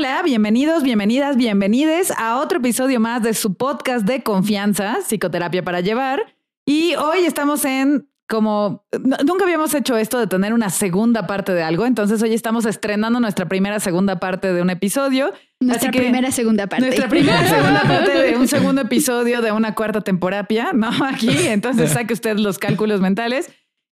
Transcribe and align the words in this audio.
Hola, 0.00 0.22
bienvenidos, 0.22 0.82
bienvenidas, 0.82 1.36
bienvenides 1.36 2.10
a 2.16 2.38
otro 2.38 2.56
episodio 2.56 2.98
más 3.00 3.22
de 3.22 3.34
su 3.34 3.52
podcast 3.52 4.06
de 4.06 4.22
confianza, 4.22 5.00
Psicoterapia 5.06 5.62
para 5.62 5.82
Llevar. 5.82 6.22
Y 6.64 6.94
hoy 6.94 7.26
estamos 7.26 7.66
en 7.66 8.08
como 8.26 8.86
nunca 9.26 9.44
habíamos 9.44 9.74
hecho 9.74 9.98
esto 9.98 10.18
de 10.18 10.26
tener 10.26 10.54
una 10.54 10.70
segunda 10.70 11.26
parte 11.26 11.52
de 11.52 11.62
algo, 11.62 11.84
entonces 11.84 12.22
hoy 12.22 12.32
estamos 12.32 12.64
estrenando 12.64 13.20
nuestra 13.20 13.46
primera 13.46 13.78
segunda 13.78 14.18
parte 14.18 14.54
de 14.54 14.62
un 14.62 14.70
episodio. 14.70 15.34
Nuestra 15.60 15.90
primera 15.90 16.30
segunda 16.30 16.66
parte. 16.66 16.86
Nuestra 16.86 17.08
primera 17.08 17.46
segunda 17.46 17.82
parte 17.82 18.10
de 18.10 18.38
un 18.38 18.48
segundo 18.48 18.80
episodio 18.80 19.42
de 19.42 19.52
una 19.52 19.74
cuarta 19.74 20.00
temporapia, 20.00 20.70
¿no? 20.72 20.88
Aquí, 21.04 21.48
entonces 21.48 21.90
saque 21.92 22.14
usted 22.14 22.38
los 22.38 22.58
cálculos 22.58 23.02
mentales. 23.02 23.50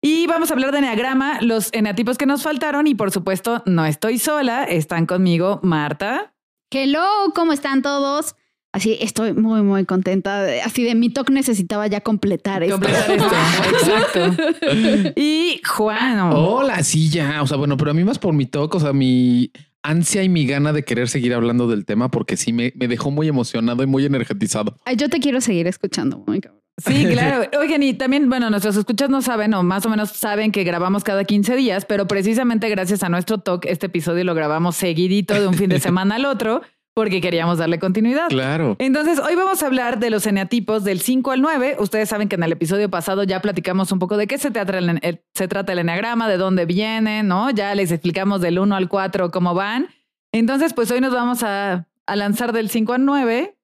Y 0.07 0.27
vamos 0.27 0.51
a 0.51 0.53
hablar 0.53 0.71
de 0.71 0.77
Enneagrama, 0.77 1.41
los 1.41 1.70
eneatipos 1.73 2.20
que 2.20 2.27
nos 2.27 2.43
faltaron 2.43 2.85
y 2.85 2.93
por 2.93 3.09
supuesto 3.09 3.63
no 3.66 3.88
estoy 3.88 4.20
sola, 4.20 4.63
están 4.63 5.07
conmigo 5.07 5.59
Marta. 5.63 6.35
Hello, 6.70 7.03
¿cómo 7.34 7.53
están 7.53 7.81
todos? 7.81 8.35
Así 8.71 8.99
estoy 9.02 9.33
muy, 9.33 9.63
muy 9.63 9.83
contenta. 9.85 10.45
Así 10.63 10.83
de 10.83 10.94
mi 10.94 11.09
talk 11.09 11.31
necesitaba 11.31 11.88
ya 11.88 12.02
completar 12.02 12.61
esto. 12.61 12.75
Completar 12.75 13.09
esto, 13.09 13.31
exacto. 13.71 15.13
Y 15.16 15.59
Juan. 15.66 16.19
Hola, 16.33 16.83
sí, 16.83 17.09
ya. 17.09 17.41
O 17.41 17.47
sea, 17.47 17.58
bueno, 17.58 17.75
pero 17.75 17.89
a 17.89 17.95
mí 17.95 18.03
más 18.03 18.19
por 18.19 18.35
mi 18.35 18.45
talk, 18.45 18.75
o 18.75 18.80
sea, 18.80 18.94
mi 18.94 19.52
ansia 19.81 20.22
y 20.22 20.30
mi 20.30 20.45
gana 20.45 20.72
de 20.72 20.85
querer 20.85 21.09
seguir 21.09 21.33
hablando 21.33 21.67
del 21.67 21.83
tema, 21.83 22.11
porque 22.11 22.38
sí 22.38 22.53
me, 22.53 22.73
me 22.75 22.88
dejó 22.88 23.09
muy 23.09 23.27
emocionado 23.27 23.81
y 23.81 23.88
muy 23.88 24.05
energetizado. 24.05 24.77
Ay, 24.85 24.97
yo 24.97 25.09
te 25.09 25.19
quiero 25.19 25.41
seguir 25.41 25.66
escuchando, 25.66 26.23
muy 26.27 26.41
cabrón. 26.41 26.64
Sí, 26.77 27.05
claro. 27.11 27.49
Oigan, 27.59 27.84
y 27.84 27.93
también, 27.93 28.29
bueno, 28.29 28.49
nuestros 28.49 28.75
escuchas 28.75 29.09
no 29.09 29.21
saben 29.21 29.53
o 29.53 29.63
más 29.63 29.85
o 29.85 29.89
menos 29.89 30.09
saben 30.09 30.52
que 30.52 30.63
grabamos 30.63 31.03
cada 31.03 31.23
15 31.23 31.55
días, 31.55 31.85
pero 31.85 32.07
precisamente 32.07 32.70
gracias 32.70 33.03
a 33.03 33.09
nuestro 33.09 33.38
talk, 33.38 33.66
este 33.66 33.88
episodio 33.88 34.23
lo 34.23 34.33
grabamos 34.33 34.75
seguidito 34.75 35.33
de 35.33 35.47
un 35.47 35.53
fin 35.53 35.69
de 35.69 35.80
semana 35.81 36.16
al 36.16 36.25
otro 36.25 36.61
porque 36.94 37.19
queríamos 37.19 37.58
darle 37.58 37.77
continuidad. 37.77 38.30
Claro. 38.30 38.77
Entonces, 38.80 39.19
hoy 39.19 39.35
vamos 39.35 39.61
a 39.61 39.66
hablar 39.66 40.00
de 40.00 40.09
los 40.09 40.25
eneatipos 40.25 40.85
del 40.85 41.02
5 41.02 41.31
al 41.31 41.41
9. 41.41 41.75
Ustedes 41.80 42.08
saben 42.08 42.30
que 42.30 42.35
en 42.35 42.44
el 42.44 42.53
episodio 42.53 42.89
pasado 42.89 43.23
ya 43.23 43.41
platicamos 43.41 43.91
un 43.91 44.00
poco 44.00 44.16
de 44.16 44.28
qué 44.28 44.38
se 44.38 44.50
trata 44.50 44.78
el, 44.78 45.22
se 45.33 45.47
trata 45.50 45.73
el 45.73 45.80
eneagrama, 45.80 46.30
de 46.30 46.38
dónde 46.38 46.66
viene, 46.66 47.22
¿no? 47.22 47.50
Ya 47.50 47.75
les 47.75 47.91
explicamos 47.91 48.39
del 48.39 48.59
1 48.59 48.73
al 48.73 48.88
4 48.88 49.30
cómo 49.30 49.53
van. 49.53 49.88
Entonces, 50.31 50.73
pues 50.73 50.89
hoy 50.89 51.02
nos 51.02 51.13
vamos 51.13 51.44
a, 51.44 51.85
a 52.05 52.16
lanzar 52.16 52.53
del 52.53 52.69
5 52.69 52.94
al 52.94 53.03
9 53.03 53.57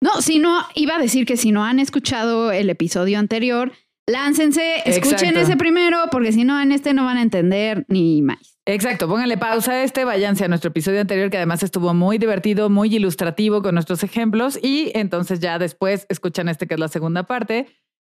no, 0.00 0.20
si 0.20 0.38
no, 0.38 0.60
iba 0.74 0.96
a 0.96 0.98
decir 0.98 1.26
que 1.26 1.36
si 1.36 1.52
no 1.52 1.64
han 1.64 1.78
escuchado 1.80 2.52
el 2.52 2.68
episodio 2.70 3.18
anterior, 3.18 3.72
láncense, 4.06 4.82
escuchen 4.84 5.36
ese 5.36 5.56
primero, 5.56 5.98
porque 6.10 6.32
si 6.32 6.44
no, 6.44 6.60
en 6.60 6.72
este 6.72 6.94
no 6.94 7.04
van 7.04 7.16
a 7.16 7.22
entender 7.22 7.84
ni 7.88 8.22
más. 8.22 8.58
Exacto, 8.66 9.08
pónganle 9.08 9.38
pausa 9.38 9.72
a 9.72 9.82
este, 9.84 10.04
váyanse 10.04 10.44
a 10.44 10.48
nuestro 10.48 10.70
episodio 10.70 11.00
anterior, 11.00 11.30
que 11.30 11.36
además 11.36 11.62
estuvo 11.62 11.94
muy 11.94 12.18
divertido, 12.18 12.68
muy 12.68 12.94
ilustrativo 12.94 13.62
con 13.62 13.74
nuestros 13.74 14.02
ejemplos, 14.02 14.58
y 14.60 14.90
entonces 14.94 15.40
ya 15.40 15.58
después 15.58 16.04
escuchan 16.08 16.48
este, 16.48 16.66
que 16.66 16.74
es 16.74 16.80
la 16.80 16.88
segunda 16.88 17.22
parte. 17.24 17.66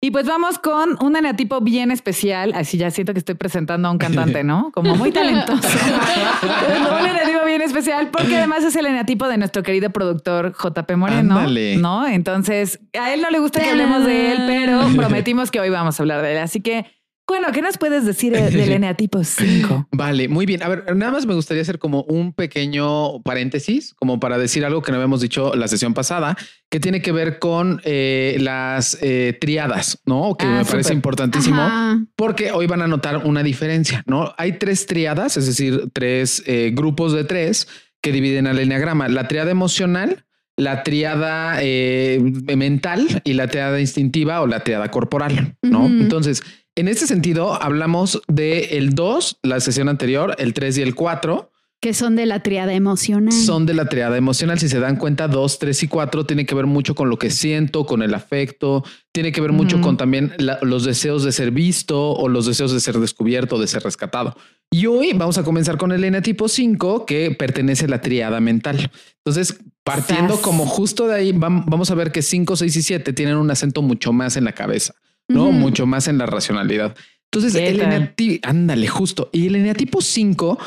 Y 0.05 0.11
pues 0.11 0.27
vamos 0.27 0.59
con 0.59 1.03
un 1.03 1.17
eneatipo 1.17 1.63
bien 1.63 1.91
especial. 1.91 2.53
Así 2.55 2.77
ya 2.77 2.91
siento 2.91 3.15
que 3.15 3.21
estoy 3.21 3.37
presentando 3.37 3.89
a 3.89 3.91
un 3.91 3.97
cantante, 3.97 4.45
¿no? 4.45 4.71
Como 4.75 4.97
muy 4.97 5.11
talentoso. 5.13 5.67
un 7.01 7.07
eneatipo 7.07 7.47
bien 7.47 7.63
especial 7.63 8.11
porque 8.11 8.37
además 8.37 8.65
es 8.65 8.77
el 8.77 8.85
eneatipo 8.85 9.27
de 9.29 9.39
nuestro 9.39 9.63
querido 9.63 9.89
productor 9.89 10.55
JP 10.63 10.97
Moreno. 10.97 11.47
¿No? 11.79 12.07
Entonces, 12.07 12.81
a 12.93 13.15
él 13.15 13.23
no 13.23 13.31
le 13.31 13.39
gusta 13.39 13.63
que 13.63 13.71
hablemos 13.71 14.05
de 14.05 14.33
él, 14.33 14.43
pero 14.47 14.83
prometimos 14.95 15.51
que 15.51 15.61
hoy 15.61 15.71
vamos 15.71 15.99
a 15.99 16.03
hablar 16.03 16.21
de 16.21 16.33
él. 16.33 16.39
Así 16.39 16.61
que 16.61 16.85
bueno, 17.27 17.53
¿qué 17.53 17.63
nos 17.63 17.79
puedes 17.79 18.05
decir 18.05 18.33
del 18.33 18.73
eneatipo 18.73 19.25
5? 19.25 19.89
Vale, 19.93 20.29
muy 20.29 20.47
bien. 20.47 20.63
A 20.63 20.69
ver, 20.69 20.97
nada 20.97 21.11
más 21.11 21.27
me 21.27 21.35
gustaría 21.35 21.63
hacer 21.63 21.79
como 21.79 22.03
un 22.03 22.33
pequeño 22.33 23.23
paréntesis, 23.23 23.95
como 23.95 24.21
para 24.21 24.39
decir 24.39 24.65
algo 24.65 24.83
que 24.83 24.93
no 24.93 24.97
habíamos 24.97 25.21
dicho 25.21 25.55
la 25.55 25.67
sesión 25.67 25.95
pasada, 25.95 26.37
que 26.71 26.81
tiene 26.81 27.03
que 27.03 27.13
ver 27.13 27.39
con 27.39 27.81
eh, 27.85 28.37
las 28.41 28.99
eh, 29.01 29.37
triadas, 29.41 30.01
¿no? 30.05 30.37
Que 30.37 30.47
ah, 30.47 30.59
me 30.59 30.65
parece 30.65 30.93
importantísimo, 30.93 31.67
porque 32.15 32.53
hoy 32.53 32.67
van 32.67 32.83
a 32.83 32.87
notar 32.87 33.27
una 33.27 33.43
diferencia, 33.43 34.03
¿no? 34.07 34.35
Hay 34.37 34.59
tres 34.59 34.87
triadas, 34.87 35.37
es 35.37 35.47
decir, 35.47 35.89
tres 35.93 36.43
eh, 36.47 36.73
grupos 36.75 37.13
de 37.13 37.25
tres 37.25 37.69
que 38.03 38.13
dividen 38.13 38.47
al 38.47 38.59
eneagrama. 38.59 39.09
La 39.09 39.29
triada 39.29 39.51
emocional, 39.51 40.27
la 40.57 40.83
triada 40.83 41.59
mental 41.61 43.23
y 43.25 43.33
la 43.33 43.49
triada 43.49 43.81
instintiva 43.81 44.41
o 44.43 44.47
la 44.47 44.61
triada 44.61 44.91
corporal, 44.91 45.57
¿no? 45.63 45.87
Entonces, 45.87 46.43
en 46.77 46.89
este 46.89 47.07
sentido, 47.07 47.61
hablamos 47.63 48.21
de 48.27 48.77
el 48.77 48.95
2, 48.95 49.39
la 49.43 49.61
sesión 49.61 49.89
anterior, 49.89 50.35
el 50.39 50.55
3 50.55 50.79
y 50.79 50.83
el 50.83 50.95
4. 50.95 51.51
Que 51.81 51.93
son 51.93 52.17
de 52.17 52.25
la 52.25 52.43
triada 52.43 52.73
emocional. 52.73 53.33
Son 53.33 53.67
de 53.67 53.75
la 53.75 53.91
triada 53.91 54.17
emocional. 54.17 54.59
Si 54.59 54.69
se 54.71 54.81
dan 54.81 54.97
cuenta, 54.97 55.29
2, 55.29 55.59
3 55.59 55.83
y 55.83 55.89
4 55.89 56.25
tiene 56.25 56.47
que 56.47 56.55
ver 56.55 56.67
mucho 56.67 56.95
con 56.95 57.11
lo 57.11 57.19
que 57.19 57.31
siento, 57.31 57.85
con 57.85 58.03
el 58.03 58.15
afecto, 58.15 58.83
tiene 59.13 59.33
que 59.33 59.41
ver 59.43 59.53
mucho 59.53 59.81
con 59.83 59.99
también 59.99 60.33
los 60.39 60.85
deseos 60.85 61.25
de 61.25 61.33
ser 61.33 61.51
visto 61.51 62.13
o 62.13 62.29
los 62.29 62.47
deseos 62.47 62.73
de 62.73 62.81
ser 62.81 62.99
descubierto, 62.99 63.59
de 63.59 63.67
ser 63.67 63.83
rescatado. 63.83 64.35
Y 64.71 64.87
hoy 64.87 65.13
vamos 65.13 65.37
a 65.37 65.45
comenzar 65.45 65.77
con 65.77 65.93
el 65.93 66.03
eneatipo 66.03 66.49
5, 66.49 67.05
que 67.05 67.31
pertenece 67.33 67.85
a 67.85 67.89
la 67.89 68.01
triada 68.01 68.41
mental. 68.41 68.91
Entonces, 69.19 69.59
partiendo 69.85 70.41
como 70.41 70.67
justo 70.67 71.07
de 71.07 71.15
ahí, 71.15 71.33
vamos 71.33 71.91
a 71.91 71.95
ver 71.95 72.11
que 72.11 72.23
5, 72.23 72.57
6 72.57 72.77
y 72.77 72.83
7 72.83 73.13
tienen 73.13 73.37
un 73.37 73.51
acento 73.51 73.83
mucho 73.83 74.13
más 74.13 74.37
en 74.37 74.45
la 74.45 74.53
cabeza. 74.53 74.95
¿No? 75.29 75.53
Mucho 75.53 75.87
más 75.87 76.09
en 76.09 76.19
la 76.19 76.27
racionalidad. 76.27 76.95
Entonces, 77.35 77.61
el 77.61 77.81
eneatipo, 77.81 78.49
ándale, 78.49 78.87
justo. 78.87 79.29
Y 79.33 79.49
el 79.49 79.57
eneatipo 79.57 80.01
5, 80.01 80.59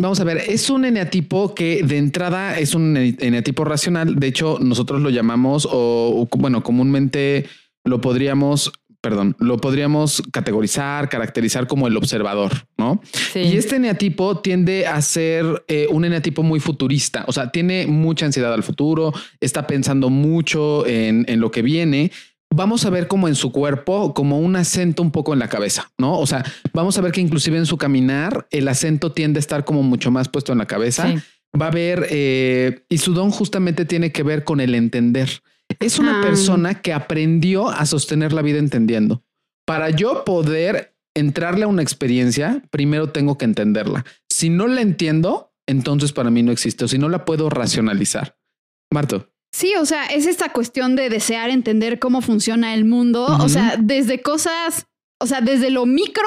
vamos 0.00 0.20
a 0.20 0.24
ver, 0.24 0.38
es 0.48 0.70
un 0.70 0.84
eneatipo 0.84 1.54
que 1.54 1.82
de 1.82 1.98
entrada 1.98 2.58
es 2.58 2.74
un 2.74 2.96
eneatipo 2.96 3.64
racional. 3.64 4.16
De 4.16 4.28
hecho, 4.28 4.58
nosotros 4.60 5.02
lo 5.02 5.10
llamamos, 5.10 5.68
o, 5.70 6.26
bueno, 6.36 6.62
comúnmente 6.62 7.46
lo 7.84 8.00
podríamos 8.00 8.72
perdón, 9.02 9.36
lo 9.38 9.58
podríamos 9.58 10.22
categorizar, 10.32 11.10
caracterizar 11.10 11.66
como 11.66 11.86
el 11.86 11.94
observador, 11.98 12.50
¿no? 12.78 13.02
Y 13.34 13.58
este 13.58 13.76
eneatipo 13.76 14.38
tiende 14.38 14.86
a 14.86 15.02
ser 15.02 15.62
eh, 15.68 15.86
un 15.90 16.06
eneatipo 16.06 16.42
muy 16.42 16.58
futurista, 16.58 17.26
o 17.28 17.32
sea, 17.32 17.50
tiene 17.50 17.86
mucha 17.86 18.24
ansiedad 18.24 18.54
al 18.54 18.62
futuro, 18.62 19.12
está 19.40 19.66
pensando 19.66 20.08
mucho 20.08 20.86
en, 20.86 21.26
en 21.28 21.38
lo 21.38 21.50
que 21.50 21.60
viene, 21.60 22.12
vamos 22.54 22.84
a 22.86 22.90
ver 22.90 23.08
como 23.08 23.28
en 23.28 23.34
su 23.34 23.52
cuerpo, 23.52 24.14
como 24.14 24.38
un 24.38 24.56
acento 24.56 25.02
un 25.02 25.10
poco 25.10 25.32
en 25.32 25.38
la 25.38 25.48
cabeza, 25.48 25.90
¿no? 25.98 26.18
O 26.18 26.26
sea, 26.26 26.44
vamos 26.72 26.96
a 26.96 27.00
ver 27.00 27.12
que 27.12 27.20
inclusive 27.20 27.58
en 27.58 27.66
su 27.66 27.76
caminar 27.76 28.46
el 28.50 28.68
acento 28.68 29.12
tiende 29.12 29.38
a 29.38 29.40
estar 29.40 29.64
como 29.64 29.82
mucho 29.82 30.10
más 30.10 30.28
puesto 30.28 30.52
en 30.52 30.58
la 30.58 30.66
cabeza. 30.66 31.12
Va 31.60 31.68
a 31.68 31.70
ver, 31.70 32.06
eh, 32.10 32.84
y 32.88 32.98
su 32.98 33.14
don 33.14 33.30
justamente 33.30 33.84
tiene 33.84 34.12
que 34.12 34.22
ver 34.22 34.44
con 34.44 34.60
el 34.60 34.74
entender. 34.74 35.42
Es 35.80 35.98
una 35.98 36.20
persona 36.20 36.80
que 36.80 36.92
aprendió 36.92 37.68
a 37.68 37.86
sostener 37.86 38.32
la 38.32 38.42
vida 38.42 38.58
entendiendo. 38.58 39.24
Para 39.66 39.90
yo 39.90 40.24
poder 40.24 40.96
entrarle 41.14 41.64
a 41.64 41.68
una 41.68 41.82
experiencia, 41.82 42.62
primero 42.70 43.10
tengo 43.10 43.38
que 43.38 43.44
entenderla. 43.44 44.04
Si 44.28 44.50
no 44.50 44.66
la 44.66 44.80
entiendo, 44.80 45.52
entonces 45.66 46.12
para 46.12 46.30
mí 46.30 46.42
no 46.42 46.52
existe 46.52 46.84
o 46.84 46.88
si 46.88 46.98
no 46.98 47.08
la 47.08 47.24
puedo 47.24 47.50
racionalizar. 47.50 48.36
Marto. 48.92 49.33
Sí, 49.54 49.74
o 49.80 49.86
sea, 49.86 50.06
es 50.06 50.26
esta 50.26 50.48
cuestión 50.48 50.96
de 50.96 51.08
desear 51.08 51.48
entender 51.48 52.00
cómo 52.00 52.22
funciona 52.22 52.74
el 52.74 52.84
mundo, 52.84 53.24
o 53.24 53.48
sea, 53.48 53.76
desde 53.78 54.20
cosas, 54.20 54.88
o 55.20 55.28
sea, 55.28 55.42
desde 55.42 55.70
lo 55.70 55.86
micro 55.86 56.26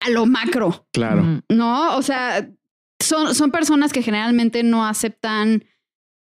a 0.00 0.08
lo 0.08 0.24
macro. 0.24 0.86
Claro. 0.90 1.42
No, 1.50 1.94
o 1.94 2.00
sea, 2.00 2.48
son, 2.98 3.34
son 3.34 3.50
personas 3.50 3.92
que 3.92 4.00
generalmente 4.00 4.62
no 4.62 4.86
aceptan 4.86 5.66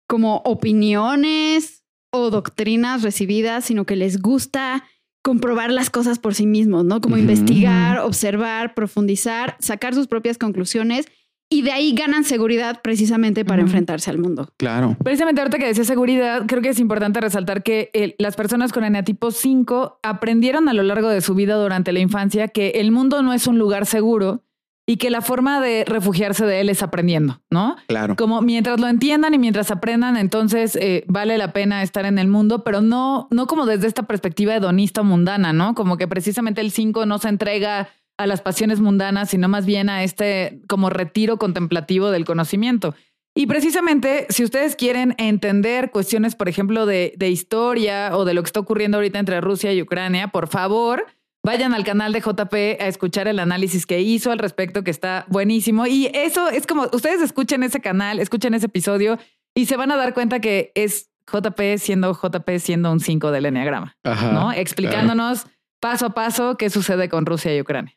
como 0.06 0.42
opiniones 0.44 1.86
o 2.12 2.30
doctrinas 2.30 3.04
recibidas, 3.04 3.64
sino 3.64 3.86
que 3.86 3.96
les 3.96 4.22
gusta 4.22 4.84
comprobar 5.22 5.72
las 5.72 5.90
cosas 5.90 6.20
por 6.20 6.36
sí 6.36 6.46
mismos, 6.46 6.84
¿no? 6.84 7.00
Como 7.00 7.18
investigar, 7.18 8.00
observar, 8.00 8.74
profundizar, 8.74 9.56
sacar 9.62 9.96
sus 9.96 10.08
propias 10.08 10.38
conclusiones 10.38 11.06
y 11.50 11.62
de 11.62 11.72
ahí 11.72 11.94
ganan 11.94 12.24
seguridad 12.24 12.82
precisamente 12.82 13.46
para 13.46 13.62
enfrentarse 13.62 14.10
al 14.10 14.18
mundo. 14.18 14.50
Claro. 14.58 14.98
Precisamente 15.04 15.42
ahorita 15.42 15.60
que 15.60 15.68
decía 15.68 15.84
seguridad, 15.84 16.44
creo 16.48 16.62
que 16.62 16.70
es 16.70 16.80
importante 16.80 17.22
resaltar 17.22 17.62
que 17.62 18.16
las 18.18 18.36
personas 18.36 18.74
con 18.74 18.84
eneatipo 18.84 19.32
5 19.32 20.00
aprendieron 20.02 20.68
a 20.68 20.74
lo 20.74 20.84
largo 20.84 21.10
de 21.10 21.22
su 21.22 21.36
vida 21.36 21.56
durante 21.56 21.92
la 21.92 22.00
infancia 22.00 22.48
que 22.48 22.70
el 22.76 22.92
mundo 22.92 23.22
no 23.22 23.34
es 23.34 23.46
un 23.46 23.60
lugar 23.60 23.86
seguro 23.86 24.42
y 24.86 24.98
que 24.98 25.10
la 25.10 25.22
forma 25.22 25.62
de 25.62 25.86
refugiarse 25.86 26.46
de 26.46 26.60
él 26.60 26.70
es 26.70 26.84
aprendiendo, 26.84 27.42
¿no? 27.50 27.78
Claro. 27.88 28.16
Como 28.18 28.42
mientras 28.42 28.80
lo 28.80 28.88
entiendan 28.88 29.34
y 29.34 29.38
mientras 29.38 29.72
aprendan, 29.72 30.18
entonces 30.18 30.76
eh, 30.76 31.06
vale 31.08 31.38
la 31.38 31.54
pena 31.54 31.84
estar 31.84 32.06
en 32.06 32.20
el 32.20 32.28
mundo, 32.28 32.64
pero 32.64 32.82
no, 32.82 33.28
no 33.32 33.48
como 33.48 33.66
desde 33.66 33.88
esta 33.88 34.04
perspectiva 34.04 34.56
hedonista 34.56 35.02
mundana, 35.04 35.54
¿no? 35.54 35.74
Como 35.74 35.98
que 35.98 36.08
precisamente 36.08 36.60
el 36.60 36.72
5 36.72 37.06
no 37.06 37.18
se 37.20 37.30
entrega 37.30 37.90
a 38.18 38.28
las 38.28 38.42
pasiones 38.42 38.80
mundanas, 38.80 39.30
sino 39.30 39.48
más 39.48 39.66
bien 39.66 39.90
a 39.90 40.04
este 40.04 40.62
como 40.68 40.90
retiro 40.90 41.38
contemplativo 41.38 42.12
del 42.12 42.26
conocimiento. 42.26 42.96
Y 43.36 43.48
precisamente, 43.48 44.28
si 44.30 44.44
ustedes 44.44 44.76
quieren 44.76 45.16
entender 45.18 45.90
cuestiones, 45.90 46.36
por 46.36 46.50
ejemplo, 46.50 46.86
de, 46.86 47.14
de, 47.18 47.30
historia 47.30 48.16
o 48.16 48.26
de 48.26 48.36
lo 48.36 48.44
que 48.44 48.48
está 48.48 48.60
ocurriendo 48.60 48.98
ahorita 48.98 49.18
entre 49.18 49.42
Rusia 49.42 49.74
y 49.74 49.82
Ucrania, 49.82 50.28
por 50.28 50.48
favor, 50.48 51.08
vayan 51.44 51.74
al 51.74 51.84
canal 51.84 52.14
de 52.14 52.22
JP 52.22 52.54
a 52.80 52.88
escuchar 52.88 53.28
el 53.28 53.40
análisis 53.40 53.88
que 53.88 54.02
hizo 54.02 54.32
al 54.32 54.38
respecto, 54.38 54.84
que 54.84 54.92
está 54.92 55.26
buenísimo. 55.30 55.88
Y 55.88 56.12
eso 56.14 56.48
es 56.50 56.68
como, 56.68 56.88
ustedes 56.94 57.22
escuchen 57.22 57.64
ese 57.64 57.82
canal, 57.82 58.20
escuchen 58.20 58.54
ese 58.54 58.68
episodio 58.68 59.18
y 59.56 59.66
se 59.66 59.78
van 59.78 59.92
a 59.92 59.98
dar 59.98 60.14
cuenta 60.14 60.40
que 60.40 60.72
es 60.76 61.10
JP 61.32 61.78
siendo 61.78 62.14
JP 62.14 62.50
siendo 62.60 62.92
un 62.92 63.00
5 63.00 63.32
del 63.32 63.46
Enneagrama, 63.46 63.96
¿no? 64.04 64.52
Explicándonos 64.52 65.48
paso 65.84 66.06
a 66.06 66.14
paso 66.14 66.56
qué 66.56 66.70
sucede 66.70 67.10
con 67.10 67.26
Rusia 67.26 67.54
y 67.54 67.60
Ucrania. 67.60 67.94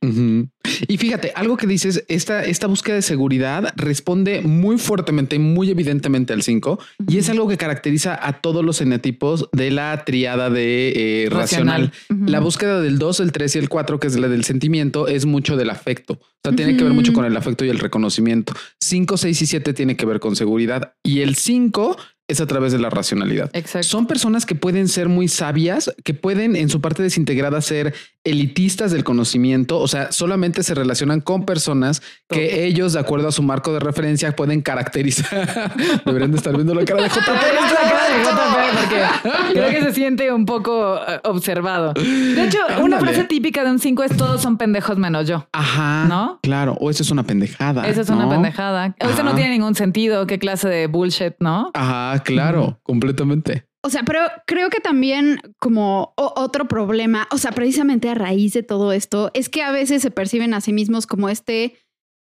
Y 0.89 0.97
fíjate, 0.97 1.31
algo 1.37 1.57
que 1.57 1.69
dices, 1.69 2.05
esta, 2.09 2.45
esta 2.45 2.67
búsqueda 2.67 2.97
de 2.97 3.03
seguridad 3.03 3.73
responde 3.77 4.41
muy 4.41 4.77
fuertemente 4.77 5.37
y 5.37 5.39
muy 5.39 5.71
evidentemente 5.71 6.33
al 6.33 6.43
5 6.43 6.81
y 7.07 7.19
es 7.19 7.31
algo 7.31 7.47
que 7.47 7.57
caracteriza 7.57 8.19
a 8.21 8.41
todos 8.41 8.65
los 8.65 8.81
eneatipos 8.81 9.49
de 9.53 9.71
la 9.71 10.03
triada 10.05 10.51
de 10.51 11.27
eh, 11.27 11.31
racional. 11.31 11.93
La 12.09 12.41
búsqueda 12.41 12.81
del 12.81 12.99
2, 12.99 13.21
el 13.21 13.31
3 13.31 13.55
y 13.55 13.59
el 13.61 13.69
4, 13.69 14.01
que 14.01 14.09
es 14.09 14.19
la 14.19 14.27
del 14.27 14.43
sentimiento, 14.43 15.07
es 15.07 15.25
mucho 15.25 15.57
del 15.57 15.71
afecto. 15.71 16.15
O 16.15 16.49
sea, 16.49 16.57
tiene 16.57 16.77
que 16.77 16.83
ver 16.83 16.93
mucho 16.93 17.13
con 17.13 17.25
el 17.25 17.37
afecto 17.37 17.65
y 17.65 17.69
el 17.69 17.79
reconocimiento. 17.79 18.53
5, 18.81 19.17
6 19.17 19.43
y 19.43 19.47
7 19.47 19.75
tiene 19.75 19.97
que 19.97 20.07
ver 20.07 20.19
con 20.19 20.35
seguridad 20.35 20.95
y 21.05 21.21
el 21.21 21.37
5 21.37 21.97
es 22.29 22.41
a 22.41 22.47
través 22.47 22.73
de 22.73 22.79
la 22.79 22.91
racionalidad. 22.91 23.51
Exacto. 23.53 23.89
Son 23.89 24.07
personas 24.07 24.47
que 24.47 24.55
pueden 24.55 24.89
ser 24.89 25.09
muy 25.09 25.29
sabias, 25.29 25.95
que 26.05 26.15
pueden 26.15 26.57
en 26.57 26.69
su 26.69 26.81
parte 26.81 27.03
desintegrada 27.03 27.61
ser 27.61 27.95
elitistas 28.27 28.91
del 28.91 29.05
conocimiento, 29.05 29.79
o 29.79 29.89
sea, 29.89 30.13
solamente 30.13 30.63
se 30.63 30.75
relacionan 30.75 31.21
con 31.21 31.45
personas 31.45 32.03
que 32.29 32.67
ellos, 32.67 32.93
de 32.93 33.01
acuerdo 33.01 33.29
a 33.29 33.33
su 33.33 33.43
marco 33.43 33.73
de 33.73 33.81
referencia, 33.81 34.35
pueden 34.35 34.63
caracterizar. 34.63 35.73
Deberían 36.05 36.33
de 36.33 36.37
estar 36.37 36.55
viendo 36.55 36.75
la 36.75 36.85
cara 36.85 37.03
de 37.03 37.09
JP. 37.09 37.17
porque 38.81 39.53
creo 39.53 39.71
que 39.71 39.83
se 39.83 39.93
siente 39.93 40.33
un 40.33 40.45
poco 40.45 40.97
eh, 40.97 41.21
observado. 41.25 41.93
De 41.95 42.45
hecho, 42.45 42.59
una 42.83 42.99
frase 42.99 43.25
típica 43.25 43.65
de 43.65 43.71
un 43.71 43.79
5 43.79 44.03
es 44.03 44.17
todos 44.17 44.43
son 44.43 44.59
pendejos 44.59 44.99
menos 44.99 45.27
yo. 45.29 45.47
Ajá. 45.53 46.07
¿No? 46.09 46.41
Claro. 46.43 46.77
O 46.81 46.91
eso 46.91 47.03
es 47.03 47.11
una 47.11 47.23
pendejada. 47.23 47.87
Eso 47.89 48.01
es 48.01 48.11
una 48.11 48.29
pendejada. 48.29 48.95
O 49.01 49.09
eso 49.09 49.23
no 49.23 49.35
tiene 49.35 49.51
ningún 49.51 49.75
sentido. 49.75 50.27
Qué 50.27 50.39
clase 50.39 50.69
de 50.69 50.87
bullshit, 50.87 51.35
¿no? 51.39 51.71
Ajá, 51.75 52.23
claro, 52.25 52.81
completamente. 52.83 53.66
O 53.87 53.91
sea, 53.91 54.03
pero 54.03 54.21
creo 54.49 54.69
que 54.69 54.81
también 54.81 55.41
como 55.61 56.13
otro 56.17 56.67
problema, 56.67 57.29
o 57.31 57.39
sea, 57.39 57.53
precisamente 57.53 58.09
a 58.09 58.17
raíz 58.17 58.53
de 58.53 58.65
todo 58.65 58.91
esto, 58.91 59.31
es 59.33 59.49
que 59.49 59.63
a 59.63 59.71
veces 59.71 60.03
se 60.03 60.11
perciben 60.11 60.55
a 60.55 60.61
sí 60.61 60.73
mismos 60.73 61.07
como 61.07 61.29
este 61.29 61.77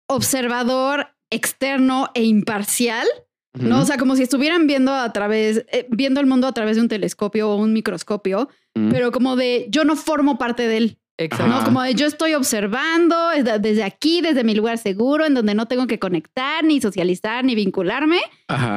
observador 0.10 1.10
externo 1.30 2.10
e 2.16 2.24
imparcial, 2.24 3.08
¿no? 3.54 3.82
O 3.82 3.86
sea, 3.86 3.98
como 3.98 4.16
si 4.16 4.24
estuvieran 4.24 4.66
viendo 4.66 4.92
a 4.92 5.14
través, 5.14 5.66
eh, 5.72 5.86
viendo 5.92 6.20
el 6.20 6.26
mundo 6.26 6.48
a 6.48 6.54
través 6.54 6.78
de 6.78 6.82
un 6.82 6.88
telescopio 6.88 7.52
o 7.52 7.58
un 7.58 7.74
microscopio, 7.74 8.50
pero 8.90 9.12
como 9.12 9.36
de 9.36 9.68
yo 9.70 9.86
no 9.86 9.96
formo 9.96 10.40
parte 10.40 10.68
de 10.68 10.78
él. 10.78 11.01
¿No? 11.30 11.64
Como 11.64 11.82
de 11.82 11.96
yo 11.96 12.08
estoy 12.08 12.34
observando 12.34 13.30
desde 13.60 13.84
aquí, 13.84 14.22
desde 14.22 14.44
mi 14.44 14.56
lugar 14.56 14.78
seguro, 14.78 15.26
en 15.26 15.34
donde 15.34 15.56
no 15.56 15.68
tengo 15.68 15.88
que 15.88 16.00
conectar, 16.00 16.64
ni 16.64 16.82
socializar, 16.82 17.44
ni 17.44 17.56
vincularme. 17.56 18.20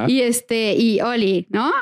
Y 0.06 0.20
este, 0.20 0.74
y 0.74 1.00
Oli, 1.00 1.46
¿no? 1.50 1.72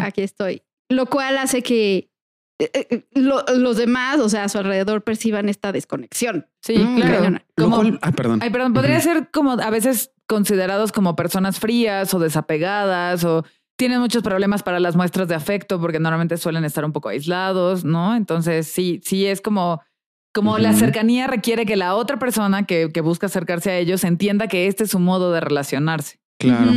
Aquí 0.00 0.22
estoy. 0.22 0.62
Lo 0.88 1.06
cual 1.06 1.38
hace 1.38 1.62
que 1.62 2.10
eh, 2.58 2.86
eh, 2.90 3.04
los 3.14 3.76
demás, 3.76 4.20
o 4.20 4.28
sea, 4.28 4.44
a 4.44 4.48
su 4.48 4.58
alrededor 4.58 5.02
perciban 5.02 5.48
esta 5.48 5.72
desconexión. 5.72 6.46
Sí, 6.60 6.74
claro. 6.96 7.38
Como, 7.56 7.82
ah, 8.02 8.12
perdón. 8.12 8.40
Ay, 8.42 8.50
perdón. 8.50 8.72
Podría 8.72 9.00
ser 9.00 9.30
como 9.32 9.52
a 9.52 9.70
veces 9.70 10.12
considerados 10.26 10.92
como 10.92 11.16
personas 11.16 11.58
frías 11.58 12.12
o 12.14 12.18
desapegadas 12.18 13.24
o 13.24 13.44
tienen 13.76 14.00
muchos 14.00 14.22
problemas 14.22 14.62
para 14.62 14.78
las 14.80 14.94
muestras 14.94 15.28
de 15.28 15.34
afecto 15.34 15.80
porque 15.80 15.98
normalmente 15.98 16.36
suelen 16.36 16.64
estar 16.64 16.84
un 16.84 16.92
poco 16.92 17.08
aislados, 17.08 17.84
¿no? 17.84 18.14
Entonces 18.14 18.68
sí, 18.68 19.00
sí 19.02 19.26
es 19.26 19.40
como 19.40 19.82
como 20.32 20.58
la 20.58 20.72
cercanía 20.72 21.26
requiere 21.26 21.66
que 21.66 21.76
la 21.76 21.94
otra 21.94 22.18
persona 22.18 22.64
que, 22.64 22.88
busca 23.02 23.26
acercarse 23.26 23.70
a 23.70 23.78
ellos 23.78 24.04
entienda 24.04 24.48
que 24.48 24.66
este 24.66 24.84
es 24.84 24.90
su 24.90 24.98
modo 24.98 25.32
de 25.32 25.40
relacionarse. 25.40 26.20
Claro. 26.38 26.72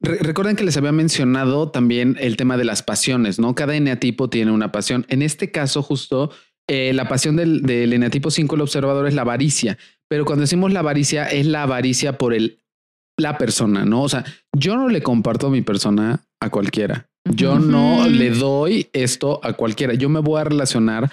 recuerden 0.00 0.56
que 0.56 0.64
les 0.64 0.78
había 0.78 0.92
mencionado 0.92 1.70
también 1.70 2.16
el 2.20 2.38
tema 2.38 2.56
de 2.56 2.64
las 2.64 2.82
pasiones, 2.82 3.38
¿no? 3.38 3.54
Cada 3.54 3.76
eneatipo 3.76 4.30
tiene 4.30 4.50
una 4.50 4.72
pasión. 4.72 5.04
En 5.10 5.20
este 5.20 5.50
caso, 5.50 5.82
justo 5.82 6.30
eh, 6.68 6.92
la 6.94 7.06
pasión 7.06 7.36
del, 7.36 7.62
del 7.62 7.92
eneatipo 7.92 8.30
5, 8.30 8.54
el 8.54 8.62
observador, 8.62 9.06
es 9.06 9.14
la 9.14 9.22
avaricia. 9.22 9.76
Pero 10.08 10.24
cuando 10.24 10.42
decimos 10.42 10.72
la 10.72 10.80
avaricia, 10.80 11.26
es 11.26 11.44
la 11.46 11.64
avaricia 11.64 12.16
por 12.16 12.32
el, 12.32 12.64
la 13.18 13.36
persona, 13.36 13.84
¿no? 13.84 14.02
O 14.02 14.08
sea, 14.08 14.24
yo 14.56 14.76
no 14.76 14.88
le 14.88 15.02
comparto 15.02 15.50
mi 15.50 15.60
persona 15.60 16.24
a 16.40 16.50
cualquiera. 16.50 17.08
Yo 17.30 17.58
no 17.58 18.06
le 18.08 18.30
doy 18.30 18.88
esto 18.92 19.40
a 19.42 19.54
cualquiera. 19.54 19.94
Yo 19.94 20.08
me 20.08 20.20
voy 20.20 20.40
a 20.40 20.44
relacionar 20.44 21.10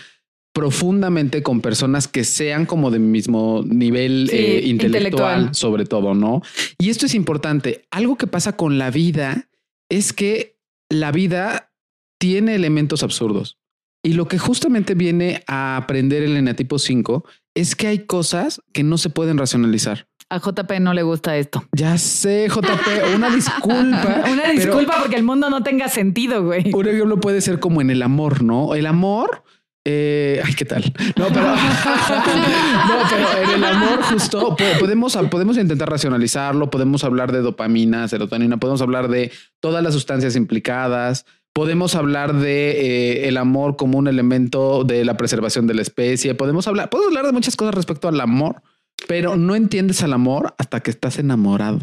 profundamente 0.54 1.44
con 1.44 1.62
personas 1.62 2.08
que 2.08 2.24
sean 2.24 2.66
como 2.66 2.92
de 2.92 3.00
mismo 3.00 3.64
nivel 3.66 4.30
eh, 4.32 4.62
intelectual, 4.66 5.56
sobre 5.56 5.86
todo, 5.86 6.14
¿no? 6.14 6.42
Y 6.78 6.90
esto 6.90 7.06
es 7.06 7.16
importante. 7.16 7.86
Algo 7.92 8.18
que 8.18 8.28
pasa 8.28 8.58
con 8.58 8.78
la 8.78 8.92
vida 8.92 9.50
es 9.90 10.14
que 10.14 10.58
la 10.90 11.12
vida 11.12 11.72
tiene 12.20 12.56
elementos 12.56 13.04
absurdos. 13.04 13.58
Y 14.04 14.14
lo 14.14 14.28
que 14.28 14.40
justamente 14.40 14.96
viene 14.96 15.44
a 15.48 15.78
aprender 15.78 16.24
el 16.24 16.36
enatipo 16.36 16.80
5 16.80 17.24
es 17.56 17.76
que 17.76 17.88
hay 17.88 18.00
cosas 18.06 18.62
que 18.74 18.84
no 18.84 18.98
se 18.98 19.10
pueden 19.10 19.38
racionalizar. 19.38 20.08
A 20.30 20.40
JP 20.40 20.80
no 20.80 20.94
le 20.94 21.04
gusta 21.04 21.38
esto. 21.38 21.66
Ya 21.74 21.98
sé, 21.98 22.48
JP, 22.48 23.16
una 23.16 23.30
disculpa. 23.30 24.24
una 24.32 24.50
disculpa 24.52 25.00
porque 25.02 25.18
el 25.18 25.24
mundo 25.24 25.50
no 25.50 25.62
tenga 25.62 25.88
sentido, 25.90 26.44
güey. 26.44 26.72
Un 26.74 26.88
ejemplo 26.88 27.20
puede 27.20 27.42
ser 27.42 27.60
como 27.60 27.82
en 27.82 27.90
el 27.90 28.02
amor, 28.02 28.42
¿no? 28.42 28.74
El 28.74 28.86
amor 28.86 29.44
eh, 29.84 30.42
ay, 30.44 30.54
¿qué 30.54 30.66
tal? 30.66 30.84
No, 31.18 31.28
pero, 31.30 31.56
en 33.44 33.50
el 33.50 33.64
amor 33.64 34.04
justo 34.04 34.56
podemos, 34.80 35.18
podemos 35.30 35.58
intentar 35.58 35.90
racionalizarlo, 35.90 36.70
podemos 36.70 37.04
hablar 37.04 37.32
de 37.32 37.40
dopamina, 37.40 38.08
serotonina, 38.08 38.58
podemos 38.58 38.82
hablar 38.82 39.08
de 39.08 39.32
todas 39.60 39.84
las 39.84 39.94
sustancias 39.94 40.36
implicadas, 40.36 41.26
podemos 41.54 41.96
hablar 41.96 42.36
de 42.36 42.72
eh, 42.72 43.28
el 43.28 43.38
amor 43.38 43.76
como 43.76 43.98
un 43.98 44.08
elemento 44.08 44.84
de 44.84 45.04
la 45.04 45.18
preservación 45.18 45.66
de 45.66 45.74
la 45.74 45.82
especie, 45.82 46.36
podemos 46.36 46.68
hablar, 46.68 46.90
podemos 46.90 47.10
hablar 47.10 47.26
de 47.26 47.32
muchas 47.32 47.56
cosas 47.56 47.74
respecto 47.74 48.08
al 48.08 48.22
amor, 48.22 48.62
pero 49.08 49.36
no 49.36 49.56
entiendes 49.56 50.04
al 50.04 50.14
amor 50.14 50.54
hasta 50.60 50.82
que 50.82 50.92
estás 50.92 51.18
enamorado. 51.18 51.80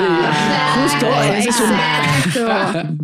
Ah, 0.00 0.76
justo 0.82 1.06
ese 1.34 1.48
es 1.50 1.60
un... 1.60 1.70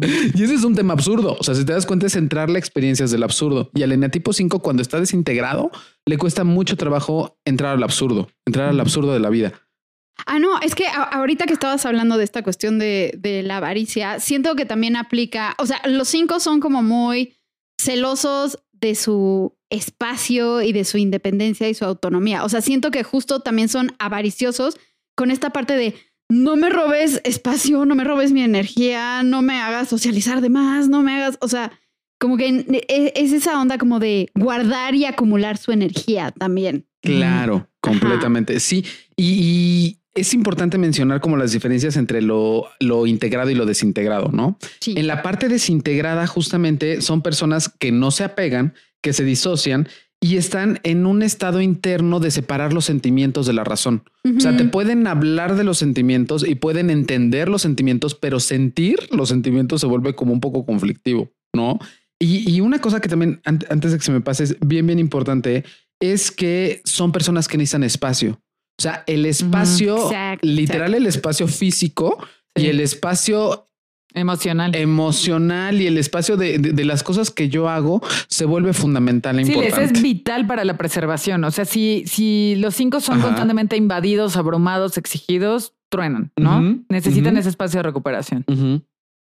y 0.35 0.43
ese 0.43 0.55
es 0.55 0.65
un 0.65 0.75
tema 0.75 0.93
absurdo. 0.95 1.37
O 1.39 1.43
sea, 1.43 1.55
si 1.55 1.65
te 1.65 1.73
das 1.73 1.87
cuenta, 1.87 2.07
es 2.07 2.13
centrar 2.13 2.51
la 2.51 2.59
experiencias 2.59 3.11
del 3.11 3.23
absurdo. 3.23 3.71
Y 3.75 3.83
al 3.83 3.93
eneatipo 3.93 4.33
5, 4.33 4.61
cuando 4.61 4.83
está 4.83 5.01
desintegrado, 5.01 5.71
le 6.07 6.19
cuesta 6.19 6.45
mucho 6.45 6.77
trabajo 6.77 7.39
entrar 7.45 7.77
al 7.77 7.83
absurdo, 7.83 8.29
entrar 8.47 8.69
al 8.69 8.81
absurdo 8.81 9.13
de 9.13 9.21
la 9.21 9.31
vida. 9.31 9.53
Ah, 10.27 10.39
no, 10.39 10.61
es 10.61 10.75
que 10.75 10.87
ahorita 10.89 11.47
que 11.47 11.53
estabas 11.53 11.87
hablando 11.87 12.17
de 12.17 12.25
esta 12.25 12.43
cuestión 12.43 12.79
de, 12.79 13.15
de 13.19 13.43
la 13.43 13.59
avaricia, 13.59 14.19
siento 14.19 14.57
que 14.57 14.67
también 14.67 14.97
aplica, 14.97 15.55
o 15.59 15.67
sea, 15.67 15.81
los 15.87 16.09
cinco 16.09 16.41
son 16.41 16.61
como 16.61 16.83
muy 16.83 17.37
celosos 17.81 18.59
de 18.73 18.95
su 18.95 19.57
espacio 19.71 20.63
y 20.63 20.73
de 20.73 20.85
su 20.85 20.99
independencia 20.99 21.69
y 21.69 21.75
su 21.75 21.85
autonomía. 21.85 22.45
O 22.45 22.49
sea, 22.49 22.61
siento 22.61 22.91
que 22.91 23.03
justo 23.03 23.41
también 23.41 23.69
son 23.69 23.95
avariciosos 23.99 24.79
con 25.17 25.31
esta 25.31 25.51
parte 25.51 25.77
de 25.77 25.95
no 26.29 26.57
me 26.57 26.71
robes 26.71 27.21
espacio, 27.25 27.85
no 27.85 27.95
me 27.95 28.05
robes 28.05 28.33
mi 28.33 28.43
energía, 28.43 29.23
no 29.23 29.43
me 29.43 29.61
hagas 29.61 29.89
socializar 29.89 30.41
de 30.41 30.51
más, 30.51 30.89
no 30.89 31.03
me 31.03 31.17
hagas, 31.17 31.39
o 31.41 31.49
sea, 31.49 31.73
como 32.19 32.37
que 32.37 32.49
e, 32.89 33.13
es 33.17 33.33
esa 33.33 33.61
onda 33.61 33.79
como 33.79 33.99
de 33.99 34.31
guardar 34.35 34.95
y 34.95 35.05
acumular 35.05 35.57
su 35.57 35.73
energía 35.73 36.31
también. 36.33 36.87
Claro, 37.01 37.69
completamente. 37.81 38.61
Sí, 38.61 38.85
y, 39.17 39.99
es 40.15 40.35
importante 40.35 40.79
mencionar 40.79 41.21
como 41.21 41.37
las 41.37 41.53
diferencias 41.53 41.97
entre 41.97 42.21
lo, 42.23 42.67
lo 42.81 43.07
integrado 43.07 43.51
y 43.51 43.55
lo 43.55 43.67
desintegrado, 43.67 44.31
¿no? 44.33 44.59
Sí. 44.81 44.95
En 44.97 45.07
la 45.07 45.23
parte 45.23 45.49
desintegrada 45.49 46.27
justamente 46.27 47.03
son 47.03 47.23
personas 47.23 47.69
que 47.69 47.93
no 47.93 48.11
se 48.11 48.25
apegan, 48.25 48.75
que 49.01 49.13
se 49.13 49.23
disocian 49.23 49.87
y 50.21 50.37
están 50.37 50.81
en 50.83 51.07
un 51.07 51.23
estado 51.23 51.61
interno 51.61 52.19
de 52.19 52.31
separar 52.31 52.73
los 52.73 52.85
sentimientos 52.85 53.47
de 53.47 53.53
la 53.53 53.65
razón. 53.65 54.03
O 54.37 54.41
sea, 54.41 54.57
te 54.57 54.65
pueden 54.65 55.07
hablar 55.07 55.57
de 55.57 55.65
los 55.65 55.79
sentimientos 55.79 56.47
y 56.47 56.57
pueden 56.57 56.91
entender 56.91 57.49
los 57.49 57.63
sentimientos, 57.63 58.15
pero 58.15 58.41
sentir 58.41 59.09
los 59.13 59.29
sentimientos 59.29 59.81
se 59.81 59.87
vuelve 59.87 60.15
como 60.15 60.33
un 60.33 60.41
poco 60.41 60.67
conflictivo, 60.67 61.31
¿no? 61.55 61.79
Y, 62.21 62.61
una 62.61 62.81
cosa 62.81 63.01
que 63.01 63.09
también, 63.09 63.41
antes 63.45 63.93
de 63.93 63.99
que 63.99 64.05
se 64.05 64.11
me 64.11 64.21
pase, 64.21 64.43
es 64.43 64.57
bien, 64.59 64.87
bien 64.89 64.99
importante, 64.99 65.65
es 66.01 66.33
que 66.33 66.83
son 66.85 67.13
personas 67.13 67.47
que 67.47 67.57
necesitan 67.57 67.85
espacio. 67.85 68.41
O 68.77 68.83
sea, 68.83 69.05
el 69.07 69.25
espacio, 69.25 70.11
literal, 70.43 70.95
el 70.95 71.07
espacio 71.07 71.47
físico 71.47 72.19
y 72.57 72.67
el 72.67 72.81
espacio 72.81 73.68
Emocional. 74.15 74.75
Emocional 74.75 75.81
y 75.81 75.87
el 75.87 75.99
espacio 75.99 76.37
de, 76.37 76.59
las 76.85 77.03
cosas 77.03 77.31
que 77.31 77.49
yo 77.49 77.69
hago 77.69 78.03
se 78.29 78.45
vuelve 78.47 78.73
fundamental 78.73 79.39
e 79.39 79.45
sí, 79.45 79.53
importante. 79.53 79.85
es 79.85 80.03
vital 80.03 80.47
para 80.47 80.65
la 80.65 80.77
preservación. 80.77 81.45
O 81.45 81.51
sea, 81.51 81.65
si, 81.65 82.05
si 82.07 82.57
los 82.57 82.75
cinco 82.75 83.01
son 83.01 83.21
constantemente 83.21 83.77
invadidos, 83.77 84.37
abrumados, 84.37 84.97
exigidos, 84.97 85.75
truenan, 85.89 86.33
¿no? 86.37 86.83
Necesitan 86.89 87.37
ese 87.37 87.51
espacio 87.51 87.79
de 87.79 87.83
recuperación. 87.83 88.45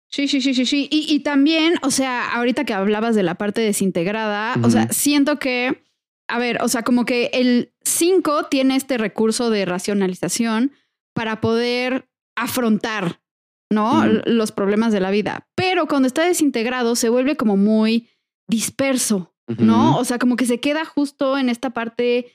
Sí, 0.10 0.27
sí, 0.27 0.41
sí, 0.41 0.53
sí, 0.53 0.65
sí. 0.65 0.88
Y, 0.89 1.13
y, 1.13 1.19
también, 1.19 1.75
o 1.81 1.91
sea, 1.91 2.34
ahorita 2.36 2.63
que 2.63 2.74
hablabas 2.74 3.15
de 3.15 3.24
la 3.24 3.36
parte 3.36 3.62
desintegrada, 3.62 4.55
o 4.63 4.69
sea, 4.69 4.88
siento 4.89 5.38
que 5.38 5.84
a 6.27 6.39
ver, 6.39 6.62
o 6.62 6.67
sea, 6.67 6.84
como 6.84 7.05
que 7.05 7.29
el 7.34 7.72
5 7.84 8.48
tiene 8.50 8.75
este 8.75 8.98
recurso 8.98 9.50
de 9.50 9.65
racionalización 9.65 10.74
para 11.13 11.41
poder 11.41 12.10
afrontar, 12.36 13.22
¿no? 13.70 14.06
Los 14.26 14.52
problemas 14.52 14.94
de 14.94 15.00
la 15.00 15.12
vida. 15.12 15.48
Pero 15.56 15.88
cuando 15.88 16.08
está 16.08 16.26
desintegrado 16.26 16.96
se 16.96 17.10
vuelve 17.10 17.36
como 17.36 17.58
muy 17.58 18.10
disperso, 18.48 19.34
¿no? 19.58 19.98
O 19.98 20.04
sea, 20.06 20.20
como 20.20 20.36
que 20.36 20.46
se 20.46 20.60
queda 20.60 20.86
justo 20.86 21.38
en 21.38 21.50
esta 21.50 21.70
parte 21.72 22.32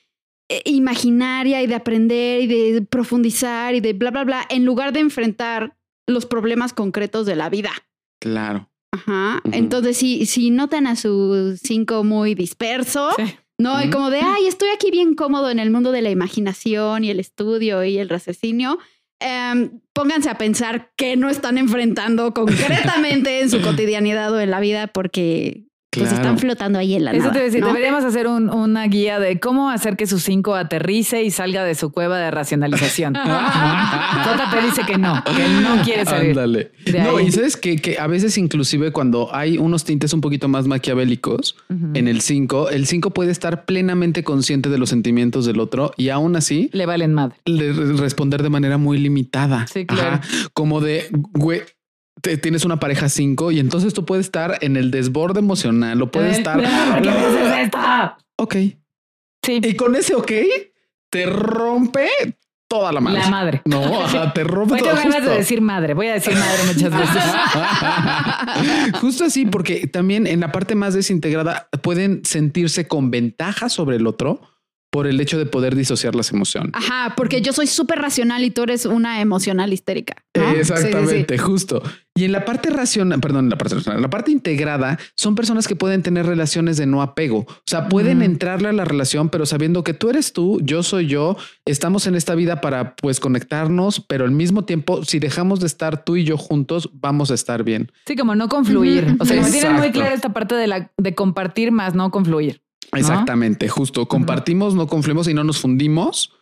eh, 0.49 0.63
imaginaria 0.65 1.63
y 1.63 1.67
de 1.67 1.75
aprender 1.75 2.41
y 2.43 2.47
de 2.73 2.83
profundizar 2.83 3.75
y 3.75 3.81
de 3.81 3.93
bla, 3.93 4.11
bla, 4.11 4.25
bla, 4.25 4.47
en 4.51 4.65
lugar 4.65 4.93
de 4.93 5.01
enfrentar 5.01 5.77
los 6.07 6.27
problemas 6.27 6.73
concretos 6.73 7.27
de 7.27 7.37
la 7.37 7.49
vida. 7.49 7.71
Claro. 8.21 8.71
Ajá. 8.93 9.41
Entonces, 9.53 9.97
si, 9.97 10.27
si 10.27 10.51
notan 10.51 10.87
a 10.87 10.97
su 10.97 11.59
cinco 11.63 12.05
muy 12.05 12.35
disperso, 12.35 13.11
Sí. 13.17 13.25
no, 13.59 13.83
y 13.83 13.89
como 13.91 14.11
de, 14.11 14.21
ay, 14.21 14.47
estoy 14.47 14.69
aquí 14.75 14.91
bien 14.91 15.15
cómodo 15.15 15.49
en 15.51 15.59
el 15.59 15.71
mundo 15.71 15.93
de 15.93 16.03
la 16.03 16.11
imaginación 16.11 17.05
y 17.05 17.11
el 17.11 17.21
estudio 17.21 17.85
y 17.85 17.97
el 17.99 18.09
raciocinio, 18.11 18.79
em, 19.23 19.81
pónganse 19.93 20.31
a 20.31 20.39
pensar 20.39 20.91
que 20.97 21.17
no 21.17 21.29
están 21.29 21.59
enfrentando 21.59 22.35
concretamente 22.35 23.41
en 23.41 23.51
su 23.51 23.61
cotidianidad 23.63 24.33
o 24.33 24.41
en 24.41 24.51
la 24.51 24.61
vida 24.61 24.87
porque 24.87 25.65
pues 25.95 26.11
están 26.13 26.39
flotando 26.39 26.79
ahí 26.79 26.95
en 26.95 27.05
la 27.05 27.11
Eso 27.13 27.21
nada. 27.21 27.33
te 27.33 27.39
iba 27.39 27.43
a 27.43 27.47
decir, 27.47 27.61
¿no? 27.61 27.67
deberíamos 27.67 28.03
hacer 28.05 28.27
un- 28.27 28.49
una 28.49 28.87
guía 28.87 29.19
de 29.21 29.39
cómo 29.39 29.69
hacer 29.71 29.97
que 29.97 30.07
su 30.07 30.19
5 30.19 30.55
aterrice 30.55 31.23
y 31.23 31.31
salga 31.31 31.65
de 31.65 31.75
su 31.75 31.93
cueva 31.93 32.19
de 32.19 32.31
racionalización. 32.31 33.15
JP 33.15 34.63
dice 34.65 34.83
que 34.87 34.97
no, 34.99 35.23
que 35.25 35.49
no 35.61 35.83
quiere 35.85 36.05
salir. 36.05 36.31
Ándale. 36.31 36.73
No, 36.93 37.17
ahí. 37.19 37.27
y 37.27 37.33
sabes 37.33 37.57
que, 37.57 37.77
que 37.77 37.99
a 37.99 38.07
veces 38.07 38.39
inclusive 38.39 38.91
cuando 38.93 39.35
hay 39.35 39.59
unos 39.59 39.85
tintes 39.85 40.13
un 40.13 40.21
poquito 40.21 40.49
más 40.49 40.67
maquiavélicos 40.67 41.57
en 41.95 42.09
el 42.09 42.21
5, 42.21 42.71
el 42.71 42.87
5 42.87 43.11
puede 43.11 43.31
estar 43.31 43.65
plenamente 43.65 44.25
consciente 44.25 44.69
de 44.71 44.79
los 44.79 44.89
sentimientos 44.89 45.45
del 45.47 45.61
otro 45.61 45.93
y 45.97 46.09
aún 46.09 46.37
así 46.37 46.71
Le 46.73 46.87
valen 46.87 47.13
madre. 47.15 47.37
le 47.45 47.73
responder 47.97 48.43
de 48.43 48.49
manera 48.51 48.79
muy 48.79 48.99
limitada. 48.99 49.67
Sí, 49.67 49.85
claro. 49.87 50.21
Como 50.55 50.81
de, 50.81 51.07
güey, 51.13 51.63
te- 52.21 52.37
tienes 52.37 52.65
una 52.65 52.79
pareja 52.79 53.09
5 53.09 53.51
y 53.53 53.59
entonces 53.61 53.95
tú 53.95 54.05
puedes 54.05 54.27
estar 54.27 54.59
en 54.61 54.77
el 54.77 54.91
desborde 54.91 55.41
emocional 55.41 56.01
o 56.03 56.11
puedes 56.11 56.35
Eh, 56.37 56.39
estar... 56.39 56.57
"No, 56.63 56.93
¿por 56.95 57.03
qué 57.03 57.11
me 57.11 57.17
haces 57.17 57.59
esto?" 57.65 57.79
Ok. 58.37 58.57
Sí, 59.45 59.61
Y 59.63 59.75
con 59.77 59.97
ese 59.97 60.15
ok, 60.15 60.31
te 61.11 61.27
rompe 61.27 62.09
toda 62.69 62.93
la 62.93 63.01
madre. 63.01 63.19
la 63.21 63.29
madre. 63.29 63.63
No, 63.67 64.03
ajá, 64.05 64.33
te 64.33 64.45
rompe 64.45 64.77
tengo 64.77 64.87
todo 64.91 64.97
ganas 64.97 65.17
justo. 65.17 65.31
de 65.31 65.37
decir 65.37 65.61
madre. 65.61 65.95
Voy 65.95 66.07
a 66.07 66.15
decir 66.15 66.33
madre 66.35 66.63
muchas 66.67 66.91
veces. 66.91 67.23
Justo 69.01 69.25
así, 69.25 69.47
porque 69.47 69.87
también 69.89 70.27
en 70.27 70.41
la 70.41 70.53
parte 70.53 70.75
más 70.75 70.95
desintegrada 70.95 71.69
pueden 71.83 72.25
sentirse 72.25 72.89
con 72.89 73.11
ventaja 73.11 73.69
sobre 73.69 73.97
el 73.97 74.07
otro 74.07 74.41
por 74.93 75.07
el 75.07 75.19
hecho 75.23 75.39
de 75.39 75.47
poder 75.47 75.75
disociar 75.75 76.15
las 76.15 76.33
emociones. 76.33 76.73
Ajá, 76.75 77.15
porque 77.17 77.41
yo 77.41 77.55
soy 77.55 77.67
súper 77.67 77.99
racional 77.99 78.45
y 78.45 78.51
tú 78.51 78.65
eres 78.65 78.85
una 78.85 79.23
emocional 79.23 79.73
histérica. 79.73 80.17
¿no? 80.35 80.43
Sí, 80.43 80.49
sí, 80.51 80.55
sí. 80.55 80.73
Exactamente, 80.73 81.39
justo. 81.39 81.83
Y 82.15 82.25
en 82.25 82.33
la 82.33 82.45
parte 82.45 82.69
racional, 82.69 83.19
perdón, 83.19 83.47
en 83.47 83.51
la 83.51 83.57
parte 83.57 83.77
racional, 83.77 83.97
en 83.97 84.03
la 84.03 84.11
parte 84.11 84.33
integrada, 84.33 84.99
son 85.17 85.35
personas 85.35 85.67
que 85.67 85.77
pueden 85.77 86.03
tener 86.03 86.27
relaciones 86.27 86.77
de 86.77 86.85
no 86.85 87.01
apego. 87.01 87.39
O 87.49 87.63
sea, 87.67 87.89
pueden 87.89 88.21
entrarle 88.21 88.69
a 88.69 88.73
la 88.75 88.85
relación, 88.85 89.31
pero 89.31 89.47
sabiendo 89.47 89.83
que 89.83 89.95
tú 89.95 90.11
eres 90.11 90.35
tú, 90.35 90.61
yo 90.63 90.83
soy 90.83 91.07
yo, 91.07 91.39
estamos 91.65 92.07
en 92.07 92.15
esta 92.15 92.35
vida 92.35 92.61
para 92.61 92.95
pues 92.97 93.19
conectarnos, 93.19 93.99
pero 93.99 94.27
al 94.27 94.31
mismo 94.31 94.67
tiempo, 94.67 95.07
si 95.07 95.21
dejamos 95.21 95.61
de 95.61 95.69
estar 95.69 96.05
tú 96.05 96.17
y 96.17 96.25
yo 96.25 96.37
juntos, 96.37 96.91
vamos 96.93 97.31
a 97.31 97.35
estar 97.35 97.65
bien. 97.65 97.91
Sí, 98.07 98.15
como 98.15 98.35
no 98.35 98.51
confluir. 98.51 99.17
O 99.19 99.25
sea, 99.25 99.39
como 99.39 99.51
tienen 99.51 99.73
muy 99.73 99.91
clara 99.91 100.13
esta 100.13 100.35
parte 100.35 100.55
de 100.55 100.67
la 100.67 100.93
de 100.99 101.15
compartir 101.15 101.73
más, 101.73 101.95
no 101.95 102.11
confluir. 102.11 102.61
Exactamente, 103.01 103.69
justo. 103.69 104.07
Compartimos, 104.07 104.75
no 104.75 104.87
confluimos 104.87 105.29
y 105.29 105.35
no 105.35 105.45
nos 105.45 105.59
fundimos, 105.61 106.33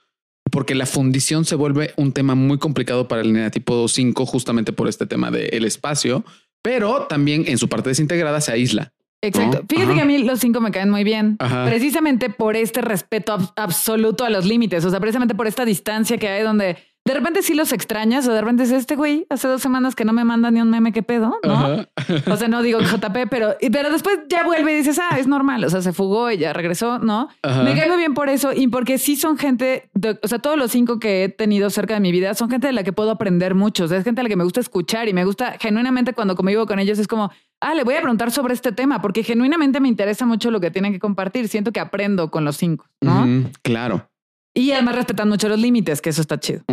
porque 0.51 0.75
la 0.75 0.87
fundición 0.87 1.45
se 1.45 1.55
vuelve 1.55 1.93
un 1.97 2.13
tema 2.13 2.35
muy 2.35 2.59
complicado 2.59 3.07
para 3.09 3.23
el 3.23 3.29
eneatipo 3.31 3.87
5, 3.87 4.27
justamente 4.27 4.73
por 4.73 4.89
este 4.89 5.07
tema 5.07 5.31
del 5.31 5.65
espacio, 5.65 6.25
pero 6.63 7.07
también 7.09 7.45
en 7.47 7.59
su 7.59 7.69
parte 7.69 7.89
desintegrada 7.91 8.41
se 8.41 8.53
aísla. 8.53 8.93
Exacto. 9.23 9.59
¿No? 9.61 9.67
Fíjate 9.69 9.85
Ajá. 9.93 9.95
que 9.97 10.01
a 10.01 10.05
mí 10.07 10.19
los 10.25 10.41
cinco 10.41 10.61
me 10.63 10.71
caen 10.71 10.89
muy 10.91 11.05
bien. 11.05 11.37
Ajá. 11.41 11.67
Precisamente 11.67 12.31
por 12.31 12.57
este 12.57 12.81
respeto 12.81 13.35
ab- 13.37 13.53
absoluto 13.55 14.25
a 14.25 14.31
los 14.31 14.47
límites. 14.47 14.83
O 14.87 14.91
sea, 14.91 14.99
precisamente 14.99 15.35
por 15.35 15.47
esta 15.47 15.67
distancia 15.67 16.17
que 16.17 16.29
hay 16.29 16.43
donde 16.43 16.79
de 17.11 17.15
repente 17.19 17.43
sí 17.43 17.55
los 17.55 17.73
extrañas 17.73 18.29
o 18.29 18.33
de 18.33 18.41
repente 18.41 18.63
es 18.63 18.71
este 18.71 18.95
güey 18.95 19.27
hace 19.31 19.49
dos 19.49 19.61
semanas 19.61 19.97
que 19.97 20.05
no 20.05 20.13
me 20.13 20.23
manda 20.23 20.51
ni 20.53 20.61
un 20.61 20.71
meme, 20.71 20.93
¿qué 20.93 21.03
pedo? 21.03 21.39
¿No? 21.43 21.53
Ajá. 21.53 21.89
O 22.31 22.37
sea, 22.37 22.47
no 22.47 22.63
digo 22.63 22.79
JP, 22.81 23.29
pero, 23.29 23.57
pero 23.73 23.91
después 23.91 24.21
ya 24.29 24.45
vuelve 24.45 24.73
y 24.73 24.77
dices, 24.77 25.01
ah, 25.01 25.19
es 25.19 25.27
normal. 25.27 25.65
O 25.65 25.71
sea, 25.71 25.83
se 25.83 25.93
fugó 25.93 26.31
y 26.31 26.39
ya 26.39 26.53
regresó, 26.53 26.99
¿no? 27.01 27.29
Ajá. 27.43 27.63
Me 27.65 27.75
cae 27.75 27.89
muy 27.89 27.97
bien 27.99 28.15
por 28.15 28.29
eso 28.29 28.53
y 28.55 28.69
porque 28.69 28.99
sí 28.99 29.17
son 29.17 29.37
gente, 29.39 29.91
de- 29.95 30.19
o 30.23 30.29
sea, 30.29 30.39
todos 30.39 30.57
los 30.57 30.71
cinco 30.71 31.01
que 31.01 31.25
he 31.25 31.29
tenido 31.29 31.69
cerca 31.71 31.95
de 31.95 32.01
mi 32.01 32.13
vida 32.13 32.35
son 32.35 32.49
gente 32.51 32.69
de 32.69 32.73
la 32.73 32.85
que 32.85 32.93
puedo 32.93 33.11
aprender 33.11 33.55
mucho. 33.57 33.85
O 33.85 33.89
sea, 33.89 33.99
es 33.99 34.05
gente 34.05 34.21
a 34.21 34.23
la 34.25 34.29
que 34.29 34.37
me 34.37 34.45
gusta 34.45 34.61
escuchar 34.61 35.09
y 35.09 35.13
me 35.13 35.25
gusta 35.25 35.57
genuinamente 35.59 36.13
cuando 36.13 36.37
convivo 36.37 36.67
con 36.67 36.79
ellos 36.79 36.99
es 36.99 37.09
como, 37.09 37.31
ah, 37.61 37.75
le 37.75 37.83
voy 37.85 37.95
a 37.95 38.01
preguntar 38.01 38.31
sobre 38.31 38.55
este 38.55 38.73
tema 38.73 39.01
porque 39.03 39.23
genuinamente 39.25 39.81
me 39.81 39.89
interesa 39.89 40.27
mucho 40.27 40.51
lo 40.51 40.61
que 40.61 40.71
tienen 40.71 40.93
que 40.93 40.99
compartir. 41.01 41.49
Siento 41.49 41.73
que 41.73 41.81
aprendo 41.81 42.31
con 42.31 42.45
los 42.45 42.57
cinco, 42.57 42.87
¿no? 43.01 43.27
Claro. 43.63 44.10
Y 44.55 44.73
además 44.73 44.97
respetan 44.97 45.29
mucho 45.29 45.49
los 45.49 45.61
límites, 45.61 46.01
que 46.01 46.11
eso 46.11 46.21
está 46.21 46.39
chido. 46.39 46.65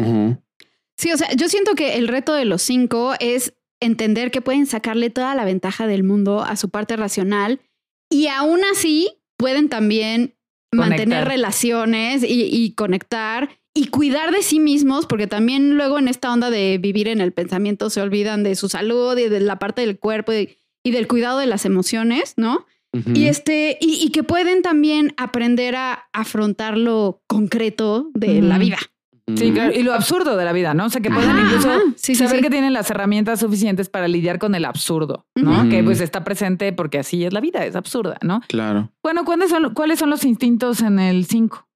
Sí, 0.98 1.12
o 1.12 1.18
sea, 1.18 1.32
yo 1.36 1.48
siento 1.48 1.76
que 1.76 1.96
el 1.96 2.08
reto 2.08 2.34
de 2.34 2.46
los 2.46 2.62
cinco 2.62 3.14
es 3.20 3.54
entender 3.80 4.32
que 4.32 4.42
pueden 4.42 4.66
sacarle 4.66 5.10
toda 5.10 5.36
la 5.36 5.46
ventaja 5.46 5.86
del 5.86 6.04
mundo 6.04 6.42
a 6.42 6.56
su 6.56 6.70
parte 6.70 6.96
racional 6.96 7.62
y 8.10 8.28
aún 8.28 8.62
así 8.72 9.20
pueden 9.38 9.70
también 9.70 10.36
mantener 10.72 11.28
relaciones 11.28 12.24
y, 12.24 12.44
y 12.46 12.74
conectar 12.74 13.50
y 13.76 13.88
cuidar 13.88 14.32
de 14.32 14.42
sí 14.42 14.60
mismos, 14.60 15.06
porque 15.06 15.28
también 15.28 15.78
luego 15.78 16.00
en 16.00 16.08
esta 16.08 16.34
onda 16.34 16.50
de 16.50 16.80
vivir 16.80 17.08
en 17.08 17.22
el 17.22 17.32
pensamiento 17.32 17.92
se 17.92 18.02
olvidan 18.02 18.42
de 18.42 18.56
su 18.56 18.70
salud 18.70 19.16
y 19.18 19.30
de 19.30 19.40
la 19.40 19.60
parte 19.60 19.82
del 19.82 20.00
cuerpo 20.00 20.34
y, 20.34 20.58
y 20.84 20.92
del 20.92 21.08
cuidado 21.08 21.38
de 21.38 21.46
las 21.46 21.64
emociones, 21.64 22.34
¿no? 22.38 22.66
Y 23.14 23.28
este, 23.28 23.78
y, 23.80 24.00
y 24.04 24.10
que 24.10 24.24
pueden 24.24 24.62
también 24.62 25.14
aprender 25.18 25.76
a 25.76 26.08
afrontar 26.14 26.78
lo 26.78 27.22
concreto 27.28 28.10
de 28.14 28.42
la 28.42 28.58
vida. 28.58 28.78
Sí, 29.36 29.52
claro. 29.52 29.74
Y 29.74 29.84
lo 29.84 29.94
absurdo 29.94 30.38
de 30.38 30.46
la 30.46 30.54
vida, 30.54 30.74
¿no? 30.74 30.86
O 30.86 30.90
sea, 30.90 31.02
que 31.02 31.10
pueden 31.10 31.30
Ajá, 31.30 31.42
incluso 31.42 31.70
ajá. 31.70 31.82
Sí, 31.98 32.16
sí, 32.16 32.24
saber 32.24 32.38
sí. 32.38 32.44
que 32.44 32.50
tienen 32.50 32.72
las 32.72 32.90
herramientas 32.90 33.42
suficientes 33.42 33.90
para 33.90 34.08
lidiar 34.08 34.40
con 34.40 34.56
el 34.56 34.64
absurdo, 34.64 35.28
¿no? 35.36 35.68
Que 35.68 35.84
pues 35.84 36.00
está 36.00 36.24
presente 36.24 36.72
porque 36.72 37.00
así 37.00 37.26
es 37.26 37.34
la 37.34 37.42
vida, 37.42 37.66
es 37.66 37.76
absurda, 37.76 38.18
¿no? 38.22 38.42
Claro. 38.48 38.94
Bueno, 39.04 39.26
¿cuáles 39.26 39.50
son, 39.50 39.74
¿cuáles 39.74 40.00
son 40.00 40.10
los 40.10 40.24
instintos 40.24 40.82
en 40.82 41.00
el 41.00 41.26
5? 41.26 41.68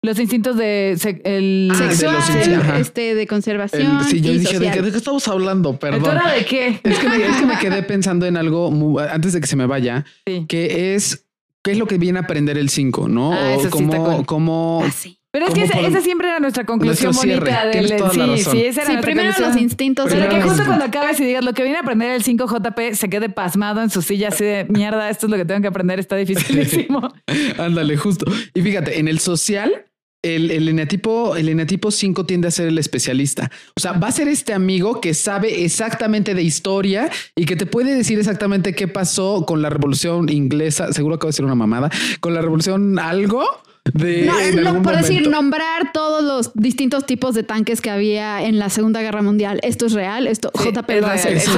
Los 0.00 0.18
instintos 0.20 0.56
de 0.56 0.94
se- 0.96 1.20
el 1.24 1.70
Ah, 1.74 1.78
de 1.78 1.88
Sexual, 1.90 2.14
los 2.14 2.30
instintos, 2.30 2.62
ajá. 2.64 2.78
este, 2.78 3.14
de 3.16 3.26
conservación. 3.26 3.98
El- 3.98 4.04
sí, 4.04 4.20
yo 4.20 4.32
y 4.32 4.38
dije, 4.38 4.52
¿de 4.52 4.58
social. 4.66 4.74
qué, 4.74 4.82
de 4.82 4.90
qué 4.92 4.96
estamos 4.98 5.26
hablando? 5.26 5.72
¿Tú 5.72 5.78
Perdón. 5.80 6.18
de 6.36 6.44
qué? 6.44 6.80
Es 6.84 6.98
que, 7.00 7.08
me, 7.08 7.16
es 7.26 7.36
que 7.36 7.46
me 7.46 7.58
quedé 7.58 7.82
pensando 7.82 8.24
en 8.24 8.36
algo 8.36 8.70
muy- 8.70 9.02
antes 9.02 9.32
de 9.32 9.40
que 9.40 9.46
se 9.48 9.56
me 9.56 9.66
vaya, 9.66 10.04
Sí. 10.26 10.46
que 10.48 10.94
es 10.94 11.24
qué 11.64 11.72
es 11.72 11.78
lo 11.78 11.86
que 11.86 11.98
viene 11.98 12.20
a 12.20 12.22
aprender 12.22 12.56
el 12.58 12.68
5, 12.68 13.08
¿no? 13.08 13.32
Ah, 13.32 13.54
eso 13.54 13.64
sí 13.64 13.70
cómo, 13.70 13.92
está 13.92 14.04
cool. 14.16 14.26
cómo 14.26 14.82
Ah, 14.86 14.90
sí. 14.92 15.17
Pero 15.30 15.46
es 15.46 15.54
que 15.54 15.68
¿Cómo 15.68 15.86
esa, 15.88 16.00
siempre 16.00 16.28
era 16.28 16.40
nuestra 16.40 16.64
conclusión 16.64 17.14
bonita 17.14 17.66
del 17.66 17.86
sí, 17.86 18.50
sí, 18.50 18.64
esa 18.64 18.82
era 18.82 18.92
Sí, 18.92 18.96
primero 19.02 19.28
conclusión. 19.28 19.48
los 19.50 19.60
instintos. 19.60 20.06
Pero 20.08 20.22
Primero 20.22 20.42
que 20.42 20.48
justo 20.48 20.64
cuando 20.64 20.86
acabes 20.86 21.20
y 21.20 21.24
digas 21.24 21.44
lo 21.44 21.52
que 21.52 21.62
viene 21.64 21.76
a 21.76 21.82
aprender 21.82 22.12
el 22.12 22.22
5 22.22 22.46
JP 22.46 22.94
se 22.94 23.10
quede 23.10 23.28
pasmado 23.28 23.82
en 23.82 23.90
su 23.90 24.00
silla 24.00 24.28
así 24.28 24.44
de 24.44 24.64
mierda, 24.70 25.10
esto 25.10 25.26
es 25.26 25.30
lo 25.30 25.36
que 25.36 25.44
tengo 25.44 25.60
que 25.60 25.68
aprender, 25.68 25.98
está 25.98 26.16
dificilísimo. 26.16 27.12
Ándale, 27.58 27.96
justo. 27.98 28.24
Y 28.54 28.62
fíjate, 28.62 28.98
en 29.00 29.06
el 29.06 29.18
social, 29.18 29.84
el, 30.22 30.50
el 30.50 30.66
eneatipo, 30.66 31.36
el 31.36 31.50
eneatipo 31.50 31.90
5 31.90 32.24
tiende 32.24 32.48
a 32.48 32.50
ser 32.50 32.68
el 32.68 32.78
especialista. 32.78 33.50
O 33.76 33.80
sea, 33.80 33.92
va 33.92 34.08
a 34.08 34.12
ser 34.12 34.28
este 34.28 34.54
amigo 34.54 35.02
que 35.02 35.12
sabe 35.12 35.62
exactamente 35.62 36.34
de 36.34 36.42
historia 36.42 37.10
y 37.36 37.44
que 37.44 37.54
te 37.54 37.66
puede 37.66 37.94
decir 37.94 38.18
exactamente 38.18 38.74
qué 38.74 38.88
pasó 38.88 39.44
con 39.46 39.60
la 39.60 39.68
revolución 39.68 40.30
inglesa. 40.30 40.90
Seguro 40.94 41.16
acabo 41.16 41.28
de 41.28 41.32
decir 41.32 41.44
una 41.44 41.54
mamada. 41.54 41.90
Con 42.20 42.32
la 42.32 42.40
revolución 42.40 42.98
algo 42.98 43.44
de. 43.92 44.22
No, 44.26 44.38
en 44.40 44.62
no, 44.62 44.68
algún 44.68 44.82
por 44.82 44.96
decir, 44.96 45.28
nombrar 45.28 45.92
todos 45.92 46.22
los 46.22 46.52
distintos 46.54 47.06
tipos 47.06 47.34
de 47.34 47.42
tanques 47.42 47.80
que 47.80 47.90
había 47.90 48.42
en 48.44 48.58
la 48.58 48.68
Segunda 48.70 49.00
Guerra 49.02 49.22
Mundial. 49.22 49.60
Esto 49.62 49.86
es 49.86 49.92
real, 49.92 50.26
esto 50.26 50.50
Sí, 50.54 50.70
JP 50.70 50.90
es 50.90 51.00
lo 51.00 51.06
hace. 51.06 51.28
real, 51.30 51.36
es 51.38 51.48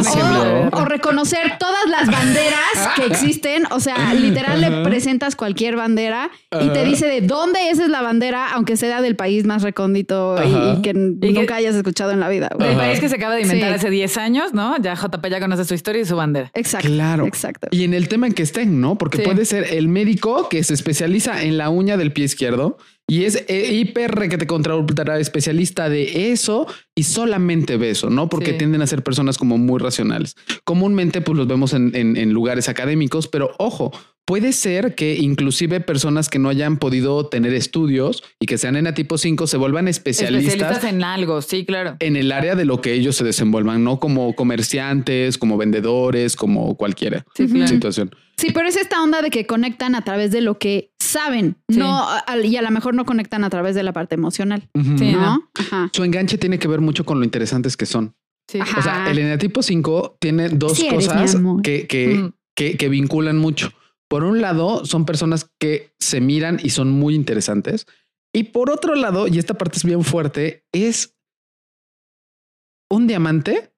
O, 0.72 0.76
o 0.78 0.84
reconocer 0.84 1.56
todas 1.58 1.86
las 1.88 2.06
banderas 2.10 2.94
que 2.96 3.06
existen. 3.06 3.64
O 3.70 3.80
sea, 3.80 4.14
literal 4.14 4.60
le 4.60 4.82
presentas 4.82 5.36
cualquier 5.36 5.76
bandera 5.76 6.30
y 6.60 6.68
te 6.70 6.84
dice 6.84 7.06
de 7.06 7.20
dónde 7.22 7.70
esa 7.70 7.84
es 7.84 7.88
la 7.90 8.02
bandera, 8.02 8.48
aunque 8.52 8.76
sea 8.76 9.00
del 9.02 9.16
país 9.16 9.44
más 9.44 9.62
recóndito 9.62 10.36
y- 10.44 10.82
que 10.82 10.90
que- 10.90 11.32
nunca 11.32 11.54
hayas 11.56 11.74
escuchado 11.76 12.10
en 12.10 12.20
la 12.20 12.28
vida. 12.28 12.50
Del 12.58 12.76
país 12.76 12.98
que 13.00 13.08
se 13.08 13.14
acaba 13.16 13.34
de 13.36 13.42
inventar 13.42 13.68
Sí. 13.70 13.74
hace 13.76 13.90
10 13.90 14.16
años, 14.16 14.52
¿no? 14.52 14.76
Ya 14.82 14.94
JP 14.96 15.28
ya 15.30 15.38
conoce 15.40 15.64
su 15.64 15.74
historia 15.74 16.02
y 16.02 16.04
su 16.04 16.16
bandera. 16.16 16.50
Exacto. 16.54 16.88
Claro. 16.88 17.26
Exacto. 17.26 17.68
Y 17.70 17.84
en 17.84 17.94
el 17.94 18.08
tema 18.08 18.26
en 18.26 18.32
que 18.32 18.42
estén, 18.42 18.80
¿no? 18.80 18.96
Porque 18.98 19.18
Sí. 19.18 19.24
puede 19.24 19.44
ser 19.44 19.64
el 19.72 19.88
médico 19.88 20.48
que 20.48 20.64
se 20.64 20.74
especializa 20.74 21.42
en 21.42 21.58
la 21.58 21.70
uña 21.70 21.96
del 21.96 22.09
pie 22.10 22.24
izquierdo 22.26 22.76
y 23.08 23.24
es 23.24 23.44
eh, 23.48 23.72
hiper 23.74 24.28
que 24.28 24.38
te 24.38 24.46
contra 24.46 24.76
ultra 24.76 25.18
especialista 25.18 25.88
de 25.88 26.30
eso 26.32 26.66
y 26.94 27.02
solamente 27.04 27.76
ve 27.76 27.90
eso, 27.90 28.08
¿no? 28.10 28.28
Porque 28.28 28.52
Sí. 28.52 28.58
tienden 28.58 28.82
a 28.82 28.86
ser 28.86 29.02
personas 29.02 29.36
como 29.38 29.58
muy 29.58 29.78
racionales. 29.80 30.36
Comúnmente, 30.64 31.20
pues 31.20 31.36
los 31.36 31.46
vemos 31.48 31.72
en, 31.72 31.94
en- 31.96 32.16
en 32.16 32.32
lugares 32.32 32.68
académicos, 32.68 33.26
pero 33.26 33.50
ojo, 33.58 33.90
puede 34.30 34.52
ser 34.52 34.94
que 34.94 35.16
inclusive 35.16 35.80
personas 35.80 36.28
que 36.28 36.38
no 36.38 36.50
hayan 36.50 36.76
podido 36.76 37.26
tener 37.26 37.52
estudios 37.52 38.22
y 38.38 38.46
que 38.46 38.58
sean 38.58 38.76
en 38.76 38.94
tipo 38.94 39.18
5 39.18 39.48
se 39.48 39.56
vuelvan 39.56 39.88
especialistas, 39.88 40.54
Especialistas 40.54 40.92
en 40.92 41.02
algo, 41.02 41.42
sí, 41.42 41.64
claro. 41.66 41.96
en 41.98 42.14
el 42.14 42.30
área 42.30 42.54
de 42.54 42.64
lo 42.64 42.80
que 42.80 42.92
ellos 42.92 43.16
se 43.16 43.24
desenvuelvan, 43.24 43.82
no 43.82 43.98
como 43.98 44.36
comerciantes, 44.36 45.36
como 45.36 45.56
vendedores, 45.56 46.36
como 46.36 46.76
cualquiera 46.76 47.24
Sí, 47.34 47.48
claro. 47.48 47.66
situación. 47.66 48.14
Sí, 48.36 48.52
pero 48.54 48.68
es 48.68 48.76
esta 48.76 49.02
onda 49.02 49.20
de 49.20 49.30
que 49.30 49.46
conectan 49.46 49.96
a 49.96 50.02
través 50.02 50.30
de 50.30 50.42
lo 50.42 50.58
que 50.58 50.92
saben, 51.00 51.56
Sí. 51.68 51.80
no 51.80 52.06
y 52.44 52.54
a 52.54 52.62
lo 52.62 52.70
mejor 52.70 52.94
no 52.94 53.04
conectan 53.04 53.42
a 53.42 53.50
través 53.50 53.74
de 53.74 53.82
la 53.82 53.92
parte 53.92 54.14
emocional. 54.14 54.68
Sí. 54.96 55.10
¿no? 55.10 55.50
Ajá. 55.58 55.90
Su 55.92 56.04
enganche 56.04 56.38
tiene 56.38 56.60
que 56.60 56.68
ver 56.68 56.80
mucho 56.80 57.04
con 57.04 57.18
lo 57.18 57.24
interesantes 57.24 57.76
que 57.76 57.84
son. 57.84 58.14
Sí. 58.46 58.60
O 58.78 58.80
sea, 58.82 59.10
el 59.10 59.18
eneatipo 59.18 59.60
5 59.60 60.18
tiene 60.20 60.50
dos 60.50 60.76
Sí 60.78 60.86
cosas 60.88 61.36
que, 61.64 61.88
que, 61.88 62.14
Mm. 62.14 62.32
que, 62.54 62.76
que 62.76 62.88
vinculan 62.88 63.36
mucho. 63.36 63.72
Por 64.10 64.24
un 64.24 64.40
lado, 64.40 64.84
son 64.84 65.06
personas 65.06 65.48
que 65.60 65.92
se 66.00 66.20
miran 66.20 66.58
y 66.60 66.70
son 66.70 66.90
muy 66.90 67.14
interesantes. 67.14 67.86
Y 68.34 68.44
por 68.44 68.68
otro 68.70 68.96
lado, 68.96 69.28
y 69.28 69.38
esta 69.38 69.54
parte 69.54 69.76
es 69.76 69.84
bien 69.84 70.02
fuerte, 70.02 70.64
es 70.72 71.14
un 72.90 73.06
diamante 73.06 73.72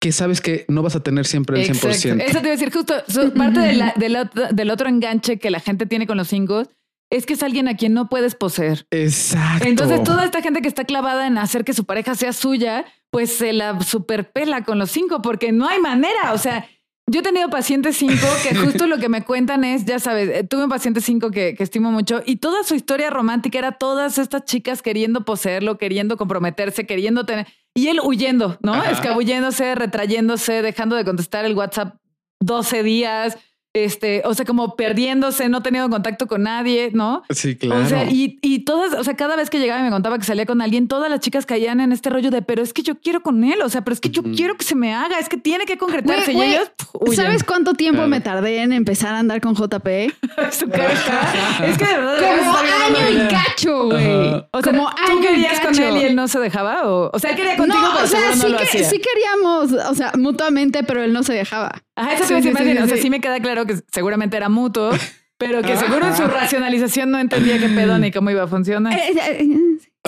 que 0.00 0.12
sabes 0.12 0.40
que 0.40 0.64
no 0.68 0.82
vas 0.82 0.96
a 0.96 1.02
tener 1.02 1.26
siempre 1.26 1.60
el 1.60 1.68
100%. 1.68 1.74
Exacto. 1.74 2.24
Eso 2.24 2.32
te 2.32 2.38
iba 2.38 2.48
a 2.48 2.56
decir 2.56 2.72
justo. 2.72 2.94
parte 3.36 3.60
de 3.60 3.74
la- 3.74 3.92
del, 3.96 4.16
otro, 4.16 4.48
del 4.50 4.70
otro 4.70 4.88
enganche 4.88 5.38
que 5.38 5.50
la 5.50 5.60
gente 5.60 5.84
tiene 5.84 6.06
con 6.06 6.16
los 6.16 6.28
cinco 6.28 6.62
es 7.10 7.26
que 7.26 7.34
es 7.34 7.42
alguien 7.42 7.68
a 7.68 7.76
quien 7.76 7.92
no 7.92 8.08
puedes 8.08 8.34
poseer. 8.34 8.86
Exacto. 8.90 9.66
Entonces, 9.68 10.02
toda 10.04 10.24
esta 10.24 10.40
gente 10.40 10.62
que 10.62 10.68
está 10.68 10.84
clavada 10.84 11.26
en 11.26 11.36
hacer 11.36 11.64
que 11.64 11.74
su 11.74 11.84
pareja 11.84 12.14
sea 12.14 12.32
suya, 12.32 12.86
pues 13.10 13.36
se 13.36 13.52
la 13.52 13.78
superpela 13.82 14.64
con 14.64 14.78
los 14.78 14.90
cinco 14.90 15.20
porque 15.20 15.52
no 15.52 15.68
hay 15.68 15.80
manera. 15.80 16.32
O 16.32 16.38
sea, 16.38 16.66
yo 17.10 17.20
he 17.20 17.22
tenido 17.22 17.50
pacientes 17.50 17.96
cinco 17.96 18.26
que 18.42 18.54
justo 18.64 18.86
lo 18.86 18.98
que 18.98 19.08
me 19.08 19.24
cuentan 19.24 19.64
es, 19.64 19.84
ya 19.84 19.98
sabes, 19.98 20.28
eh, 20.30 20.44
tuve 20.44 20.64
un 20.64 20.70
paciente 20.70 21.00
cinco 21.00 21.30
que, 21.30 21.54
que 21.56 21.62
estimo 21.64 21.90
mucho 21.90 22.22
y 22.24 22.36
toda 22.36 22.62
su 22.62 22.74
historia 22.74 23.10
romántica 23.10 23.58
era 23.58 23.72
todas 23.72 24.16
estas 24.18 24.44
chicas 24.44 24.80
queriendo 24.80 25.24
poseerlo, 25.24 25.76
queriendo 25.76 26.16
comprometerse, 26.16 26.86
queriendo 26.86 27.26
tener, 27.26 27.48
y 27.74 27.88
él 27.88 28.00
huyendo, 28.02 28.58
¿no? 28.62 28.74
Ajá. 28.74 28.92
Escabulléndose, 28.92 29.74
retrayéndose, 29.74 30.62
dejando 30.62 30.96
de 30.96 31.04
contestar 31.04 31.44
el 31.44 31.54
WhatsApp 31.54 31.96
12 32.40 32.82
días, 32.82 33.38
este, 33.72 34.22
o 34.24 34.34
sea, 34.34 34.44
como 34.44 34.74
perdiéndose, 34.74 35.48
no 35.48 35.62
teniendo 35.62 35.88
contacto 35.90 36.26
con 36.26 36.42
nadie, 36.42 36.90
¿no? 36.92 37.22
Sí, 37.30 37.56
claro. 37.56 37.84
O 37.84 37.86
sea, 37.86 38.04
y, 38.10 38.38
y 38.42 38.64
todas, 38.64 38.94
o 38.94 39.04
sea, 39.04 39.14
cada 39.14 39.36
vez 39.36 39.48
que 39.48 39.58
llegaba 39.60 39.80
y 39.80 39.84
me 39.84 39.90
contaba 39.90 40.18
que 40.18 40.24
salía 40.24 40.44
con 40.46 40.60
alguien, 40.60 40.88
todas 40.88 41.08
las 41.10 41.20
chicas 41.20 41.46
caían 41.46 41.80
en 41.80 41.92
este 41.92 42.10
rollo 42.10 42.30
de, 42.30 42.42
pero 42.42 42.62
es 42.62 42.72
que 42.72 42.82
yo 42.82 42.98
quiero 43.00 43.22
con 43.22 43.44
él, 43.44 43.62
o 43.62 43.68
sea, 43.68 43.82
pero 43.82 43.94
es 43.94 44.00
que 44.00 44.10
yo 44.10 44.22
quiero 44.22 44.56
que 44.56 44.64
se 44.64 44.74
me 44.74 44.92
haga, 44.92 45.18
es 45.18 45.28
que 45.28 45.36
tiene 45.36 45.66
que 45.66 45.78
concretarse. 45.78 46.32
Y 46.32 46.40
ellos 46.40 46.70
pf, 46.76 46.90
huyen. 47.00 47.16
¿Sabes 47.16 47.44
cuánto 47.44 47.74
tiempo 47.74 47.98
Claro. 47.98 48.08
me 48.08 48.20
tardé 48.20 48.62
en 48.62 48.72
empezar 48.72 49.14
a 49.14 49.18
andar 49.20 49.40
con 49.40 49.54
JP? 49.54 49.86
Su 50.52 50.64
Es 50.66 51.78
que 51.78 51.84
de 51.86 51.94
verdad. 51.96 52.38
Como 52.38 52.56
año 52.56 53.10
y 53.24 53.28
cacho, 53.28 53.84
güey. 53.86 54.06
O 54.52 54.62
sea, 54.62 54.72
Como 54.72 54.90
¿tú 54.90 55.12
año 55.12 55.20
y 55.20 55.26
querías 55.26 55.60
con 55.60 55.70
cacho. 55.70 55.82
él 55.84 55.96
y 55.98 56.04
él 56.06 56.16
no 56.16 56.26
se 56.28 56.38
dejaba? 56.40 56.88
O, 56.88 57.10
o 57.12 57.18
sea, 57.18 57.30
él 57.30 57.36
quería 57.36 57.56
contigo, 57.56 57.80
no, 57.80 57.90
pero 57.92 58.04
o 58.04 58.08
sea, 58.08 58.20
seguro 58.20 58.36
no 58.36 58.42
sí, 58.42 58.48
lo 58.52 58.58
que- 58.58 58.64
hacía. 58.64 58.84
sí 58.84 59.00
queríamos, 59.00 59.72
o 59.90 59.94
sea, 59.94 60.12
mutuamente, 60.18 60.82
pero 60.82 61.02
él 61.02 61.12
no 61.12 61.22
se 61.22 61.34
dejaba. 61.34 61.72
Ajá, 62.00 62.14
eso 62.14 62.24
Sí, 62.24 62.34
sí, 62.42 62.52
sí. 62.56 62.78
O 62.78 62.86
sea, 62.86 62.96
sí. 62.96 63.02
sí 63.02 63.10
me 63.10 63.20
queda 63.20 63.40
claro 63.40 63.66
que 63.66 63.76
seguramente 63.92 64.36
era 64.36 64.48
mutuo, 64.48 64.90
pero 65.36 65.62
que 65.62 65.76
seguro 65.76 66.06
en 66.06 66.16
su 66.16 66.24
racionalización 66.24 67.10
no 67.10 67.18
entendía 67.18 67.58
qué 67.58 67.68
pedo 67.68 67.98
ni 67.98 68.10
cómo 68.10 68.30
iba 68.30 68.44
a 68.44 68.48
funcionar. 68.48 68.92
Eh, 68.92 69.12
eh, 69.14 69.48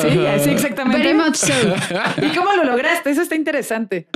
Sí, 0.01 0.25
así 0.27 0.49
exactamente. 0.49 1.03
Very 1.03 1.13
much 1.13 1.35
so. 1.35 1.53
¿Y 2.23 2.35
cómo 2.35 2.51
lo 2.55 2.65
lograste? 2.65 3.11
Eso 3.11 3.21
está 3.21 3.35
interesante. 3.35 4.09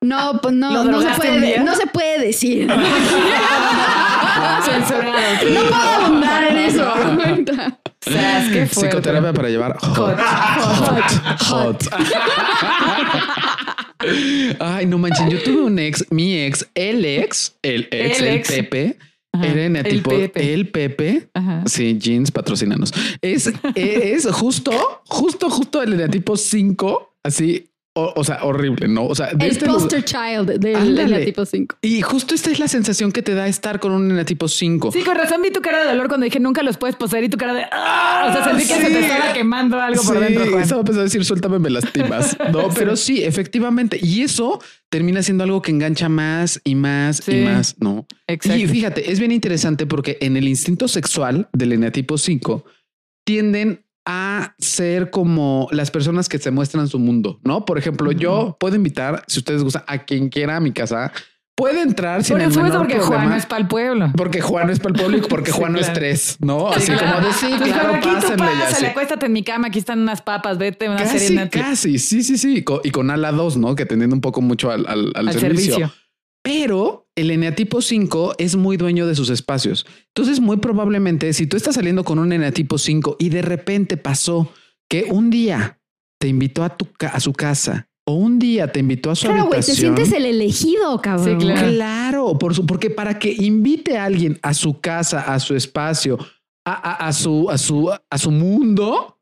No, 0.00 0.38
pues 0.40 0.54
no, 0.54 0.72
¿Lo 0.72 0.84
no 0.84 1.02
se, 1.02 1.08
puede, 1.08 1.58
no 1.58 1.74
se 1.74 1.88
puede 1.88 2.20
decir. 2.20 2.72
Censurado. 4.62 5.18
No 5.52 5.60
puedo 5.62 5.90
abundar 6.04 6.44
en 6.44 6.56
eso. 6.58 6.94
fuerte. 8.00 8.66
Psicoterapia 8.68 9.32
para 9.32 9.48
llevar 9.48 9.76
hot. 9.78 10.16
Hot. 10.20 11.82
Hot. 11.82 11.84
Ay, 14.58 14.86
no 14.86 14.98
manchen. 14.98 15.30
Yo 15.30 15.42
tuve 15.42 15.62
un 15.62 15.78
ex, 15.78 16.04
mi 16.10 16.38
ex, 16.38 16.66
el 16.74 17.04
ex, 17.04 17.56
el 17.62 17.88
ex, 17.90 18.20
El 18.20 18.26
el, 18.26 18.34
ex. 18.36 18.48
Pepe. 18.48 18.98
Ajá, 19.32 19.46
el 19.46 19.82
tipo 19.84 20.10
Pepe. 20.10 20.54
el 20.54 20.68
Pepe. 20.70 21.28
Ajá. 21.34 21.62
Sí, 21.66 21.98
jeans, 21.98 22.30
patrocinanos. 22.30 22.92
Es, 23.20 23.52
es 23.74 24.26
justo, 24.26 24.72
justo, 25.04 25.50
justo 25.50 25.82
el 25.82 25.94
eneatipo 25.94 26.36
5, 26.36 27.16
así, 27.22 27.68
o, 27.98 28.12
o 28.14 28.24
sea, 28.24 28.44
horrible, 28.44 28.88
¿no? 28.88 29.06
O 29.06 29.14
sea, 29.14 29.32
de 29.32 29.44
El 29.46 29.50
este 29.52 29.66
lugar- 29.66 29.80
poster 29.82 30.04
child 30.04 30.50
del 30.60 30.76
Ándale. 30.76 31.16
del 31.16 31.24
tipo 31.26 31.44
5. 31.44 31.76
Y 31.82 32.00
justo 32.02 32.34
esta 32.34 32.50
es 32.50 32.58
la 32.58 32.68
sensación 32.68 33.12
que 33.12 33.22
te 33.22 33.34
da 33.34 33.48
estar 33.48 33.80
con 33.80 33.92
un 33.92 34.10
eneatipo 34.10 34.46
5. 34.48 34.92
Sí, 34.92 35.02
con 35.02 35.16
razón 35.16 35.42
vi 35.42 35.50
tu 35.50 35.60
cara 35.60 35.80
de 35.82 35.88
dolor 35.88 36.08
cuando 36.08 36.24
dije 36.24 36.40
nunca 36.40 36.62
los 36.62 36.76
puedes 36.76 36.96
poseer 36.96 37.24
y 37.24 37.28
tu 37.28 37.36
cara 37.36 37.54
de 37.54 37.64
¡Ah! 37.72 38.26
O 38.28 38.32
sea, 38.32 38.44
sentí 38.44 38.66
que 38.66 38.74
se 38.80 38.90
te 38.90 39.00
estaba 39.00 39.32
quemando 39.32 39.80
algo 39.80 40.02
por 40.02 40.16
Sí, 40.18 40.22
dentro, 40.24 40.46
Juan. 40.50 40.62
Estaba 40.62 40.82
pensando 40.84 41.04
decir, 41.04 41.24
suéltame, 41.24 41.58
me 41.58 41.70
lastimas. 41.70 42.36
No, 42.52 42.68
pero 42.74 42.96
sí, 42.96 43.22
efectivamente. 43.24 43.98
Y 44.02 44.22
eso 44.22 44.60
termina 44.90 45.22
siendo 45.22 45.44
algo 45.44 45.60
que 45.62 45.70
engancha 45.70 46.08
más 46.08 46.60
y 46.64 46.74
más 46.74 47.16
Sí. 47.24 47.32
y 47.32 47.44
más, 47.44 47.76
¿no? 47.80 48.06
Exacto. 48.26 48.58
Y 48.58 48.66
fíjate, 48.66 49.10
es 49.10 49.18
bien 49.18 49.32
interesante 49.32 49.86
porque 49.86 50.18
en 50.20 50.36
el 50.36 50.46
instinto 50.48 50.88
sexual 50.88 51.48
del 51.52 51.72
eneatipo 51.72 52.16
5 52.18 52.64
tienden 53.24 53.84
a 54.10 54.54
ser 54.58 55.10
como 55.10 55.68
las 55.70 55.90
personas 55.90 56.30
que 56.30 56.38
se 56.38 56.50
muestran 56.50 56.88
su 56.88 56.98
mundo, 56.98 57.40
¿no? 57.44 57.66
Por 57.66 57.76
ejemplo, 57.76 58.10
yo 58.10 58.56
puedo 58.58 58.74
invitar, 58.74 59.22
si 59.26 59.38
ustedes 59.40 59.62
gustan, 59.62 59.84
a 59.86 59.98
quien 59.98 60.30
quiera 60.30 60.56
a 60.56 60.60
mi 60.60 60.72
casa, 60.72 61.12
puede 61.54 61.82
entrar 61.82 62.24
sin 62.24 62.36
Por 62.38 62.42
el 62.42 62.48
menor 62.50 62.78
porque 62.78 63.00
Juan 63.00 63.28
no 63.28 63.34
es 63.36 63.44
para 63.44 63.60
el 63.60 63.68
pueblo. 63.68 64.10
Porque 64.16 64.40
Juan 64.40 64.70
es 64.70 64.78
para 64.80 64.94
el 64.94 65.02
público, 65.04 65.28
porque 65.28 65.50
Sí, 65.52 65.58
Juan 65.58 65.72
no 65.74 65.78
es 65.80 65.92
tres, 65.92 66.38
¿no? 66.40 66.68
Así 66.68 66.90
claro. 66.90 67.16
como 67.16 67.26
de 67.26 67.32
sí, 67.34 67.46
Pues, 67.58 67.70
claro, 67.72 67.94
aquí 67.96 68.08
tú 68.08 68.14
pásenle 68.14 68.44
así. 68.44 68.60
pásale, 68.62 68.86
acuéstate 68.88 69.26
en 69.26 69.32
mi 69.32 69.42
cama, 69.44 69.68
aquí 69.68 69.78
están 69.78 70.00
unas 70.00 70.22
papas, 70.22 70.56
vete 70.56 70.88
una 70.88 70.98
serie 71.04 71.18
Casi, 71.20 71.34
Netflix. 71.34 71.64
casi, 71.66 71.98
sí, 71.98 72.22
sí, 72.22 72.38
sí. 72.38 72.56
Y 72.58 72.62
con, 72.62 72.80
y 72.84 72.90
con 72.90 73.10
ala 73.10 73.30
2, 73.32 73.58
¿no? 73.58 73.74
Que 73.74 73.84
tendiendo 73.84 74.14
un 74.16 74.22
poco 74.22 74.40
mucho 74.40 74.70
al, 74.70 74.86
al- 74.86 75.12
al 75.16 75.28
al 75.28 75.34
servicio. 75.34 75.74
servicio. 75.74 75.92
Pero 76.48 77.06
el 77.14 77.30
eneatipo 77.30 77.82
5 77.82 78.34
es 78.38 78.56
muy 78.56 78.76
dueño 78.76 79.06
de 79.06 79.14
sus 79.14 79.28
espacios. 79.30 79.86
Entonces, 80.14 80.40
muy 80.40 80.56
probablemente, 80.58 81.32
si 81.32 81.46
tú 81.46 81.56
estás 81.56 81.74
saliendo 81.74 82.04
con 82.04 82.18
un 82.18 82.32
eneatipo 82.32 82.78
5 82.78 83.16
y 83.18 83.28
de 83.28 83.42
repente 83.42 83.96
pasó 83.96 84.50
que 84.88 85.04
un 85.10 85.28
día 85.30 85.78
te 86.18 86.28
invitó 86.28 86.64
a, 86.64 86.76
tu, 86.76 86.88
a 87.00 87.20
su 87.20 87.32
casa 87.32 87.88
o 88.06 88.14
un 88.14 88.38
día 88.38 88.72
te 88.72 88.80
invitó 88.80 89.10
a 89.10 89.14
su 89.14 89.26
Claro, 89.26 89.44
güey, 89.46 89.60
te 89.60 89.66
habitación. 89.66 89.94
sientes 89.96 90.12
el 90.16 90.24
elegido, 90.24 91.00
cabrón. 91.02 91.38
Sí, 91.40 91.46
claro. 91.46 91.68
Claro, 91.72 92.38
por 92.38 92.54
su, 92.54 92.64
porque 92.64 92.88
para 92.88 93.18
que 93.18 93.34
invite 93.38 93.98
a 93.98 94.04
alguien 94.06 94.38
a 94.42 94.54
su 94.54 94.80
casa, 94.80 95.20
a 95.20 95.38
su 95.40 95.54
espacio, 95.54 96.18
a, 96.64 96.72
a- 96.72 97.08
a 97.08 97.12
su, 97.12 97.50
a 97.50 97.58
su, 97.58 97.90
a 97.90 98.18
su 98.18 98.30
mundo, 98.30 99.17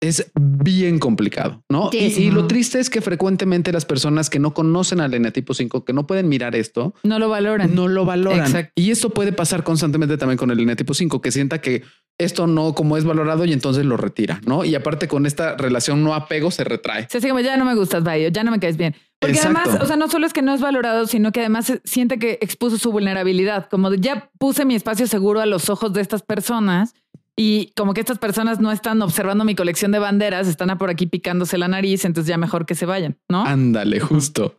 es 0.00 0.30
bien 0.38 0.98
complicado, 1.00 1.64
¿no? 1.68 1.90
Sí, 1.90 1.98
Y, 1.98 2.10
sí. 2.12 2.22
y 2.24 2.30
lo 2.30 2.46
triste 2.46 2.78
es 2.78 2.88
que 2.88 3.00
frecuentemente 3.00 3.72
las 3.72 3.84
personas 3.84 4.30
que 4.30 4.38
no 4.38 4.54
conocen 4.54 5.00
al 5.00 5.12
eneatipo 5.12 5.54
5, 5.54 5.84
que 5.84 5.92
no 5.92 6.06
pueden 6.06 6.28
mirar 6.28 6.54
esto, 6.54 6.94
No 7.02 7.18
lo 7.18 7.28
valoran. 7.28 7.74
no 7.74 7.88
lo 7.88 8.04
valoran. 8.04 8.46
Exacto. 8.46 8.72
Y 8.76 8.90
esto 8.92 9.10
puede 9.10 9.32
pasar 9.32 9.64
constantemente 9.64 10.16
también 10.16 10.38
con 10.38 10.50
el 10.52 10.60
eneatipo 10.60 10.94
5, 10.94 11.20
que 11.20 11.32
sienta 11.32 11.60
que 11.60 11.82
esto 12.16 12.46
no 12.46 12.74
como 12.74 12.96
es 12.96 13.04
valorado 13.04 13.44
y 13.44 13.52
entonces 13.52 13.84
lo 13.84 13.96
retira, 13.96 14.40
¿no? 14.46 14.64
Y 14.64 14.74
aparte 14.74 15.08
con 15.08 15.24
esta 15.26 15.56
relación 15.56 16.02
no 16.04 16.14
apego 16.14 16.50
se 16.50 16.64
retrae. 16.64 17.06
Se 17.10 17.18
hace 17.18 17.28
como 17.28 17.40
ya 17.40 17.56
no 17.56 17.64
me 17.64 17.74
gustas, 17.74 18.02
vaya, 18.04 18.28
ya 18.28 18.42
no 18.44 18.50
me 18.50 18.58
caes 18.60 18.76
bien. 18.76 18.94
Porque 19.20 19.36
Exacto. 19.36 19.58
además, 19.64 19.82
o 19.82 19.86
sea, 19.86 19.96
no 19.96 20.08
solo 20.08 20.26
es 20.26 20.32
que 20.32 20.42
no 20.42 20.54
es 20.54 20.60
valorado, 20.60 21.06
sino 21.08 21.32
que 21.32 21.40
además 21.40 21.72
siente 21.84 22.20
que 22.20 22.38
expuso 22.40 22.78
su 22.78 22.92
vulnerabilidad, 22.92 23.68
como 23.68 23.90
de 23.90 23.98
ya 24.00 24.30
puse 24.38 24.64
mi 24.64 24.76
espacio 24.76 25.08
seguro 25.08 25.40
a 25.40 25.46
los 25.46 25.70
ojos 25.70 25.92
de 25.92 26.00
estas 26.00 26.22
personas 26.22 26.94
y 27.40 27.72
como 27.76 27.94
que 27.94 28.00
estas 28.00 28.18
personas 28.18 28.58
no 28.58 28.72
están 28.72 29.00
observando 29.00 29.44
mi 29.44 29.54
colección 29.54 29.92
de 29.92 30.00
banderas, 30.00 30.48
están 30.48 30.70
a 30.70 30.76
por 30.76 30.90
aquí 30.90 31.06
picándose 31.06 31.56
la 31.56 31.68
nariz, 31.68 32.04
entonces 32.04 32.28
ya 32.28 32.36
mejor 32.36 32.66
que 32.66 32.74
se 32.74 32.84
vayan, 32.84 33.16
¿no? 33.28 33.44
Ándale, 33.44 34.00
justo. 34.00 34.56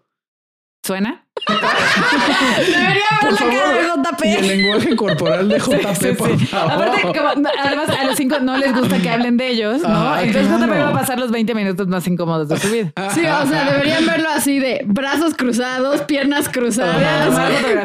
¿Suena? 0.82 1.28
Debería 1.48 3.04
ver 3.22 3.22
Por 3.22 3.32
la 3.34 3.38
cara 3.40 3.74
de. 3.74 3.80
JP. 3.90 4.26
Y 4.26 4.34
el 4.36 4.48
lenguaje 4.48 4.96
corporal 4.96 5.50
de 5.50 5.60
JP, 5.60 5.70
Sí, 6.00 6.08
sí, 6.08 6.14
por 6.14 6.38
sí. 6.40 6.46
favor. 6.46 6.72
Aparte, 6.74 7.02
como- 7.02 7.48
además, 7.64 7.90
a 7.90 8.04
los 8.06 8.16
cinco 8.16 8.40
no 8.40 8.58
les 8.58 8.74
gusta 8.74 8.98
que 9.00 9.10
hablen 9.10 9.38
de 9.38 9.48
ellos, 9.50 9.82
¿no? 9.82 9.88
Ah, 9.90 10.22
Entonces 10.24 10.48
claro. 10.48 10.66
JP 10.74 10.80
va 10.80 10.90
a 10.90 10.94
pasar 10.94 11.20
los 11.20 11.32
20 11.32 11.56
minutos 11.56 11.88
más 11.88 12.08
incómodos 12.08 12.50
de 12.50 12.58
su 12.60 12.70
vida. 12.70 12.92
Sí, 13.14 13.22
o 13.22 13.48
sea, 13.48 13.70
deberían 13.72 14.06
verlo 14.06 14.30
así 14.30 14.60
de 14.60 14.82
brazos 14.86 15.34
cruzados, 15.36 16.02
piernas 16.04 16.50
cruzadas, 16.50 16.96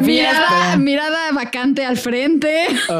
mirada, 0.01 0.71
pero- 0.71 0.77
mirada 0.79 1.31
vacante 1.33 1.85
al 1.85 1.97
frente. 1.97 2.67
Voy 2.89 2.97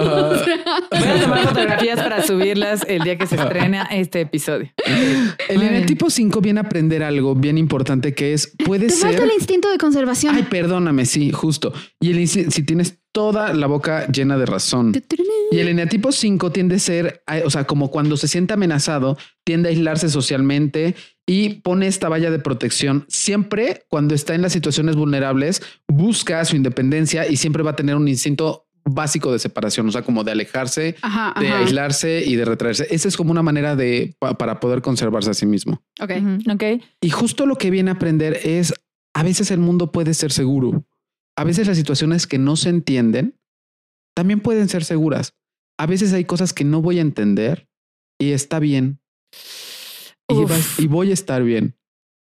a 1.08 1.22
tomar 1.22 1.40
fotografías 1.48 2.00
para 2.02 2.24
subirlas 2.24 2.86
el 2.88 3.04
día 3.04 3.18
que 3.18 3.28
se 3.28 3.36
estrena 3.36 3.84
este 3.92 4.22
episodio. 4.22 4.72
El 4.86 5.58
Muy 5.58 5.66
bien. 5.66 5.76
eneatipo 5.76 6.10
5 6.10 6.42
viene 6.42 6.60
a 6.60 6.64
aprender 6.64 7.04
algo 7.04 7.36
bien 7.36 7.58
importante 7.58 8.14
que 8.14 8.34
es, 8.34 8.54
puede 8.66 8.88
Te 8.88 8.94
ser... 8.94 9.10
falta 9.12 9.24
el 9.24 9.32
instinto 9.34 9.70
de 9.70 9.78
conservación. 9.78 10.36
Ay, 10.36 10.44
perdóname, 10.50 11.06
sí, 11.06 11.32
justo. 11.32 11.74
Y 12.00 12.12
el 12.12 12.28
si 12.28 12.64
tienes 12.64 13.00
toda 13.12 13.54
la 13.54 13.68
boca 13.68 14.08
llena 14.08 14.38
de 14.38 14.46
razón. 14.46 14.92
Y 15.52 15.60
el 15.60 15.68
eneatipo 15.70 16.12
5 16.12 16.52
tiende 16.52 16.76
a 16.76 16.80
ser, 16.80 17.24
o 17.46 17.50
sea, 17.50 17.64
como 17.66 17.90
cuando 17.92 18.18
se 18.18 18.28
siente 18.28 18.54
amenazado, 18.54 19.18
tiende 19.46 19.70
a 19.70 19.72
aislarse 19.72 20.10
socialmente 20.10 20.96
y 21.26 21.62
pone 21.62 21.88
esta 21.88 22.10
valla 22.10 22.30
de 22.30 22.40
protección. 22.40 23.06
Siempre 23.08 23.86
cuando 23.88 24.16
está 24.16 24.36
en 24.36 24.42
las 24.42 24.52
situaciones 24.54 24.96
vulnerables, 24.96 25.62
busca 25.88 26.44
su 26.46 26.56
independencia 26.58 27.28
y 27.30 27.38
siempre 27.38 27.64
va 27.64 27.72
a 27.72 27.76
tener 27.76 27.96
un 27.96 28.08
instinto 28.08 28.64
básico 28.88 29.32
de 29.32 29.40
separación, 29.40 29.88
o 29.88 29.92
sea, 29.92 30.04
como 30.04 30.24
de 30.24 30.32
alejarse, 30.32 30.96
Ajá, 31.02 31.34
de 31.40 31.48
ajá. 31.48 31.60
aislarse 31.60 32.24
y 32.26 32.36
de 32.36 32.46
retraerse. 32.46 32.86
Esa 32.92 33.08
es 33.08 33.18
como 33.18 33.32
una 33.32 33.42
manera 33.42 33.76
de 33.76 34.16
pa- 34.20 34.38
para 34.38 34.60
poder 34.60 34.82
conservarse 34.84 35.32
a 35.32 35.34
sí 35.34 35.46
mismo. 35.48 35.82
Ok. 36.02 36.12
Ok. 36.54 36.64
Y 37.02 37.10
justo 37.10 37.46
lo 37.48 37.56
que 37.58 37.72
viene 37.72 37.90
a 37.90 37.94
aprender 37.96 38.40
es 38.44 38.74
a 39.16 39.24
veces 39.24 39.50
el 39.52 39.60
mundo 39.60 39.92
puede 39.92 40.14
ser 40.14 40.32
seguro. 40.32 40.86
A 41.38 41.44
veces 41.44 41.68
las 41.68 41.78
situaciones 41.78 42.28
que 42.28 42.38
no 42.38 42.56
se 42.56 42.70
entienden 42.70 43.40
también 44.16 44.40
pueden 44.42 44.70
ser 44.70 44.84
seguras. 44.84 45.34
A 45.80 45.86
veces 45.88 46.14
hay 46.14 46.26
cosas 46.26 46.54
que 46.54 46.64
no 46.64 46.82
voy 46.82 47.00
a 47.00 47.02
entender 47.02 47.68
y 48.20 48.32
está 48.32 48.60
bien. 48.60 49.00
Y, 50.30 50.36
Uf. 50.36 50.52
va- 50.52 50.84
y 50.84 50.88
voy 50.88 51.12
a 51.12 51.14
estar 51.14 51.44
bien. 51.44 51.76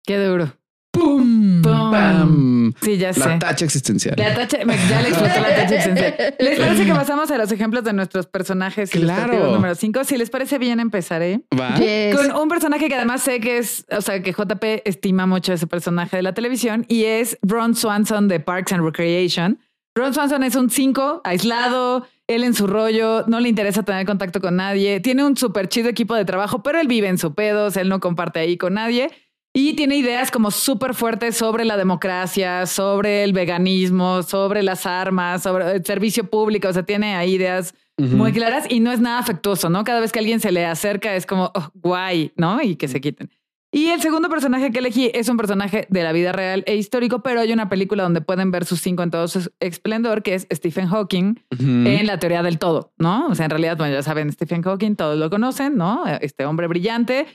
Qué 0.05 0.17
duro. 0.17 0.57
¡Pum! 0.91 1.61
Pum. 1.61 1.91
¡Pam! 1.91 2.54
Sí, 2.81 2.97
ya 2.97 3.07
La 3.09 3.13
sé. 3.13 3.37
tacha 3.39 3.65
existencial. 3.65 4.15
La 4.17 4.33
tacha, 4.33 4.57
me- 4.65 4.75
ya 4.89 5.01
le 5.01 5.09
explotó 5.09 5.39
la 5.41 5.55
tacha 5.55 5.75
existencial. 5.75 6.35
¿Les 6.39 6.59
parece 6.59 6.85
que 6.85 6.91
pasamos 6.93 7.29
a 7.31 7.37
los 7.37 7.51
ejemplos 7.51 7.83
de 7.83 7.93
nuestros 7.93 8.27
personajes 8.27 8.89
Claro. 8.89 9.51
número 9.51 9.75
5? 9.75 10.03
Si 10.03 10.17
les 10.17 10.29
parece 10.29 10.57
bien, 10.57 10.79
empezaré. 10.79 11.41
¿Va? 11.59 11.75
Yes. 11.75 12.15
Con 12.15 12.31
un 12.41 12.47
personaje 12.49 12.87
que 12.87 12.95
además 12.95 13.21
sé 13.21 13.39
que 13.39 13.57
es, 13.57 13.85
o 13.91 14.01
sea, 14.01 14.21
que 14.21 14.31
JP 14.33 14.81
estima 14.85 15.25
mucho 15.25 15.53
ese 15.53 15.67
personaje 15.67 16.17
de 16.17 16.23
la 16.23 16.33
televisión 16.33 16.85
y 16.87 17.03
es 17.05 17.37
Ron 17.41 17.75
Swanson 17.75 18.27
de 18.27 18.39
Parks 18.39 18.73
and 18.73 18.83
Recreation. 18.83 19.59
Ron 19.97 20.13
Swanson 20.13 20.43
es 20.43 20.55
un 20.55 20.69
5, 20.69 21.21
aislado, 21.23 22.05
él 22.27 22.43
en 22.43 22.53
su 22.53 22.67
rollo, 22.67 23.23
no 23.27 23.39
le 23.39 23.47
interesa 23.49 23.83
tener 23.83 24.05
contacto 24.05 24.41
con 24.41 24.55
nadie, 24.57 24.99
tiene 24.99 25.23
un 25.23 25.37
súper 25.37 25.69
chido 25.69 25.87
equipo 25.89 26.15
de 26.15 26.25
trabajo, 26.25 26.63
pero 26.63 26.79
él 26.81 26.87
vive 26.87 27.07
en 27.07 27.17
su 27.17 27.33
pedos, 27.33 27.77
él 27.77 27.87
no 27.87 27.99
comparte 28.01 28.39
ahí 28.39 28.57
con 28.57 28.73
nadie 28.73 29.09
y 29.57 29.73
tiene 29.73 29.95
ideas 29.95 30.31
como 30.31 30.51
súper 30.51 30.93
fuertes 30.93 31.37
sobre 31.37 31.63
la 31.63 31.77
democracia, 31.77 32.65
sobre 32.65 33.23
el 33.23 33.31
veganismo, 33.31 34.21
sobre 34.21 34.61
las 34.63 34.85
armas, 34.85 35.43
sobre 35.43 35.77
el 35.77 35.85
servicio 35.85 36.29
público, 36.29 36.67
o 36.67 36.73
sea, 36.73 36.83
tiene 36.83 37.15
ahí 37.15 37.35
ideas 37.35 37.73
muy 37.97 38.33
claras 38.33 38.65
y 38.69 38.81
no 38.81 38.91
es 38.91 38.99
nada 38.99 39.17
afectuoso, 39.17 39.69
¿no? 39.69 39.85
Cada 39.85 40.01
vez 40.01 40.11
que 40.11 40.19
alguien 40.19 40.41
se 40.41 40.51
le 40.51 40.65
acerca 40.65 41.15
es 41.15 41.25
como, 41.25 41.53
oh, 41.55 41.69
guay, 41.73 42.33
¿no? 42.35 42.61
Y 42.61 42.75
que 42.75 42.89
se 42.89 42.99
quiten. 42.99 43.31
Y 43.71 43.87
el 43.87 44.01
segundo 44.01 44.29
personaje 44.29 44.71
que 44.71 44.79
elegí 44.79 45.09
es 45.13 45.29
un 45.29 45.37
personaje 45.37 45.87
de 45.89 46.03
la 46.03 46.11
vida 46.11 46.33
real 46.33 46.65
e 46.67 46.75
histórico, 46.75 47.23
pero 47.23 47.39
hay 47.39 47.53
una 47.53 47.69
película 47.69 48.03
donde 48.03 48.19
pueden 48.19 48.51
ver 48.51 48.65
sus 48.65 48.81
cinco 48.81 49.03
en 49.03 49.11
todo 49.11 49.29
su 49.29 49.49
esplendor, 49.61 50.21
que 50.21 50.33
es 50.35 50.47
Stephen 50.51 50.87
Hawking 50.87 51.35
en 51.59 52.07
la 52.07 52.19
teoría 52.19 52.43
del 52.43 52.59
todo, 52.59 52.93
¿no? 52.97 53.27
O 53.27 53.35
sea, 53.35 53.45
en 53.45 53.51
realidad, 53.51 53.77
bueno, 53.77 53.93
ya 53.93 54.03
saben, 54.03 54.31
Stephen 54.33 54.63
Hawking, 54.63 54.95
todos 54.95 55.17
lo 55.17 55.29
conocen, 55.29 55.77
¿no? 55.77 56.05
Este 56.19 56.45
hombre 56.45 56.67
brillante. 56.67 57.25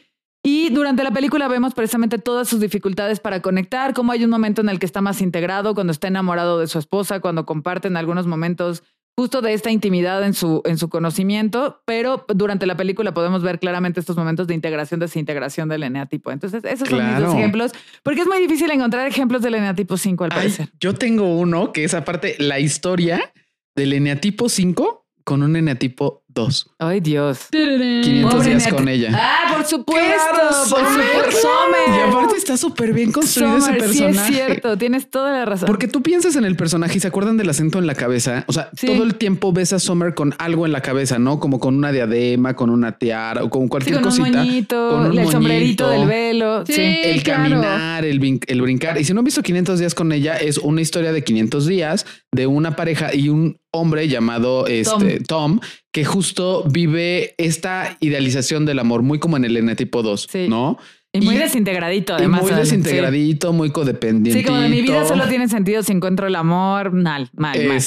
Y 0.43 0.71
durante 0.71 1.05
la 1.05 1.11
película 1.11 1.49
vemos 1.49 1.75
precisamente 1.75 2.19
todas 2.19 2.49
sus 2.49 2.61
dificultades 2.61 3.21
para 3.21 3.43
conectar, 3.43 3.93
cómo 3.93 4.13
hay 4.13 4.25
un 4.25 4.31
momento 4.31 4.63
en 4.63 4.71
el 4.71 4.79
que 4.79 4.87
está 4.87 5.01
más 5.03 5.21
integrado, 5.21 5.75
cuando 5.75 5.91
está 5.91 6.09
enamorado 6.09 6.59
de 6.59 6.67
su 6.67 6.79
esposa, 6.79 7.21
cuando 7.21 7.45
comparten 7.45 7.97
algunos 7.97 8.27
momentos 8.27 8.83
justo 9.17 9.43
de 9.43 9.53
esta 9.53 9.71
intimidad 9.71 10.25
en 10.25 10.33
su, 10.33 10.63
en 10.65 10.79
su 10.79 10.89
conocimiento, 10.89 11.83
pero 11.85 12.25
durante 12.29 12.65
la 12.65 12.75
película 12.75 13.13
podemos 13.13 13.43
ver 13.43 13.59
claramente 13.59 14.01
estos 14.01 14.17
momentos 14.17 14.47
de 14.47 14.55
integración, 14.55 14.99
desintegración 14.99 15.69
del 15.69 15.83
eneatipo. 15.83 16.31
Entonces, 16.31 16.65
esos 16.65 16.89
son 16.89 17.07
mis 17.07 17.19
dos 17.19 17.35
ejemplos, 17.35 17.73
porque 18.03 18.23
es 18.23 18.27
muy 18.27 18.39
difícil 18.39 18.71
encontrar 18.71 19.07
ejemplos 19.07 19.43
del 19.43 19.57
eneatipo 19.57 19.99
5 19.99 20.25
al 20.25 20.31
Ay, 20.33 20.39
parecer. 20.39 20.69
yo 20.81 20.95
tengo 20.95 21.37
uno 21.37 21.71
que 21.73 21.85
es 21.85 21.93
aparte 21.93 22.37
la 22.39 22.61
historia 22.61 23.31
del 23.77 23.93
eneatipo 23.93 24.49
5 24.49 25.07
con 25.25 25.43
un 25.43 25.55
eneatipo 25.55 26.20
2. 26.33 26.71
Ay, 26.79 27.01
Dios. 27.01 27.49
500 27.51 28.33
Pobre 28.35 28.49
días 28.51 28.69
con 28.69 28.89
ella. 28.89 29.11
Ah, 29.15 29.53
por 29.55 29.65
supuesto, 29.67 30.07
Claro, 30.35 30.49
por 30.49 30.79
supuesto. 30.81 31.41
Summer. 31.41 31.99
Y 31.99 32.09
aparte 32.11 32.37
está 32.37 32.57
súper 32.57 32.93
bien 32.93 33.13
construido 33.13 33.61
Summer, 33.61 33.77
ese 33.83 33.89
sí 33.93 33.99
es 34.05 34.17
personaje. 34.17 34.33
cierto, 34.35 34.79
tienes 34.79 35.11
toda 35.11 35.33
la 35.33 35.45
razón. 35.45 35.67
Porque 35.67 35.89
tú 35.89 36.03
piensas 36.03 36.37
en 36.37 36.45
el 36.45 36.57
personaje 36.57 36.97
y 36.99 37.01
se 37.01 37.09
acuerdan 37.09 37.37
del 37.37 37.49
acento 37.51 37.79
en 37.79 37.87
la 37.87 37.95
cabeza. 37.95 38.45
O 38.47 38.53
sea, 38.53 38.71
Sí. 38.77 38.87
todo 38.87 39.03
el 39.03 39.15
tiempo 39.17 39.53
ves 39.53 39.73
a 39.73 39.79
Summer 39.79 40.15
con 40.15 40.35
algo 40.39 40.67
en 40.67 40.73
la 40.73 40.81
cabeza, 40.83 41.19
¿no? 41.19 41.41
Como 41.41 41.59
con 41.61 41.77
una 41.77 41.93
diadema, 41.93 42.55
con 42.55 42.71
una 42.71 42.93
tiara 42.99 43.43
o 43.45 43.51
con 43.51 43.63
Sí, 43.65 43.69
cualquier 43.69 43.95
con 43.97 44.05
un 44.05 44.11
cosita. 44.19 44.39
moñito, 44.39 44.91
con 44.91 45.07
un 45.11 45.19
el 45.19 45.29
sombrerito 45.31 45.85
moñito. 45.87 46.01
del 46.01 46.09
velo. 46.09 46.65
Sí. 46.67 46.73
Sí. 46.75 46.99
El 47.05 47.23
claro. 47.23 47.43
caminar, 47.43 48.05
el 48.05 48.19
brincar. 48.61 48.99
Y 49.01 49.05
si 49.05 49.13
no 49.13 49.21
han 49.21 49.25
visto 49.25 49.43
500 49.43 49.79
días 49.79 49.95
con 49.95 50.13
ella, 50.13 50.37
es 50.37 50.59
una 50.59 50.81
historia 50.81 51.13
de 51.13 51.23
500 51.25 51.67
días 51.67 52.07
de 52.33 52.47
una 52.47 52.77
pareja 52.77 53.15
y 53.15 53.29
un 53.29 53.59
hombre 53.73 54.09
llamado 54.09 54.67
este, 54.67 55.21
Tom. 55.21 55.61
Que 55.93 56.05
justo 56.05 56.65
vive 56.71 57.35
esta 57.39 57.97
idealización 58.01 58.65
del 58.67 58.79
amor, 58.79 59.03
muy 59.03 59.19
como 59.19 59.37
en 59.37 59.45
el 59.45 59.57
eneatipo 59.57 60.03
2, 60.03 60.29
Sí. 60.31 60.47
¿no? 60.49 60.79
Y 61.13 61.21
muy 61.23 61.35
Y- 61.35 61.39
desintegradito, 61.39 62.15
además. 62.15 62.43
muy 62.43 62.53
sí. 62.53 62.57
desintegradito, 62.57 63.53
muy 63.53 63.71
codependiente. 63.71 64.41
Sí, 64.41 64.47
como 64.47 64.61
de 64.61 64.69
mi 64.69 64.81
vida 64.81 65.05
solo 65.05 65.27
tiene 65.29 65.49
sentido 65.49 65.83
si 65.83 65.91
encuentro 65.93 66.29
el 66.29 66.37
amor. 66.37 66.93
Mal, 66.93 67.29
mal, 67.35 67.59
mal. 67.67 67.81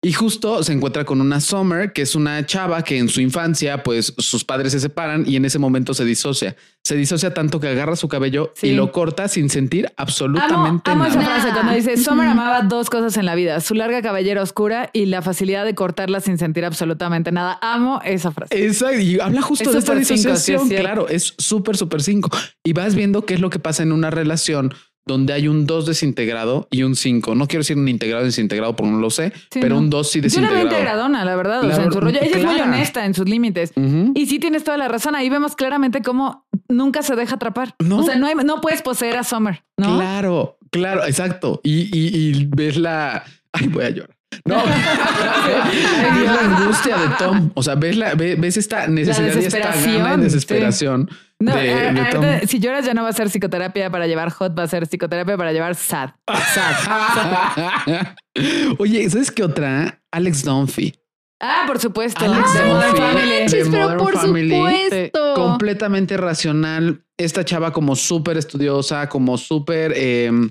Y 0.00 0.12
justo 0.12 0.62
se 0.62 0.72
encuentra 0.72 1.04
con 1.04 1.20
una 1.20 1.40
Summer, 1.40 1.92
que 1.92 2.02
es 2.02 2.14
una 2.14 2.46
chava 2.46 2.82
que 2.82 2.98
en 2.98 3.08
su 3.08 3.20
infancia, 3.20 3.82
pues 3.82 4.14
sus 4.18 4.44
padres 4.44 4.70
se 4.70 4.78
separan 4.78 5.24
y 5.26 5.34
en 5.34 5.44
ese 5.44 5.58
momento 5.58 5.92
se 5.92 6.04
disocia. 6.04 6.54
Se 6.84 6.94
disocia 6.94 7.34
tanto 7.34 7.58
que 7.58 7.66
agarra 7.66 7.96
su 7.96 8.06
cabello 8.06 8.52
Sí. 8.54 8.68
y 8.68 8.74
lo 8.74 8.92
corta 8.92 9.26
sin 9.26 9.50
sentir 9.50 9.86
Amo, 9.86 9.94
absolutamente 9.96 10.90
amo 10.92 11.04
esa 11.04 11.16
nada. 11.16 11.40
frase 11.40 11.52
cuando 11.52 11.72
dice. 11.74 11.96
Summer 11.96 12.28
amaba 12.28 12.62
dos 12.62 12.90
cosas 12.90 13.16
en 13.16 13.26
la 13.26 13.34
vida, 13.34 13.60
su 13.60 13.74
larga 13.74 14.00
cabellera 14.00 14.40
oscura 14.40 14.88
y 14.92 15.06
la 15.06 15.20
facilidad 15.20 15.64
de 15.64 15.74
cortarla 15.74 16.20
sin 16.20 16.38
sentir 16.38 16.64
absolutamente 16.64 17.32
nada. 17.32 17.58
Amo 17.60 18.00
esa 18.04 18.30
frase. 18.30 18.64
Exacto. 18.66 19.00
Y 19.00 19.18
habla 19.18 19.42
justo 19.42 19.64
Es 19.68 19.72
de 19.72 19.78
esta 19.80 19.92
súper 19.94 20.04
cinco, 20.06 20.22
sí, 20.22 20.28
es 20.30 20.46
disociación. 20.46 20.68
claro, 20.80 21.08
es 21.08 21.34
súper, 21.38 21.76
súper 21.76 22.02
cinco. 22.04 22.30
Y 22.64 22.72
vas 22.72 22.94
viendo 22.94 23.26
qué 23.26 23.34
es 23.34 23.40
lo 23.40 23.50
que 23.50 23.58
pasa 23.58 23.82
en 23.82 23.90
una 23.90 24.10
relación 24.10 24.72
donde 25.08 25.32
hay 25.32 25.48
un 25.48 25.66
2 25.66 25.86
desintegrado 25.86 26.68
y 26.70 26.84
un 26.84 26.94
5. 26.94 27.34
No 27.34 27.48
quiero 27.48 27.62
decir 27.62 27.76
un 27.76 27.88
integrado 27.88 28.24
desintegrado 28.24 28.76
porque 28.76 28.92
no 28.92 28.98
lo 29.00 29.10
sé, 29.10 29.32
Sí, 29.50 29.58
pero 29.60 29.74
no. 29.74 29.80
un 29.80 29.90
2 29.90 30.08
sí 30.08 30.20
Yo 30.20 30.22
la 30.22 30.28
veo 30.28 30.40
desintegrado. 30.50 30.66
integradona, 30.68 31.24
la 31.24 31.34
verdad. 31.36 31.64
o 31.64 31.72
sea, 31.74 31.82
en 31.84 31.92
su 31.92 32.00
rollo. 32.00 32.20
Ella 32.22 32.38
es 32.38 32.44
muy 32.44 32.60
honesta 32.60 33.04
en 33.04 33.14
sus 33.14 33.28
límites. 33.28 33.72
Y 34.14 34.26
sí 34.26 34.38
tienes 34.38 34.62
toda 34.62 34.76
la 34.76 34.86
razón. 34.86 35.16
Ahí 35.16 35.28
vemos 35.28 35.56
claramente 35.56 36.00
cómo 36.02 36.46
nunca 36.68 37.02
se 37.02 37.16
deja 37.16 37.34
atrapar. 37.34 37.74
No. 37.80 37.98
O 37.98 38.02
sea, 38.04 38.16
no, 38.16 38.26
hay- 38.28 38.34
no 38.44 38.60
puedes 38.60 38.82
poseer 38.82 39.16
a 39.16 39.24
Summer, 39.24 39.64
¿no? 39.76 39.96
Claro, 39.96 40.58
claro, 40.70 41.04
exacto. 41.04 41.60
Y, 41.64 41.88
y, 41.96 42.16
y 42.38 42.44
ves 42.54 42.76
la. 42.76 43.24
Ay, 43.52 43.66
voy 43.68 43.84
a 43.84 43.90
llorar. 43.90 44.17
No, 44.44 44.56
ves 46.14 46.26
la 46.26 46.40
angustia 46.40 46.96
de 46.98 47.08
Tom. 47.18 47.50
O 47.54 47.62
sea, 47.62 47.74
ves, 47.74 47.96
la, 47.96 48.14
ve- 48.14 48.36
ves 48.38 48.56
esta 48.56 48.86
necesidad 48.86 49.24
y 49.26 49.28
esta 49.28 49.40
desesperación, 49.40 50.02
gana 50.04 50.14
y 50.22 50.24
desesperación 50.24 51.10
No, 51.40 51.54
de, 51.56 51.60
a- 51.60 51.92
de 51.92 52.00
ahorita, 52.00 52.10
Tom. 52.10 52.24
si 52.48 52.58
lloras 52.60 52.84
ya 52.86 52.94
no 52.94 53.02
va 53.02 53.08
a 53.08 53.12
ser 53.12 53.30
psicoterapia 53.30 53.90
para 53.90 54.06
llevar 54.06 54.30
hot, 54.30 54.56
va 54.58 54.64
a 54.64 54.68
ser 54.68 54.86
psicoterapia 54.86 55.36
para 55.36 55.52
llevar 55.52 55.74
sad. 55.74 56.10
Sad. 56.54 58.06
Oye, 58.78 59.08
¿sabes 59.10 59.30
qué 59.30 59.42
otra? 59.42 60.00
Alex 60.10 60.44
Dunphy. 60.44 60.94
Ah, 61.40 61.64
por 61.66 61.78
supuesto. 61.78 62.24
Alex 62.24 62.52
Dunphy. 62.54 62.96
Family. 63.00 63.30
De 63.30 63.48
Sí, 63.48 63.56
pero 63.70 63.82
Modern 63.84 63.98
por 63.98 64.12
Family. 64.18 64.54
supuesto. 64.56 65.34
Completamente 65.34 66.16
racional. 66.16 67.00
Esta 67.16 67.44
chava 67.44 67.72
como 67.72 67.96
súper 67.96 68.36
estudiosa, 68.36 69.08
como 69.08 69.36
súper... 69.38 69.92
eh, 69.96 70.30
co- 70.30 70.48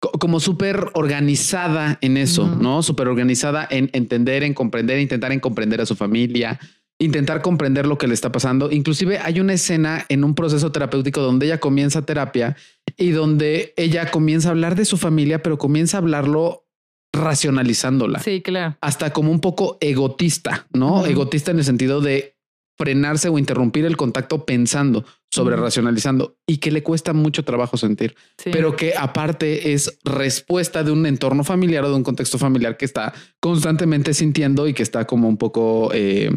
como 0.00 0.38
súper 0.40 0.90
organizada 0.94 1.98
en 2.00 2.16
eso, 2.16 2.44
Ujú. 2.44 2.62
¿no? 2.62 2.82
Súper 2.82 3.08
organizada 3.08 3.66
en 3.70 3.90
entender, 3.92 4.42
en 4.44 4.54
comprender, 4.54 5.00
intentar 5.00 5.32
en 5.32 5.40
comprender 5.40 5.80
a 5.80 5.86
su 5.86 5.96
familia, 5.96 6.60
intentar 7.00 7.42
comprender 7.42 7.86
lo 7.86 7.98
que 7.98 8.06
le 8.06 8.14
está 8.14 8.30
pasando. 8.32 8.70
Inclusive 8.70 9.18
hay 9.18 9.40
una 9.40 9.54
escena 9.54 10.04
en 10.08 10.24
un 10.24 10.34
proceso 10.34 10.70
terapéutico 10.72 11.20
donde 11.20 11.46
ella 11.46 11.58
comienza 11.58 12.02
terapia 12.02 12.56
y 12.96 13.10
donde 13.10 13.72
ella 13.76 14.10
comienza 14.10 14.48
a 14.48 14.50
hablar 14.52 14.74
de 14.76 14.84
su 14.84 14.96
familia, 14.96 15.42
pero 15.42 15.58
comienza 15.58 15.96
a 15.96 16.00
hablarlo 16.00 16.64
racionalizándola 17.12 18.18
Sí, 18.20 18.42
claro. 18.42 18.76
hasta 18.80 19.12
como 19.12 19.30
un 19.30 19.40
poco 19.40 19.78
egotista, 19.80 20.66
¿no? 20.72 21.06
Egotista 21.06 21.50
en 21.50 21.58
el 21.58 21.64
sentido 21.64 22.00
de 22.00 22.36
frenarse 22.76 23.28
o 23.28 23.38
interrumpir 23.38 23.84
el 23.84 23.96
contacto 23.96 24.44
pensando 24.44 25.04
sobre 25.30 25.56
racionalizando 25.56 26.38
y 26.46 26.56
que 26.56 26.70
le 26.70 26.82
cuesta 26.82 27.12
mucho 27.12 27.44
trabajo 27.44 27.76
sentir, 27.76 28.14
Sí. 28.38 28.50
pero 28.52 28.76
que 28.76 28.94
aparte 28.96 29.72
es 29.74 29.98
respuesta 30.04 30.82
de 30.82 30.90
un 30.90 31.04
entorno 31.06 31.44
familiar 31.44 31.84
o 31.84 31.90
de 31.90 31.96
un 31.96 32.02
contexto 32.02 32.38
familiar 32.38 32.76
que 32.76 32.84
está 32.84 33.12
constantemente 33.40 34.14
sintiendo 34.14 34.66
y 34.68 34.74
que 34.74 34.82
está 34.82 35.06
como 35.06 35.28
un 35.28 35.36
poco, 35.36 35.90
eh, 35.92 36.30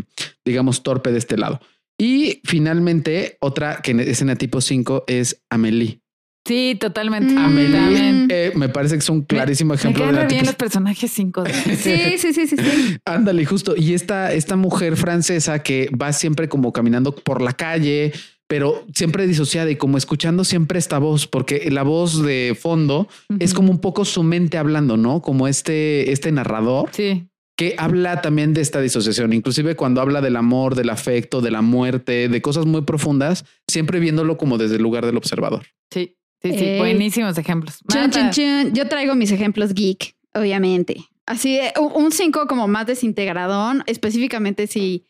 digamos, 0.46 0.84
torpe 0.84 1.12
de 1.12 1.20
este 1.20 1.38
lado. 1.38 1.62
Y 1.98 2.42
finalmente, 2.44 3.38
otra 3.42 3.82
que 3.82 3.92
es 3.92 4.22
en 4.22 4.30
el 4.30 4.38
tipo 4.38 4.60
5 4.60 5.06
es 5.08 5.42
Amelie. 5.50 6.02
Sí, 6.48 6.76
totalmente. 6.80 7.36
Mm. 7.36 7.38
Amelie 7.38 8.26
eh, 8.30 8.52
me 8.56 8.68
parece 8.70 8.96
que 8.96 9.00
es 9.00 9.10
un 9.10 9.22
clarísimo 9.22 9.74
Me 9.74 9.76
ejemplo 9.76 10.08
de 10.08 10.12
la 10.12 10.26
bien 10.26 10.46
los 10.46 10.56
personajes 10.56 11.12
5. 11.12 11.44
Sí, 11.78 12.18
sí, 12.18 12.34
sí, 12.34 12.48
sí, 12.48 12.56
sí. 12.58 12.98
Ándale, 13.06 13.46
justo. 13.46 13.76
Y 13.78 13.94
esta, 13.94 14.34
esta 14.34 14.56
mujer 14.56 14.98
francesa 14.98 15.60
que 15.62 15.90
va 15.90 16.12
siempre 16.14 16.50
como 16.50 16.74
caminando 16.74 17.14
por 17.14 17.42
la 17.42 17.54
calle, 17.54 18.12
pero 18.52 18.84
siempre 18.94 19.26
disociada 19.28 19.72
y 19.72 19.78
como 19.78 19.98
escuchando 19.98 20.44
siempre 20.44 20.78
esta 20.78 21.00
voz, 21.00 21.26
porque 21.26 21.72
la 21.72 21.84
voz 21.84 22.22
de 22.22 22.54
fondo 22.60 23.08
es 23.40 23.54
como 23.54 23.72
un 23.72 23.80
poco 23.80 24.04
su 24.04 24.24
mente 24.24 24.58
hablando, 24.58 24.98
¿no? 24.98 25.22
Como 25.22 25.48
este, 25.48 26.12
este 26.12 26.34
narrador 26.34 26.90
Sí, 26.92 27.28
que 27.56 27.76
habla 27.78 28.22
también 28.22 28.54
de 28.54 28.60
esta 28.60 28.82
disociación, 28.82 29.32
inclusive 29.32 29.78
cuando 29.78 30.02
habla 30.02 30.20
del 30.20 30.36
amor, 30.36 30.76
del 30.76 30.90
afecto, 30.90 31.40
de 31.40 31.50
la 31.52 31.62
muerte, 31.62 32.28
de 32.28 32.42
cosas 32.42 32.66
muy 32.66 32.82
profundas, 32.82 33.46
siempre 33.70 34.02
viéndolo 34.02 34.36
como 34.36 34.58
desde 34.58 34.76
el 34.76 34.82
lugar 34.84 35.06
del 35.06 35.16
observador. 35.16 35.64
sí, 35.94 36.18
sí, 36.42 36.50
sí. 36.52 36.66
Ey. 36.66 36.80
Buenísimos 36.80 37.38
ejemplos. 37.38 37.80
Chun, 37.90 38.10
chun, 38.12 38.32
chun. 38.32 38.74
Yo 38.74 38.90
traigo 38.90 39.16
mis 39.16 39.32
ejemplos 39.32 39.74
geek, 39.74 40.14
obviamente. 40.34 40.98
Así, 41.26 41.54
de- 41.56 41.72
un- 41.80 42.04
un 42.06 42.12
5 42.12 42.48
como 42.48 42.68
más 42.68 42.86
desintegradón, 42.88 43.84
específicamente 43.86 44.68
si 44.68 45.06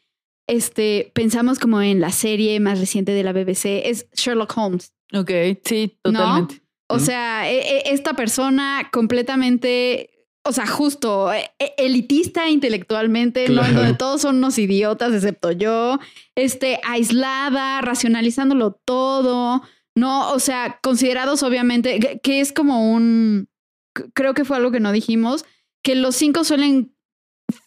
este, 0.47 1.11
pensamos 1.13 1.59
como 1.59 1.81
en 1.81 1.99
la 2.01 2.11
serie 2.11 2.59
más 2.59 2.79
reciente 2.79 3.11
de 3.13 3.23
la 3.23 3.33
BBC, 3.33 3.87
es 3.89 4.07
Sherlock 4.13 4.57
Holmes. 4.57 4.93
Ok, 5.13 5.31
sí, 5.65 5.97
totalmente. 6.01 6.61
O 6.87 6.99
sea, 6.99 7.49
e- 7.49 7.59
e- 7.77 7.93
esta 7.93 8.13
persona 8.15 8.89
completamente, 8.91 10.09
o 10.43 10.51
sea, 10.51 10.67
justo, 10.67 11.31
e- 11.31 11.51
elitista 11.77 12.49
intelectualmente, 12.49 13.47
¿no? 13.49 13.63
En 13.65 13.75
donde 13.75 13.93
todos 13.93 14.21
son 14.21 14.37
unos 14.37 14.57
idiotas, 14.57 15.13
excepto 15.13 15.51
yo, 15.51 15.99
este, 16.35 16.79
aislada, 16.83 17.79
racionalizándolo 17.81 18.73
todo, 18.85 19.61
¿no? 19.95 20.31
O 20.33 20.39
sea, 20.39 20.79
considerados 20.81 21.43
obviamente, 21.43 21.99
que, 21.99 22.19
que 22.19 22.41
es 22.41 22.51
como 22.51 22.91
un, 22.91 23.47
creo 24.13 24.33
que 24.33 24.43
fue 24.45 24.57
algo 24.57 24.71
que 24.71 24.79
no 24.81 24.91
dijimos, 24.91 25.45
que 25.83 25.95
los 25.95 26.15
cinco 26.15 26.43
suelen 26.43 26.93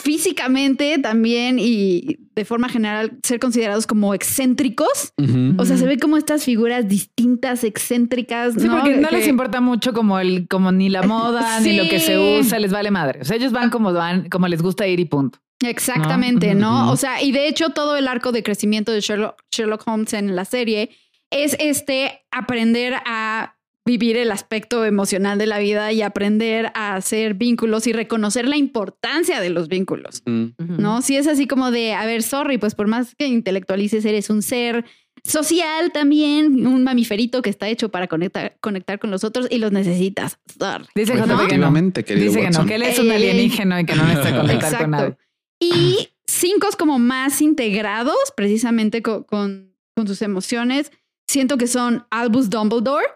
físicamente 0.01 0.99
también 0.99 1.59
y 1.59 2.19
de 2.35 2.45
forma 2.45 2.69
general 2.69 3.19
ser 3.23 3.39
considerados 3.41 3.87
como 3.87 4.15
excéntricos. 4.15 5.13
O 5.59 5.65
sea, 5.65 5.77
se 5.77 5.87
ve 5.87 5.99
como 5.99 6.17
estas 6.17 6.45
figuras 6.45 6.89
distintas, 6.89 7.65
excéntricas. 7.65 8.55
Sí, 8.55 8.67
¿no? 8.67 8.79
porque 8.81 8.97
no 8.97 9.09
Que- 9.09 9.17
les 9.17 9.29
importa 9.29 9.61
mucho 9.61 9.93
como 9.93 10.19
el, 10.19 10.47
como 10.49 10.73
ni 10.73 10.89
la 10.89 11.03
moda, 11.03 11.61
ni 11.61 11.77
lo 11.77 11.89
que 11.89 12.01
se 12.01 12.19
usa, 12.41 12.59
les 12.59 12.73
vale 12.73 12.91
madre. 12.91 13.21
O 13.23 13.25
sea, 13.25 13.37
ellos 13.37 13.53
van 13.53 13.71
como 13.71 13.93
van, 13.93 14.29
como 14.29 14.49
les 14.49 14.63
gusta 14.63 14.87
ir 14.87 15.01
y 15.01 15.05
punto. 15.05 15.39
Exactamente, 15.63 16.55
¿No? 16.55 16.91
O 16.91 16.97
sea, 16.97 17.23
y 17.23 17.33
de 17.33 17.49
hecho 17.49 17.71
todo 17.71 17.97
el 17.97 18.09
arco 18.09 18.33
de 18.33 18.43
crecimiento 18.43 18.93
de 18.93 19.01
Sherlock, 19.01 19.37
Sherlock 19.53 19.87
Holmes 19.87 20.13
en 20.13 20.35
la 20.37 20.45
serie 20.45 20.91
es 21.31 21.57
este 21.59 22.23
aprender 22.31 22.95
a 23.07 23.57
vivir 23.87 24.17
el 24.17 24.31
aspecto 24.31 24.85
emocional 24.85 25.37
de 25.39 25.47
la 25.47 25.59
vida 25.59 25.93
y 25.93 26.01
aprender 26.03 26.73
a 26.75 26.95
hacer 26.95 27.35
vínculos 27.35 27.87
y 27.87 27.93
reconocer 27.93 28.49
la 28.49 28.57
importancia 28.57 29.41
de 29.41 29.51
los 29.51 29.69
vínculos. 29.69 30.23
Mm. 30.25 30.47
¿no? 30.79 31.03
Si 31.03 31.17
es 31.17 31.27
así 31.27 31.47
como 31.47 31.71
de, 31.71 31.93
a 31.93 32.07
ver, 32.07 32.23
sorry, 32.23 32.57
pues 32.59 32.75
por 32.75 32.87
más 32.87 33.15
que 33.15 33.27
intelectualices, 33.27 34.05
eres 34.07 34.31
un 34.31 34.41
ser 34.43 34.85
social 35.23 35.93
también, 35.93 36.67
un 36.67 36.83
mamiferito 36.83 37.43
que 37.43 37.51
está 37.51 37.69
hecho 37.69 37.91
para 37.91 38.09
conectar, 38.09 38.57
conectar 38.61 38.99
con 38.99 39.11
los 39.11 39.23
otros 39.25 39.47
y 39.51 39.59
los 39.59 39.73
necesitas. 39.73 40.39
Sorry. 40.59 40.85
Dice 40.95 41.13
Pues 41.13 41.25
JP 41.25 41.27
que 41.27 41.27
no. 41.29 41.35
efectivamente, 41.43 42.05
querido 42.05 42.27
Dice 42.29 42.41
que 42.41 42.51
no, 42.51 42.67
que 42.67 42.75
él 42.77 42.83
es 42.83 42.99
un 42.99 43.11
alienígena 43.11 43.81
y 43.81 43.85
que 43.87 43.95
no 43.97 44.07
necesita 44.07 44.41
conectar 44.41 44.79
con 44.79 44.91
nadie. 44.91 45.05
Exacto. 45.09 45.25
Y 45.61 46.09
cinco 46.27 46.69
como 46.79 46.99
más 46.99 47.41
integrados, 47.41 48.17
precisamente 48.37 49.03
co- 49.03 49.25
con, 49.27 49.75
con 49.97 50.07
sus 50.07 50.21
emociones. 50.23 50.91
Siento 51.27 51.57
que 51.57 51.67
son 51.69 52.07
Albus 52.11 52.51
Dumbledore, 52.51 53.07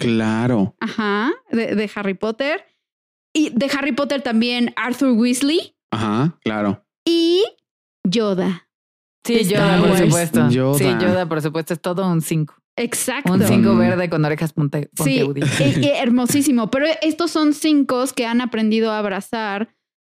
Claro. 0.00 0.74
ajá, 0.80 1.30
de, 1.50 1.74
de 1.74 1.90
Harry 1.94 2.14
Potter. 2.14 2.64
Y 3.32 3.50
de 3.50 3.66
Harry 3.78 3.92
Potter 3.92 4.22
también 4.22 4.72
Arthur 4.76 5.10
Weasley 5.12 5.76
Ajá, 5.92 6.36
claro. 6.42 6.84
y 7.06 7.44
Yoda. 8.04 8.68
Sí, 9.24 9.44
Yoda, 9.44 9.78
por 9.80 9.96
supuesto. 9.96 10.48
Yoda. 10.50 10.78
Sí, 10.78 10.84
Yoda, 10.84 11.28
por 11.28 11.40
supuesto, 11.40 11.74
es 11.74 11.80
todo 11.80 12.08
un 12.10 12.22
5. 12.22 12.54
Exacto. 12.76 13.32
Un 13.32 13.42
5 13.42 13.72
Mm. 13.74 13.78
verde 13.78 14.10
con 14.10 14.24
orejas 14.24 14.52
punte- 14.52 14.90
Sí, 15.04 15.18
eh, 15.20 15.44
eh, 15.60 15.92
hermosísimo. 16.02 16.70
Pero 16.70 16.86
estos 17.02 17.30
son 17.30 17.52
cinco 17.52 18.02
que 18.16 18.26
han 18.26 18.40
aprendido 18.40 18.90
a 18.90 18.98
abrazar 18.98 19.68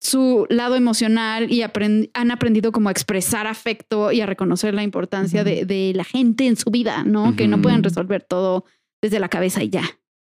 su 0.01 0.47
lado 0.49 0.75
emocional 0.75 1.51
y 1.51 1.59
aprend- 1.61 2.09
han 2.13 2.31
aprendido 2.31 2.71
como 2.71 2.89
a 2.89 2.91
expresar 2.91 3.45
afecto 3.47 4.11
y 4.11 4.21
a 4.21 4.25
reconocer 4.25 4.73
la 4.73 4.83
importancia 4.83 5.43
de, 5.43 5.65
de 5.65 5.91
la 5.95 6.03
gente 6.03 6.47
en 6.47 6.55
su 6.55 6.71
vida, 6.71 7.03
¿no? 7.03 7.35
Que 7.35 7.47
no 7.47 7.61
pueden 7.61 7.83
resolver 7.83 8.23
todo 8.23 8.65
desde 9.03 9.19
la 9.19 9.27
cabeza 9.29 9.61
y 9.61 9.69
ya. 9.69 9.83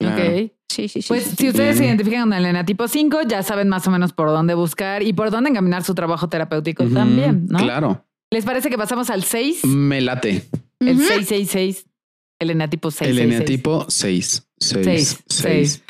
Ok. 0.04 0.50
Sí, 0.68 0.88
sí, 0.88 1.00
sí. 1.02 1.04
Pues 1.08 1.22
sí, 1.22 1.36
si 1.38 1.48
ustedes 1.50 1.78
se 1.78 1.84
identifican 1.86 2.22
con 2.22 2.32
el 2.32 2.44
enatipo 2.44 2.88
5, 2.88 3.20
ya 3.28 3.44
saben 3.44 3.68
más 3.68 3.86
o 3.86 3.90
menos 3.92 4.12
por 4.12 4.26
dónde 4.28 4.54
buscar 4.54 5.04
y 5.04 5.12
por 5.12 5.30
dónde 5.30 5.50
encaminar 5.50 5.84
su 5.84 5.94
trabajo 5.94 6.28
terapéutico 6.28 6.82
Ujú, 6.82 6.94
también, 6.94 7.46
¿no? 7.48 7.58
Claro. 7.60 8.04
¿Les 8.32 8.44
parece 8.44 8.68
que 8.70 8.76
pasamos 8.76 9.08
al 9.10 9.22
6? 9.22 9.64
Me 9.64 10.00
late. 10.00 10.48
El 10.80 10.96
Ujú. 10.96 11.06
666. 11.06 11.86
El 12.40 12.50
enatipo 12.50 12.90
6. 12.90 13.08
El 13.08 13.18
eneatipo 13.20 13.86
6. 13.88 14.48
6. 14.58 14.84
6. 14.84 15.24
6. 15.28 15.84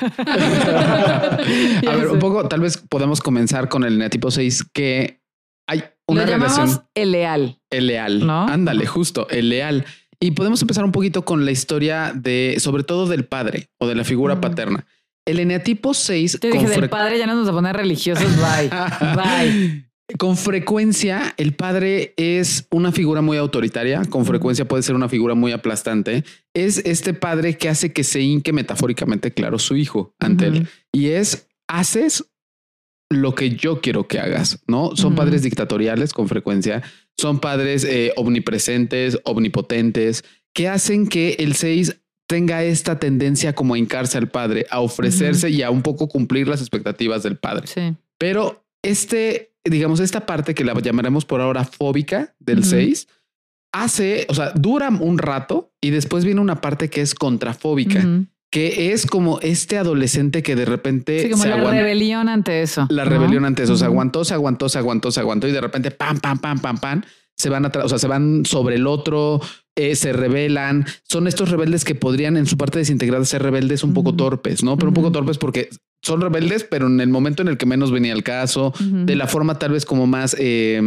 A 1.86 1.96
ver, 1.96 2.08
un 2.08 2.18
poco, 2.18 2.46
tal 2.48 2.60
vez 2.60 2.76
podemos 2.76 3.20
comenzar 3.20 3.70
con 3.70 3.84
el 3.84 3.94
eneatipo 3.94 4.30
6, 4.30 4.64
que 4.72 5.22
hay 5.66 5.84
una 6.06 6.26
Lo 6.26 6.32
relación. 6.32 6.82
el 6.94 7.12
leal. 7.12 7.58
El 7.70 7.86
leal. 7.86 8.26
¿No? 8.26 8.46
Ándale, 8.46 8.84
justo, 8.86 9.26
el 9.30 9.48
leal. 9.48 9.86
Y 10.20 10.32
podemos 10.32 10.60
empezar 10.62 10.84
un 10.84 10.92
poquito 10.92 11.24
con 11.24 11.44
la 11.44 11.50
historia 11.50 12.12
de, 12.14 12.56
sobre 12.58 12.82
todo 12.82 13.06
del 13.06 13.24
padre 13.24 13.68
o 13.78 13.86
de 13.86 13.94
la 13.94 14.04
figura 14.04 14.40
paterna. 14.40 14.86
El 15.26 15.40
eneatipo 15.40 15.94
6 15.94 16.38
Te 16.40 16.50
dije 16.50 16.68
del 16.68 16.88
padre, 16.90 17.18
ya 17.18 17.26
no 17.26 17.34
nos 17.34 17.46
vamos 17.46 17.58
a 17.58 17.62
poner 17.62 17.76
religiosos. 17.76 18.24
Bye. 18.36 18.70
Bye. 19.16 19.84
con 20.18 20.36
frecuencia 20.36 21.32
el 21.38 21.54
padre 21.54 22.12
es 22.18 22.66
una 22.70 22.92
figura 22.92 23.22
muy 23.22 23.38
autoritaria, 23.38 24.02
con 24.04 24.26
frecuencia 24.26 24.68
puede 24.68 24.82
ser 24.82 24.94
una 24.94 25.08
figura 25.08 25.34
muy 25.34 25.52
aplastante. 25.52 26.24
Es 26.52 26.78
este 26.78 27.14
padre 27.14 27.56
que 27.56 27.68
hace 27.68 27.92
que 27.92 28.04
se 28.04 28.20
hinque 28.20 28.52
metafóricamente, 28.52 29.32
claro, 29.32 29.58
su 29.58 29.76
hijo 29.76 30.14
ante 30.20 30.46
él. 30.46 30.68
Y 30.92 31.08
es, 31.08 31.48
haces 31.68 32.24
lo 33.10 33.34
que 33.34 33.50
yo 33.50 33.80
quiero 33.80 34.08
que 34.08 34.20
hagas, 34.20 34.62
¿no? 34.66 34.96
Son 34.96 35.14
padres 35.14 35.42
dictatoriales 35.42 36.12
con 36.12 36.28
frecuencia, 36.28 36.82
son 37.18 37.40
padres 37.40 37.84
eh, 37.84 38.12
omnipresentes, 38.16 39.18
omnipotentes, 39.24 40.24
que 40.52 40.68
hacen 40.68 41.06
que 41.06 41.36
el 41.38 41.54
6 41.54 42.00
tenga 42.26 42.64
esta 42.64 42.98
tendencia 42.98 43.54
como 43.54 43.74
a 43.74 43.78
hincarse 43.78 44.18
al 44.18 44.28
padre, 44.28 44.66
a 44.70 44.80
ofrecerse 44.80 45.50
y 45.50 45.62
a 45.62 45.70
un 45.70 45.82
poco 45.82 46.08
cumplir 46.08 46.48
las 46.48 46.60
expectativas 46.60 47.22
del 47.22 47.36
padre. 47.36 47.66
Sí. 47.66 47.94
Pero 48.18 48.64
este, 48.82 49.52
digamos, 49.64 50.00
esta 50.00 50.26
parte 50.26 50.54
que 50.54 50.64
la 50.64 50.74
llamaremos 50.74 51.24
por 51.24 51.40
ahora 51.40 51.64
fóbica 51.64 52.34
del 52.38 52.60
Ujú. 52.60 52.70
6, 52.70 53.08
hace, 53.72 54.26
o 54.28 54.34
sea, 54.34 54.52
dura 54.52 54.88
un 54.88 55.18
rato 55.18 55.72
y 55.80 55.90
después 55.90 56.24
viene 56.24 56.40
una 56.40 56.60
parte 56.60 56.88
que 56.88 57.00
es 57.00 57.14
contrafóbica. 57.14 58.04
Que 58.54 58.92
es 58.92 59.04
como 59.04 59.40
este 59.40 59.78
adolescente 59.78 60.44
que 60.44 60.54
de 60.54 60.64
repente 60.64 61.18
Sí, 61.24 61.28
como 61.30 61.42
se 61.42 61.48
la 61.48 61.56
aguanta- 61.56 61.72
rebelión 61.80 62.28
ante 62.28 62.62
eso. 62.62 62.86
la 62.88 63.02
¿no? 63.04 63.10
rebelión 63.10 63.44
ante 63.44 63.64
eso. 63.64 63.76
Se 63.76 63.84
aguantó, 63.84 64.24
se 64.24 64.32
aguantó, 64.32 64.68
se 64.68 64.78
aguantó, 64.78 65.10
se 65.10 65.18
aguantó 65.18 65.48
y 65.48 65.50
de 65.52 65.60
repente 65.60 65.90
pam, 65.90 66.20
pam, 66.20 66.38
pam, 66.38 66.60
pam, 66.60 66.78
pam. 66.78 67.02
Se 67.36 67.48
van 67.48 67.64
atrás, 67.64 67.86
o 67.86 67.88
sea, 67.88 67.98
se 67.98 68.06
van 68.06 68.44
sobre 68.46 68.76
el 68.76 68.86
otro, 68.86 69.40
eh, 69.74 69.96
se 69.96 70.12
rebelan. 70.12 70.86
Son 71.02 71.26
estos 71.26 71.50
rebeldes 71.50 71.84
que 71.84 71.96
podrían 71.96 72.36
en 72.36 72.46
su 72.46 72.56
parte 72.56 72.78
desintegrada 72.78 73.24
ser 73.24 73.42
rebeldes 73.42 73.82
un 73.82 73.92
poco 73.92 74.14
torpes, 74.14 74.62
no? 74.62 74.76
Pero 74.76 74.90
un 74.90 74.94
poco 74.94 75.10
torpes 75.10 75.36
porque 75.36 75.68
son 76.00 76.20
rebeldes, 76.20 76.62
pero 76.62 76.86
en 76.86 77.00
el 77.00 77.08
momento 77.08 77.42
en 77.42 77.48
el 77.48 77.56
que 77.56 77.66
menos 77.66 77.90
venía 77.90 78.12
el 78.12 78.22
caso, 78.22 78.72
de 78.78 79.16
la 79.16 79.26
forma 79.26 79.58
tal 79.58 79.72
vez 79.72 79.84
como 79.84 80.06
más 80.06 80.36
eh, 80.38 80.80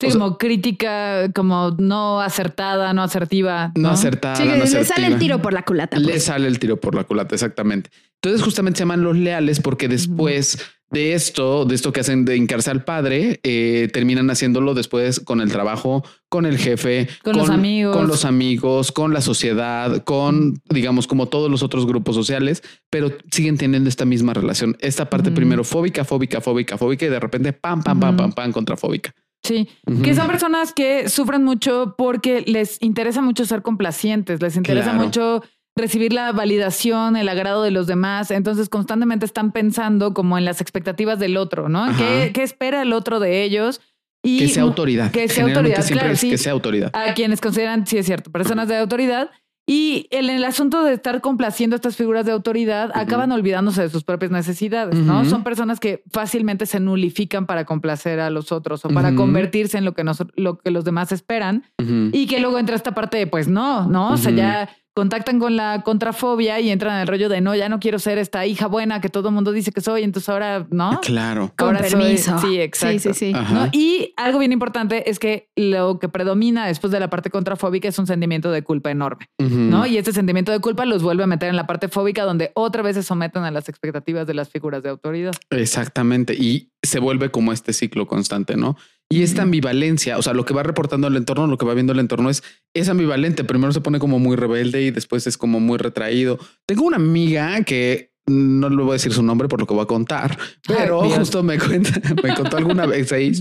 Sí, 0.00 0.06
o 0.06 0.10
sea- 0.10 0.20
como 0.20 0.38
crítica, 0.38 1.30
como 1.34 1.70
no 1.78 2.20
acertada, 2.20 2.92
no 2.92 3.02
asertiva. 3.02 3.72
no, 3.74 3.82
No, 3.82 3.90
acertada. 3.90 4.36
Sí, 4.36 4.44
no 4.44 4.54
le 4.56 4.66
sale 4.84 5.06
el 5.08 5.18
tiro 5.18 5.42
por 5.42 5.52
la 5.52 5.62
culata. 5.64 5.98
Le 5.98 6.10
pues. 6.12 6.24
sale 6.24 6.46
el 6.46 6.58
tiro 6.58 6.78
por 6.80 6.94
la 6.94 7.04
culata, 7.04 7.34
exactamente. 7.34 7.90
Entonces, 8.22 8.42
justamente 8.42 8.78
se 8.78 8.82
llaman 8.82 9.02
los 9.02 9.16
leales 9.16 9.60
porque 9.60 9.88
después 9.88 10.58
de 10.90 11.12
esto, 11.14 11.64
de 11.66 11.74
esto 11.74 11.92
que 11.92 12.00
hacen 12.00 12.24
de 12.24 12.36
hincarse 12.36 12.70
al 12.70 12.82
padre, 12.84 13.40
eh, 13.42 13.88
terminan 13.92 14.30
haciéndolo 14.30 14.72
después 14.74 15.20
con 15.20 15.40
el 15.40 15.50
trabajo, 15.52 16.02
con 16.28 16.46
el 16.46 16.58
jefe, 16.58 17.08
Con 17.22 17.36
los 17.36 17.50
amigos. 17.50 17.94
con 17.96 18.08
los 18.08 18.24
amigos, 18.24 18.90
con 18.92 19.12
la 19.12 19.20
sociedad, 19.20 20.02
con, 20.04 20.60
digamos, 20.70 21.06
como 21.06 21.26
todos 21.26 21.50
los 21.50 21.62
otros 21.62 21.86
grupos 21.86 22.14
sociales, 22.16 22.62
pero 22.88 23.12
siguen 23.30 23.58
teniendo 23.58 23.88
esta 23.88 24.04
misma 24.04 24.32
relación. 24.32 24.76
Esta 24.80 25.10
parte 25.10 25.30
primero 25.30 25.62
fóbica, 25.64 26.04
fóbica, 26.04 26.40
fóbica, 26.40 26.78
fóbica 26.78 27.04
y 27.06 27.08
de 27.10 27.20
repente 27.20 27.52
pam, 27.52 27.82
pam, 27.82 27.98
pam, 28.00 28.10
Ujú. 28.14 28.16
pam, 28.16 28.32
pam, 28.32 28.52
contrafóbica. 28.52 29.12
Sí, 29.48 29.68
que 30.04 30.14
son 30.14 30.26
personas 30.28 30.72
que 30.72 31.08
sufren 31.08 31.42
mucho 31.42 31.94
porque 31.98 32.42
les 32.46 32.80
interesa 32.82 33.22
mucho 33.22 33.44
ser 33.44 33.62
complacientes, 33.62 34.40
les 34.42 34.56
interesa 34.56 34.90
Claro. 34.90 35.04
mucho 35.04 35.42
recibir 35.74 36.12
la 36.12 36.32
validación, 36.32 37.16
el 37.16 37.28
agrado 37.28 37.62
de 37.62 37.70
los 37.70 37.86
demás, 37.86 38.30
entonces 38.30 38.68
constantemente 38.68 39.24
están 39.24 39.52
pensando 39.52 40.12
como 40.12 40.36
en 40.36 40.44
las 40.44 40.60
expectativas 40.60 41.18
del 41.18 41.36
otro, 41.36 41.68
¿no? 41.68 41.86
¿Qué, 41.96 42.32
qué 42.34 42.42
espera 42.42 42.82
el 42.82 42.92
otro 42.92 43.20
de 43.20 43.42
ellos? 43.44 43.80
Y 44.24 44.40
Que 44.40 44.48
sea 44.48 44.64
autoridad. 44.64 45.12
que 45.12 45.28
sea 45.28 45.44
autoridad, 45.44 45.86
claro, 45.86 46.16
sí. 46.16 46.30
que 46.30 46.38
sea 46.38 46.50
autoridad. 46.52 46.90
a 46.94 47.14
quienes 47.14 47.40
consideran, 47.40 47.86
sí 47.86 47.96
es 47.98 48.06
cierto, 48.06 48.32
personas 48.32 48.66
de 48.68 48.76
autoridad. 48.76 49.30
Y 49.70 50.06
en 50.12 50.30
el 50.30 50.44
asunto 50.44 50.82
de 50.82 50.94
estar 50.94 51.20
complaciendo 51.20 51.74
a 51.74 51.76
estas 51.76 51.94
figuras 51.94 52.24
de 52.24 52.32
autoridad, 52.32 52.90
acaban 52.94 53.30
olvidándose 53.32 53.82
de 53.82 53.90
sus 53.90 54.02
propias 54.02 54.30
necesidades, 54.30 54.94
¿no? 54.94 55.26
Son 55.26 55.44
personas 55.44 55.78
que 55.78 56.02
fácilmente 56.10 56.64
se 56.64 56.80
nulifican 56.80 57.44
para 57.44 57.66
complacer 57.66 58.18
a 58.18 58.30
los 58.30 58.50
otros 58.50 58.86
o 58.86 58.88
para 58.88 59.14
convertirse 59.14 59.76
en 59.76 59.84
lo 59.84 59.92
que, 59.92 60.04
nos, 60.04 60.24
lo 60.36 60.56
que 60.56 60.70
los 60.70 60.84
demás 60.84 61.12
esperan 61.12 61.64
y 61.78 62.26
que 62.26 62.40
luego 62.40 62.58
entra 62.58 62.76
esta 62.76 62.94
parte 62.94 63.18
de, 63.18 63.26
pues 63.26 63.46
no, 63.46 63.86
¿no? 63.86 64.12
O 64.12 64.16
sea, 64.16 64.32
ya 64.32 64.70
contactan 64.98 65.38
con 65.38 65.54
la 65.54 65.82
contrafobia 65.84 66.58
y 66.58 66.70
entran 66.70 66.96
en 66.96 67.02
el 67.02 67.06
rollo 67.06 67.28
de 67.28 67.40
no, 67.40 67.54
ya 67.54 67.68
no 67.68 67.78
quiero 67.78 68.00
ser 68.00 68.18
esta 68.18 68.44
hija 68.46 68.66
buena 68.66 69.00
que 69.00 69.08
todo 69.08 69.28
el 69.28 69.34
mundo 69.36 69.52
dice 69.52 69.70
que 69.70 69.80
soy, 69.80 70.02
entonces 70.02 70.28
ahora 70.28 70.66
no. 70.70 70.90
Ah, 70.90 71.00
Claro. 71.00 71.52
Con 71.56 71.78
soy- 71.78 71.88
permiso. 71.90 72.36
sí, 72.40 72.60
exacto. 72.60 72.98
Sí, 72.98 73.14
sí, 73.14 73.26
sí. 73.26 73.32
Ajá. 73.32 73.54
¿no? 73.54 73.68
Y 73.72 74.12
algo 74.16 74.40
bien 74.40 74.50
importante 74.50 75.08
es 75.08 75.20
que 75.20 75.48
lo 75.54 76.00
que 76.00 76.08
predomina 76.08 76.66
después 76.66 76.90
de 76.90 76.98
la 76.98 77.08
parte 77.08 77.30
contrafóbica 77.30 77.86
es 77.86 77.96
un 78.00 78.08
sentimiento 78.08 78.50
de 78.50 78.62
culpa 78.64 78.90
enorme. 78.90 79.26
¿no? 79.38 79.86
Y 79.86 79.98
este 79.98 80.12
sentimiento 80.12 80.50
de 80.50 80.58
culpa 80.58 80.84
los 80.84 81.02
vuelve 81.04 81.22
a 81.22 81.26
meter 81.28 81.48
en 81.48 81.54
la 81.56 81.68
parte 81.68 81.86
fóbica 81.86 82.24
donde 82.24 82.50
otra 82.54 82.82
vez 82.82 82.96
se 82.96 83.04
someten 83.04 83.44
a 83.44 83.50
las 83.52 83.68
expectativas 83.68 84.26
de 84.26 84.34
las 84.34 84.48
figuras 84.48 84.82
de 84.82 84.88
autoridad. 84.88 85.32
Exactamente. 85.50 86.34
Y 86.34 86.72
se 86.82 86.98
vuelve 86.98 87.30
como 87.30 87.52
este 87.52 87.72
ciclo 87.72 88.06
constante, 88.06 88.56
¿no? 88.56 88.76
Y 89.10 89.22
esta 89.22 89.42
ambivalencia, 89.42 90.18
o 90.18 90.22
sea, 90.22 90.34
lo 90.34 90.44
que 90.44 90.52
va 90.52 90.62
reportando 90.62 91.08
el 91.08 91.16
entorno, 91.16 91.46
lo 91.46 91.56
que 91.56 91.64
va 91.64 91.72
viendo 91.74 91.94
el 91.94 91.98
entorno 91.98 92.28
es, 92.28 92.42
es 92.74 92.88
ambivalente. 92.90 93.42
Primero 93.42 93.72
se 93.72 93.80
pone 93.80 93.98
como 93.98 94.18
muy 94.18 94.36
rebelde 94.36 94.82
y 94.82 94.90
después 94.90 95.26
es 95.26 95.38
como 95.38 95.60
muy 95.60 95.78
retraído. 95.78 96.38
Tengo 96.66 96.82
una 96.84 96.96
amiga 96.96 97.64
que 97.64 98.12
no 98.26 98.68
le 98.68 98.76
voy 98.76 98.90
a 98.90 98.92
decir 98.92 99.14
su 99.14 99.22
nombre 99.22 99.48
por 99.48 99.60
lo 99.60 99.66
que 99.66 99.72
voy 99.72 99.82
a 99.82 99.86
contar, 99.86 100.38
pero 100.66 101.00
justo 101.08 101.42
me 101.42 101.58
cuenta, 101.58 101.90
me 102.22 102.34
contó 102.34 102.58
alguna 102.58 102.84
vez 102.84 103.10
ahí 103.12 103.32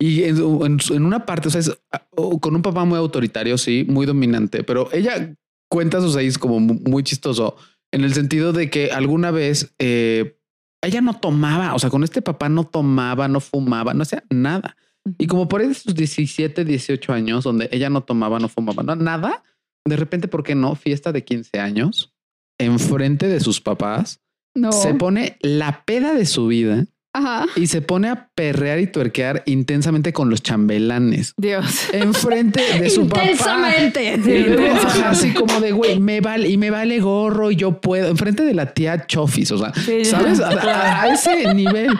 y 0.00 0.24
en, 0.24 0.42
una 1.04 1.24
parte, 1.24 1.46
o 1.46 1.50
sea, 1.52 1.60
es 1.60 1.70
ah, 1.92 2.04
con 2.40 2.56
un 2.56 2.62
papá 2.62 2.84
muy 2.84 2.98
autoritario, 2.98 3.56
sí, 3.56 3.86
muy 3.88 4.04
dominante, 4.04 4.64
pero 4.64 4.88
ella 4.92 5.32
cuenta 5.70 6.00
sus 6.00 6.14
seis 6.14 6.38
como 6.38 6.58
mu- 6.58 6.80
muy 6.84 7.04
chistoso 7.04 7.54
en 7.92 8.02
el 8.02 8.14
sentido 8.14 8.52
de 8.52 8.68
que 8.68 8.90
alguna 8.90 9.30
vez 9.30 9.72
eh, 9.78 10.36
ella 10.82 11.00
no 11.02 11.14
tomaba, 11.20 11.74
o 11.74 11.78
sea, 11.78 11.90
con 11.90 12.02
este 12.02 12.20
papá 12.20 12.48
no 12.48 12.64
tomaba, 12.64 13.28
no 13.28 13.38
fumaba, 13.38 13.94
no 13.94 14.02
hacía 14.02 14.24
nada. 14.28 14.76
Y 15.18 15.26
como 15.26 15.48
por 15.48 15.60
ahí 15.60 15.68
de 15.68 15.74
sus 15.74 15.94
17, 15.94 16.64
18 16.64 17.12
años, 17.12 17.44
donde 17.44 17.68
ella 17.72 17.90
no 17.90 18.02
tomaba, 18.02 18.38
no 18.38 18.48
fumaba, 18.48 18.82
no, 18.82 18.94
nada, 18.96 19.42
de 19.84 19.96
repente, 19.96 20.28
¿por 20.28 20.42
qué 20.44 20.54
no? 20.54 20.74
Fiesta 20.76 21.12
de 21.12 21.24
15 21.24 21.58
años, 21.58 22.14
enfrente 22.58 23.28
de 23.28 23.40
sus 23.40 23.60
papás, 23.60 24.20
No. 24.54 24.70
se 24.70 24.94
pone 24.94 25.38
la 25.40 25.84
peda 25.84 26.14
de 26.14 26.26
su 26.26 26.46
vida 26.46 26.86
Ajá. 27.14 27.46
y 27.56 27.66
se 27.66 27.82
pone 27.82 28.08
a 28.08 28.28
perrear 28.34 28.78
y 28.80 28.86
tuerquear 28.86 29.42
intensamente 29.46 30.12
con 30.14 30.30
los 30.30 30.42
chambelanes 30.42 31.34
Dios. 31.36 31.88
enfrente 31.92 32.62
de 32.80 32.88
su 32.90 33.06
papá. 33.08 33.24
Intensamente. 33.24 34.70
Así 35.04 35.34
como 35.34 35.60
de 35.60 35.72
güey, 35.72 36.00
me 36.00 36.20
vale 36.20 36.48
y 36.48 36.56
me 36.56 36.70
vale 36.70 37.00
gorro 37.00 37.50
y 37.50 37.56
yo 37.56 37.80
puedo 37.80 38.08
enfrente 38.08 38.44
de 38.44 38.54
la 38.54 38.72
tía 38.72 39.06
Chofis. 39.06 39.52
O 39.52 39.58
sea, 39.58 39.72
Sí, 39.74 40.04
sabes 40.04 40.40
a, 40.40 40.48
a- 40.50 41.02
a 41.02 41.08
ese 41.12 41.52
nivel. 41.54 41.90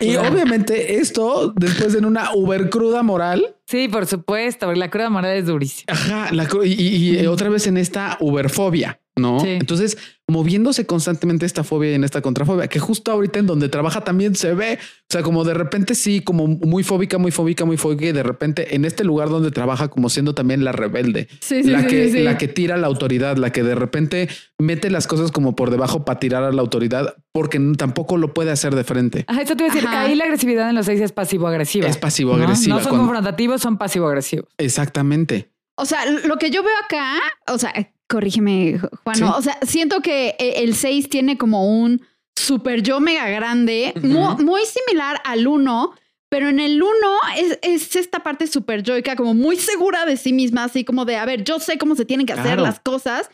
Y 0.00 0.14
Claro. 0.14 0.32
obviamente 0.34 0.96
esto 0.96 1.52
después 1.56 1.94
en 1.94 2.04
una 2.04 2.30
uber 2.34 2.70
cruda 2.70 3.02
moral. 3.02 3.54
Sí, 3.66 3.88
por 3.88 4.06
supuesto, 4.06 4.66
porque 4.66 4.78
la 4.80 4.90
cruda 4.90 5.10
moral 5.10 5.36
es 5.36 5.46
durísima. 5.46 5.92
Ajá, 5.92 6.28
la 6.32 6.48
y- 6.64 7.20
y 7.20 7.26
otra 7.26 7.48
vez 7.50 7.66
en 7.68 7.76
esta 7.76 8.16
uberfobia, 8.20 8.98
¿no? 9.16 9.40
Sí. 9.40 9.48
Entonces, 9.50 9.98
moviéndose 10.28 10.86
constantemente 10.86 11.44
esta 11.44 11.64
fobia 11.64 11.90
y 11.90 11.94
en 11.94 12.04
esta 12.04 12.22
contrafobia, 12.22 12.68
que 12.68 12.78
justo 12.78 13.12
ahorita 13.12 13.38
en 13.40 13.46
donde 13.46 13.68
trabaja 13.68 14.02
también 14.02 14.34
se 14.34 14.54
ve, 14.54 14.78
o 14.80 15.06
sea, 15.12 15.22
como 15.22 15.44
de 15.44 15.52
repente 15.52 15.94
sí, 15.94 16.20
como 16.22 16.46
muy 16.46 16.82
fóbica, 16.82 17.18
muy 17.18 17.30
fóbica, 17.30 17.64
muy 17.66 17.76
fóbica, 17.76 18.06
y 18.06 18.12
de 18.12 18.22
repente 18.22 18.74
en 18.74 18.86
este 18.86 19.04
lugar 19.04 19.28
donde 19.28 19.50
trabaja 19.50 19.88
como 19.88 20.08
siendo 20.08 20.34
también 20.34 20.64
la 20.64 20.72
rebelde, 20.72 21.28
Sí, 21.40 21.62
sí, 21.62 21.70
la, 21.70 21.80
sí, 21.80 21.86
que, 21.88 22.22
la 22.24 22.38
que 22.38 22.48
tira 22.48 22.76
a 22.76 22.78
la 22.78 22.86
autoridad, 22.86 23.36
la 23.36 23.50
que 23.52 23.62
de 23.62 23.74
repente 23.74 24.28
mete 24.58 24.88
las 24.90 25.06
cosas 25.06 25.30
como 25.30 25.54
por 25.54 25.70
debajo 25.70 26.04
para 26.06 26.18
tirar 26.18 26.44
a 26.44 26.52
la 26.52 26.62
autoridad, 26.62 27.14
porque 27.32 27.60
tampoco 27.76 28.16
lo 28.16 28.32
puede 28.32 28.50
hacer 28.50 28.74
de 28.74 28.84
frente. 28.84 29.24
Ajá, 29.28 29.42
eso 29.42 29.54
te 29.56 29.64
iba 29.64 29.72
a 29.72 29.74
decir, 29.74 29.88
Ajá. 29.88 30.02
ahí 30.02 30.14
la 30.14 30.24
agresividad 30.24 30.70
en 30.70 30.76
los 30.76 30.86
seis 30.86 31.00
es 31.02 31.12
pasivo-agresiva. 31.12 31.86
Es 31.86 31.98
pasivo-agresiva. 31.98 32.76
No, 32.76 32.78
No 32.78 32.82
son 32.84 32.90
Cuando- 32.92 33.06
confrontativos, 33.08 33.60
son 33.60 33.76
pasivo-agresivos. 33.76 34.46
Exactamente. 34.56 35.50
O 35.74 35.84
sea, 35.84 36.04
lo 36.06 36.36
que 36.36 36.50
yo 36.50 36.62
veo 36.62 36.72
acá, 36.84 37.18
o 37.52 37.58
sea, 37.58 37.72
corrígeme, 38.12 38.78
Juan, 39.04 39.16
Sí. 39.16 39.24
o 39.24 39.42
sea, 39.42 39.58
siento 39.62 40.00
que 40.02 40.36
eh, 40.38 40.54
el 40.58 40.74
6 40.74 41.08
tiene 41.08 41.36
como 41.38 41.66
un 41.82 42.02
super 42.36 42.82
yo 42.82 43.00
mega 43.00 43.28
grande, 43.28 43.92
mu- 44.02 44.36
muy, 44.42 44.60
similar 44.66 45.20
al 45.24 45.46
1, 45.46 45.94
pero 46.32 46.48
en 46.48 46.60
el 46.60 46.82
1 46.82 46.90
es, 47.36 47.58
es 47.60 47.94
esta 47.94 48.20
parte 48.20 48.46
super 48.46 48.82
yoica, 48.82 49.16
como 49.16 49.34
muy 49.34 49.56
segura 49.58 50.06
de 50.06 50.16
sí 50.16 50.32
misma, 50.32 50.64
así 50.64 50.82
como 50.82 51.04
de, 51.04 51.16
a 51.16 51.26
ver, 51.26 51.44
yo 51.44 51.60
sé 51.60 51.76
cómo 51.76 51.94
se 51.94 52.06
tienen 52.06 52.24
que 52.24 52.32
hacer 52.32 52.44
Claro. 52.44 52.62
las 52.62 52.80
cosas. 52.80 53.28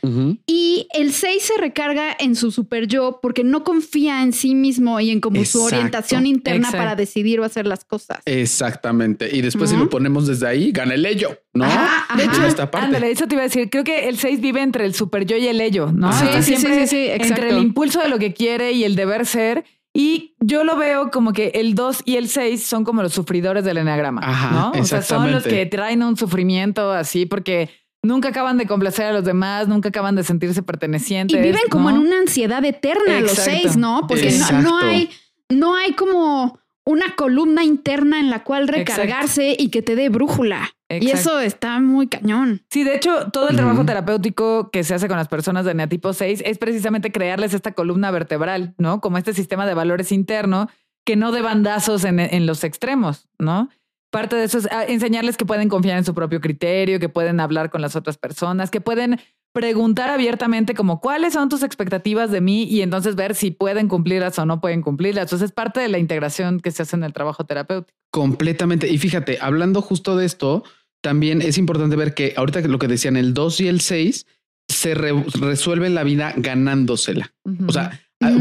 Y 0.48 0.88
el 0.92 1.12
6 1.12 1.40
se 1.40 1.61
recarga 1.61 2.16
en 2.18 2.34
su 2.34 2.50
super 2.50 2.88
yo 2.88 3.20
porque 3.22 3.44
no 3.44 3.62
confía 3.62 4.24
en 4.24 4.32
sí 4.32 4.56
mismo 4.56 4.98
y 4.98 5.11
en 5.11 5.20
como 5.20 5.44
su 5.44 5.62
orientación 5.62 6.26
interna 6.26 6.66
Exacto. 6.70 6.76
para 6.78 6.96
decidir 6.96 7.38
o 7.38 7.44
hacer 7.44 7.68
las 7.68 7.84
cosas. 7.84 8.18
Exactamente. 8.24 9.28
Y 9.32 9.42
después, 9.42 9.70
si 9.70 9.76
lo 9.76 9.88
ponemos 9.88 10.26
desde 10.26 10.48
ahí, 10.48 10.72
gana 10.72 10.94
el 10.94 11.06
ello, 11.06 11.38
¿no? 11.54 11.66
Ajá, 11.66 12.16
de 12.16 12.24
ajá. 12.24 12.32
hecho, 12.32 12.46
esta 12.48 12.68
parte. 12.68 12.87
Ándale, 12.87 13.12
eso 13.12 13.28
te 13.28 13.37
iba 13.37 13.42
a 13.42 13.46
decir. 13.46 13.70
Creo 13.70 13.84
que 13.84 14.08
el 14.08 14.18
6 14.18 14.40
vive 14.40 14.61
entre 14.61 14.84
el 14.84 14.94
super 14.94 15.24
yo 15.24 15.37
y 15.37 15.46
el 15.46 15.61
ello, 15.61 15.92
¿no? 15.92 16.12
Sí, 16.12 16.24
sí, 16.32 16.42
sí, 16.42 16.56
siempre 16.56 16.87
sí, 16.88 16.96
sí, 16.96 17.08
entre 17.12 17.50
el 17.50 17.58
impulso 17.58 18.00
de 18.00 18.08
lo 18.08 18.18
que 18.18 18.34
quiere 18.34 18.72
y 18.72 18.82
el 18.82 18.96
deber 18.96 19.24
ser. 19.24 19.64
Y 19.98 20.37
yo 20.38 20.62
lo 20.62 20.76
veo 20.76 21.11
como 21.11 21.32
que 21.32 21.48
el 21.54 21.74
2 21.74 22.02
y 22.04 22.18
el 22.18 22.28
6 22.28 22.64
son 22.64 22.84
como 22.84 23.02
los 23.02 23.12
sufridores 23.12 23.64
del 23.64 23.78
enagrama, 23.78 24.20
Ajá, 24.22 24.50
¿no? 24.52 24.80
O 24.80 24.84
sea, 24.84 25.02
son 25.02 25.32
los 25.32 25.42
que 25.42 25.66
traen 25.66 26.04
un 26.04 26.16
sufrimiento 26.16 26.92
así 26.92 27.26
porque 27.26 27.68
nunca 28.04 28.28
acaban 28.28 28.58
de 28.58 28.68
complacer 28.68 29.06
a 29.06 29.12
los 29.12 29.24
demás, 29.24 29.66
nunca 29.66 29.88
acaban 29.88 30.14
de 30.14 30.22
sentirse 30.22 30.62
pertenecientes. 30.62 31.37
Y 31.37 31.42
viven 31.42 31.62
como 31.68 31.90
¿no? 31.90 31.96
en 31.96 32.06
una 32.06 32.20
ansiedad 32.20 32.64
eterna 32.64 33.20
los 33.20 33.32
seis, 33.32 33.76
¿no? 33.76 34.06
Porque 34.06 34.38
no, 34.62 34.78
hay, 34.78 35.11
no 35.48 35.74
hay 35.74 35.94
como 35.94 36.61
una 36.84 37.16
columna 37.16 37.64
interna 37.64 38.20
en 38.20 38.30
la 38.30 38.44
cual 38.44 38.68
recargarse 38.68 39.56
y 39.58 39.68
que 39.70 39.82
te 39.82 39.96
dé 39.96 40.11
brújula. 40.11 40.70
Y 40.88 41.11
eso 41.11 41.38
está 41.38 41.81
muy 41.81 42.09
cañón. 42.09 42.62
Sí, 42.70 42.83
de 42.83 42.96
hecho, 42.96 43.31
todo 43.31 43.51
el 43.51 43.57
trabajo 43.57 43.85
terapéutico 43.85 44.70
que 44.70 44.85
se 44.85 44.94
hace 44.94 45.07
con 45.07 45.18
las 45.18 45.29
personas 45.29 45.66
de 45.66 45.74
neatipo 45.74 46.12
6 46.12 46.42
es 46.46 46.59
precisamente 46.59 47.12
crearles 47.12 47.53
esta 47.53 47.72
columna 47.72 48.11
vertebral, 48.11 48.74
¿no? 48.79 49.01
Como 49.01 49.18
este 49.18 49.35
sistema 49.35 49.66
de 49.66 49.74
valores 49.74 50.12
interno 50.12 50.68
que 51.05 51.16
no 51.16 51.33
de 51.33 51.42
bandazos 51.42 52.05
en, 52.05 52.20
en 52.20 52.46
los 52.46 52.64
extremos, 52.64 53.29
¿no? 53.38 53.68
Parte 54.11 54.37
de 54.37 54.44
eso 54.44 54.59
es 54.59 54.68
ah, 54.70 54.85
enseñarles 54.85 55.37
que 55.37 55.44
pueden 55.44 55.68
confiar 55.68 55.98
en 55.98 56.05
su 56.05 56.14
propio 56.14 56.40
criterio, 56.40 56.98
que 56.98 57.11
pueden 57.11 57.40
hablar 57.40 57.68
con 57.68 57.83
las 57.83 57.94
otras 57.94 58.16
personas, 58.16 58.70
que 58.70 58.81
pueden 58.81 59.20
preguntar 59.53 60.09
abiertamente 60.09 60.74
como 60.74 61.01
cuáles 61.01 61.35
son 61.35 61.48
tus 61.48 61.62
expectativas 61.62 62.31
de 62.31 62.40
mí 62.40 62.64
y 62.64 62.83
entonces 62.83 63.16
ver 63.16 63.35
si 63.35 63.51
pueden 63.51 63.88
cumplirlas 63.88 64.38
o 64.38 64.46
no 64.46 64.61
pueden 64.61 64.83
cumplirlas. 64.83 65.24
Entonces 65.24 65.51
es 65.51 65.53
parte 65.53 65.81
de 65.81 65.88
la 65.88 65.98
integración 65.98 66.61
que 66.61 66.70
se 66.70 66.83
hace 66.83 66.96
en 66.96 67.05
el 67.05 67.12
trabajo 67.12 67.44
terapéutico. 67.44 67.98
Completamente. 68.11 68.88
Y 68.88 68.98
fíjate, 68.98 69.38
hablando 69.40 69.83
justo 69.83 70.16
de 70.16 70.24
esto, 70.24 70.64
también 71.02 71.42
es 71.42 71.58
importante 71.58 71.96
ver 71.96 72.14
que 72.14 72.34
ahorita 72.37 72.61
lo 72.62 72.78
que 72.78 72.88
decían 72.88 73.16
el 73.16 73.34
2 73.34 73.61
y 73.61 73.68
el 73.68 73.80
6 73.80 74.26
se 74.68 74.94
re- 74.94 75.24
resuelven 75.40 75.94
la 75.94 76.04
vida 76.04 76.34
ganándosela. 76.37 77.32
O 77.66 77.72
sea, 77.72 78.00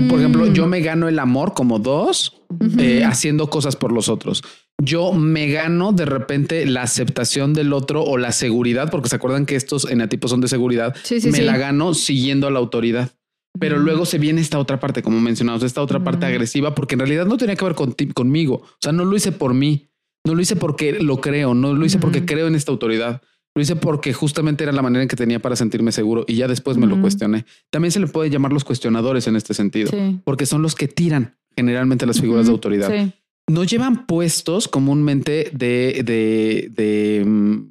por 0.09 0.19
ejemplo, 0.19 0.47
yo 0.51 0.67
me 0.67 0.81
gano 0.81 1.07
el 1.07 1.19
amor 1.19 1.53
como 1.53 1.79
dos 1.79 2.41
eh, 2.79 3.03
haciendo 3.05 3.49
cosas 3.49 3.75
por 3.75 3.91
los 3.91 4.09
otros. 4.09 4.43
Yo 4.83 5.13
me 5.13 5.47
gano 5.49 5.91
de 5.93 6.05
repente 6.05 6.65
la 6.65 6.83
aceptación 6.83 7.53
del 7.53 7.73
otro 7.73 8.03
o 8.03 8.17
la 8.17 8.31
seguridad, 8.31 8.91
porque 8.91 9.09
se 9.09 9.15
acuerdan 9.15 9.45
que 9.45 9.55
estos 9.55 9.89
enatipos 9.89 10.31
son 10.31 10.41
de 10.41 10.47
seguridad. 10.47 10.95
Sí, 11.03 11.19
sí, 11.21 11.31
me 11.31 11.37
sí. 11.39 11.43
la 11.43 11.57
gano 11.57 11.93
siguiendo 11.93 12.47
a 12.47 12.51
la 12.51 12.59
autoridad. 12.59 13.11
Pero 13.59 13.79
luego 13.79 14.05
se 14.05 14.19
viene 14.19 14.39
esta 14.41 14.59
otra 14.59 14.79
parte, 14.79 15.01
como 15.01 15.19
mencionamos, 15.19 15.63
esta 15.63 15.81
otra 15.81 16.03
parte 16.03 16.27
agresiva, 16.27 16.75
porque 16.75 16.93
en 16.93 16.99
realidad 16.99 17.25
no 17.25 17.37
tenía 17.37 17.55
que 17.55 17.65
ver 17.65 17.73
conti- 17.73 18.13
conmigo. 18.13 18.55
O 18.63 18.77
sea, 18.79 18.91
no 18.91 19.03
lo 19.03 19.15
hice 19.15 19.31
por 19.31 19.55
mí, 19.55 19.87
no 20.27 20.35
lo 20.35 20.41
hice 20.41 20.55
porque 20.55 20.93
lo 21.01 21.19
creo, 21.21 21.55
no 21.55 21.73
lo 21.73 21.85
hice 21.85 21.97
porque 21.97 22.25
creo 22.25 22.47
en 22.47 22.53
esta 22.55 22.71
autoridad. 22.71 23.21
Lo 23.55 23.61
hice 23.63 23.75
porque 23.75 24.13
justamente 24.13 24.63
era 24.63 24.71
la 24.71 24.83
manera 24.83 25.01
en 25.01 25.07
que 25.09 25.15
tenía 25.15 25.39
para 25.39 25.55
sentirme 25.55 25.91
seguro 25.91 26.25
y 26.27 26.35
ya 26.35 26.47
después 26.47 26.77
me 26.77 26.85
lo 26.85 27.01
cuestioné. 27.01 27.45
También 27.71 27.91
se 27.91 27.99
le 27.99 28.05
puede 28.05 28.29
llamar 28.29 28.53
los 28.53 28.63
cuestionadores 28.63 29.25
en 29.27 29.35
este 29.35 29.55
sentido, 29.55 29.89
Sí. 29.89 30.19
porque 30.23 30.45
son 30.45 30.61
los 30.61 30.75
que 30.75 30.87
tiran 30.87 31.37
generalmente 31.55 32.05
las 32.05 32.21
figuras 32.21 32.45
de 32.45 32.51
autoridad. 32.51 32.91
Sí. 32.95 33.11
No 33.49 33.63
llevan 33.63 34.05
puestos 34.05 34.67
comúnmente 34.67 35.49
de, 35.53 36.03
de, 36.05 36.69
de, 36.71 37.23
mm, 37.25 37.61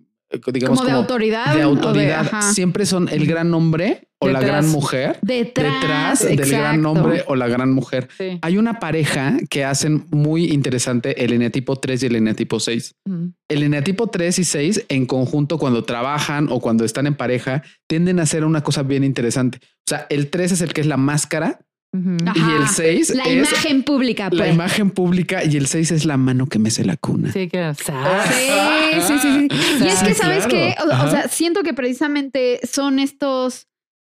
digamos, 0.52 0.78
como 0.78 0.88
de 0.88 0.94
autoridad. 0.94 1.54
de 1.54 1.62
autoridad. 1.62 2.42
Siempre 2.52 2.86
son 2.86 3.08
el 3.08 3.26
gran 3.26 3.52
hombre 3.54 4.08
o 4.18 4.28
la 4.28 4.40
gran 4.40 4.68
mujer 4.70 5.18
Detrás, 5.22 6.20
detrás 6.20 6.24
del 6.24 6.50
gran 6.50 6.84
hombre 6.86 7.24
o 7.26 7.36
la 7.36 7.48
gran 7.48 7.72
mujer. 7.72 8.08
Sí. 8.16 8.38
Hay 8.40 8.56
una 8.56 8.78
pareja 8.78 9.36
que 9.50 9.64
hacen 9.64 10.06
muy 10.10 10.46
interesante 10.52 11.22
el 11.24 11.32
eneatipo 11.32 11.76
3 11.76 12.02
y 12.02 12.06
el 12.06 12.16
eneatipo 12.16 12.58
6. 12.58 12.94
Ujú. 13.04 13.32
El 13.48 13.62
eneatipo 13.62 14.08
3 14.08 14.38
y 14.38 14.44
6 14.44 14.86
en 14.88 15.06
conjunto 15.06 15.58
cuando 15.58 15.84
trabajan 15.84 16.48
o 16.50 16.60
cuando 16.60 16.84
están 16.84 17.06
en 17.06 17.14
pareja 17.14 17.62
tienden 17.86 18.18
a 18.18 18.22
hacer 18.22 18.44
una 18.44 18.62
cosa 18.62 18.82
bien 18.82 19.04
interesante. 19.04 19.58
O 19.62 19.88
sea, 19.88 20.06
el 20.08 20.30
3 20.30 20.52
es 20.52 20.60
el 20.62 20.72
que 20.72 20.80
es 20.80 20.86
la 20.86 20.96
máscara 20.96 21.60
Ujú. 21.98 22.16
Ajá. 22.26 22.38
y 22.52 22.62
el 22.62 22.68
6 22.68 23.14
La 23.14 23.24
es 23.24 23.32
imagen 23.32 23.82
pública, 23.82 24.24
la 24.30 24.44
pues. 24.44 24.54
imagen 24.54 24.90
pública 24.90 25.44
y 25.44 25.56
el 25.56 25.66
6 25.66 25.90
es 25.92 26.04
la 26.04 26.16
mano 26.16 26.46
que 26.46 26.58
mece 26.58 26.84
la 26.84 26.96
cuna. 26.96 27.32
Sí, 27.32 27.48
que 27.48 27.72
Sí, 27.74 29.00
sí, 29.06 29.18
sí, 29.18 29.48
sí. 29.48 29.48
Y 29.84 29.88
es 29.88 30.02
que, 30.02 30.14
¿sabes 30.14 30.46
claro. 30.46 30.48
qué? 30.50 30.74
O, 31.06 31.10
sea, 31.10 31.28
siento 31.28 31.62
que 31.62 31.74
precisamente 31.74 32.60
son 32.70 32.98
estos, 32.98 33.68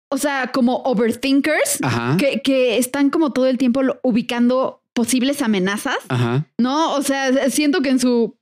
o 0.10 0.18
sea, 0.18 0.52
como 0.52 0.78
overthinkers 0.86 1.80
que, 2.18 2.42
que 2.42 2.78
están 2.78 3.10
como 3.10 3.32
todo 3.32 3.48
el 3.48 3.58
tiempo 3.58 3.82
ubicando 4.04 4.84
posibles 4.94 5.42
amenazas, 5.42 5.98
Ajá. 6.10 6.46
¿no? 6.58 6.94
O 6.96 7.02
sea, 7.02 7.50
siento 7.50 7.82
que 7.82 7.90
en 7.90 8.00
su 8.00 8.38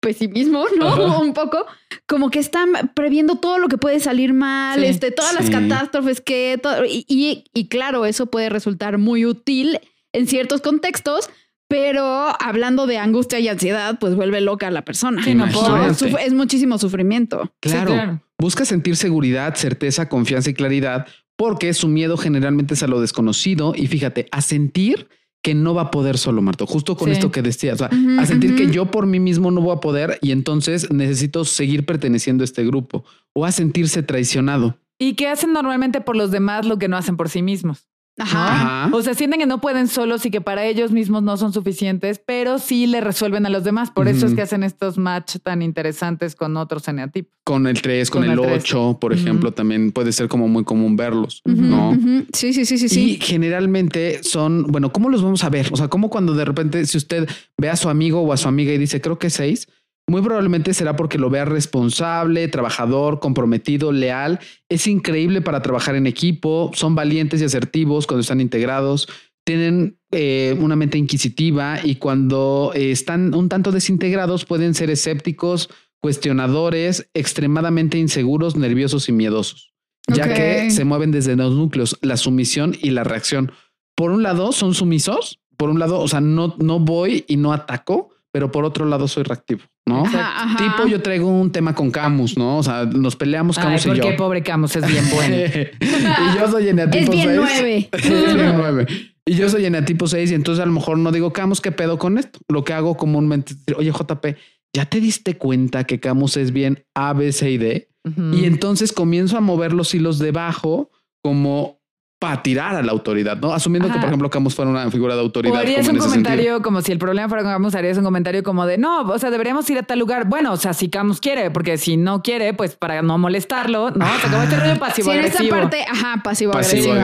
pesimismo, 0.00 0.64
¿no? 0.78 0.88
Ajá. 0.88 1.18
Un 1.20 1.32
poco, 1.32 1.64
como 2.06 2.30
que 2.30 2.38
están 2.38 2.70
previendo 2.94 3.36
todo 3.36 3.58
lo 3.58 3.68
que 3.68 3.78
puede 3.78 3.98
salir 4.00 4.32
mal, 4.32 4.80
Sí. 4.80 4.86
este, 4.86 5.10
todas 5.10 5.34
las 5.34 5.50
catástrofes 5.50 6.20
que 6.20 6.58
todo, 6.62 6.84
y, 6.84 7.04
y- 7.08 7.44
y 7.52 7.68
claro, 7.68 8.06
eso 8.06 8.26
puede 8.26 8.48
resultar 8.48 8.98
muy 8.98 9.24
útil 9.26 9.80
en 10.12 10.26
ciertos 10.28 10.60
contextos, 10.60 11.28
pero 11.68 12.04
hablando 12.40 12.86
de 12.86 12.98
angustia 12.98 13.40
y 13.40 13.48
ansiedad, 13.48 13.98
pues 13.98 14.14
vuelve 14.14 14.40
loca 14.40 14.68
a 14.68 14.70
la 14.70 14.84
persona. 14.84 15.22
Sí, 15.24 15.34
no 15.34 15.46
puedo. 15.48 15.66
Imagínate. 15.66 15.94
Suf- 16.10 16.20
es 16.24 16.32
muchísimo 16.32 16.78
sufrimiento. 16.78 17.52
Sí, 17.62 17.70
claro. 17.70 18.20
Busca 18.38 18.64
sentir 18.64 18.96
seguridad, 18.96 19.54
certeza, 19.56 20.08
confianza 20.08 20.50
y 20.50 20.54
claridad 20.54 21.06
porque 21.36 21.74
su 21.74 21.88
miedo 21.88 22.16
generalmente 22.16 22.74
es 22.74 22.82
a 22.82 22.86
lo 22.86 23.00
desconocido 23.00 23.72
y 23.76 23.88
fíjate, 23.88 24.28
a 24.30 24.40
sentir 24.42 25.08
que 25.46 25.54
no 25.54 25.74
va 25.74 25.82
a 25.82 25.90
poder 25.92 26.18
solo, 26.18 26.42
Marto, 26.42 26.66
justo 26.66 26.96
con 26.96 27.06
Sí. 27.06 27.12
esto 27.12 27.30
que 27.30 27.40
decías, 27.40 27.80
o 27.80 27.88
sea, 27.88 27.90
a 28.18 28.26
sentir 28.26 28.56
que 28.56 28.68
yo 28.72 28.86
por 28.90 29.06
mí 29.06 29.20
mismo 29.20 29.52
no 29.52 29.60
voy 29.60 29.76
a 29.76 29.78
poder 29.80 30.18
y 30.20 30.32
entonces 30.32 30.90
necesito 30.90 31.44
seguir 31.44 31.86
perteneciendo 31.86 32.42
a 32.42 32.46
este 32.46 32.64
grupo 32.64 33.04
o 33.32 33.44
a 33.44 33.52
sentirse 33.52 34.02
traicionado. 34.02 34.76
Y 34.98 35.14
que 35.14 35.28
hacen 35.28 35.52
normalmente 35.52 36.00
por 36.00 36.16
los 36.16 36.32
demás 36.32 36.66
lo 36.66 36.78
que 36.78 36.88
no 36.88 36.96
hacen 36.96 37.16
por 37.16 37.28
sí 37.28 37.42
mismos. 37.42 37.86
Ajá. 38.18 38.84
Ajá. 38.86 38.96
O 38.96 39.02
sea, 39.02 39.14
sienten 39.14 39.40
que 39.40 39.46
no 39.46 39.60
pueden 39.60 39.88
solos 39.88 40.24
y 40.24 40.30
que 40.30 40.40
para 40.40 40.64
ellos 40.64 40.90
mismos 40.90 41.22
no 41.22 41.36
son 41.36 41.52
suficientes, 41.52 42.18
pero 42.24 42.58
sí 42.58 42.86
le 42.86 43.00
resuelven 43.00 43.44
a 43.46 43.50
los 43.50 43.62
demás. 43.64 43.90
Por 43.90 44.08
eso 44.08 44.26
es 44.26 44.34
que 44.34 44.42
hacen 44.42 44.62
estos 44.62 44.96
match 44.96 45.36
tan 45.42 45.60
interesantes 45.62 46.34
con 46.34 46.56
otros 46.56 46.88
eneatipos. 46.88 47.32
Con 47.44 47.66
el 47.66 47.80
3, 47.80 48.10
con, 48.10 48.22
Con 48.22 48.32
el 48.32 48.38
el 48.38 48.44
tres. 48.46 48.62
8, 48.64 48.98
por 49.00 49.12
ejemplo, 49.12 49.52
también 49.52 49.92
puede 49.92 50.12
ser 50.12 50.28
como 50.28 50.48
muy 50.48 50.64
común 50.64 50.96
verlos, 50.96 51.42
¿no? 51.44 51.90
ujú. 51.90 52.24
Sí, 52.32 52.52
sí, 52.52 52.64
sí, 52.64 52.76
sí, 52.78 52.86
Y 52.86 52.88
sí. 52.88 53.18
generalmente 53.22 54.22
son, 54.22 54.64
bueno, 54.64 54.90
¿cómo 54.92 55.08
los 55.10 55.22
vamos 55.22 55.44
a 55.44 55.50
ver? 55.50 55.68
O 55.72 55.76
sea, 55.76 55.88
como 55.88 56.10
cuando 56.10 56.34
de 56.34 56.44
repente, 56.44 56.84
si 56.86 56.96
usted 56.98 57.28
ve 57.58 57.68
a 57.68 57.76
su 57.76 57.88
amigo 57.88 58.20
o 58.22 58.32
a 58.32 58.36
su 58.36 58.48
amiga 58.48 58.72
y 58.72 58.78
dice, 58.78 59.00
creo 59.00 59.18
que 59.18 59.30
seis, 59.30 59.68
muy 60.08 60.22
probablemente 60.22 60.72
será 60.72 60.94
porque 60.94 61.18
lo 61.18 61.30
vea 61.30 61.44
responsable, 61.44 62.46
trabajador, 62.48 63.18
comprometido, 63.18 63.90
leal. 63.90 64.38
Es 64.68 64.86
increíble 64.86 65.40
para 65.40 65.62
trabajar 65.62 65.96
en 65.96 66.06
equipo, 66.06 66.70
son 66.74 66.94
valientes 66.94 67.40
y 67.40 67.44
asertivos 67.44 68.06
cuando 68.06 68.20
están 68.20 68.40
integrados, 68.40 69.08
tienen 69.44 69.98
eh, 70.12 70.56
una 70.60 70.76
mente 70.76 70.98
inquisitiva 70.98 71.78
y 71.82 71.96
cuando 71.96 72.72
eh, 72.74 72.90
están 72.90 73.34
un 73.34 73.48
tanto 73.48 73.72
desintegrados 73.72 74.44
pueden 74.44 74.74
ser 74.74 74.90
escépticos, 74.90 75.70
cuestionadores, 76.00 77.08
extremadamente 77.14 77.98
inseguros, 77.98 78.56
nerviosos 78.56 79.08
y 79.08 79.12
miedosos. 79.12 79.72
Ya 80.08 80.32
que 80.32 80.70
se 80.70 80.84
mueven 80.84 81.10
desde 81.10 81.34
los 81.34 81.54
núcleos, 81.54 81.98
la 82.00 82.16
sumisión 82.16 82.76
y 82.80 82.90
la 82.90 83.02
reacción. 83.02 83.50
Por 83.96 84.12
un 84.12 84.22
lado, 84.22 84.52
son 84.52 84.72
sumisos, 84.72 85.40
por 85.56 85.68
un 85.68 85.80
lado, 85.80 85.98
o 85.98 86.06
sea, 86.06 86.20
no, 86.20 86.54
no 86.58 86.78
voy 86.78 87.24
y 87.26 87.36
no 87.36 87.52
ataco, 87.52 88.10
pero 88.36 88.52
por 88.52 88.66
otro 88.66 88.84
lado 88.84 89.08
soy 89.08 89.22
reactivo, 89.22 89.62
¿no? 89.88 90.04
Ajá, 90.04 90.42
ajá. 90.44 90.56
Tipo, 90.58 90.86
yo 90.86 91.00
traigo 91.00 91.26
un 91.26 91.50
tema 91.50 91.74
con 91.74 91.90
Camus, 91.90 92.36
¿no? 92.36 92.58
O 92.58 92.62
sea, 92.62 92.84
nos 92.84 93.16
peleamos 93.16 93.56
Ay, 93.56 93.64
Camus 93.64 93.86
y 93.86 93.88
yo. 93.88 93.94
porque 93.94 94.12
pobre 94.12 94.42
Camus 94.42 94.76
es 94.76 94.86
bien 94.86 95.04
bueno. 95.14 95.36
y 95.36 96.38
yo 96.38 96.50
soy 96.50 96.68
eneatipo 96.68 97.04
Es 97.04 97.08
bien 97.10 97.28
6. 97.28 97.38
nueve. 97.40 97.88
Es 97.92 98.34
bien 98.34 98.52
nueve. 98.58 98.86
Y 99.24 99.36
yo 99.36 99.48
soy 99.48 99.64
eneatipo 99.64 100.06
6 100.06 100.32
y 100.32 100.34
entonces 100.34 100.62
a 100.62 100.66
lo 100.66 100.72
mejor 100.72 100.98
no 100.98 101.12
digo 101.12 101.32
Camus, 101.32 101.62
¿qué 101.62 101.72
pedo 101.72 101.96
con 101.98 102.18
esto? 102.18 102.40
Lo 102.50 102.62
que 102.62 102.74
hago 102.74 102.98
comúnmente 102.98 103.54
es 103.54 103.58
decir, 103.64 103.74
oye, 103.78 103.90
JP, 103.90 104.36
¿ya 104.74 104.84
te 104.84 105.00
diste 105.00 105.38
cuenta 105.38 105.84
que 105.84 105.98
Camus 105.98 106.36
es 106.36 106.52
bien 106.52 106.84
A, 106.94 107.14
B, 107.14 107.32
C 107.32 107.52
y 107.52 107.56
D? 107.56 107.88
Y 108.34 108.44
entonces 108.44 108.92
comienzo 108.92 109.38
a 109.38 109.40
mover 109.40 109.72
los 109.72 109.94
hilos 109.94 110.18
debajo 110.18 110.90
como 111.24 111.80
para 112.18 112.42
tirar 112.42 112.74
a 112.76 112.82
la 112.82 112.92
autoridad, 112.92 113.36
¿no? 113.36 113.52
Asumiendo 113.52 113.88
que, 113.92 113.98
por 113.98 114.06
ejemplo, 114.06 114.30
Camus 114.30 114.54
fuera 114.54 114.70
una 114.70 114.90
figura 114.90 115.14
de 115.14 115.20
autoridad. 115.20 115.54
O 115.54 115.58
harías 115.58 115.86
como 115.86 115.98
un 115.98 116.04
comentario 116.08 116.38
sentido. 116.44 116.62
como 116.62 116.80
si 116.80 116.90
el 116.92 116.98
problema 116.98 117.28
fuera 117.28 117.44
con 117.44 117.52
Camus, 117.52 117.74
harías 117.74 117.98
un 117.98 118.04
comentario 118.04 118.42
como 118.42 118.64
de 118.64 118.78
no, 118.78 119.02
o 119.02 119.18
sea, 119.18 119.30
deberíamos 119.30 119.68
ir 119.68 119.76
a 119.78 119.82
tal 119.82 119.98
lugar. 119.98 120.26
Bueno, 120.26 120.52
o 120.52 120.56
sea, 120.56 120.72
si 120.72 120.88
Camus 120.88 121.20
quiere, 121.20 121.50
porque 121.50 121.76
si 121.76 121.98
no 121.98 122.22
quiere, 122.22 122.54
pues 122.54 122.74
para 122.74 123.02
no 123.02 123.18
molestarlo, 123.18 123.90
¿no? 123.90 124.04
O 124.06 124.18
sea, 124.18 124.30
como 124.30 124.42
este 124.44 124.56
rollo 124.58 124.78
pasivo 124.78 125.10
Sí, 125.12 125.18
en 125.18 125.24
agresivo. 125.24 125.50
parte, 125.50 125.84
ajá, 125.90 126.20
pasivo 126.24 126.52
Pasivo. 126.52 126.94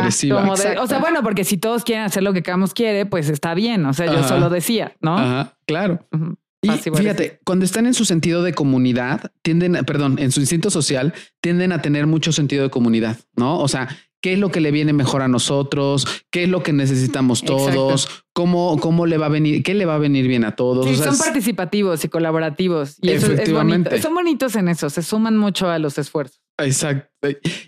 Como 0.40 0.56
de- 0.56 0.78
o 0.78 0.86
sea, 0.86 0.98
bueno, 0.98 1.22
porque 1.22 1.44
si 1.44 1.58
todos 1.58 1.84
quieren 1.84 2.04
hacer 2.04 2.22
lo 2.22 2.32
que 2.32 2.42
Camus 2.42 2.72
quiere, 2.72 3.04
pues 3.04 3.28
está 3.28 3.52
bien. 3.54 3.84
O 3.84 3.92
sea, 3.92 4.06
yo 4.06 4.20
Ajá. 4.20 4.28
solo 4.28 4.48
decía, 4.48 4.94
¿no? 5.02 5.18
Ajá, 5.18 5.56
claro. 5.66 6.06
Y 6.62 6.70
fíjate, 6.70 7.40
cuando 7.44 7.64
están 7.64 7.86
en 7.86 7.92
su 7.94 8.04
sentido 8.04 8.42
de 8.42 8.54
comunidad, 8.54 9.32
tienden, 9.42 9.72
perdón, 9.84 10.18
en 10.20 10.30
su 10.32 10.40
instinto 10.40 10.70
social, 10.70 11.12
tienden 11.40 11.72
a 11.72 11.82
tener 11.82 12.06
mucho 12.06 12.30
sentido 12.32 12.62
de 12.62 12.70
comunidad, 12.70 13.18
¿no? 13.36 13.58
O 13.58 13.66
sea, 13.68 13.88
¿qué 14.22 14.32
es 14.34 14.38
lo 14.38 14.50
que 14.50 14.60
le 14.62 14.70
viene 14.70 14.92
mejor 14.94 15.20
a 15.20 15.28
nosotros? 15.28 16.06
¿Qué 16.30 16.44
es 16.44 16.48
lo 16.48 16.62
que 16.62 16.72
necesitamos 16.72 17.42
todos? 17.42 18.08
¿Cómo, 18.32 18.78
cómo 18.80 19.04
le 19.04 19.18
va 19.18 19.26
a 19.26 19.28
venir? 19.28 19.62
¿Qué 19.62 19.74
le 19.74 19.84
va 19.84 19.96
a 19.96 19.98
venir 19.98 20.26
bien 20.28 20.44
a 20.44 20.56
todos? 20.56 20.86
Sí, 20.86 20.92
O 20.92 20.96
sea, 20.96 21.04
son 21.06 21.14
es- 21.14 21.20
participativos 21.20 22.02
y 22.04 22.08
colaborativos. 22.08 22.96
Y 23.02 23.10
eso 23.10 23.30
es- 23.32 23.52
bonito. 23.52 23.90
Son 24.00 24.14
bonitos 24.14 24.56
en 24.56 24.68
eso, 24.68 24.88
se 24.88 25.02
suman 25.02 25.36
mucho 25.36 25.68
a 25.68 25.78
los 25.78 25.98
esfuerzos. 25.98 26.40
Exacto. 26.58 27.08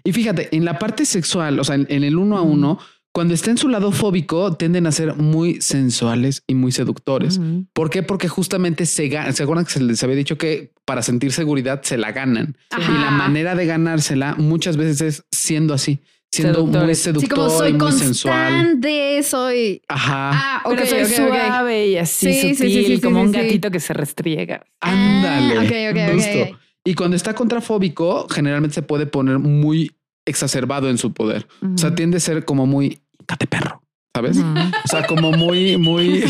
Y 0.04 0.12
fíjate, 0.12 0.54
en 0.56 0.64
la 0.64 0.78
parte 0.78 1.04
sexual, 1.04 1.58
o 1.60 1.64
sea, 1.64 1.74
en, 1.74 1.86
en 1.90 2.04
el 2.04 2.16
uno 2.16 2.38
a 2.38 2.42
uno, 2.42 2.78
cuando 3.12 3.32
está 3.34 3.50
en 3.50 3.58
su 3.58 3.68
lado 3.68 3.92
fóbico, 3.92 4.54
tienden 4.56 4.86
a 4.88 4.92
ser 4.92 5.14
muy 5.16 5.60
sensuales 5.60 6.42
y 6.48 6.54
muy 6.54 6.72
seductores. 6.72 7.40
¿Por 7.72 7.88
qué? 7.90 8.02
Porque 8.02 8.26
justamente 8.28 8.86
se 8.86 9.08
ganan. 9.08 9.34
¿Se 9.34 9.42
acuerdan 9.44 9.64
que 9.66 9.70
se 9.72 9.80
les 9.82 10.02
había 10.02 10.16
dicho 10.16 10.36
que 10.36 10.72
para 10.84 11.00
sentir 11.02 11.30
seguridad 11.32 11.80
se 11.82 11.96
la 11.96 12.10
ganan? 12.12 12.56
Y 12.76 12.92
la 13.00 13.10
manera 13.12 13.54
de 13.54 13.66
ganársela 13.66 14.34
muchas 14.36 14.76
veces 14.76 15.00
es 15.00 15.24
siendo 15.30 15.74
así, 15.74 16.00
siendo 16.34 16.66
muy. 16.66 16.94
Sí, 16.94 17.02
seductor 17.02 17.38
como 17.38 17.50
soy 17.50 17.70
y 17.70 17.72
muy 17.74 17.92
sensual. 17.92 18.80
soy. 19.22 19.82
Ajá. 19.88 20.30
Ah, 20.34 20.62
ok, 20.64 20.74
Pero 20.76 20.86
soy 20.86 21.04
suave 21.06 21.86
y 21.88 21.96
así 21.96 22.26
Sí, 22.26 22.32
sí, 22.32 22.54
sutil, 22.54 22.72
sí, 22.72 22.84
sí, 22.84 22.94
sí, 22.96 23.00
como 23.00 23.20
sí, 23.20 23.26
un 23.26 23.32
sí. 23.32 23.38
gatito 23.40 23.70
que 23.70 23.80
se 23.80 23.92
restriega. 23.92 24.64
Ándale. 24.80 25.54
Ah, 25.58 25.62
ok, 25.62 25.96
ok, 25.96 26.08
ok, 26.08 26.14
justo. 26.14 26.42
ok. 26.52 26.58
Y 26.86 26.94
cuando 26.94 27.16
está 27.16 27.34
contrafóbico, 27.34 28.26
generalmente 28.28 28.74
se 28.74 28.82
puede 28.82 29.06
poner 29.06 29.38
muy 29.38 29.92
exacerbado 30.26 30.88
en 30.90 30.98
su 30.98 31.12
poder. 31.12 31.46
O 31.62 31.78
sea, 31.78 31.94
tiende 31.94 32.18
a 32.18 32.20
ser 32.20 32.44
como 32.44 32.66
muy 32.66 33.00
cate 33.26 33.46
perro, 33.46 33.82
¿sabes? 34.14 34.38
O 34.38 34.88
sea, 34.88 35.06
como 35.08 35.32
muy, 35.32 35.76
muy, 35.76 36.22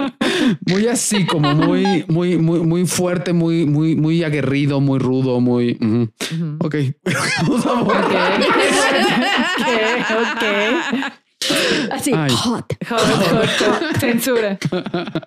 muy 0.66 0.86
así, 0.86 1.26
como 1.26 1.54
muy, 1.54 2.04
muy, 2.06 2.36
muy, 2.38 2.60
muy 2.60 2.86
fuerte, 2.86 3.32
muy, 3.32 3.66
muy, 3.66 3.96
muy 3.96 4.22
aguerrido, 4.22 4.80
muy 4.80 5.00
rudo, 5.00 5.40
muy. 5.40 5.76
ujú. 5.80 6.08
Ujú. 6.34 6.56
Ok. 6.60 6.76
Vamos 7.42 7.66
a 7.66 7.82
borrar. 7.82 8.40
Ok, 9.58 10.10
ok. 10.10 11.25
Así, 11.90 12.12
Ay. 12.14 12.30
hot. 12.30 12.72
Hot, 12.88 13.00
hot, 13.00 13.48
hot. 13.58 13.98
Censura. 14.00 14.58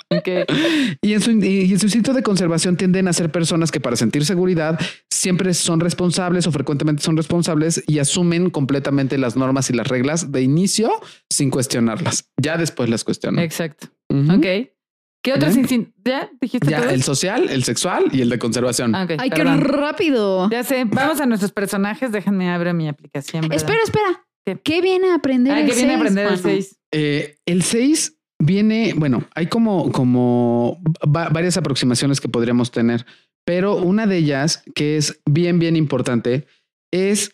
Ok. 0.09 0.28
Y 1.01 1.13
en, 1.13 1.22
su, 1.22 1.32
y 1.32 1.72
en 1.72 1.80
su 1.80 1.86
instinto 1.86 2.13
de 2.13 2.24
conservación 2.24 2.76
tienden 2.78 3.07
a 3.07 3.13
ser 3.13 3.32
personas 3.32 3.72
que 3.72 3.80
para 3.80 3.95
sentir 3.95 4.26
seguridad 4.26 4.80
siempre 5.09 5.53
son 5.53 5.80
responsables 5.80 6.47
o 6.47 6.51
frecuentemente 6.51 7.03
son 7.03 7.17
responsables 7.17 7.84
y 7.88 7.99
asumen 7.99 8.49
completamente 8.49 9.17
las 9.17 9.36
normas 9.36 9.70
y 9.70 9.74
las 9.74 9.88
reglas 9.88 10.32
de 10.32 10.41
inicio 10.41 10.91
sin 11.30 11.49
cuestionarlas. 11.49 12.30
Ya 12.41 12.57
después 12.57 12.89
las 12.89 13.03
cuestionan. 13.03 13.43
Exacto. 13.43 13.88
Ok. 14.11 14.45
¿Qué 15.22 15.34
otros 15.34 15.57
instintos? 15.57 15.93
¿Ya 16.05 16.30
dijiste 16.39 16.70
Ya 16.72 16.80
todos? 16.80 16.93
el 16.93 17.03
social, 17.03 17.49
el 17.49 17.65
sexual 17.65 18.05
y 18.13 18.22
el 18.22 18.30
de 18.30 18.39
conservación. 18.39 18.95
Ah, 18.95 19.03
ok, 19.03 19.11
Ay, 19.20 19.30
qué 19.30 19.36
perdón. 19.43 19.59
rápido. 19.59 20.49
Ya 20.49 20.63
sé, 20.63 20.86
vamos 20.86 21.20
a 21.20 21.26
nuestros 21.26 21.51
personajes. 21.51 22.13
Déjenme 22.13 22.49
abrir 22.49 22.74
mi 22.74 22.88
aplicación. 22.88 23.41
¿verdad? 23.41 23.57
Espera, 23.57 23.80
espera. 23.84 24.26
¿Qué? 24.46 24.60
¿Qué 24.62 24.82
viene 24.82 25.12
a 25.12 25.16
aprender 25.16 25.54
Ah, 25.54 25.62
el 25.62 25.68
que 25.70 25.76
viene 25.76 25.94
a 25.94 25.98
seis, 25.98 26.02
aprender 26.02 26.26
el 26.26 26.32
mano? 26.32 26.42
6. 26.44 26.80
Eh, 26.92 27.38
el 27.46 27.64
6 27.64 28.18
viene, 28.42 28.94
bueno, 28.96 29.28
hay 29.36 29.48
como, 29.48 29.92
como 29.92 30.82
va- 31.06 31.30
varias 31.30 31.58
aproximaciones 31.58 32.20
que 32.22 32.30
podríamos 32.30 32.72
tener, 32.72 33.06
pero 33.46 33.76
una 33.78 34.08
de 34.08 34.18
ellas 34.18 34.64
que 34.76 34.98
es 34.98 35.22
bien, 35.30 35.60
bien 35.60 35.76
importante 35.76 36.48
es 36.92 37.32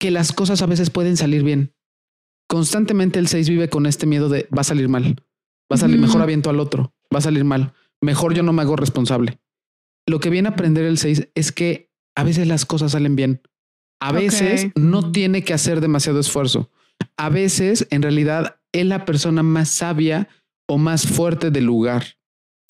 que 0.00 0.10
las 0.10 0.32
cosas 0.32 0.60
a 0.62 0.66
veces 0.66 0.90
pueden 0.90 1.16
salir 1.16 1.42
bien. 1.42 1.74
Constantemente 2.48 3.18
el 3.18 3.26
6 3.28 3.48
vive 3.48 3.68
con 3.68 3.86
este 3.86 4.06
miedo 4.06 4.28
de 4.28 4.48
va 4.56 4.60
a 4.60 4.64
salir 4.64 4.88
mal, 4.88 5.16
va 5.72 5.76
a 5.76 5.78
salir 5.78 5.98
mejor 5.98 6.20
aviento 6.20 6.50
al 6.50 6.60
otro, 6.60 6.94
va 7.12 7.18
a 7.18 7.22
salir 7.22 7.44
mal, 7.44 7.72
mejor 8.02 8.34
yo 8.34 8.42
no 8.42 8.52
me 8.52 8.62
hago 8.62 8.76
responsable. 8.76 9.38
Lo 10.06 10.20
que 10.20 10.28
viene 10.30 10.48
a 10.48 10.52
aprender 10.52 10.84
el 10.84 10.98
6 10.98 11.28
es 11.34 11.50
que 11.52 11.90
a 12.14 12.22
veces 12.24 12.46
las 12.46 12.66
cosas 12.66 12.92
salen 12.92 13.16
bien. 13.16 13.40
A 14.04 14.12
veces 14.12 14.68
no 14.74 15.12
tiene 15.12 15.42
que 15.42 15.54
hacer 15.54 15.80
demasiado 15.80 16.20
esfuerzo. 16.20 16.70
A 17.16 17.28
veces, 17.30 17.86
en 17.90 18.02
realidad, 18.02 18.56
es 18.72 18.84
la 18.84 19.04
persona 19.04 19.42
más 19.42 19.70
sabia 19.70 20.28
o 20.68 20.78
más 20.78 21.06
fuerte 21.06 21.50
del 21.50 21.64
lugar. 21.64 22.04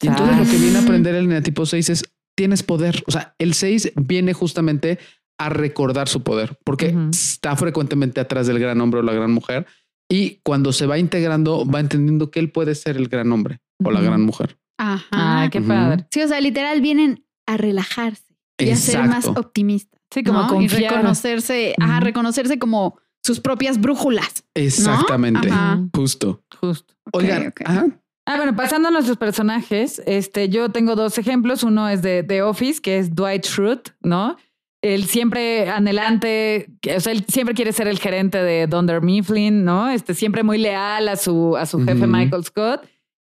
Y 0.01 0.09
entonces 0.09 0.37
lo 0.39 0.45
que 0.45 0.59
viene 0.59 0.79
a 0.79 0.83
aprender 0.83 1.15
el 1.15 1.43
tipo 1.43 1.67
6 1.67 1.91
es 1.91 2.05
tienes 2.37 2.63
poder. 2.63 3.03
O 3.07 3.11
sea, 3.11 3.35
el 3.39 3.55
6 3.55 3.93
viene 3.97 4.33
justamente 4.33 4.99
a 5.39 5.49
recordar 5.49 6.09
su 6.09 6.23
poder 6.23 6.57
porque 6.65 6.91
Ujú. 6.91 7.11
está 7.11 7.57
frecuentemente 7.57 8.21
atrás 8.21 8.47
del 8.47 8.59
gran 8.61 8.81
hombre 8.81 9.01
o 9.01 9.03
la 9.03 9.13
gran 9.13 9.33
mujer. 9.33 9.67
Y 10.09 10.41
cuando 10.45 10.73
se 10.73 10.87
va 10.87 10.99
integrando, 10.99 11.67
va 11.67 11.81
entendiendo 11.81 12.31
que 12.31 12.39
él 12.39 12.51
puede 12.53 12.75
ser 12.75 12.97
el 12.97 13.09
gran 13.09 13.33
hombre 13.33 13.61
o 13.83 13.91
la 13.91 14.01
gran 14.01 14.23
mujer. 14.23 14.59
Ajá. 14.79 15.07
Ay, 15.11 15.51
qué 15.51 15.59
Ujú. 15.59 15.69
padre. 15.69 16.07
Sí, 16.11 16.23
o 16.23 16.29
sea, 16.29 16.41
literal 16.41 16.81
vienen 16.81 17.25
a 17.47 17.57
relajarse 17.57 18.23
y 18.59 18.71
a 18.71 18.77
ser 18.77 19.01
más 19.07 19.25
Exacto. 19.25 19.41
optimistas. 19.41 19.94
Sí, 20.15 20.23
como 20.23 20.43
¿no? 20.43 20.49
confiar. 20.49 20.81
Y 20.81 20.87
reconocerse, 20.87 21.75
ajá, 21.79 21.99
reconocerse 21.99 22.59
como 22.61 22.97
sus 23.21 23.41
propias 23.41 23.81
brújulas. 23.81 24.45
Exactamente. 24.55 25.49
Ajá. 25.51 25.81
Justo. 25.93 26.45
Justo. 26.61 26.95
Oigan, 27.13 27.53
ajá. 27.65 27.87
Ah, 28.27 28.37
bueno, 28.37 28.55
pasando 28.57 28.89
a 28.89 28.91
nuestros 28.93 29.19
personajes, 29.19 30.01
este, 30.07 30.49
yo 30.49 30.71
tengo 30.71 30.95
dos 30.95 31.19
ejemplos. 31.19 31.65
Uno 31.65 31.89
es 31.89 32.01
de 32.01 32.23
The 32.23 32.43
Office, 32.43 32.81
que 32.81 32.99
es 32.99 33.15
Dwight 33.15 33.45
Schrute, 33.45 33.91
¿no? 34.01 34.37
Él 34.83 35.05
siempre 35.05 35.69
anhelante, 35.69 36.71
o 36.95 37.01
sea, 37.01 37.13
él 37.13 37.25
siempre 37.27 37.55
quiere 37.55 37.73
ser 37.73 37.89
el 37.89 37.99
gerente 37.99 38.39
de 38.39 38.67
Dunder 38.67 39.03
Mifflin, 39.03 39.65
¿no? 39.65 39.89
Este, 39.89 40.15
siempre 40.15 40.43
muy 40.43 40.59
leal 40.59 41.09
a 41.09 41.17
su, 41.17 41.57
a 41.57 41.67
su 41.67 41.85
jefe 41.85 42.07
Michael 42.07 42.45
Scott. 42.45 42.87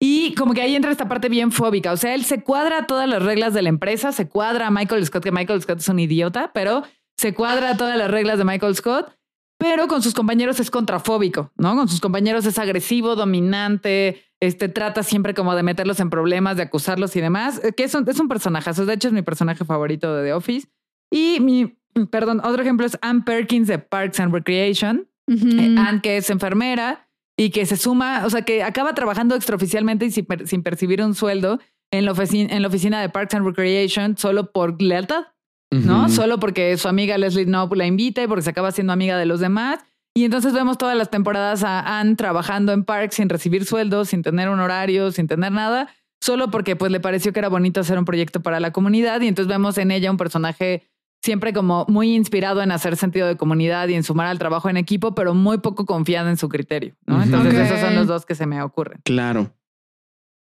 Y 0.06 0.34
como 0.34 0.52
que 0.52 0.60
ahí 0.60 0.76
entra 0.76 0.90
esta 0.90 1.08
parte 1.08 1.30
bien 1.30 1.50
fóbica. 1.50 1.90
O 1.90 1.96
sea, 1.96 2.14
él 2.14 2.26
se 2.26 2.42
cuadra 2.42 2.80
a 2.80 2.86
todas 2.86 3.08
las 3.08 3.22
reglas 3.22 3.54
de 3.54 3.62
la 3.62 3.70
empresa, 3.70 4.12
se 4.12 4.28
cuadra 4.28 4.66
a 4.66 4.70
Michael 4.70 5.06
Scott, 5.06 5.24
que 5.24 5.32
Michael 5.32 5.62
Scott 5.62 5.78
es 5.78 5.88
un 5.88 5.98
idiota, 5.98 6.50
pero 6.52 6.82
se 7.16 7.32
cuadra 7.32 7.70
a 7.70 7.76
todas 7.78 7.96
las 7.96 8.10
reglas 8.10 8.36
de 8.36 8.44
Michael 8.44 8.76
Scott, 8.76 9.16
pero 9.58 9.88
con 9.88 10.02
sus 10.02 10.12
compañeros 10.12 10.60
es 10.60 10.70
contrafóbico, 10.70 11.52
¿no? 11.56 11.74
Con 11.74 11.88
sus 11.88 12.02
compañeros 12.02 12.44
es 12.44 12.58
agresivo, 12.58 13.16
dominante, 13.16 14.22
este, 14.42 14.68
trata 14.68 15.02
siempre 15.02 15.32
como 15.32 15.54
de 15.54 15.62
meterlos 15.62 15.98
en 16.00 16.10
problemas, 16.10 16.58
de 16.58 16.64
acusarlos 16.64 17.16
y 17.16 17.22
demás, 17.22 17.62
eh, 17.64 17.72
que 17.72 17.84
es 17.84 17.94
un, 17.94 18.06
es 18.06 18.20
un 18.20 18.28
personaje. 18.28 18.70
de 18.74 18.92
hecho 18.92 19.08
es 19.08 19.14
mi 19.14 19.22
personaje 19.22 19.64
favorito 19.64 20.14
de 20.14 20.24
The 20.24 20.32
Office. 20.34 20.68
Y 21.10 21.38
mi, 21.40 21.78
perdón, 22.10 22.42
otro 22.44 22.60
ejemplo 22.60 22.84
es 22.84 22.98
Ann 23.00 23.24
Perkins 23.24 23.68
de 23.68 23.78
Parks 23.78 24.20
and 24.20 24.34
Recreation. 24.34 25.08
Eh, 25.28 25.76
Ann, 25.78 26.02
que 26.02 26.18
es 26.18 26.28
enfermera, 26.28 27.08
y 27.36 27.50
que 27.50 27.66
se 27.66 27.76
suma, 27.76 28.24
o 28.24 28.30
sea, 28.30 28.42
que 28.42 28.62
acaba 28.62 28.94
trabajando 28.94 29.34
extraoficialmente 29.34 30.06
y 30.06 30.10
sin, 30.10 30.62
percibir 30.62 31.02
un 31.02 31.14
sueldo 31.14 31.60
en 31.90 32.04
la, 32.04 32.12
oficina, 32.12 32.54
en 32.54 32.62
la 32.62 32.68
oficina 32.68 33.00
de 33.00 33.08
Parks 33.08 33.34
and 33.34 33.46
Recreation 33.46 34.16
solo 34.16 34.52
por 34.52 34.80
lealtad, 34.80 35.24
¿no? 35.70 36.08
Solo 36.08 36.38
porque 36.38 36.76
su 36.76 36.86
amiga 36.86 37.18
Leslie 37.18 37.46
Knope 37.46 37.74
la 37.74 37.86
invita 37.86 38.22
y 38.22 38.28
porque 38.28 38.42
se 38.42 38.50
acaba 38.50 38.70
siendo 38.70 38.92
amiga 38.92 39.18
de 39.18 39.26
los 39.26 39.40
demás. 39.40 39.80
Y 40.16 40.24
entonces 40.24 40.52
vemos 40.52 40.78
todas 40.78 40.96
las 40.96 41.10
temporadas 41.10 41.64
a 41.64 41.98
Anne 41.98 42.14
trabajando 42.14 42.72
en 42.72 42.84
Parks 42.84 43.16
sin 43.16 43.28
recibir 43.28 43.64
sueldo, 43.64 44.04
sin 44.04 44.22
tener 44.22 44.48
un 44.48 44.60
horario, 44.60 45.10
sin 45.10 45.26
tener 45.26 45.50
nada, 45.50 45.88
solo 46.20 46.52
porque 46.52 46.76
pues 46.76 46.92
le 46.92 47.00
pareció 47.00 47.32
que 47.32 47.40
era 47.40 47.48
bonito 47.48 47.80
hacer 47.80 47.98
un 47.98 48.04
proyecto 48.04 48.40
para 48.40 48.60
la 48.60 48.72
comunidad 48.72 49.20
y 49.22 49.26
entonces 49.26 49.48
vemos 49.48 49.76
en 49.78 49.90
ella 49.90 50.12
un 50.12 50.16
personaje 50.16 50.84
siempre 51.24 51.54
como 51.54 51.86
muy 51.88 52.14
inspirado 52.14 52.60
en 52.60 52.70
hacer 52.70 52.98
sentido 52.98 53.26
de 53.26 53.38
comunidad 53.38 53.88
y 53.88 53.94
en 53.94 54.02
sumar 54.02 54.26
al 54.26 54.38
trabajo 54.38 54.68
en 54.68 54.76
equipo, 54.76 55.14
pero 55.14 55.32
muy 55.32 55.56
poco 55.56 55.86
confiado 55.86 56.28
en 56.28 56.36
su 56.36 56.50
criterio, 56.50 56.96
¿no? 57.06 57.22
Entonces 57.22 57.54
esos 57.54 57.80
son 57.80 57.94
los 57.94 58.06
dos 58.06 58.26
que 58.26 58.34
se 58.34 58.44
me 58.44 58.60
ocurren. 58.60 59.00
Claro. 59.04 59.54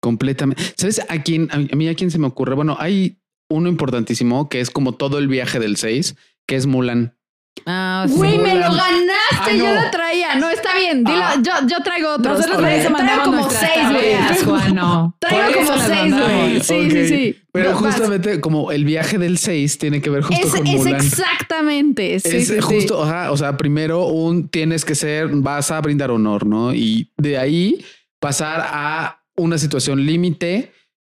Completamente. 0.00 0.62
¿Sabes 0.74 1.04
a 1.10 1.22
quién, 1.22 1.50
a 1.52 1.58
mí 1.58 1.88
a 1.88 1.94
quién 1.94 2.10
se 2.10 2.18
me 2.18 2.26
ocurre? 2.26 2.54
Bueno, 2.54 2.78
hay 2.80 3.20
uno 3.50 3.68
importantísimo 3.68 4.48
que 4.48 4.60
es 4.60 4.70
como 4.70 4.94
todo 4.94 5.18
el 5.18 5.28
viaje 5.28 5.60
del 5.60 5.76
6, 5.76 6.16
que 6.46 6.56
es 6.56 6.66
Mulan. 6.66 7.18
Ah, 7.66 8.06
Güey, 8.08 8.38
me 8.38 8.54
lo 8.54 8.72
ganaste, 8.72 9.56
yo 9.56 9.72
lo 9.72 9.90
traía. 9.90 10.34
No, 10.36 10.50
está 10.50 10.74
bien, 10.74 11.04
dilo, 11.04 11.22
ah. 11.22 11.36
yo, 11.40 11.52
yo 11.66 11.82
traigo 11.82 12.14
otros. 12.14 12.38
Nosotros 12.38 12.58
traigo 12.60 13.22
como 13.24 13.50
seis, 13.50 13.90
güey. 13.90 14.44
Juan, 14.44 14.74
no. 14.74 15.16
Traigo 15.20 15.66
como 15.66 15.78
seis, 15.78 16.12
güey. 16.12 16.60
Sí, 16.60 16.90
sí, 16.90 17.08
sí. 17.08 17.36
Pero 17.52 17.76
justamente 17.76 18.40
como 18.40 18.72
el 18.72 18.84
viaje 18.84 19.18
del 19.18 19.36
6 19.36 19.76
tiene 19.76 20.00
que 20.00 20.08
ver 20.08 20.22
justo 20.22 20.48
con 20.48 20.64
Mulan. 20.64 20.96
Es 20.96 21.12
exactamente. 21.12 22.18
Sí, 22.18 22.38
es 22.38 22.64
justo, 22.64 22.98
o 22.98 23.36
sea, 23.36 23.58
primero 23.58 24.06
un 24.06 24.48
tienes 24.48 24.86
que 24.86 24.94
ser, 24.94 25.28
vas 25.28 25.70
a 25.70 25.80
brindar 25.82 26.10
honor, 26.10 26.46
¿no? 26.46 26.72
Y 26.72 27.12
de 27.18 27.36
ahí 27.36 27.84
pasar 28.20 28.64
a 28.66 29.22
una 29.36 29.58
situación 29.58 30.06
límite 30.06 30.72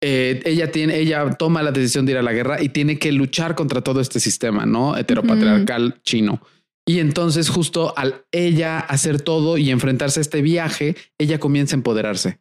eh, 0.05 0.43
ella 0.45 0.73
tiene, 0.73 0.99
ella 0.99 1.31
toma 1.39 1.63
la 1.63 1.71
decisión 1.71 2.05
de 2.05 2.13
ir 2.13 2.19
a 2.19 2.23
la 2.23 2.33
guerra 2.33 2.61
y 2.61 2.71
tiene 2.71 2.99
que 2.99 3.13
luchar 3.13 3.55
contra 3.55 3.83
todo 3.83 4.01
este 4.01 4.19
sistema, 4.19 4.67
¿no? 4.67 4.97
Heteropatriarcal 4.97 6.03
chino. 6.03 6.43
Y 6.85 6.99
entonces 6.99 7.49
justo 7.49 7.95
al 7.97 8.25
ella 8.33 8.81
hacer 8.81 9.21
todo 9.21 9.57
y 9.59 9.71
enfrentarse 9.71 10.19
a 10.19 10.23
este 10.23 10.43
viaje, 10.43 10.97
ella 11.19 11.39
comienza 11.39 11.77
a 11.77 11.79
empoderarse. 11.79 12.41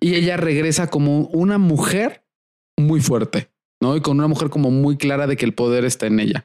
Y 0.00 0.16
ella 0.16 0.36
regresa 0.36 0.88
como 0.88 1.20
una 1.28 1.56
mujer 1.56 2.26
muy 2.76 3.00
fuerte, 3.00 3.50
¿no? 3.80 3.96
Y 3.96 4.02
con 4.02 4.18
una 4.18 4.28
mujer 4.28 4.50
como 4.50 4.70
muy 4.70 4.98
clara 4.98 5.26
de 5.26 5.36
que 5.36 5.46
el 5.46 5.54
poder 5.54 5.86
está 5.86 6.06
en 6.06 6.20
ella. 6.20 6.44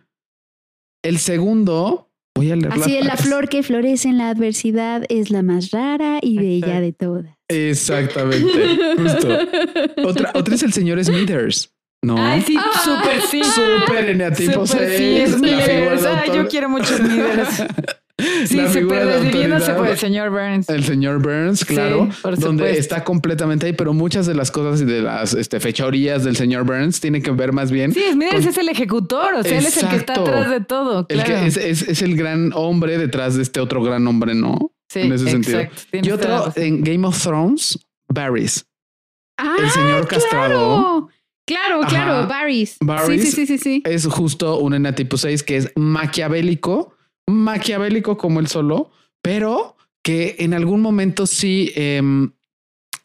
El 1.04 1.18
segundo, 1.18 2.11
voy 2.42 2.52
a 2.52 2.56
leer 2.56 2.74
Así 2.74 2.98
es, 2.98 3.06
la 3.06 3.18
flor 3.18 3.50
que 3.50 3.64
florece 3.64 4.10
en 4.10 4.18
la 4.18 4.30
adversidad 4.30 5.04
es 5.10 5.30
la 5.30 5.44
más 5.44 5.72
rara 5.72 6.20
y 6.22 6.38
bella 6.38 6.82
de 6.82 6.94
todas. 6.94 7.38
Exactamente, 7.48 8.78
justo. 8.98 9.28
Otra, 10.08 10.32
otra 10.34 10.56
es 10.56 10.64
el 10.64 10.74
señor 10.74 11.04
Smithers. 11.04 11.74
No. 12.04 12.16
Ay, 12.18 12.42
sí, 12.42 12.56
ah. 12.58 12.82
súper 12.84 13.22
sí. 13.22 13.44
Súper 13.44 14.10
eneatipo 14.10 14.66
super 14.66 14.98
sí, 14.98 15.24
Smithers. 15.28 16.06
Ay, 16.06 16.32
yo 16.34 16.48
quiero 16.48 16.70
mucho 16.70 16.98
Smithers. 16.98 17.64
Sí, 18.46 18.60
súper 18.68 19.06
desviviéndose 19.06 19.74
por 19.74 19.88
el 19.88 19.98
señor 19.98 20.30
Burns. 20.30 20.70
El 20.70 20.84
señor 20.84 21.22
Burns, 21.22 21.66
claro, 21.66 22.10
donde 22.38 22.78
está 22.78 23.04
completamente 23.04 23.68
ahí, 23.68 23.74
pero 23.74 23.94
muchas 23.94 24.26
de 24.26 24.34
las 24.34 24.52
cosas 24.52 24.82
y 24.82 24.86
de 24.86 25.02
las 25.02 25.34
este, 25.34 25.60
fechorías 25.60 26.24
del 26.24 26.36
señor 26.36 26.66
Burns 26.66 27.00
tienen 27.00 27.22
que 27.22 27.32
ver 27.32 27.52
más 27.52 27.72
bien. 27.72 27.94
Sí, 27.94 28.02
Smithers 28.12 28.46
es 28.46 28.58
el 28.58 28.70
ejecutor, 28.70 29.34
o 29.36 29.44
sea, 29.44 29.58
él 29.58 29.66
es 29.66 29.78
el 29.78 29.90
que 29.90 29.96
está 29.96 30.14
atrás 30.14 30.50
de 30.50 30.62
todo. 30.62 31.06
El 31.10 31.24
que 31.24 31.48
es, 31.48 31.58
es, 31.58 31.82
es, 31.84 32.02
el 32.02 32.16
gran 32.16 32.52
hombre 32.54 32.98
detrás 32.98 33.36
de 33.36 33.44
este 33.44 33.60
otro 33.60 33.84
gran 33.84 34.06
hombre, 34.08 34.36
¿no? 34.36 34.72
Sí, 34.90 35.02
en 35.02 35.14
ese 35.14 35.30
sentido. 35.30 35.62
Y 35.92 36.12
otro 36.12 36.52
en 36.56 36.84
Game 36.84 37.08
of 37.08 37.22
Thrones, 37.22 37.80
Varys. 38.10 38.66
Ah, 39.38 39.56
el 39.60 39.70
señor 39.70 40.08
castrado. 40.08 41.10
Claro, 41.46 41.82
claro. 41.88 42.28
Varys. 42.28 42.78
Sí, 43.08 43.32
sí, 43.32 43.46
sí, 43.46 43.58
sí, 43.58 43.84
Es 43.86 44.06
justo 44.06 44.60
un 44.60 44.74
enatipo 44.74 45.18
6 45.18 45.44
que 45.44 45.58
es 45.58 45.72
maquiavélico, 45.76 46.96
maquiavélico 47.32 48.18
como 48.18 48.40
él 48.40 48.48
solo, 48.48 48.92
pero 49.22 49.76
que 50.04 50.36
en 50.40 50.54
algún 50.54 50.82
momento 50.82 51.28
sí, 51.28 51.72
em, 51.76 52.32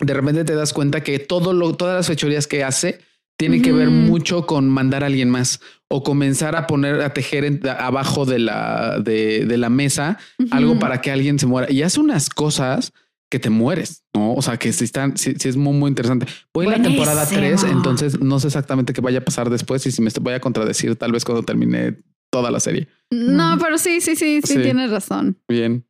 de 0.01 0.15
repente 0.15 0.45
te 0.45 0.55
das 0.55 0.73
cuenta 0.73 1.03
que 1.03 1.19
todo 1.19 1.53
lo, 1.53 1.75
todas 1.75 1.97
las 1.97 2.07
fechorías 2.07 2.47
que 2.47 2.65
hace 2.65 3.01
tiene 3.39 3.61
que 3.61 3.73
ver 3.73 3.91
mucho 3.91 4.47
con 4.47 4.69
mandar 4.69 5.03
a 5.03 5.07
alguien 5.07 5.29
más 5.29 5.61
o 5.89 6.03
comenzar 6.03 6.57
a 6.57 6.67
poner 6.67 7.03
a 7.03 7.13
tejer 7.13 7.61
abajo 7.79 8.25
de 8.25 8.39
la, 8.39 8.99
de, 8.99 9.45
la 9.59 9.69
mesa 9.69 10.19
algo 10.51 10.79
para 10.79 11.03
que 11.03 11.11
alguien 11.11 11.39
se 11.39 11.47
muera 11.47 11.71
y 11.71 11.83
hace 11.83 12.01
unas 12.01 12.31
cosas 12.31 12.95
que 13.31 13.39
te 13.39 13.51
mueres, 13.51 14.05
no? 14.15 14.35
O 14.35 14.43
sea, 14.43 14.57
que 14.57 14.73
si 14.73 14.85
están, 14.85 15.17
si, 15.17 15.35
es 15.37 15.57
muy, 15.57 15.75
muy 15.75 15.89
interesante. 15.89 16.27
Voy 16.55 16.67
en 16.67 16.73
la 16.73 16.83
temporada 16.83 17.27
3, 17.27 17.65
entonces 17.65 18.21
no 18.21 18.39
sé 18.39 18.47
exactamente 18.47 18.93
qué 18.93 19.01
vaya 19.01 19.19
a 19.19 19.25
pasar 19.25 19.51
después 19.51 19.85
y 19.87 19.91
si 19.91 20.01
me 20.01 20.11
voy 20.21 20.35
a 20.35 20.41
contradecir 20.41 20.95
tal 20.97 21.13
vez 21.13 21.25
cuando 21.25 21.43
termine 21.43 21.97
toda 22.31 22.51
la 22.51 22.61
serie. 22.61 22.89
No, 23.11 23.57
pero 23.61 23.79
sí, 23.79 24.01
sí, 24.01 24.17
sí, 24.17 24.41
sí, 24.43 24.59
tienes 24.59 24.91
razón. 24.91 25.39
Bien. 25.49 25.85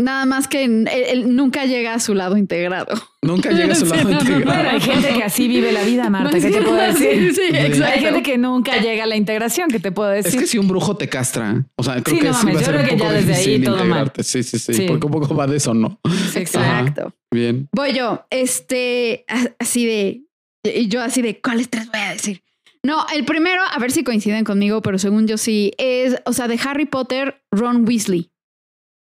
Nada 0.00 0.24
más 0.24 0.48
que 0.48 0.64
él, 0.64 1.36
nunca 1.36 1.66
llega 1.66 1.92
a 1.94 2.00
su 2.00 2.14
lado 2.14 2.36
integrado. 2.36 2.94
Nunca 3.22 3.50
llega 3.50 3.72
a 3.72 3.76
su 3.76 3.84
lado 3.86 4.10
integrado. 4.10 4.70
Hay 4.70 4.80
gente 4.80 5.08
que 5.08 5.22
así 5.22 5.46
vive 5.46 5.72
la 5.72 5.84
vida, 5.84 6.08
Marta. 6.08 6.40
¿Qué 6.40 6.50
te 6.50 6.62
puedo 6.62 6.76
decir? 6.76 7.34
Sí, 7.34 7.50
sí, 7.50 7.82
hay 7.82 8.00
gente 8.00 8.22
que 8.22 8.38
nunca 8.38 8.78
llega 8.78 9.04
a 9.04 9.06
la 9.06 9.16
integración. 9.16 9.68
¿Qué 9.68 9.78
te 9.78 9.92
puedo 9.92 10.08
decir? 10.08 10.34
Es 10.34 10.40
que 10.40 10.46
si 10.46 10.58
un 10.58 10.68
brujo 10.68 10.96
te 10.96 11.08
castra, 11.08 11.66
o 11.76 11.82
sea, 11.82 12.02
creo 12.02 12.18
que 12.18 12.32
sí 12.32 12.46
va 12.46 12.60
a 12.60 12.64
ser 12.64 12.76
un 12.76 12.88
poco 12.88 13.04
ya 13.04 13.12
desde 13.12 13.34
ahí 13.34 13.62
todo 13.62 13.84
mal. 13.84 14.10
Sí, 14.20 14.42
sí, 14.42 14.58
sí, 14.58 14.86
Porque 14.88 15.06
un 15.06 15.12
poco 15.12 15.34
va 15.34 15.46
de 15.46 15.58
eso, 15.58 15.74
¿no? 15.74 16.00
Exacto. 16.34 17.14
Bien. 17.30 17.68
Voy 17.72 17.92
yo, 17.92 18.24
este, 18.30 19.24
así 19.58 19.86
de, 19.86 20.22
y 20.64 20.88
yo 20.88 21.02
así 21.02 21.20
de, 21.20 21.40
¿cuáles 21.40 21.68
tres 21.68 21.86
voy 21.90 22.00
a 22.00 22.12
decir? 22.12 22.42
No, 22.84 23.04
el 23.14 23.24
primero, 23.24 23.62
a 23.70 23.78
ver 23.78 23.90
si 23.90 24.04
coinciden 24.04 24.44
conmigo, 24.44 24.80
pero 24.80 24.98
según 24.98 25.26
yo 25.26 25.36
sí, 25.36 25.72
es, 25.76 26.16
o 26.24 26.32
sea, 26.32 26.48
de 26.48 26.58
Harry 26.64 26.86
Potter, 26.86 27.42
Ron 27.50 27.86
Weasley. 27.86 28.30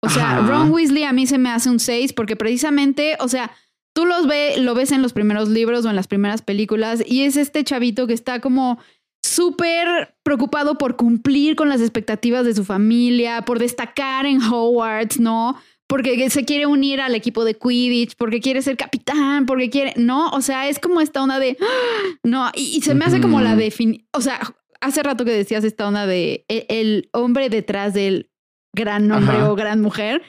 O 0.03 0.09
sea, 0.09 0.41
Ron 0.41 0.71
Weasley 0.73 1.05
a 1.05 1.12
mí 1.12 1.27
se 1.27 1.39
me 1.39 1.51
hace 1.51 1.68
un 1.68 1.79
6 1.79 2.14
porque 2.14 2.35
precisamente, 2.35 3.16
o 3.21 3.29
sea, 3.29 3.53
tú 3.95 4.07
los 4.07 4.27
ve, 4.27 4.57
lo 4.59 4.75
ves 4.75 4.93
en 4.93 5.03
los 5.03 5.12
primeros 5.12 5.49
libros 5.49 5.85
o 5.85 5.91
en 5.91 5.97
las 5.97 6.09
primeras 6.09 6.43
películas 6.43 7.03
y 7.07 7.23
es 7.23 7.37
este 7.37 7.64
chavito 7.64 8.07
que 8.07 8.14
está 8.14 8.41
como 8.41 8.79
súper 9.23 10.14
preocupado 10.23 10.79
por 10.79 10.97
cumplir 10.97 11.55
con 11.55 11.68
las 11.68 11.81
expectativas 11.81 12.45
de 12.47 12.55
su 12.55 12.64
familia, 12.64 13.43
por 13.43 13.59
destacar 13.59 14.27
en 14.27 14.43
Hogwarts, 14.43 15.21
¿no? 15.21 15.57
Porque 15.91 16.30
se 16.30 16.45
quiere 16.45 16.66
unir 16.66 17.01
al 17.01 17.16
equipo 17.16 17.45
de 17.45 17.55
Quidditch, 17.55 18.14
porque 18.16 18.38
quiere 18.38 18.62
ser 18.62 18.76
capitán, 18.76 19.45
porque 19.45 19.70
quiere, 19.70 19.93
¿no? 19.97 20.30
O 20.30 20.41
sea, 20.41 20.68
es 20.68 20.78
como 20.78 21.01
esta 21.01 21.20
onda 21.20 21.41
de, 21.41 21.57
no, 22.22 22.49
y, 22.55 22.80
se 22.82 22.95
me 22.95 23.05
hace 23.07 23.20
como 23.20 23.41
la 23.41 23.57
definición, 23.57 24.07
o 24.12 24.20
sea, 24.20 24.38
hace 24.80 25.03
rato 25.03 25.24
que 25.24 25.32
decías 25.32 25.64
esta 25.64 25.88
onda 25.88 26.07
de 26.07 26.45
e, 26.49 26.64
el 26.68 27.09
hombre 27.12 27.49
detrás 27.49 27.93
del 27.93 28.30
gran 28.72 29.11
hombre 29.11 29.43
o 29.43 29.57
gran 29.57 29.80
mujer, 29.80 30.22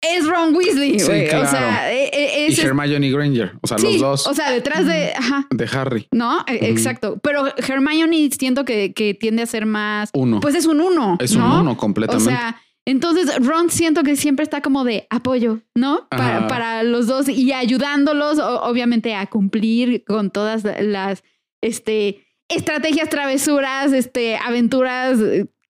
es 0.00 0.26
Ron 0.26 0.54
Weasley, 0.54 0.98
güey. 1.04 1.28
O 1.28 1.46
sea, 1.46 1.92
e, 1.92 2.04
e, 2.04 2.46
es, 2.46 2.56
y 2.56 2.62
Hermione 2.62 3.10
Granger, 3.10 3.52
o 3.60 3.66
sea, 3.66 3.76
los 3.76 3.98
dos. 3.98 4.26
O 4.26 4.32
sea, 4.32 4.50
detrás 4.50 4.86
de, 4.86 5.12
ajá. 5.12 5.46
De 5.50 5.68
Harry. 5.74 6.08
No, 6.10 6.42
exacto. 6.48 7.20
Pero 7.22 7.54
Hermione 7.58 8.30
siento 8.30 8.64
que, 8.64 8.94
que, 8.94 9.12
tiende 9.12 9.42
a 9.42 9.46
ser 9.46 9.66
más. 9.66 10.08
Uno. 10.14 10.40
Pues 10.40 10.54
es 10.54 10.64
un 10.64 10.80
uno. 10.80 11.18
Es 11.20 11.36
un 11.36 11.42
uno 11.42 11.76
completamente. 11.76 12.30
O 12.30 12.34
sea, 12.34 12.56
entonces 12.84 13.44
Ron 13.44 13.70
siento 13.70 14.02
que 14.02 14.16
siempre 14.16 14.42
está 14.42 14.60
como 14.60 14.84
de 14.84 15.06
apoyo, 15.10 15.60
¿no? 15.74 16.08
Para, 16.08 16.48
para, 16.48 16.82
los 16.82 17.06
dos 17.06 17.28
y 17.28 17.52
ayudándolos, 17.52 18.38
obviamente, 18.38 19.14
a 19.14 19.26
cumplir 19.26 20.04
con 20.04 20.30
todas 20.30 20.64
las 20.80 21.22
este, 21.62 22.26
estrategias, 22.48 23.08
travesuras, 23.08 23.92
este, 23.92 24.36
aventuras 24.36 25.18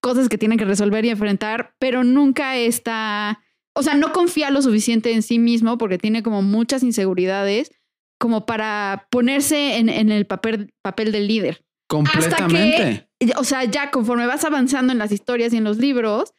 cosas 0.01 0.29
que 0.29 0.39
tienen 0.39 0.59
que 0.59 0.65
resolver 0.65 1.05
y 1.05 1.11
enfrentar, 1.11 1.75
pero 1.79 2.03
nunca 2.03 2.57
está, 2.57 3.41
o 3.75 3.83
sea, 3.83 3.95
no 3.95 4.13
confía 4.13 4.51
lo 4.51 4.63
suficiente 4.63 5.13
en 5.13 5.23
sí 5.23 5.39
mismo 5.39 5.79
porque 5.79 5.99
tiene 5.99 6.23
como 6.23 6.43
muchas 6.43 6.83
inseguridades 6.83 7.71
como 8.19 8.47
para 8.47 9.09
ponerse 9.11 9.79
en, 9.79 9.89
en 9.89 10.11
el 10.11 10.27
papel, 10.27 10.73
papel 10.81 11.13
del 11.13 11.27
líder. 11.27 11.65
Completamente. 11.89 13.09
o 13.37 13.45
sea, 13.45 13.65
ya 13.65 13.91
conforme 13.91 14.27
vas 14.27 14.45
avanzando 14.45 14.93
en 14.93 14.99
las 14.99 15.13
historias 15.13 15.53
y 15.53 15.59
en 15.59 15.65
los 15.65 15.77
libros, 15.77 16.33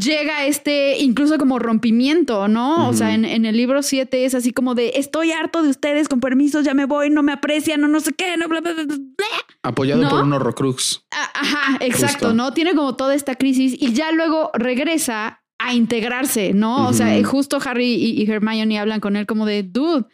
llega 0.00 0.46
este 0.46 0.98
incluso 0.98 1.38
como 1.38 1.58
rompimiento, 1.58 2.48
¿no? 2.48 2.88
O 2.88 2.92
sea, 2.92 3.14
en, 3.14 3.24
en, 3.24 3.44
el 3.44 3.56
libro 3.56 3.82
7 3.82 4.24
es 4.24 4.34
así 4.34 4.52
como 4.52 4.74
de 4.74 4.92
estoy 4.96 5.32
harto 5.32 5.62
de 5.62 5.70
ustedes, 5.70 6.08
con 6.08 6.20
permisos, 6.20 6.64
ya 6.64 6.74
me 6.74 6.86
voy, 6.86 7.10
no 7.10 7.22
me 7.22 7.32
aprecian, 7.32 7.80
no 7.80 7.88
no 7.88 8.00
sé 8.00 8.12
qué, 8.12 8.36
no 8.36 8.48
bla, 8.48 8.60
bla, 8.60 8.72
bla, 8.72 8.84
bla. 8.84 9.26
Apoyado 9.62 10.08
por 10.08 10.22
un 10.22 10.32
horrocrux. 10.32 11.04
Ajá, 11.10 11.76
exacto, 11.80 12.32
¿no? 12.32 12.52
Tiene 12.52 12.74
como 12.74 12.96
toda 12.96 13.14
esta 13.14 13.34
crisis 13.34 13.74
y 13.78 13.92
ya 13.92 14.12
luego 14.12 14.50
regresa 14.54 15.42
a 15.58 15.74
integrarse, 15.74 16.54
¿no? 16.54 16.88
O 16.88 16.92
sea, 16.92 17.22
justo 17.24 17.58
Harry 17.62 17.94
y, 17.94 18.22
y 18.22 18.30
Hermione 18.30 18.78
hablan 18.78 19.00
con 19.00 19.16
él 19.16 19.26
como 19.26 19.44
de, 19.44 19.62
dude, 19.62 20.06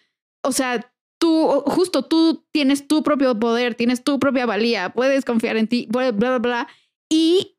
o 0.42 0.52
sea, 0.52 0.92
tú, 1.18 1.62
justo 1.66 2.02
tú 2.02 2.44
tienes 2.52 2.88
tu 2.88 3.02
propio 3.02 3.38
poder, 3.38 3.74
tienes 3.74 4.02
tu 4.02 4.18
propia 4.18 4.46
valía, 4.46 4.90
puedes 4.90 5.24
confiar 5.24 5.56
en 5.56 5.68
ti, 5.68 5.86
bla, 5.90 6.10
bla, 6.10 6.38
bla. 6.38 6.68
Y 7.08 7.55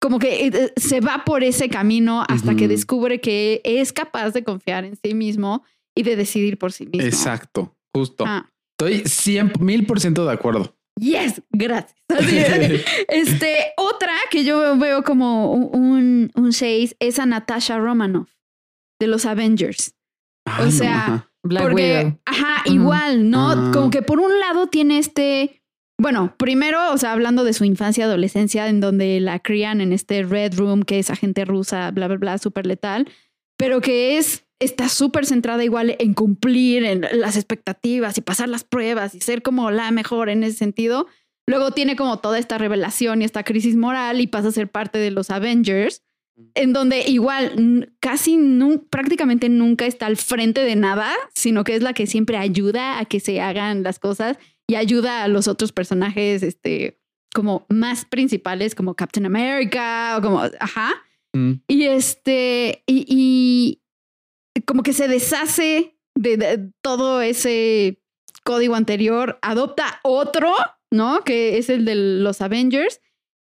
como 0.00 0.18
que 0.18 0.46
eh, 0.46 0.50
eh, 0.52 0.72
se 0.76 1.00
va 1.00 1.24
por 1.24 1.44
ese 1.44 1.68
camino 1.68 2.24
hasta 2.28 2.54
que 2.54 2.68
descubre 2.68 3.20
que 3.20 3.60
es 3.64 3.92
capaz 3.92 4.30
de 4.30 4.42
confiar 4.42 4.84
en 4.84 4.96
sí 4.96 5.14
mismo 5.14 5.62
y 5.94 6.02
de 6.02 6.16
decidir 6.16 6.58
por 6.58 6.72
sí 6.72 6.86
mismo. 6.86 7.06
Exacto, 7.06 7.76
justo. 7.94 8.24
Ah. 8.26 8.50
Estoy 8.78 9.02
cien 9.06 9.52
mil 9.60 9.84
por 9.86 10.00
ciento 10.00 10.24
de 10.24 10.32
acuerdo. 10.32 10.74
Yes, 10.98 11.42
gracias. 11.50 11.94
este, 13.08 13.72
otra 13.76 14.12
que 14.30 14.44
yo 14.44 14.78
veo 14.78 15.02
como 15.02 15.52
un, 15.52 16.30
un 16.34 16.52
seis 16.52 16.96
es 16.98 17.18
a 17.18 17.26
Natasha 17.26 17.78
Romanoff 17.78 18.30
de 18.98 19.06
los 19.06 19.26
Avengers. 19.26 19.94
Ah, 20.46 20.64
o 20.66 20.70
sea, 20.70 21.30
porque, 21.42 22.18
ajá, 22.24 22.62
igual, 22.64 23.30
¿no? 23.30 23.50
Ah. 23.50 23.70
Como 23.72 23.90
que 23.90 24.02
por 24.02 24.18
un 24.18 24.38
lado 24.40 24.68
tiene 24.68 24.98
este, 24.98 25.59
bueno, 26.00 26.34
primero, 26.38 26.92
o 26.92 26.98
sea, 26.98 27.12
hablando 27.12 27.44
de 27.44 27.52
su 27.52 27.64
infancia, 27.64 28.06
adolescencia, 28.06 28.68
en 28.68 28.80
donde 28.80 29.20
la 29.20 29.38
crían 29.38 29.82
en 29.82 29.92
este 29.92 30.22
Red 30.22 30.54
Room, 30.54 30.82
que 30.82 30.98
es 30.98 31.10
agente 31.10 31.44
rusa, 31.44 31.90
bla, 31.90 32.08
bla, 32.08 32.16
bla, 32.16 32.38
súper 32.38 32.66
letal, 32.66 33.06
pero 33.58 33.82
que 33.82 34.16
es, 34.16 34.46
está 34.60 34.88
súper 34.88 35.26
centrada 35.26 35.62
igual 35.62 35.96
en 35.98 36.14
cumplir 36.14 36.84
en 36.84 37.06
las 37.12 37.36
expectativas 37.36 38.16
y 38.16 38.22
pasar 38.22 38.48
las 38.48 38.64
pruebas 38.64 39.14
y 39.14 39.20
ser 39.20 39.42
como 39.42 39.70
la 39.70 39.90
mejor 39.90 40.30
en 40.30 40.42
ese 40.42 40.56
sentido. 40.56 41.06
Luego 41.46 41.72
tiene 41.72 41.96
como 41.96 42.18
toda 42.20 42.38
esta 42.38 42.56
revelación 42.56 43.20
y 43.20 43.26
esta 43.26 43.44
crisis 43.44 43.76
moral 43.76 44.22
y 44.22 44.26
pasa 44.26 44.48
a 44.48 44.52
ser 44.52 44.70
parte 44.70 44.98
de 44.98 45.10
los 45.10 45.30
Avengers 45.30 46.02
en 46.54 46.72
donde 46.72 47.02
igual 47.08 47.92
casi 48.00 48.38
prácticamente 48.88 49.48
nunca 49.48 49.86
está 49.86 50.06
al 50.06 50.16
frente 50.16 50.62
de 50.62 50.76
nada, 50.76 51.12
sino 51.34 51.64
que 51.64 51.74
es 51.74 51.82
la 51.82 51.92
que 51.92 52.06
siempre 52.06 52.36
ayuda 52.36 52.98
a 52.98 53.04
que 53.04 53.20
se 53.20 53.40
hagan 53.40 53.82
las 53.82 53.98
cosas 53.98 54.38
y 54.70 54.76
ayuda 54.76 55.24
a 55.24 55.28
los 55.28 55.48
otros 55.48 55.72
personajes, 55.72 56.44
este, 56.44 57.00
como 57.34 57.66
más 57.68 58.04
principales, 58.04 58.76
como 58.76 58.94
Captain 58.94 59.26
America 59.26 60.14
o 60.16 60.22
como, 60.22 60.42
ajá. 60.60 60.92
Mm. 61.32 61.54
Y 61.66 61.86
este, 61.86 62.84
y, 62.86 63.82
como 64.66 64.84
que 64.84 64.92
se 64.92 65.08
deshace 65.08 65.98
de, 66.14 66.70
todo 66.82 67.20
ese 67.20 68.00
código 68.44 68.76
anterior, 68.76 69.40
adopta 69.42 69.98
otro, 70.04 70.54
¿no? 70.92 71.24
Que 71.24 71.58
es 71.58 71.68
el 71.68 71.84
de 71.84 71.96
los 71.96 72.40
Avengers 72.40 73.00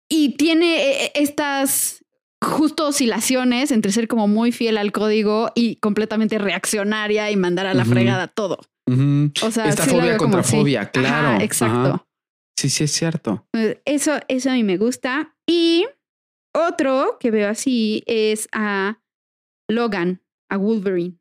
y 0.09 0.30
tiene 0.30 0.78
eh, 0.78 1.11
estas 1.14 2.03
justo 2.41 2.88
oscilaciones 2.88 3.70
entre 3.70 3.91
ser 3.91 4.07
como 4.07 4.28
muy 4.28 4.51
fiel 4.51 4.80
al 4.80 4.91
código 4.91 5.51
y 5.53 5.76
completamente 5.76 6.39
reaccionaria 6.39 7.30
y 7.30 7.36
mandar 7.36 7.68
a 7.68 7.76
la 7.76 7.86
fregada 7.86 8.28
todo. 8.28 8.61
O 8.88 9.52
sea, 9.52 9.70
esta 9.70 9.86
fobia 9.86 10.18
contra 10.18 10.44
fobia, 10.44 10.90
claro. 10.92 11.42
exacto. 11.42 12.08
Sí, 12.58 12.70
sí, 12.70 12.84
es 12.84 12.92
cierto. 12.92 13.48
Eh, 13.54 13.82
eso, 13.86 14.20
eso 14.28 14.50
a 14.52 14.54
mí 14.54 14.64
me 14.64 14.78
gusta. 14.78 15.36
Y 15.48 15.86
otro 16.54 17.18
que 17.20 17.32
veo 17.32 17.50
así 17.50 18.04
es 18.06 18.48
a 18.52 19.02
Logan, 19.70 20.22
a 20.50 20.58
Wolverine. 20.58 21.18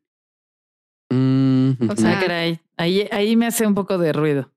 O 1.11 1.95
sea, 1.95 2.19
ah, 2.19 2.59
ahí, 2.77 3.07
ahí 3.11 3.35
me 3.35 3.45
hace 3.45 3.67
un 3.67 3.75
poco 3.75 3.97
de 3.97 4.13
ruido. 4.13 4.51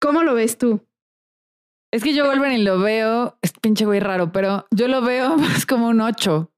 ¿Cómo 0.00 0.22
lo 0.22 0.34
ves 0.34 0.58
tú? 0.58 0.86
Es 1.92 2.02
que 2.02 2.14
yo 2.14 2.26
Wolverine 2.26 2.64
lo 2.64 2.78
veo, 2.78 3.38
es 3.42 3.52
pinche 3.52 3.86
güey 3.86 4.00
raro, 4.00 4.32
pero 4.32 4.66
yo 4.70 4.88
lo 4.88 5.02
veo 5.02 5.36
más 5.38 5.66
como 5.66 5.88
un 5.88 6.00
ocho. 6.00 6.52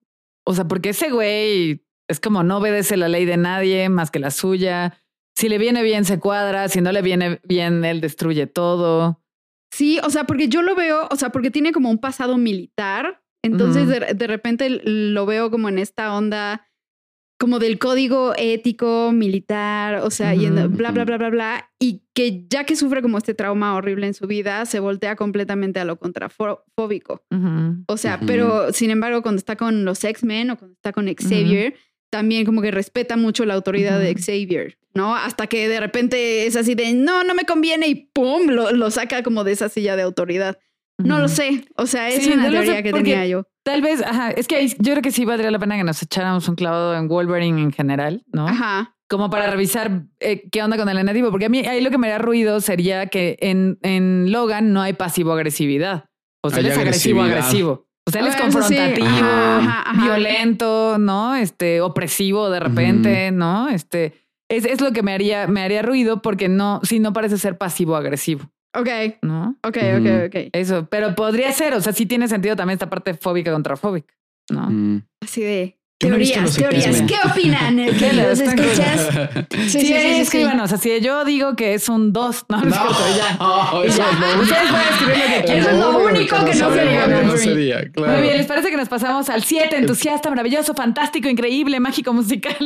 O 0.45 0.55
sea, 0.55 0.67
porque 0.67 0.91
ese 0.91 1.11
güey 1.11 1.85
es 2.09 2.21
como 2.21 2.43
no 2.43 2.59
obedece 2.59 2.97
la 2.97 3.09
ley 3.09 3.25
de 3.25 3.37
nadie 3.37 3.89
más 3.89 4.11
que 4.11 4.19
la 4.19 4.31
suya. 4.31 4.99
Si 5.39 5.49
le 5.49 5.59
viene 5.59 5.85
bien, 5.85 6.05
se 6.05 6.19
cuadra. 6.19 6.69
Si 6.69 6.81
no 6.81 6.91
le 6.91 7.01
viene 7.01 7.39
bien, 7.45 7.85
él 7.85 8.01
destruye 8.01 8.49
todo. 8.49 9.23
Sí, 9.71 10.01
o 10.03 10.11
sea, 10.11 10.25
porque 10.25 10.49
yo 10.49 10.63
lo 10.63 10.75
veo, 10.75 11.07
o 11.13 11.15
sea, 11.15 11.31
porque 11.31 11.53
tiene 11.53 11.71
como 11.71 11.91
un 11.91 11.99
pasado 11.99 12.37
militar. 12.39 13.23
Entonces, 13.45 13.87
de, 13.89 14.27
repente 14.27 14.69
lo 14.69 15.27
veo 15.27 15.49
como 15.53 15.69
en 15.69 15.79
esta 15.79 16.17
onda 16.17 16.67
como 17.39 17.61
del 17.61 17.79
código 17.79 18.33
ético 18.37 19.13
militar, 19.13 20.01
o 20.03 20.11
sea, 20.11 20.35
yendo 20.35 20.69
bla, 20.69 20.91
bla, 20.91 21.05
bla, 21.05 21.19
bla, 21.19 21.31
bla, 21.31 21.71
y 21.79 22.03
que 22.15 22.49
ya 22.49 22.65
que 22.65 22.75
sufre 22.75 23.01
como 23.01 23.17
este 23.17 23.33
trauma 23.33 23.77
horrible 23.77 24.09
en 24.09 24.15
su 24.15 24.27
vida, 24.27 24.67
se 24.67 24.81
voltea 24.81 25.15
completamente 25.15 25.79
a 25.79 25.85
lo 25.85 26.01
contrafóbico. 26.01 27.23
O 27.87 27.97
sea, 27.97 28.19
pero 28.27 28.73
sin 28.73 28.91
embargo, 28.91 29.23
cuando 29.23 29.39
está 29.39 29.55
con 29.55 29.85
los 29.85 30.03
X-Men 30.03 30.51
o 30.51 30.59
cuando 30.59 30.75
está 30.75 30.93
con 30.93 31.07
Xavier, 31.07 31.77
también 32.11 32.45
como 32.45 32.61
que 32.61 32.71
respeta 32.71 33.17
mucho 33.17 33.45
la 33.45 33.55
autoridad 33.55 34.01
de 34.01 34.15
Xavier, 34.15 34.77
¿no? 34.95 35.15
Hasta 35.15 35.47
que 35.47 35.69
de 35.69 35.81
repente 35.81 36.47
es 36.47 36.57
así 36.57 36.75
de, 36.75 36.95
no, 36.95 37.25
no 37.25 37.35
me 37.35 37.45
conviene 37.45 37.89
y 37.89 37.95
¡pum! 37.95 38.47
Lo, 38.49 38.73
lo 38.73 38.91
saca 38.91 39.23
como 39.23 39.45
de 39.45 39.53
esa 39.53 39.69
silla 39.69 39.97
de 39.97 40.03
autoridad. 40.03 40.59
No 40.99 41.21
lo 41.21 41.29
sé. 41.29 41.65
O 41.77 41.87
sea, 41.87 42.09
es 42.09 42.27
una 42.27 42.51
teoría 42.51 42.83
que 42.83 42.93
tenía 42.93 43.25
yo. 43.27 43.45
Tal 43.63 43.83
vez, 43.83 44.03
ajá, 44.03 44.31
es 44.31 44.49
que 44.49 44.67
yo 44.67 44.93
creo 44.93 45.03
que 45.03 45.13
sí 45.13 45.25
valdría 45.25 45.51
la 45.51 45.59
pena 45.59 45.77
que 45.77 45.85
nos 45.85 46.03
echáramos 46.03 46.49
un 46.49 46.57
clavado 46.57 46.97
en 46.97 47.07
Wolverine 47.07 47.61
en 47.61 47.73
general, 47.73 48.25
¿no? 48.33 48.49
Ajá. 48.49 48.97
Como 49.09 49.31
para 49.31 49.49
revisar 49.49 50.03
eh, 50.21 50.49
qué 50.51 50.63
onda 50.63 50.77
con 50.77 50.89
el 50.89 51.05
nativo, 51.05 51.31
porque 51.31 51.47
a 51.47 51.49
mí 51.49 51.61
ahí 51.61 51.81
lo 51.81 51.91
que 51.91 51.99
me 51.99 52.09
da 52.09 52.19
ruido 52.19 52.61
sería 52.61 53.07
que 53.07 53.39
en, 53.41 53.79
en 53.83 54.33
Logan 54.33 54.73
no 54.73 54.83
hay 54.83 54.93
pasivo-agresividad. 54.93 56.07
O 56.43 56.51
sea, 56.51 56.61
él 56.61 56.67
es 56.67 56.79
agresivo-agresivo. 56.79 57.87
O 58.07 58.11
sea, 58.11 58.23
él 58.23 58.29
es 58.29 58.37
ah, 58.37 58.41
confrontativo, 58.41 60.03
violento, 60.03 60.97
¿no? 60.99 61.37
Este, 61.37 61.81
opresivo 61.81 62.51
de 62.51 62.59
repente, 62.59 63.31
¿no? 63.31 63.69
Este, 63.69 64.15
es, 64.49 64.65
es, 64.65 64.81
lo 64.81 64.93
que 64.93 65.03
me 65.03 65.13
haría, 65.13 65.47
me 65.47 65.63
haría 65.63 65.83
ruido 65.83 66.23
porque 66.23 66.49
no, 66.49 66.81
si 66.83 67.01
no 67.01 67.13
parece 67.13 67.39
ser 67.39 67.59
pasivo-agresivo. 67.59 68.51
Ok. 68.75 68.89
¿No? 69.23 69.57
Ok, 69.63 69.77
ok, 69.99 70.27
ok. 70.27 70.37
Eso, 70.53 70.87
pero 70.91 71.15
podría 71.15 71.53
ser, 71.53 71.75
o 71.75 71.81
sea, 71.81 71.93
sí 71.93 72.07
tiene 72.07 72.29
sentido 72.29 72.57
también 72.57 72.75
esta 72.75 72.91
parte 72.91 73.15
fóbica 73.15 73.53
contra 73.53 73.77
fóbica, 73.77 74.15
¿no? 74.51 74.71
Mm. 74.71 75.03
Así 75.23 75.43
de. 75.43 75.78
Teorías, 75.99 76.55
teorías. 76.55 77.03
¿Qué 77.03 77.17
opinan? 77.29 77.77
¿Qué 77.99 78.13
los 78.13 78.39
escuchas? 78.39 79.09
Sí, 79.69 79.81
sí, 79.81 79.87
sí, 79.87 79.93
es 79.95 80.31
que 80.31 80.45
bueno, 80.45 80.65
o 80.65 80.69
sea, 80.69 80.79
si 80.79 81.01
yo 81.01 81.25
digo 81.25 81.57
que 81.57 81.75
es 81.75 81.89
un 81.89 82.13
2, 82.13 82.47
no, 82.49 82.61
no, 82.63 82.71
ya. 82.71 83.37
No, 83.39 83.83
eso 83.83 83.99
ya. 83.99 84.33
Es 84.33 84.37
Ustedes 84.41 84.71
pueden 84.71 84.89
escribir 84.89 85.19
lo 85.19 85.27
que 85.27 85.45
quieran. 85.45 85.59
Eso 85.59 85.71
es 85.71 85.79
lo 85.79 85.99
único 85.99 86.37
que 86.37 86.55
no, 86.55 86.73
sería. 86.73 87.07
No 87.07 87.37
sería, 87.37 87.91
claro. 87.91 88.13
Muy 88.13 88.23
bien, 88.23 88.37
¿les 88.37 88.47
parece 88.47 88.71
que 88.71 88.77
nos 88.77 88.89
pasamos 88.89 89.29
al 89.29 89.43
7? 89.43 89.77
Entusiasta, 89.77 90.31
maravilloso, 90.31 90.73
fantástico, 90.75 91.29
increíble, 91.29 91.81
mágico, 91.81 92.13
musical. 92.13 92.57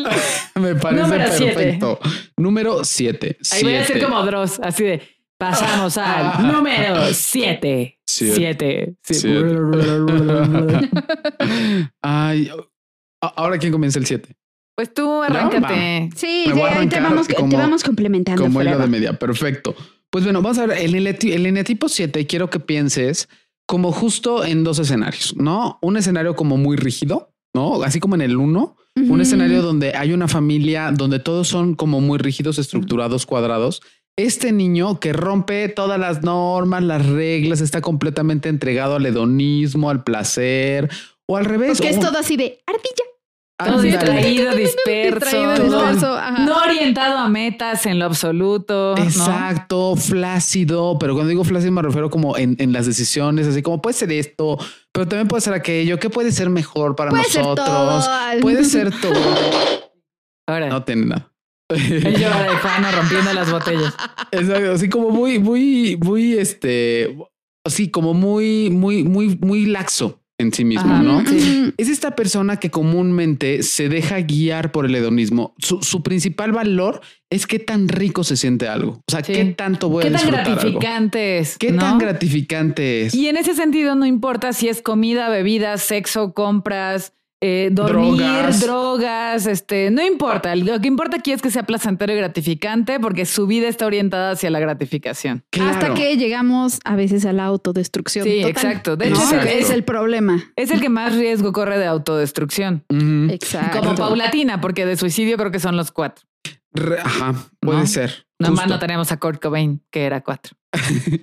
Me 0.54 0.74
parece 0.74 1.02
Número 1.02 1.24
perfecto. 1.24 1.98
Número 2.36 2.84
7. 2.84 3.38
Ahí 3.52 3.62
voy 3.62 3.76
a 3.76 3.84
ser 3.84 4.02
como 4.02 4.22
Dross, 4.24 4.60
así 4.62 4.84
de 4.84 5.02
Pasamos 5.42 5.98
al 5.98 6.46
número 6.52 7.12
7. 7.12 7.98
7. 8.06 8.94
Ay, 12.00 12.48
ahora 13.22 13.58
quién 13.58 13.72
comienza 13.72 13.98
el 13.98 14.06
7. 14.06 14.36
Pues 14.74 14.92
tú 14.94 15.22
arráncate. 15.22 16.10
sí, 16.16 16.44
te, 16.46 16.52
vamos, 16.52 17.28
te 17.28 17.56
vamos 17.56 17.84
complementando. 17.84 18.42
Como 18.42 18.62
hilo 18.62 18.78
de 18.78 18.86
media. 18.86 19.18
Perfecto. 19.18 19.74
Pues 20.10 20.24
bueno, 20.24 20.42
vamos 20.42 20.58
a 20.58 20.66
ver 20.66 20.78
el, 20.78 20.94
el 20.94 21.46
eneatipo 21.46 21.88
7. 21.88 22.26
Quiero 22.26 22.50
que 22.50 22.60
pienses 22.60 23.28
como 23.66 23.92
justo 23.92 24.44
en 24.44 24.64
dos 24.64 24.78
escenarios, 24.78 25.36
¿no? 25.36 25.78
Un 25.82 25.96
escenario 25.96 26.34
como 26.34 26.56
muy 26.56 26.76
rígido, 26.76 27.32
¿no? 27.54 27.82
Así 27.82 28.00
como 28.00 28.14
en 28.14 28.22
el 28.22 28.36
1. 28.36 28.76
Un 29.08 29.20
escenario 29.22 29.62
donde 29.62 29.94
hay 29.96 30.12
una 30.12 30.28
familia 30.28 30.92
donde 30.92 31.18
todos 31.18 31.48
son 31.48 31.74
como 31.74 32.02
muy 32.02 32.18
rígidos, 32.18 32.58
estructurados, 32.58 33.24
cuadrados 33.24 33.80
este 34.16 34.52
niño 34.52 35.00
que 35.00 35.12
rompe 35.12 35.68
todas 35.68 35.98
las 35.98 36.22
normas, 36.22 36.82
las 36.82 37.06
reglas, 37.06 37.60
está 37.60 37.80
completamente 37.80 38.48
entregado 38.48 38.96
al 38.96 39.06
hedonismo, 39.06 39.90
al 39.90 40.04
placer 40.04 40.90
o 41.26 41.36
al 41.36 41.44
revés. 41.44 41.78
Porque 41.78 41.90
es 41.90 42.00
todo 42.00 42.18
así 42.18 42.36
de 42.36 42.60
ardilla. 42.66 43.04
Todo 43.66 43.80
distraído, 43.82 44.54
disperso, 44.54 45.58
no, 45.58 46.56
orientado 46.64 47.18
a 47.18 47.28
metas 47.28 47.86
en 47.86 47.98
lo 47.98 48.06
absoluto. 48.06 48.96
Exacto, 48.96 49.96
flácido, 49.96 50.98
pero 50.98 51.14
cuando 51.14 51.30
digo 51.30 51.44
flácido 51.44 51.72
me 51.72 51.82
refiero 51.82 52.10
como 52.10 52.36
en, 52.36 52.72
las 52.72 52.86
decisiones, 52.86 53.46
así 53.46 53.62
como 53.62 53.82
puede 53.82 53.94
ser 53.94 54.12
esto, 54.12 54.58
pero 54.92 55.06
también 55.06 55.28
puede 55.28 55.40
ser 55.40 55.54
aquello, 55.54 55.98
¿qué 55.98 56.10
puede 56.10 56.32
ser 56.32 56.50
mejor 56.50 56.96
para 56.96 57.10
nosotros? 57.10 58.08
puede 58.40 58.64
ser 58.64 58.92
todo. 59.00 59.14
Ahora. 60.46 60.68
No 60.68 60.82
tiene 60.84 61.06
nada. 61.06 61.32
De 61.68 62.58
Juana 62.60 62.90
rompiendo 62.92 63.32
las 63.32 63.50
botellas. 63.50 63.94
Exacto, 64.30 64.72
así 64.72 64.88
como 64.88 65.10
muy, 65.10 65.38
muy, 65.38 65.96
muy, 66.02 66.34
este, 66.34 67.16
así 67.64 67.90
como 67.90 68.12
muy, 68.14 68.70
muy, 68.70 69.04
muy, 69.04 69.38
muy 69.40 69.66
laxo 69.66 70.21
en 70.38 70.52
sí 70.52 70.64
mismo, 70.64 70.92
Ajá, 70.92 71.02
¿no? 71.02 71.24
sí. 71.26 71.72
Es 71.78 71.88
esta 71.88 72.14
persona 72.16 72.58
que 72.58 72.70
comúnmente 72.70 73.62
se 73.62 73.88
deja 73.88 74.20
guiar 74.20 74.72
por 74.72 74.84
el 74.86 74.94
hedonismo. 74.94 75.54
Su, 75.58 75.80
su 75.82 76.02
principal 76.02 76.52
valor 76.52 77.00
es 77.30 77.46
qué 77.46 77.58
tan 77.58 77.88
rico 77.88 78.24
se 78.24 78.36
siente 78.36 78.68
algo. 78.68 79.00
O 79.06 79.10
sea, 79.10 79.24
Sí. 79.24 79.32
qué 79.32 79.44
tanto 79.46 79.88
voy 79.88 80.02
Qué 80.02 80.08
a 80.08 80.12
tan 80.12 80.20
disfrutar 80.20 80.46
algo. 80.48 80.60
gratificante 80.60 81.38
es. 81.38 81.56
Qué 81.58 81.72
¿no? 81.72 81.80
tan 81.82 81.98
gratificante 81.98 83.02
es. 83.06 83.14
Y 83.14 83.28
en 83.28 83.36
ese 83.36 83.54
sentido 83.54 83.94
no 83.94 84.04
importa 84.06 84.52
si 84.52 84.68
es 84.68 84.82
comida, 84.82 85.28
bebida, 85.28 85.76
sexo, 85.78 86.34
compras, 86.34 87.14
eh, 87.42 87.70
dormir, 87.72 88.16
Drogas. 88.16 88.60
drogas. 88.60 89.46
este, 89.46 89.90
no 89.90 90.00
importa. 90.06 90.54
Lo 90.56 90.80
que 90.80 90.86
importa 90.88 91.16
aquí 91.16 91.32
es 91.32 91.42
que 91.42 91.50
sea 91.50 91.64
placentero 91.64 92.12
y 92.12 92.16
gratificante 92.16 93.00
porque 93.00 93.26
su 93.26 93.46
vida 93.46 93.68
está 93.68 93.84
orientada 93.86 94.30
hacia 94.30 94.48
la 94.50 94.60
gratificación. 94.60 95.44
Claro. 95.50 95.70
Hasta 95.70 95.94
que 95.94 96.16
llegamos 96.16 96.78
a 96.84 96.94
veces 96.96 97.24
a 97.26 97.32
la 97.32 97.44
autodestrucción. 97.44 98.24
Sí, 98.24 98.36
total, 98.42 98.50
exacto. 98.50 98.96
De 98.96 99.10
¿no? 99.10 99.16
hecho, 99.16 99.24
Exacto. 99.24 99.48
es 99.48 99.70
el 99.70 99.84
problema. 99.84 100.42
Es 100.56 100.70
el 100.70 100.80
que 100.80 100.88
más 100.88 101.14
riesgo 101.16 101.52
corre 101.52 101.78
de 101.78 101.86
autodestrucción. 101.86 102.84
Exacto. 103.30 103.80
Como 103.80 103.94
paulatina, 103.96 104.60
porque 104.60 104.86
de 104.86 104.96
suicidio 104.96 105.36
creo 105.36 105.50
que 105.50 105.58
son 105.60 105.76
los 105.76 105.90
cuatro. 105.92 106.24
Re- 106.74 107.00
Ajá, 107.00 107.34
puede 107.60 107.80
¿No? 107.80 107.86
ser. 107.86 108.26
Nomás 108.38 108.66
no 108.66 108.78
tenemos 108.78 109.12
a 109.12 109.18
Kurt 109.18 109.42
Cobain, 109.42 109.82
que 109.90 110.04
era 110.04 110.20
cuatro. 110.22 110.56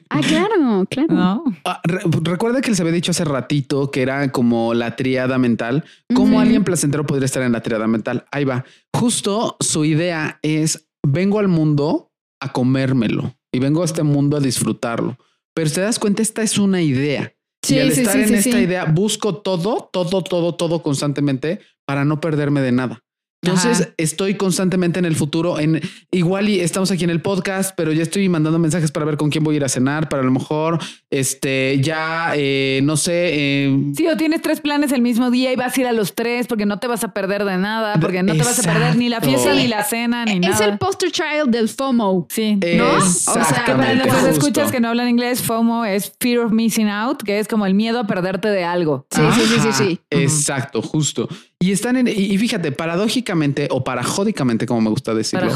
Ah, 0.09 0.21
claro, 0.21 0.85
claro. 0.89 1.13
¿No? 1.13 1.43
Ah, 1.65 1.81
re- 1.83 2.01
recuerda 2.23 2.61
que 2.61 2.69
les 2.69 2.79
había 2.79 2.91
dicho 2.91 3.11
hace 3.11 3.25
ratito 3.25 3.89
que 3.91 4.01
era 4.01 4.31
como 4.31 4.73
la 4.73 4.95
triada 4.95 5.37
mental. 5.37 5.83
¿Cómo 6.13 6.39
alguien 6.39 6.63
placentero 6.63 7.05
podría 7.05 7.25
estar 7.25 7.41
en 7.43 7.51
la 7.51 7.61
triada 7.61 7.87
mental? 7.87 8.25
Ahí 8.31 8.45
va. 8.45 8.63
Justo 8.95 9.57
su 9.59 9.85
idea 9.85 10.39
es 10.41 10.87
vengo 11.05 11.39
al 11.39 11.47
mundo 11.47 12.11
a 12.41 12.51
comérmelo 12.51 13.35
y 13.51 13.59
vengo 13.59 13.81
a 13.81 13.85
este 13.85 14.03
mundo 14.03 14.37
a 14.37 14.39
disfrutarlo. 14.39 15.17
Pero 15.55 15.69
te 15.71 15.81
das 15.81 15.99
cuenta, 15.99 16.21
esta 16.21 16.41
es 16.43 16.57
una 16.57 16.81
idea. 16.81 17.33
Sí, 17.63 17.75
y 17.75 17.79
al 17.79 17.91
sí, 17.91 18.01
estar 18.01 18.13
sí, 18.15 18.21
en 18.21 18.27
sí, 18.29 18.35
esta 18.35 18.57
sí. 18.57 18.63
idea, 18.63 18.85
busco 18.85 19.35
todo, 19.37 19.89
todo, 19.91 20.21
todo, 20.23 20.55
todo 20.55 20.81
constantemente 20.83 21.59
para 21.85 22.05
no 22.05 22.21
perderme 22.21 22.61
de 22.61 22.71
nada. 22.71 23.03
Entonces 23.41 23.81
Ajá. 23.81 23.89
estoy 23.97 24.35
constantemente 24.35 24.99
en 24.99 25.05
el 25.05 25.15
futuro, 25.15 25.59
en 25.59 25.79
igual 26.11 26.49
y 26.49 26.59
estamos 26.59 26.91
aquí 26.91 27.05
en 27.05 27.09
el 27.09 27.21
podcast, 27.21 27.73
pero 27.77 27.93
ya 27.93 28.03
estoy 28.03 28.27
mandando 28.27 28.59
mensajes 28.59 28.91
para 28.91 29.05
ver 29.05 29.15
con 29.15 29.29
quién 29.29 29.43
voy 29.45 29.55
a 29.55 29.57
ir 29.57 29.63
a 29.63 29.69
cenar, 29.69 30.09
para 30.09 30.21
a 30.23 30.25
lo 30.25 30.31
mejor 30.31 30.77
este 31.09 31.79
ya 31.81 32.33
eh, 32.35 32.81
no 32.83 32.97
sé. 32.97 33.29
eh, 33.31 33.77
Sí, 33.95 34.07
o 34.07 34.17
tienes 34.17 34.41
tres 34.41 34.59
planes 34.59 34.91
el 34.91 35.01
mismo 35.01 35.31
día 35.31 35.53
y 35.53 35.55
vas 35.55 35.77
a 35.77 35.81
ir 35.81 35.87
a 35.87 35.93
los 35.93 36.15
tres 36.15 36.47
porque 36.47 36.65
no 36.65 36.79
te 36.79 36.87
vas 36.87 37.03
a 37.05 37.13
perder 37.13 37.45
de 37.45 37.57
nada, 37.57 37.97
porque 38.01 38.23
no 38.23 38.33
te 38.33 38.39
vas 38.39 38.59
a 38.59 38.63
perder 38.73 38.95
ni 38.97 39.07
la 39.07 39.21
fiesta, 39.21 39.53
ni 39.53 39.67
la 39.67 39.83
cena, 39.83 40.25
ni 40.25 40.33
es 40.33 40.41
nada. 40.41 40.65
el 40.65 40.77
poster 40.77 41.09
child 41.11 41.47
del 41.49 41.69
FOMO. 41.69 42.27
Sí. 42.29 42.55
¿No? 42.77 42.97
O 42.97 43.01
sea, 43.01 43.63
Que 43.65 43.71
para 43.73 43.93
nuestros 43.95 44.15
Justo. 44.21 44.29
escuchas 44.31 44.71
que 44.71 44.79
no 44.81 44.89
hablan 44.89 45.07
inglés, 45.07 45.41
FOMO 45.41 45.85
es 45.85 46.11
Fear 46.19 46.39
of 46.39 46.51
Missing 46.51 46.89
Out, 46.89 47.23
que 47.23 47.39
es 47.39 47.47
como 47.47 47.65
el 47.65 47.73
miedo 47.73 47.99
a 47.99 48.05
perderte 48.07 48.49
de 48.49 48.65
algo. 48.65 49.07
Sí, 49.11 49.21
sí, 49.33 49.41
sí, 49.47 49.59
sí, 49.61 49.69
sí. 49.71 49.99
Exacto, 50.09 50.81
justo. 50.81 51.29
Y 51.61 51.71
están 51.73 51.97
en, 51.97 52.07
y, 52.07 52.11
y 52.11 52.37
fíjate, 52.37 52.71
paradójicamente 52.71 53.28
o 53.71 53.83
parajódicamente, 53.83 54.65
como 54.65 54.81
me 54.81 54.89
gusta 54.89 55.13
decirlo, 55.13 55.49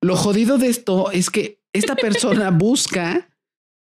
lo 0.00 0.16
jodido 0.16 0.58
de 0.58 0.68
esto 0.68 1.10
es 1.12 1.30
que 1.30 1.60
esta 1.72 1.94
persona 1.96 2.50
busca 2.52 3.28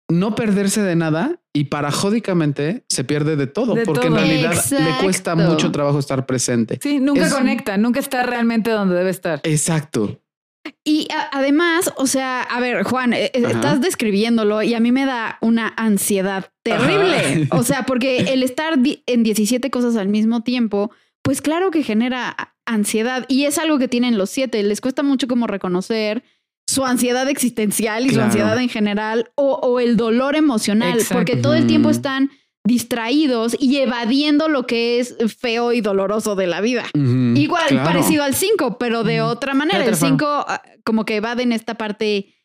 no 0.08 0.34
perderse 0.36 0.82
de 0.82 0.94
nada 0.94 1.40
y 1.52 1.64
parajódicamente 1.64 2.84
se 2.88 3.02
pierde 3.04 3.34
de 3.36 3.46
todo, 3.46 3.74
De 3.74 3.84
porque 3.84 4.08
todo. 4.08 4.18
en 4.18 4.26
realidad 4.28 4.54
le 4.70 5.02
cuesta 5.04 5.34
mucho 5.34 5.72
trabajo 5.72 5.98
estar 5.98 6.26
presente. 6.26 6.78
Sí, 6.80 7.00
nunca 7.00 7.26
Es- 7.26 7.34
conecta, 7.34 7.76
nunca 7.76 8.00
está 8.00 8.22
realmente 8.22 8.70
donde 8.70 8.94
debe 8.94 9.10
estar. 9.10 9.40
Exacto. 9.42 10.20
Y 10.84 11.08
a- 11.12 11.30
además, 11.32 11.92
o 11.96 12.06
sea, 12.06 12.42
a 12.42 12.60
ver, 12.60 12.82
Juan, 12.84 13.12
eh, 13.12 13.30
eh, 13.34 13.42
Ajá. 13.44 13.50
estás 13.54 13.80
describiéndolo 13.80 14.62
y 14.62 14.74
a 14.74 14.80
mí 14.80 14.90
me 14.92 15.06
da 15.06 15.38
una 15.40 15.72
ansiedad 15.76 16.50
terrible. 16.62 17.46
Ajá. 17.50 17.56
O 17.56 17.62
sea, 17.64 17.82
porque 17.84 18.18
el 18.32 18.42
estar 18.42 18.74
en 19.06 19.22
17 19.22 19.70
cosas 19.70 19.96
al 19.96 20.08
mismo 20.08 20.42
tiempo, 20.42 20.90
pues 21.26 21.42
claro 21.42 21.72
que 21.72 21.82
genera 21.82 22.54
ansiedad 22.66 23.26
y 23.26 23.46
es 23.46 23.58
algo 23.58 23.80
que 23.80 23.88
tienen 23.88 24.16
los 24.16 24.30
siete. 24.30 24.62
Les 24.62 24.80
cuesta 24.80 25.02
mucho 25.02 25.26
como 25.26 25.48
reconocer 25.48 26.22
su 26.68 26.84
ansiedad 26.84 27.28
existencial 27.28 28.06
y 28.06 28.10
su 28.10 28.20
ansiedad 28.20 28.56
en 28.58 28.68
general 28.68 29.32
o, 29.34 29.54
o 29.54 29.80
el 29.80 29.96
dolor 29.96 30.36
emocional, 30.36 30.94
Exacto. 30.94 31.14
porque 31.14 31.36
todo 31.36 31.54
el 31.54 31.66
tiempo 31.66 31.90
están 31.90 32.30
distraídos 32.64 33.56
y 33.58 33.76
evadiendo 33.78 34.48
lo 34.48 34.68
que 34.68 35.00
es 35.00 35.16
feo 35.36 35.72
y 35.72 35.80
doloroso 35.80 36.36
de 36.36 36.46
la 36.46 36.60
vida. 36.60 36.84
Igual, 36.94 37.66
claro. 37.68 37.84
parecido 37.84 38.22
al 38.22 38.34
5, 38.34 38.78
pero 38.78 39.02
de 39.02 39.20
otra 39.20 39.54
manera. 39.54 39.78
El 39.78 39.94
otra 39.94 40.08
5 40.08 40.46
como 40.84 41.04
que 41.04 41.16
evaden 41.16 41.50
esta 41.50 41.74
parte 41.74 42.35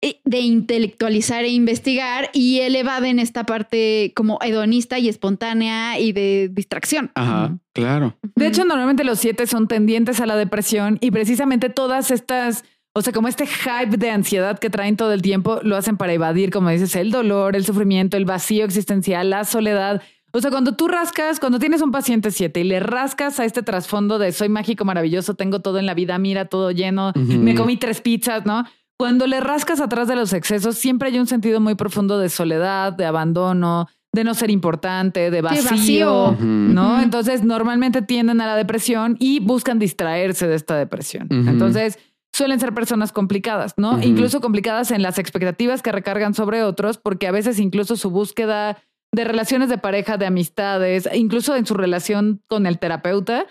de 0.00 0.40
intelectualizar 0.40 1.44
e 1.44 1.48
investigar 1.48 2.30
y 2.32 2.60
él 2.60 2.74
evade 2.74 3.10
en 3.10 3.18
esta 3.18 3.44
parte 3.44 4.12
como 4.16 4.38
hedonista 4.42 4.98
y 4.98 5.08
espontánea 5.08 5.98
y 5.98 6.12
de 6.12 6.48
distracción. 6.50 7.10
Ajá, 7.14 7.58
claro. 7.74 8.16
De 8.34 8.46
hecho, 8.46 8.64
normalmente 8.64 9.04
los 9.04 9.18
siete 9.18 9.46
son 9.46 9.68
tendientes 9.68 10.20
a 10.20 10.26
la 10.26 10.36
depresión 10.36 10.96
y 11.02 11.10
precisamente 11.10 11.68
todas 11.68 12.10
estas, 12.10 12.64
o 12.94 13.02
sea, 13.02 13.12
como 13.12 13.28
este 13.28 13.46
hype 13.46 13.98
de 13.98 14.10
ansiedad 14.10 14.58
que 14.58 14.70
traen 14.70 14.96
todo 14.96 15.12
el 15.12 15.20
tiempo, 15.20 15.60
lo 15.62 15.76
hacen 15.76 15.98
para 15.98 16.14
evadir, 16.14 16.50
como 16.50 16.70
dices, 16.70 16.96
el 16.96 17.10
dolor, 17.10 17.54
el 17.54 17.66
sufrimiento, 17.66 18.16
el 18.16 18.24
vacío 18.24 18.64
existencial, 18.64 19.28
la 19.28 19.44
soledad. 19.44 20.02
O 20.32 20.40
sea, 20.40 20.50
cuando 20.50 20.76
tú 20.76 20.88
rascas, 20.88 21.40
cuando 21.40 21.58
tienes 21.58 21.82
un 21.82 21.90
paciente 21.90 22.30
siete 22.30 22.60
y 22.60 22.64
le 22.64 22.80
rascas 22.80 23.38
a 23.40 23.44
este 23.44 23.62
trasfondo 23.62 24.18
de 24.18 24.32
soy 24.32 24.48
mágico, 24.48 24.84
maravilloso, 24.84 25.34
tengo 25.34 25.60
todo 25.60 25.78
en 25.78 25.86
la 25.86 25.94
vida, 25.94 26.16
mira 26.18 26.46
todo 26.46 26.70
lleno, 26.70 27.12
me 27.16 27.54
comí 27.54 27.76
tres 27.76 28.00
pizzas, 28.00 28.46
¿no? 28.46 28.64
Cuando 29.00 29.26
le 29.26 29.40
rascas 29.40 29.80
atrás 29.80 30.08
de 30.08 30.14
los 30.14 30.34
excesos, 30.34 30.76
siempre 30.76 31.08
hay 31.08 31.18
un 31.18 31.26
sentido 31.26 31.58
muy 31.58 31.74
profundo 31.74 32.18
de 32.18 32.28
soledad, 32.28 32.92
de 32.92 33.06
abandono, 33.06 33.88
de 34.12 34.24
no 34.24 34.34
ser 34.34 34.50
importante, 34.50 35.30
de 35.30 35.40
vacío. 35.40 36.36
¿no? 36.38 37.00
Entonces, 37.00 37.42
normalmente 37.42 38.02
tienden 38.02 38.42
a 38.42 38.46
la 38.46 38.56
depresión 38.56 39.16
y 39.18 39.40
buscan 39.40 39.78
distraerse 39.78 40.46
de 40.46 40.54
esta 40.54 40.76
depresión. 40.76 41.28
Entonces, 41.30 41.98
suelen 42.34 42.60
ser 42.60 42.74
personas 42.74 43.10
complicadas, 43.10 43.72
¿no? 43.78 44.02
Incluso 44.02 44.42
complicadas 44.42 44.90
en 44.90 45.00
las 45.00 45.18
expectativas 45.18 45.80
que 45.80 45.92
recargan 45.92 46.34
sobre 46.34 46.62
otros, 46.62 46.98
porque 46.98 47.26
a 47.26 47.32
veces 47.32 47.58
incluso 47.58 47.96
su 47.96 48.10
búsqueda 48.10 48.76
de 49.12 49.24
relaciones 49.24 49.70
de 49.70 49.78
pareja, 49.78 50.18
de 50.18 50.26
amistades, 50.26 51.08
incluso 51.14 51.56
en 51.56 51.64
su 51.64 51.72
relación 51.72 52.42
con 52.48 52.66
el 52.66 52.78
terapeuta, 52.78 53.46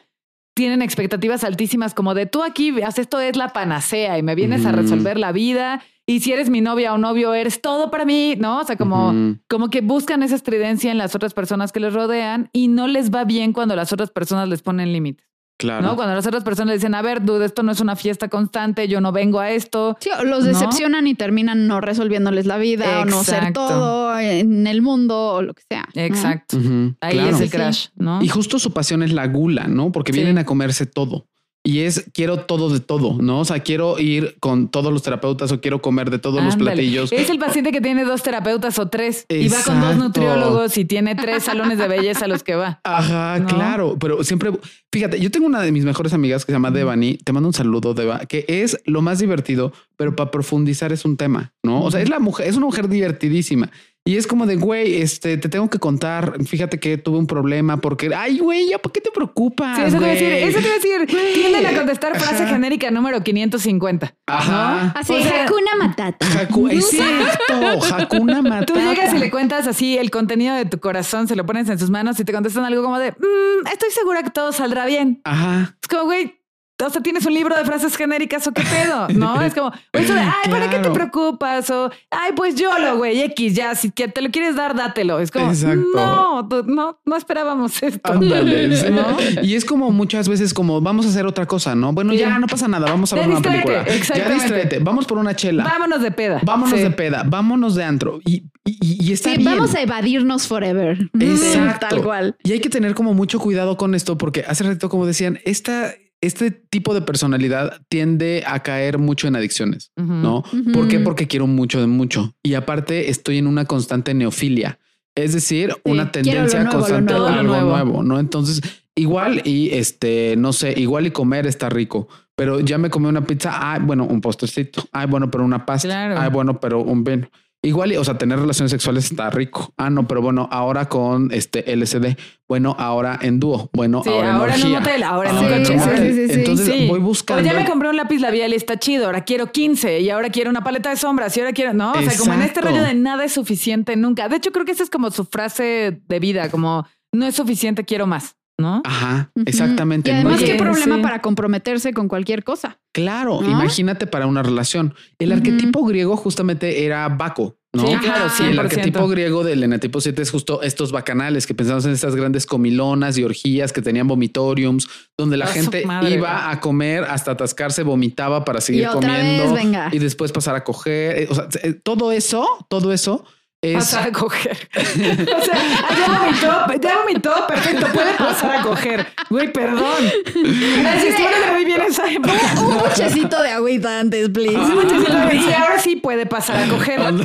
tienen 0.59 0.81
expectativas 0.81 1.45
altísimas 1.45 1.93
como 1.93 2.13
de 2.13 2.25
tú 2.25 2.43
aquí, 2.43 2.71
veas, 2.71 2.99
esto 2.99 3.21
es 3.21 3.37
la 3.37 3.53
panacea 3.53 4.17
y 4.17 4.23
me 4.23 4.35
vienes 4.35 4.65
a 4.65 4.73
resolver 4.73 5.17
la 5.17 5.31
vida. 5.31 5.81
Y 6.05 6.19
si 6.19 6.33
eres 6.33 6.49
mi 6.49 6.59
novia 6.59 6.93
o 6.93 6.97
novio, 6.97 7.33
eres 7.33 7.61
todo 7.61 7.89
para 7.89 8.03
mí, 8.03 8.35
¿no? 8.37 8.59
O 8.59 8.63
sea, 8.65 8.75
como 8.75 9.37
como 9.47 9.69
que 9.69 9.79
buscan 9.79 10.21
esa 10.21 10.35
estridencia 10.35 10.91
en 10.91 10.97
las 10.97 11.15
otras 11.15 11.33
personas 11.33 11.71
que 11.71 11.79
les 11.79 11.93
rodean 11.93 12.49
y 12.51 12.67
no 12.67 12.89
les 12.89 13.09
va 13.09 13.23
bien 13.23 13.53
cuando 13.53 13.73
las 13.77 13.93
otras 13.93 14.11
personas 14.11 14.49
les 14.49 14.61
ponen 14.61 14.91
límites, 14.91 15.25
Claro. 15.59 15.85
¿no? 15.85 15.95
Cuando 15.97 16.15
las 16.15 16.25
otras 16.25 16.45
personas 16.45 16.75
dicen, 16.75 16.95
a 16.95 17.01
ver, 17.01 17.21
dude, 17.21 17.45
esto 17.45 17.63
no 17.63 17.73
es 17.73 17.81
una 17.81 17.97
fiesta 17.97 18.29
constante, 18.29 18.87
yo 18.87 19.01
no 19.01 19.11
vengo 19.11 19.41
a 19.41 19.51
esto. 19.51 19.97
Sí, 19.99 20.09
los 20.23 20.39
¿No? 20.39 20.45
decepcionan 20.45 21.05
y 21.05 21.15
terminan 21.15 21.67
no 21.67 21.81
resolviéndoles 21.81 22.45
la 22.45 22.57
vida 22.57 23.01
o 23.01 23.05
no 23.05 23.23
ser 23.25 23.35
Exacto. 23.39 23.67
todo 23.67 24.17
en 24.19 24.67
el 24.67 24.81
mundo 24.81 25.33
o 25.33 25.41
lo 25.41 25.53
que 25.53 25.63
sea. 25.69 25.85
¿no? 25.93 26.01
Exacto. 26.01 26.57
Ahí 27.01 27.13
claro. 27.13 27.29
es 27.35 27.41
el 27.41 27.49
sí. 27.49 27.57
crash, 27.57 27.87
¿no? 27.97 28.21
Y 28.23 28.29
justo 28.29 28.57
su 28.57 28.71
pasión 28.71 29.03
es 29.03 29.11
la 29.11 29.27
gula, 29.27 29.67
¿no? 29.67 29.91
Porque 29.91 30.13
Sí. 30.13 30.19
vienen 30.19 30.37
a 30.37 30.45
comerse 30.45 30.85
todo. 30.85 31.27
Y 31.63 31.79
es 31.81 32.09
quiero 32.13 32.39
todo 32.39 32.69
de 32.69 32.79
todo, 32.79 33.17
¿no? 33.21 33.41
O 33.41 33.45
sea, 33.45 33.59
quiero 33.59 33.99
ir 33.99 34.37
con 34.39 34.69
todos 34.69 34.93
los 34.93 35.03
terapeutas 35.03 35.51
o 35.51 35.59
quiero 35.59 35.81
comer 35.81 36.09
de 36.09 36.17
todos 36.17 36.41
los 36.41 36.55
platillos. 36.55 37.11
Es 37.11 37.29
el 37.29 37.37
paciente 37.37 37.71
que 37.71 37.81
tiene 37.81 38.05
dos 38.05 38.23
terapeutas 38.23 38.79
o 38.79 38.87
tres 38.87 39.25
y 39.27 39.49
va 39.49 39.61
con 39.63 39.81
dos 39.81 39.97
nutriólogos 39.97 40.77
y 40.77 40.85
tiene 40.85 41.15
tres 41.15 41.43
salones 41.43 41.77
de 41.77 41.87
belleza 41.87 42.25
a 42.25 42.27
los 42.29 42.43
que 42.43 42.55
va. 42.55 42.79
Ajá, 42.83 43.39
¿no? 43.39 43.47
claro, 43.47 43.97
pero 43.99 44.23
siempre, 44.23 44.51
fíjate, 44.91 45.19
yo 45.19 45.29
tengo 45.31 45.47
una 45.47 45.61
de 45.61 45.71
mis 45.71 45.83
mejores 45.83 46.13
amigas 46.13 46.45
que 46.45 46.51
se 46.51 46.55
llama 46.55 46.71
Devani, 46.71 47.17
te 47.17 47.33
mando 47.33 47.49
un 47.49 47.53
saludo, 47.53 47.93
Deva, 47.93 48.19
que 48.19 48.45
es 48.47 48.79
lo 48.85 49.01
más 49.01 49.19
divertido, 49.19 49.73
pero 49.97 50.15
para 50.15 50.31
profundizar 50.31 50.93
es 50.93 51.03
un 51.03 51.17
tema, 51.17 51.51
¿no? 51.61 51.83
O 51.83 51.91
sea, 51.91 52.01
es 52.01 52.09
la 52.09 52.19
mujer, 52.19 52.47
es 52.47 52.55
una 52.55 52.67
mujer 52.67 52.87
divertidísima. 52.87 53.69
Y 54.05 54.17
es 54.17 54.25
como 54.25 54.47
de, 54.47 54.55
güey, 54.55 55.01
este, 55.01 55.37
te 55.37 55.49
tengo 55.49 55.69
que 55.69 55.77
contar, 55.77 56.43
fíjate 56.43 56.79
que 56.79 56.97
tuve 56.97 57.19
un 57.19 57.27
problema 57.27 57.77
porque, 57.77 58.09
ay, 58.15 58.39
güey, 58.39 58.69
ya, 58.69 58.79
¿por 58.79 58.91
qué 58.91 59.01
te 59.01 59.11
preocupas? 59.11 59.75
Sí, 59.77 59.83
eso 59.83 59.97
te 59.97 60.03
iba 60.03 60.07
a 60.07 60.11
decir, 60.11 60.31
eso 60.31 60.59
te 60.59 60.65
iba 60.65 60.73
a 60.97 60.99
decir. 61.05 61.33
Tienden 61.35 61.65
a 61.67 61.77
contestar 61.77 62.17
frase 62.17 62.43
Ajá. 62.43 62.53
genérica 62.55 62.89
número 62.89 63.21
550. 63.21 64.15
Ajá. 64.25 64.93
Así, 64.95 65.13
O 65.13 65.21
sea, 65.21 65.43
Hakuna 65.45 65.75
Matata. 65.77 66.25
Haku- 66.25 66.71
exacto, 66.71 67.95
Hakuna 67.95 68.41
Matata. 68.41 68.65
Tú 68.65 68.79
llegas 68.79 69.13
y 69.13 69.19
le 69.19 69.29
cuentas 69.29 69.67
así 69.67 69.97
el 69.97 70.09
contenido 70.09 70.55
de 70.55 70.65
tu 70.65 70.79
corazón, 70.79 71.27
se 71.27 71.35
lo 71.35 71.45
pones 71.45 71.69
en 71.69 71.77
sus 71.77 71.89
manos 71.91 72.19
y 72.19 72.25
te 72.25 72.33
contestan 72.33 72.65
algo 72.65 72.81
como 72.81 72.97
de, 72.97 73.11
"Mm, 73.11 73.67
estoy 73.71 73.91
segura 73.91 74.23
que 74.23 74.31
todo 74.31 74.51
saldrá 74.53 74.85
bien. 74.87 75.21
Ajá. 75.23 75.75
Es 75.81 75.87
como, 75.87 76.05
güey, 76.05 76.38
o 76.85 76.89
sea, 76.89 77.01
tienes 77.01 77.25
un 77.25 77.33
libro 77.33 77.55
de 77.55 77.65
frases 77.65 77.95
genéricas 77.95 78.45
o 78.47 78.51
qué 78.53 78.63
pedo, 78.63 79.07
¿no? 79.13 79.41
Es 79.41 79.53
como, 79.53 79.71
eso 79.93 80.13
de, 80.13 80.19
ay, 80.19 80.49
¿para 80.51 80.69
qué 80.69 80.79
te 80.79 80.89
preocupas? 80.91 81.69
O, 81.69 81.91
ay, 82.11 82.31
pues 82.35 82.55
yo 82.55 82.77
lo, 82.79 82.97
güey, 82.97 83.21
X, 83.21 83.53
ya, 83.55 83.75
si 83.75 83.89
te 83.91 84.21
lo 84.21 84.29
quieres 84.31 84.55
dar, 84.55 84.75
dátelo. 84.75 85.19
Es 85.19 85.31
como, 85.31 85.49
Exacto. 85.51 85.77
no, 85.95 86.47
no, 86.67 86.99
no 87.05 87.15
esperábamos 87.15 87.81
esto. 87.83 88.11
Ándale, 88.13 88.75
sí. 88.75 88.87
¿No? 88.91 89.17
Y 89.43 89.55
es 89.55 89.65
como 89.65 89.91
muchas 89.91 90.27
veces 90.29 90.53
como 90.53 90.81
vamos 90.81 91.05
a 91.05 91.09
hacer 91.09 91.25
otra 91.25 91.45
cosa, 91.45 91.75
¿no? 91.75 91.93
Bueno, 91.93 92.13
ya, 92.13 92.29
Ya. 92.29 92.39
no 92.39 92.47
pasa 92.47 92.67
nada, 92.67 92.85
vamos 92.89 93.11
a 93.13 93.15
ver 93.17 93.27
una 93.27 93.41
película. 93.41 93.85
Ya 94.15 94.29
distráete, 94.29 94.79
vamos 94.79 95.05
por 95.05 95.17
una 95.17 95.35
chela. 95.35 95.63
Vámonos 95.63 96.01
de 96.01 96.11
peda. 96.11 96.39
Vámonos 96.43 96.77
Sí. 96.77 96.83
de 96.83 96.91
peda, 96.91 97.23
vámonos 97.25 97.75
de 97.75 97.83
antro. 97.83 98.19
Y, 98.25 98.43
y, 98.65 99.09
y 99.09 99.13
está 99.13 99.31
Sí, 99.31 99.37
bien. 99.37 99.51
vamos 99.51 99.73
a 99.75 99.81
evadirnos 99.81 100.47
forever. 100.47 101.09
Exacto. 101.19 101.87
Tal 101.89 102.03
cual. 102.03 102.35
Y 102.43 102.51
hay 102.51 102.59
que 102.59 102.69
tener 102.69 102.93
como 102.95 103.13
mucho 103.13 103.39
cuidado 103.39 103.77
con 103.77 103.95
esto, 103.95 104.17
porque 104.17 104.43
hace 104.47 104.63
rato, 104.63 104.89
como 104.89 105.05
decían, 105.05 105.39
esta, 105.45 105.93
este 106.21 106.51
tipo 106.51 106.93
de 106.93 107.01
personalidad 107.01 107.81
tiende 107.87 108.43
a 108.45 108.61
caer 108.61 108.97
mucho 108.97 109.27
en 109.27 109.35
adicciones. 109.35 109.91
¿no? 109.95 110.43
¿Por 110.73 110.87
qué? 110.87 110.99
Porque 110.99 111.27
quiero 111.27 111.47
mucho 111.47 111.79
de 111.79 111.87
mucho. 111.87 112.35
Y 112.43 112.55
aparte 112.55 113.09
estoy 113.09 113.37
en 113.37 113.47
una 113.47 113.65
constante 113.65 114.13
neofilia. 114.13 114.79
Es 115.15 115.33
decir, 115.33 115.75
una 115.83 116.11
tendencia 116.11 116.63
nuevo, 116.63 116.77
constante 116.77 117.13
nuevo. 117.13 117.27
a 117.27 117.39
algo 117.39 117.61
nuevo. 117.61 118.03
¿no? 118.03 118.19
Entonces, 118.19 118.61
igual 118.95 119.41
y 119.45 119.69
este, 119.71 120.35
no 120.37 120.53
sé, 120.53 120.73
igual 120.77 121.07
y 121.07 121.11
comer 121.11 121.47
está 121.47 121.69
rico, 121.69 122.07
pero 122.35 122.59
ya 122.59 122.77
me 122.77 122.89
comí 122.89 123.07
una 123.07 123.25
pizza. 123.25 123.73
Ay, 123.73 123.81
bueno, 123.83 124.05
un 124.05 124.21
postrecito. 124.21 124.83
Ay, 124.91 125.07
bueno, 125.07 125.29
pero 125.29 125.43
una 125.43 125.65
pasta. 125.65 125.87
Claro. 125.87 126.19
Ay, 126.19 126.29
bueno, 126.29 126.59
pero 126.59 126.81
un 126.81 127.03
vino. 127.03 127.29
Igual, 127.61 127.91
o 127.97 128.03
sea, 128.05 128.17
tener 128.17 128.39
relaciones 128.39 128.71
sexuales 128.71 129.11
está 129.11 129.29
rico. 129.29 129.73
Ah, 129.75 129.89
no, 129.89 130.07
pero 130.07 130.21
bueno, 130.21 130.47
ahora 130.49 130.87
con 130.87 131.29
este 131.33 131.73
LCD. 131.73 132.15
Bueno, 132.47 132.73
ahora 132.79 133.19
en 133.21 133.39
dúo. 133.41 133.69
Bueno, 133.73 134.01
Sí, 134.01 134.09
ahora, 134.09 134.35
ahora 134.35 134.55
en 134.55 134.61
en 134.61 134.67
un 134.67 134.75
hotel, 134.77 135.03
ahora 135.03 135.29
en 135.29 135.35
Ahora 135.37 135.57
coche. 135.57 135.73
un 135.73 135.79
hotel. 135.81 136.13
sí, 136.15 136.27
sí. 136.27 136.39
Entonces 136.39 136.87
voy 136.87 136.99
buscando. 136.99 137.43
ya 137.43 137.53
me 137.53 137.65
compré 137.65 137.89
un 137.89 137.97
lápiz 137.97 138.19
labial 138.19 138.53
y 138.53 138.55
está 138.55 138.79
chido. 138.79 139.07
Ahora 139.07 139.25
quiero 139.25 139.51
15 139.51 139.99
y 139.99 140.09
ahora 140.09 140.29
quiero 140.29 140.49
una 140.49 140.63
paleta 140.63 140.89
de 140.89 140.95
sombras 140.95 141.35
y 141.35 141.41
ahora 141.41 141.51
quiero, 141.51 141.73
no, 141.73 141.91
o 141.91 142.01
sea, 142.01 142.17
como 142.17 142.33
en 142.33 142.43
este 142.43 142.61
rollo 142.61 142.81
de 142.81 142.93
nada 142.93 143.25
es 143.25 143.33
suficiente 143.33 143.95
nunca. 143.97 144.29
De 144.29 144.37
hecho, 144.37 144.51
creo 144.51 144.63
que 144.63 144.71
esa 144.71 144.83
es 144.83 144.89
como 144.89 145.11
su 145.11 145.25
frase 145.25 146.01
de 146.07 146.19
vida, 146.19 146.49
como 146.49 146.87
no 147.11 147.25
es 147.25 147.35
suficiente, 147.35 147.83
quiero 147.83 148.07
más, 148.07 148.37
¿no? 148.59 148.81
Ajá, 148.85 149.31
exactamente. 149.45 150.11
Y 150.11 150.13
además, 150.13 150.39
No 150.41 150.45
qué 150.45 150.55
problema 150.55 150.97
sí. 150.97 151.01
para 151.01 151.21
comprometerse 151.21 151.93
con 151.93 152.07
cualquier 152.07 152.43
cosa. 152.43 152.79
Claro, 152.91 153.41
¿No? 153.41 153.49
imagínate 153.49 154.05
para 154.07 154.27
una 154.27 154.43
relación. 154.43 154.93
El 155.17 155.31
arquetipo 155.31 155.83
griego 155.85 156.17
justamente 156.17 156.85
era 156.85 157.07
Baco, 157.09 157.57
¿no? 157.73 157.87
Sí, 157.87 157.95
claro. 157.97 158.25
Y 158.39 158.43
el 158.43 158.57
100%. 158.57 158.59
arquetipo 158.59 159.07
griego 159.07 159.43
del 159.43 159.63
enetipo 159.63 160.01
7 160.01 160.21
es 160.21 160.31
justo 160.31 160.61
estos 160.63 160.91
bacanales 160.91 161.45
que 161.47 161.53
pensamos 161.53 161.85
en 161.85 161.91
estas 161.91 162.15
grandes 162.15 162.45
comilonas 162.45 163.17
y 163.17 163.23
orgías 163.23 163.71
que 163.71 163.81
tenían 163.81 164.07
vomitoriums, 164.07 164.87
donde 165.17 165.37
la 165.37 165.47
gente 165.47 165.85
madre, 165.85 166.15
iba 166.15 166.49
a 166.49 166.59
comer 166.59 167.03
hasta 167.05 167.31
atascarse, 167.31 167.83
vomitaba 167.83 168.43
para 168.43 168.59
seguir 168.59 168.83
Y 168.83 168.85
comiendo 168.87 169.43
vez, 169.43 169.53
venga. 169.53 169.89
y 169.91 169.99
después 169.99 170.31
pasar 170.31 170.55
a 170.55 170.63
coger. 170.63 171.19
Eh, 171.19 171.27
O 171.29 171.35
sea, 171.35 171.47
eh, 171.63 171.73
todo 171.73 172.11
eso, 172.11 172.45
todo 172.69 172.91
eso 172.91 173.23
es 173.61 173.73
Pasar 173.75 174.07
a 174.07 174.11
coger. 174.13 174.69
o 174.75 175.41
sea, 175.45 175.57
ya 175.97 176.19
vomitó, 176.19 176.81
ya 176.81 176.97
vomitó, 176.99 177.47
perfecto, 177.47 177.87
puede 177.93 178.13
pasar 178.13 178.55
a 178.57 178.61
coger. 178.61 179.05
Güey, 179.29 179.51
perdón. 179.51 180.03
Muy 180.33 181.65
bien 181.65 181.81
esa 181.81 182.09
época. 182.09 182.33
Un 182.61 182.77
buchecito 182.79 183.41
de 183.41 183.49
agüita 183.51 183.99
antes, 183.99 184.29
please. 184.29 184.57
Un 184.57 184.75
muchachito, 184.75 185.11
Y 185.49 185.53
ahora 185.53 185.79
sí 185.79 185.95
puede 185.97 186.25
pasar 186.25 186.63
a 186.63 186.69
coger. 186.69 186.99
¿no? 187.11 187.21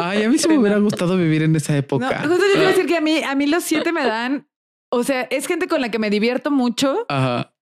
Ay, 0.00 0.24
a 0.24 0.28
mí 0.28 0.38
sí 0.38 0.48
me 0.48 0.58
hubiera 0.58 0.78
gustado 0.78 1.16
vivir 1.16 1.42
en 1.42 1.56
esa 1.56 1.72
No, 1.72 1.78
época. 1.78 2.20
justo 2.20 2.36
yo 2.46 2.52
te 2.52 2.58
iba 2.58 2.66
a 2.66 2.72
decir 2.72 2.86
que 2.86 2.96
a 2.96 3.00
mí, 3.00 3.22
a 3.22 3.34
mí 3.34 3.46
los 3.46 3.64
siete 3.64 3.92
me 3.92 4.04
dan, 4.04 4.48
o 4.90 5.02
sea, 5.02 5.22
es 5.30 5.46
gente 5.46 5.66
con 5.68 5.80
la 5.80 5.90
que 5.90 5.98
me 5.98 6.10
divierto 6.10 6.50
mucho 6.50 7.06
Ajá, 7.08 7.54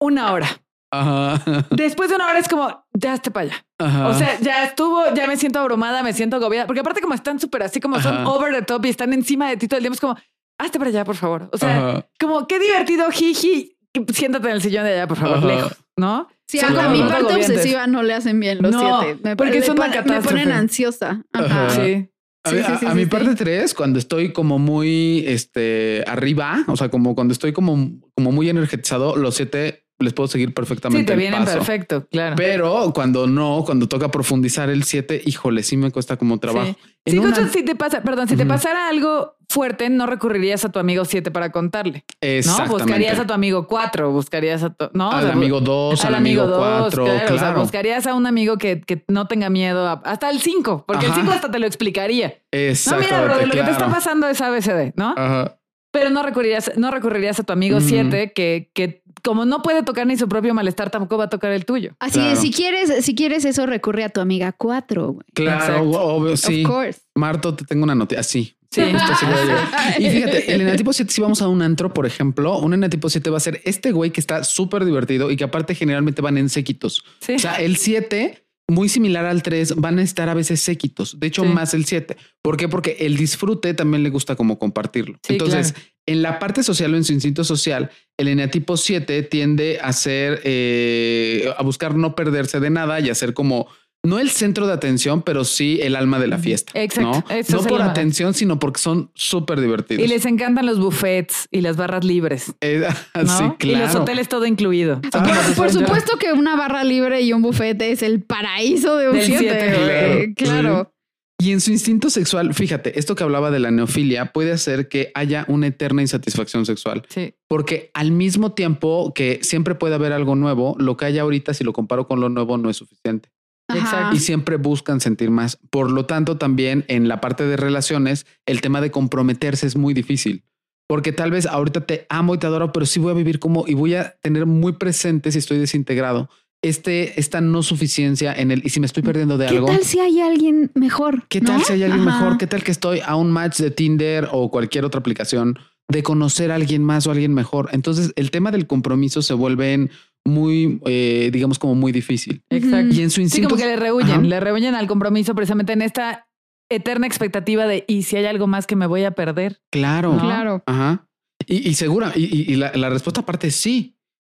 una 0.00 0.32
hora. 0.32 0.62
Ajá, 0.90 1.66
Después 1.70 2.08
de 2.10 2.16
una 2.16 2.26
hora 2.28 2.38
es 2.38 2.48
como, 2.48 2.84
ya 2.92 3.14
esté 3.14 3.30
para 3.30 3.46
allá. 3.46 3.64
ajá. 3.78 4.08
O 4.08 4.14
sea, 4.14 4.38
ya 4.40 4.64
estuvo, 4.64 5.02
ya 5.14 5.26
me 5.26 5.36
siento 5.36 5.58
abrumada, 5.60 6.02
me 6.02 6.12
siento 6.12 6.36
agobiada. 6.36 6.66
Porque 6.66 6.80
aparte 6.80 7.00
como 7.00 7.14
están 7.14 7.38
súper 7.40 7.62
así, 7.62 7.80
como 7.80 8.00
son 8.00 8.14
Ajá. 8.18 8.28
over 8.28 8.52
the 8.54 8.62
top 8.62 8.84
y 8.86 8.88
están 8.90 9.12
encima 9.12 9.48
de 9.48 9.56
ti 9.56 9.68
todo 9.68 9.78
el 9.78 9.82
tiempo, 9.82 9.94
es 9.94 10.00
como, 10.00 10.16
hazte 10.58 10.78
para 10.78 10.90
allá, 10.90 11.04
por 11.04 11.16
favor. 11.16 11.48
O 11.52 11.58
sea, 11.58 11.76
Ajá. 11.90 12.06
como, 12.18 12.46
qué 12.46 12.58
divertido, 12.58 13.10
jiji. 13.10 13.76
Siéntate 14.12 14.46
en 14.48 14.54
el 14.54 14.62
sillón 14.62 14.84
de 14.84 14.92
allá, 14.92 15.08
por 15.08 15.16
favor, 15.16 15.38
Ajá. 15.38 15.46
lejos, 15.46 15.72
¿no? 15.96 16.28
Sí, 16.46 16.58
Son 16.58 16.78
a, 16.78 16.88
mi 16.88 17.02
parte 17.02 17.34
obsesiva 17.34 17.86
no 17.88 18.02
le 18.02 18.14
hacen 18.14 18.38
bien 18.38 18.58
los 18.60 18.70
No, 18.72 19.00
siete. 19.02 19.20
Me, 19.22 19.36
porque 19.36 19.62
son 19.62 19.78
una 19.78 19.88
me 20.02 20.20
ponen 20.20 20.52
ansiosa. 20.52 21.22
Ajá. 21.32 21.66
Ajá. 21.66 21.70
Sí. 21.70 22.08
A, 22.44 22.50
Sí, 22.50 22.56
sí, 22.56 22.62
a- 22.62 22.78
sí, 22.78 22.86
a 22.86 22.90
sí, 22.90 22.96
mi 22.96 23.02
sí. 23.04 23.06
parte 23.10 23.34
tres, 23.34 23.74
cuando 23.74 23.98
estoy 23.98 24.32
como 24.32 24.58
muy 24.58 25.24
este 25.26 26.02
arriba, 26.06 26.60
o 26.68 26.76
sea, 26.76 26.88
como 26.88 27.14
cuando 27.14 27.32
estoy 27.32 27.52
como, 27.52 27.90
como 28.14 28.32
muy 28.32 28.48
energetizado, 28.48 29.14
los 29.16 29.34
siete 29.34 29.84
les 30.00 30.12
puedo 30.12 30.26
seguir 30.28 30.52
perfectamente. 30.54 31.02
Sí, 31.02 31.06
te 31.06 31.12
el 31.12 31.18
vienen 31.18 31.44
paso. 31.44 31.58
perfecto, 31.58 32.06
claro. 32.10 32.36
Pero 32.36 32.92
cuando 32.94 33.26
no, 33.26 33.62
cuando 33.64 33.86
toca 33.88 34.10
profundizar 34.10 34.70
el 34.70 34.84
siete, 34.84 35.20
híjole, 35.24 35.62
sí 35.62 35.76
me 35.76 35.90
cuesta 35.90 36.16
como 36.16 36.38
trabajo. 36.38 36.66
Sí. 37.06 37.12
Sí, 37.12 37.18
una- 37.18 37.48
si 37.48 37.62
te 37.64 37.74
pasa, 37.74 38.02
perdón, 38.02 38.28
si 38.28 38.36
te 38.36 38.44
pasara 38.44 38.88
algo 38.88 39.34
fuerte, 39.48 39.88
no 39.88 40.06
recurrirías 40.06 40.64
a 40.66 40.68
tu 40.70 40.78
amigo 40.78 41.04
siete 41.06 41.30
para 41.30 41.50
contarle. 41.50 42.04
¿No? 42.22 42.28
Exactamente. 42.28 42.72
Buscarías 42.84 43.18
a 43.18 43.26
tu 43.26 43.32
amigo 43.32 43.66
cuatro, 43.66 44.10
buscarías 44.12 44.62
a 44.62 44.70
tu, 44.70 44.90
no, 44.92 45.08
O 45.08 45.12
al 45.12 45.22
sea, 45.24 45.32
amigo 45.32 45.60
dos, 45.60 46.00
al, 46.04 46.08
al 46.08 46.14
amigo 46.16 46.42
amigo, 46.42 46.56
dos, 46.58 46.78
cuatro, 46.82 47.04
claro, 47.04 47.18
claro. 47.20 47.34
O 47.34 47.38
sea, 47.38 47.52
buscarías 47.52 48.06
a 48.06 48.14
un 48.14 48.26
amigo 48.26 48.58
que, 48.58 48.82
que 48.82 49.02
no 49.08 49.26
tenga 49.26 49.48
miedo 49.48 49.86
a- 49.88 50.02
hasta 50.04 50.28
el 50.30 50.40
cinco, 50.40 50.84
porque 50.86 51.06
el 51.06 51.12
Ajá. 51.12 51.20
cinco 51.22 51.32
hasta 51.34 51.50
te 51.50 51.58
lo 51.58 51.66
explicaría. 51.66 52.28
No, 52.28 52.58
Exactamente, 52.58 53.14
mira, 53.14 53.24
bro, 53.34 53.46
lo 53.46 53.52
que 53.52 53.62
te 53.62 53.70
está 53.70 53.88
pasando 53.88 54.28
es 54.28 54.40
ABCD, 54.40 54.92
¿no? 54.96 55.14
Ajá. 55.16 55.56
Pero 55.90 56.10
no 56.10 56.22
recurrirías, 56.22 56.72
no 56.76 56.90
recurrirías 56.90 57.38
a 57.40 57.42
tu 57.42 57.52
amigo 57.52 57.78
Ujú. 57.78 57.88
siete, 57.88 58.32
que, 58.32 58.70
que 58.74 59.02
como 59.22 59.44
no 59.44 59.60
puede 59.62 59.82
tocar 59.82 60.06
ni 60.06 60.16
su 60.16 60.28
propio 60.28 60.54
malestar, 60.54 60.90
tampoco 60.90 61.18
va 61.18 61.24
a 61.24 61.28
tocar 61.30 61.52
el 61.52 61.64
tuyo. 61.64 61.94
Así 61.98 62.14
Claro. 62.20 62.32
es, 62.32 62.38
si 62.40 62.50
quieres, 62.52 63.04
si 63.04 63.14
quieres 63.14 63.44
eso, 63.44 63.66
recurre 63.66 64.04
a 64.04 64.08
tu 64.08 64.20
amiga 64.20 64.52
cuatro, 64.52 65.08
güey. 65.12 65.26
Claro, 65.34 65.58
Exacto. 65.64 65.90
obvio, 65.90 66.36
sí. 66.36 66.64
Of 66.64 66.70
course. 66.70 67.00
Marto, 67.14 67.54
te 67.54 67.64
tengo 67.64 67.84
una 67.84 67.94
noticia. 67.94 68.20
Así. 68.20 68.56
Sí. 68.70 68.82
Justo 68.82 68.98
así 69.12 69.26
llegar. 69.26 70.00
Y 70.00 70.10
fíjate, 70.10 70.54
el 70.54 70.60
enatipo 70.60 70.92
7, 70.92 71.12
si 71.12 71.20
vamos 71.20 71.42
a 71.42 71.48
un 71.48 71.60
antro, 71.60 71.92
por 71.92 72.06
ejemplo, 72.06 72.56
un 72.58 72.72
enatipo 72.72 73.10
7 73.10 73.28
va 73.28 73.36
a 73.38 73.40
ser 73.40 73.60
este 73.64 73.90
güey 73.90 74.10
que 74.12 74.20
está 74.20 74.44
súper 74.44 74.84
divertido 74.84 75.30
y 75.30 75.36
que 75.36 75.42
aparte 75.44 75.74
generalmente 75.74 76.22
van 76.22 76.38
en 76.38 76.48
séquitos. 76.48 77.04
Sí. 77.20 77.34
O 77.34 77.38
sea, 77.40 77.56
el 77.56 77.76
7, 77.76 78.44
muy 78.70 78.88
similar 78.88 79.26
al 79.26 79.42
3, 79.42 79.76
van 79.76 79.98
a 79.98 80.02
estar 80.02 80.28
a 80.28 80.34
veces 80.34 80.60
séquitos. 80.60 81.18
De 81.20 81.26
hecho, 81.26 81.42
Sí. 81.42 81.48
más 81.48 81.74
el 81.74 81.84
7. 81.84 82.16
¿Por 82.42 82.56
qué? 82.56 82.68
Porque 82.68 82.96
el 83.00 83.16
disfrute 83.16 83.74
también 83.74 84.02
le 84.02 84.10
gusta 84.10 84.36
como 84.36 84.58
compartirlo. 84.58 85.18
Sí, 85.26 85.34
Entonces, 85.34 85.72
claro. 85.72 85.88
en 86.06 86.22
la 86.22 86.38
parte 86.38 86.62
social 86.62 86.94
o 86.94 86.96
en 86.96 87.04
su 87.04 87.12
instinto 87.12 87.44
social, 87.44 87.90
el 88.16 88.28
eneatipo 88.28 88.76
7 88.76 89.22
tiende 89.24 89.78
a 89.82 89.92
ser, 89.92 90.40
eh, 90.44 91.52
a 91.56 91.62
buscar 91.62 91.94
no 91.96 92.14
perderse 92.14 92.60
de 92.60 92.70
nada 92.70 93.00
y 93.00 93.10
a 93.10 93.14
ser 93.14 93.34
como, 93.34 93.66
no 94.02 94.18
el 94.18 94.30
centro 94.30 94.66
de 94.66 94.72
atención, 94.72 95.22
pero 95.22 95.44
sí 95.44 95.78
el 95.82 95.94
alma 95.94 96.18
de 96.18 96.26
la 96.26 96.38
fiesta. 96.38 96.72
Exacto, 96.74 97.10
No, 97.10 97.24
eso 97.34 97.52
no 97.52 97.58
es 97.60 97.66
el 97.66 97.70
por 97.70 97.82
atención, 97.82 98.32
sino 98.34 98.58
porque 98.58 98.80
son 98.80 99.10
súper 99.14 99.60
divertidos. 99.60 100.02
Y 100.02 100.08
les 100.08 100.24
encantan 100.24 100.64
los 100.66 100.78
buffets 100.78 101.48
y 101.50 101.60
las 101.60 101.76
barras 101.76 102.04
libres. 102.04 102.52
Eh, 102.62 102.86
¿no? 103.14 103.26
sí, 103.26 103.44
Y 103.68 103.72
los 103.72 103.90
claro. 103.90 104.02
hoteles 104.02 104.28
todo 104.28 104.46
incluido. 104.46 105.00
Ah, 105.12 105.42
Por, 105.46 105.54
por 105.56 105.72
supuesto 105.72 106.18
que 106.18 106.32
una 106.32 106.56
barra 106.56 106.84
libre 106.84 107.20
y 107.22 107.32
un 107.32 107.42
buffet 107.42 107.80
es 107.82 108.02
el 108.02 108.22
paraíso 108.22 108.96
de 108.96 109.08
un 109.08 109.16
Del 109.16 109.24
siete, 109.24 110.32
claro. 110.36 110.62
Claro. 110.62 110.94
Y 111.40 111.52
en 111.52 111.60
su 111.62 111.70
instinto 111.72 112.10
sexual, 112.10 112.52
fíjate, 112.52 112.98
esto 112.98 113.14
que 113.14 113.24
hablaba 113.24 113.50
de 113.50 113.60
la 113.60 113.70
neofilia 113.70 114.26
puede 114.26 114.52
hacer 114.52 114.88
que 114.88 115.10
haya 115.14 115.46
una 115.48 115.68
eterna 115.68 116.02
insatisfacción 116.02 116.66
sexual. 116.66 117.02
Sí. 117.08 117.34
Porque 117.48 117.90
al 117.94 118.12
mismo 118.12 118.52
tiempo 118.52 119.12
que 119.14 119.40
siempre 119.42 119.74
puede 119.74 119.94
haber 119.94 120.12
algo 120.12 120.36
nuevo, 120.36 120.76
lo 120.78 120.98
que 120.98 121.06
hay 121.06 121.18
ahorita, 121.18 121.54
si 121.54 121.64
lo 121.64 121.72
comparo 121.72 122.06
con 122.06 122.20
lo 122.20 122.28
nuevo, 122.28 122.58
no 122.58 122.68
es 122.68 122.76
suficiente. 122.76 123.30
Exacto. 123.78 124.16
Y 124.16 124.20
siempre 124.20 124.56
buscan 124.56 125.00
sentir 125.00 125.30
más. 125.30 125.58
Por 125.70 125.90
lo 125.90 126.06
tanto, 126.06 126.36
también 126.36 126.84
en 126.88 127.08
la 127.08 127.20
parte 127.20 127.44
de 127.44 127.56
relaciones, 127.56 128.26
el 128.46 128.60
tema 128.60 128.80
de 128.80 128.90
comprometerse 128.90 129.66
es 129.66 129.76
muy 129.76 129.94
difícil. 129.94 130.44
Porque 130.86 131.12
tal 131.12 131.30
vez 131.30 131.46
ahorita 131.46 131.86
te 131.86 132.06
amo 132.08 132.34
y 132.34 132.38
te 132.38 132.46
adoro, 132.46 132.72
pero 132.72 132.84
sí 132.84 132.98
voy 132.98 133.12
a 133.12 133.14
vivir 133.14 133.38
como 133.38 133.64
y 133.66 133.74
voy 133.74 133.94
a 133.94 134.16
tener 134.22 134.46
muy 134.46 134.72
presente 134.72 135.30
si 135.30 135.38
estoy 135.38 135.58
desintegrado 135.58 136.28
este, 136.62 137.18
esta 137.18 137.40
no 137.40 137.62
suficiencia 137.62 138.32
en 138.34 138.50
el 138.50 138.62
y 138.64 138.70
si 138.70 138.80
me 138.80 138.86
estoy 138.86 139.02
perdiendo 139.02 139.38
de 139.38 139.46
¿Qué 139.46 139.56
algo. 139.56 139.66
tal 139.66 139.82
si 139.84 139.98
hay 139.98 140.20
alguien 140.20 140.70
mejor? 140.74 141.26
¿Qué 141.28 141.40
tal 141.40 141.62
si 141.62 141.72
hay 141.72 141.82
alguien 141.84 142.06
Ajá. 142.06 142.20
mejor? 142.20 142.38
¿Qué 142.38 142.46
tal 142.46 142.62
que 142.62 142.70
estoy 142.70 143.00
a 143.04 143.16
un 143.16 143.30
match 143.30 143.58
de 143.58 143.70
Tinder 143.70 144.28
o 144.30 144.50
cualquier 144.50 144.84
otra 144.84 145.00
aplicación 145.00 145.58
de 145.88 146.02
conocer 146.02 146.52
a 146.52 146.56
alguien 146.56 146.84
más 146.84 147.06
o 147.06 147.10
alguien 147.10 147.32
mejor? 147.32 147.70
Entonces 147.72 148.12
el 148.16 148.30
tema 148.30 148.50
del 148.50 148.66
compromiso 148.66 149.22
se 149.22 149.34
vuelve 149.34 149.72
en 149.72 149.90
muy, 150.26 150.80
eh, 150.86 151.30
digamos, 151.32 151.58
como 151.58 151.74
muy 151.74 151.92
difícil. 151.92 152.42
Exacto. 152.50 152.94
Y 152.94 153.02
en 153.02 153.10
su 153.10 153.16
Sí, 153.16 153.22
instinto. 153.22 153.48
como 153.50 153.60
que 153.60 153.66
le 153.66 153.76
rehuyen, 153.76 154.10
Ajá. 154.10 154.20
le 154.22 154.40
rehuyen 154.40 154.74
al 154.74 154.86
compromiso 154.86 155.34
precisamente 155.34 155.72
en 155.72 155.82
esta 155.82 156.28
eterna 156.70 157.06
expectativa 157.06 157.66
de 157.66 157.84
y 157.88 158.02
si 158.02 158.16
hay 158.16 158.26
algo 158.26 158.46
más 158.46 158.66
que 158.66 158.76
me 158.76 158.86
voy 158.86 159.04
a 159.04 159.10
perder. 159.12 159.60
Claro. 159.72 160.12
¿no? 160.14 160.20
Claro. 160.20 160.62
Ajá. 160.66 161.06
Y, 161.46 161.68
y 161.68 161.74
segura, 161.74 162.12
y, 162.14 162.24
y- 162.24 162.52
y 162.52 162.56
la, 162.56 162.72
la 162.74 162.90
respuesta 162.90 163.22
aparte 163.22 163.48
es 163.48 163.56
sí. 163.56 163.96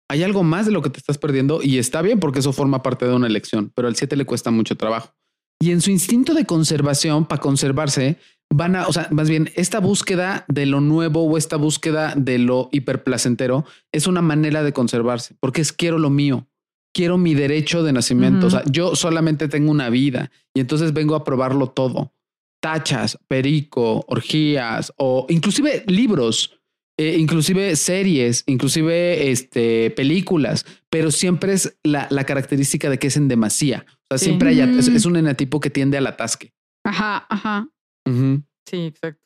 Hay 0.09 0.23
algo 0.23 0.43
más 0.43 0.65
de 0.65 0.71
lo 0.71 0.81
que 0.81 0.89
te 0.89 0.99
estás 0.99 1.17
perdiendo 1.17 1.61
y 1.63 1.77
está 1.77 2.01
bien 2.01 2.19
porque 2.19 2.39
eso 2.39 2.53
forma 2.53 2.81
parte 2.83 3.05
de 3.05 3.13
una 3.13 3.27
elección, 3.27 3.71
pero 3.75 3.87
al 3.87 3.95
7 3.95 4.15
le 4.15 4.25
cuesta 4.25 4.51
mucho 4.51 4.75
trabajo. 4.75 5.13
Y 5.61 5.71
en 5.71 5.81
su 5.81 5.91
instinto 5.91 6.33
de 6.33 6.45
conservación, 6.45 7.25
para 7.25 7.39
conservarse, 7.41 8.17
van 8.53 8.75
a, 8.75 8.87
o 8.87 8.93
sea, 8.93 9.07
más 9.11 9.29
bien 9.29 9.51
esta 9.55 9.79
búsqueda 9.79 10.45
de 10.47 10.65
lo 10.65 10.79
nuevo 10.81 11.23
o 11.23 11.37
esta 11.37 11.57
búsqueda 11.57 12.13
de 12.15 12.37
lo 12.37 12.69
hiperplacentero 12.71 13.65
es 13.91 14.07
una 14.07 14.21
manera 14.21 14.63
de 14.63 14.73
conservarse, 14.73 15.35
porque 15.39 15.61
es 15.61 15.73
quiero 15.73 15.97
lo 15.97 16.09
mío, 16.09 16.47
quiero 16.93 17.17
mi 17.17 17.33
derecho 17.33 17.83
de 17.83 17.93
nacimiento. 17.93 18.47
O 18.47 18.49
sea, 18.49 18.63
yo 18.65 18.95
solamente 18.95 19.47
tengo 19.47 19.71
una 19.71 19.89
vida 19.89 20.31
y 20.53 20.59
entonces 20.59 20.93
vengo 20.93 21.15
a 21.15 21.23
probarlo 21.23 21.67
todo. 21.67 22.13
Tachas, 22.61 23.19
perico, 23.27 24.05
orgías 24.07 24.93
o 24.97 25.25
inclusive 25.29 25.83
libros. 25.87 26.59
Eh, 26.95 27.17
inclusive 27.17 27.75
series, 27.75 28.43
inclusive 28.45 29.31
este, 29.31 29.89
películas, 29.89 30.63
pero 30.91 31.09
siempre 31.09 31.53
es 31.53 31.75
la, 31.81 32.07
característica 32.23 32.87
de 32.87 32.99
que 32.99 33.07
es 33.07 33.17
en 33.17 33.27
demasía. 33.27 33.83
O 33.89 34.05
sea, 34.11 34.17
siempre 34.19 34.49
hay, 34.49 34.59
es, 34.59 35.05
un 35.07 35.15
enatipo 35.15 35.59
que 35.59 35.71
tiende 35.71 35.97
al 35.97 36.05
atasque. 36.05 36.53
Ajá, 36.85 37.25
ajá. 37.31 37.72
Sí, 38.05 38.85
exacto. 38.85 39.23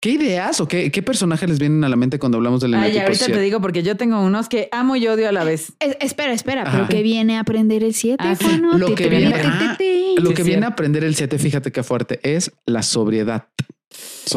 ¿Qué 0.00 0.10
ideas 0.10 0.60
o 0.60 0.68
qué, 0.68 0.92
qué 0.92 1.02
personajes 1.02 1.48
les 1.48 1.58
vienen 1.58 1.82
a 1.82 1.88
la 1.88 1.96
mente 1.96 2.20
cuando 2.20 2.38
hablamos 2.38 2.60
del 2.60 2.74
Ay, 2.74 2.96
ahorita 2.98 3.26
te 3.26 3.40
digo 3.40 3.60
porque 3.60 3.82
yo 3.82 3.96
tengo 3.96 4.20
unos 4.20 4.48
que 4.48 4.68
amo 4.70 4.94
y 4.94 5.08
odio 5.08 5.28
a 5.28 5.32
la 5.32 5.42
vez. 5.42 5.72
espera, 5.80 6.32
espera, 6.32 6.70
pero 6.70 6.86
que 6.86 7.02
viene 7.02 7.36
a 7.36 7.40
aprender 7.40 7.82
el 7.82 7.94
7, 7.94 8.22
ah, 8.22 8.36
Lo 8.76 8.94
que 8.94 9.08
viene, 9.08 9.34
lo 10.18 10.34
que 10.34 10.44
viene 10.44 10.66
a 10.66 10.68
aprender 10.68 11.02
el 11.02 11.16
7, 11.16 11.36
fíjate 11.38 11.72
qué 11.72 11.82
fuerte, 11.82 12.20
es 12.22 12.52
la 12.64 12.82
sobriedad. 12.84 13.48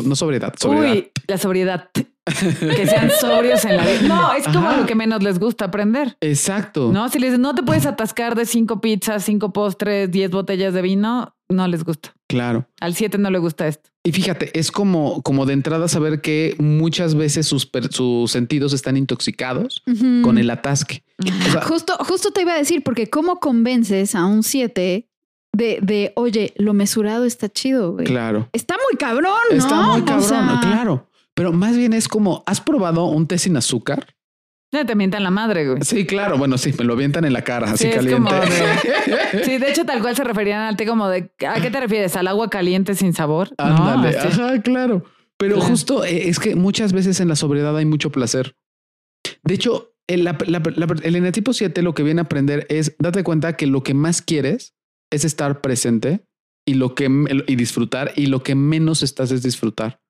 no 0.03 0.15
sobriedad, 0.15 0.55
sobriedad. 0.59 0.93
Uy, 0.93 1.11
la 1.27 1.37
sobriedad. 1.37 1.89
que 2.25 2.87
sean 2.87 3.11
sobrios 3.11 3.63
en 3.65 3.77
la 3.77 3.85
vida. 3.85 4.01
No, 4.07 4.33
es 4.33 4.47
como 4.47 4.71
lo 4.71 4.87
que 4.87 4.95
menos 4.95 5.21
les 5.21 5.37
gusta 5.37 5.65
aprender. 5.65 6.17
Exacto. 6.21 6.91
No, 6.91 7.07
si 7.09 7.19
les 7.19 7.37
no 7.37 7.53
te 7.53 7.61
puedes 7.61 7.85
atascar 7.85 8.33
de 8.35 8.47
cinco 8.47 8.81
pizzas, 8.81 9.23
cinco 9.23 9.53
postres, 9.53 10.09
diez 10.09 10.31
botellas 10.31 10.73
de 10.73 10.81
vino, 10.81 11.35
no 11.49 11.67
les 11.67 11.83
gusta. 11.83 12.15
Claro. 12.31 12.65
Al 12.79 12.95
siete 12.95 13.17
no 13.17 13.29
le 13.29 13.39
gusta 13.39 13.67
esto. 13.67 13.89
Y 14.03 14.11
fíjate, 14.11 14.57
es 14.57 14.71
como, 14.71 15.21
como 15.21 15.45
de 15.45 15.53
entrada 15.53 15.87
saber 15.87 16.21
que 16.21 16.55
muchas 16.57 17.13
veces 17.13 17.45
sus, 17.45 17.69
sus 17.91 18.31
sentidos 18.31 18.73
están 18.73 18.97
intoxicados 18.97 19.83
con 20.23 20.37
el 20.39 20.49
atasque. 20.49 21.03
justo, 21.67 21.95
justo 21.99 22.31
te 22.31 22.41
iba 22.41 22.53
a 22.53 22.57
decir, 22.57 22.83
porque 22.83 23.09
¿cómo 23.09 23.39
convences 23.39 24.15
a 24.15 24.25
un 24.25 24.41
siete 24.41 25.07
de, 25.53 25.79
de, 25.81 26.13
oye, 26.15 26.53
lo 26.55 26.73
mesurado 26.73 27.25
está 27.25 27.47
chido, 27.49 27.93
güey? 27.93 28.05
Claro. 28.05 28.49
Está 28.53 28.75
muy 28.75 28.97
cabrón, 28.97 29.33
¿no? 29.51 29.57
Está 29.57 29.81
muy 29.81 30.01
cabrón, 30.01 30.59
claro. 30.61 31.07
Pero 31.35 31.53
más 31.53 31.77
bien 31.77 31.93
es 31.93 32.07
como, 32.07 32.43
¿has 32.47 32.59
probado 32.59 33.05
un 33.05 33.27
té 33.27 33.37
sin 33.37 33.55
azúcar? 33.55 34.15
Te 34.71 34.95
mientan 34.95 35.23
la 35.23 35.31
madre, 35.31 35.67
güey. 35.67 35.81
Sí, 35.83 36.05
claro. 36.05 36.37
Bueno, 36.37 36.57
sí, 36.57 36.73
me 36.77 36.85
lo 36.85 36.93
avientan 36.93 37.25
en 37.25 37.33
la 37.33 37.43
cara, 37.43 37.71
así 37.71 37.89
caliente. 37.89 38.31
sí, 39.43 39.57
de 39.57 39.69
hecho, 39.69 39.85
tal 39.85 40.01
cual 40.01 40.15
se 40.15 40.23
referían 40.23 40.61
al 40.61 40.77
té 40.77 40.85
como 40.85 41.09
de, 41.09 41.31
¿a 41.47 41.61
qué 41.61 41.69
te 41.69 41.79
refieres? 41.79 42.15
¿Al 42.15 42.27
agua 42.27 42.49
caliente 42.49 42.95
sin 42.95 43.13
sabor? 43.13 43.49
Ándale, 43.57 44.17
ajá, 44.17 44.61
claro. 44.61 45.03
Pero 45.37 45.59
justo 45.59 46.05
eh, 46.05 46.29
es 46.29 46.39
que 46.39 46.55
muchas 46.55 46.93
veces 46.93 47.19
en 47.19 47.27
la 47.27 47.35
sobriedad 47.35 47.75
hay 47.75 47.85
mucho 47.85 48.11
placer. 48.11 48.55
De 49.43 49.55
hecho, 49.55 49.93
el, 50.07 50.27
el 50.27 51.15
enetipo 51.15 51.53
7 51.53 51.81
lo 51.81 51.93
que 51.93 52.03
viene 52.03 52.21
a 52.21 52.23
aprender 52.23 52.65
es, 52.69 52.95
date 52.99 53.23
cuenta 53.23 53.57
que 53.57 53.67
lo 53.67 53.83
que 53.83 53.93
más 53.93 54.21
quieres 54.21 54.75
es 55.11 55.25
estar 55.25 55.61
presente 55.61 56.25
y 56.65 56.75
lo 56.75 56.95
que 56.95 57.09
y 57.47 57.55
disfrutar 57.55 58.13
y 58.15 58.27
lo 58.27 58.43
que 58.43 58.55
menos 58.55 59.03
estás 59.03 59.31
es 59.31 59.43
disfrutar. 59.43 60.00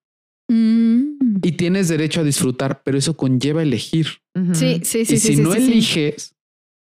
Mm. 0.52 1.38
Y 1.44 1.54
tienes 1.54 1.88
derecho 1.88 2.20
a 2.20 2.24
disfrutar, 2.24 2.82
pero 2.84 2.98
eso 2.98 3.16
conlleva 3.16 3.64
elegir. 3.64 4.08
Sí, 4.54 4.82
sí, 4.84 5.06
sí. 5.06 5.14
Y 5.14 5.18
si 5.18 5.36
no 5.38 5.54
eliges, 5.54 6.36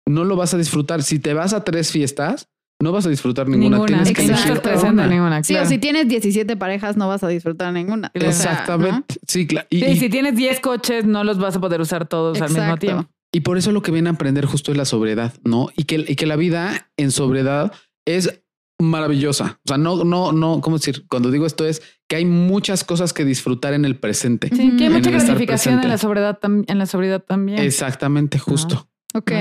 no 0.07 0.25
lo 0.25 0.35
vas 0.35 0.55
a 0.55 0.59
disfrutar. 0.59 1.05
Si 1.05 1.21
te 1.21 1.35
vas 1.35 1.53
a 1.53 1.63
tres 1.63 1.93
fiestas, 1.93 2.49
no 2.83 2.91
vas 2.91 3.07
a 3.07 3.11
disfrutar 3.11 3.49
ninguna. 3.49 3.85
Tienes 3.87 4.13
que 4.13 4.25
elegir 4.25 4.61
ninguna. 4.93 5.45
Sí, 5.45 5.55
o 5.55 5.65
si 5.67 5.79
tienes 5.79 6.09
17 6.09 6.57
parejas, 6.57 6.97
no 6.97 7.07
vas 7.07 7.23
a 7.23 7.29
disfrutar 7.29 7.73
ninguna. 7.73 8.11
Exactamente. 8.15 9.17
Sí, 9.29 9.47
claro. 9.47 9.69
Y, 9.71 9.97
si 9.97 10.09
tienes 10.09 10.35
10 10.35 10.59
coches, 10.59 11.05
no 11.05 11.23
los 11.23 11.39
vas 11.39 11.55
a 11.55 11.61
poder 11.61 11.81
usar 11.81 12.09
todos 12.09 12.41
al 12.41 12.51
mismo 12.51 12.77
tiempo. 12.77 13.09
Y 13.33 13.43
por 13.43 13.57
eso 13.57 13.71
lo 13.71 13.83
que 13.83 13.93
viene 13.93 14.09
a 14.09 14.15
aprender 14.15 14.47
justo 14.47 14.73
es 14.73 14.77
la 14.77 14.85
sobriedad, 14.85 15.33
¿no? 15.45 15.69
Y 15.77 15.85
que, 15.85 16.05
y 16.09 16.17
que 16.17 16.27
la 16.27 16.35
vida 16.35 16.91
en 16.97 17.13
sobriedad 17.13 17.73
es 18.05 18.43
maravillosa. 18.81 19.61
O 19.65 19.69
sea, 19.69 19.79
no, 19.79 20.05
no, 20.05 20.33
no, 20.33 20.61
¿cómo 20.61 20.79
decir? 20.79 21.07
Cuando 21.09 21.31
digo 21.31 21.47
esto 21.47 21.67
es 21.67 21.83
que 22.09 22.17
hay 22.17 22.25
muchas 22.25 22.85
cosas 22.85 23.13
que 23.13 23.25
disfrutar 23.25 23.75
en 23.75 23.85
el 23.85 23.97
presente. 23.97 24.49
Sí, 24.49 24.77
que 24.77 24.85
hay 24.85 24.91
mucha 24.91 25.11
gratificación 25.11 25.81
en 25.83 25.89
la 25.89 25.99
sobriedad, 25.99 26.39
en 26.43 26.79
la 26.79 26.87
sobriedad 26.87 27.23
también. 27.23 27.59
Exactamente, 27.61 28.39
justo. 28.39 28.91
Ok, 29.13 29.33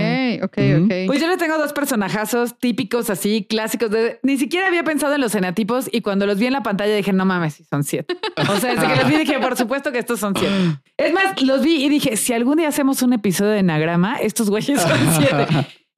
ok, 0.41 0.57
ok. 0.83 0.93
Pues 1.05 1.21
yo 1.21 1.27
le 1.27 1.37
tengo 1.37 1.57
dos 1.59 1.73
personajazos 1.73 2.57
típicos 2.57 3.09
así, 3.11 3.45
clásicos. 3.47 3.91
De, 3.91 4.19
ni 4.23 4.37
siquiera 4.37 4.67
había 4.67 4.83
pensado 4.83 5.13
en 5.13 5.21
los 5.21 5.35
enatipos 5.35 5.87
y 5.91 6.01
cuando 6.01 6.25
los 6.25 6.39
vi 6.39 6.47
en 6.47 6.53
la 6.53 6.63
pantalla 6.63 6.95
dije, 6.95 7.13
no 7.13 7.25
mames, 7.25 7.53
si 7.55 7.63
son 7.65 7.83
siete. 7.83 8.17
O 8.49 8.57
sea, 8.57 8.73
desde 8.73 8.87
que 8.87 8.95
los 8.95 9.07
vi 9.07 9.17
dije, 9.17 9.37
por 9.39 9.55
supuesto 9.55 9.91
que 9.91 9.99
estos 9.99 10.19
son 10.19 10.33
siete. 10.35 10.55
Es 10.97 11.13
más, 11.13 11.39
los 11.43 11.61
vi 11.61 11.85
y 11.85 11.89
dije, 11.89 12.17
si 12.17 12.33
algún 12.33 12.57
día 12.57 12.67
hacemos 12.67 13.03
un 13.03 13.13
episodio 13.13 13.51
de 13.51 13.59
Enagrama, 13.59 14.15
estos 14.15 14.49
güeyes 14.49 14.81
son 14.81 14.97
siete. 15.17 15.47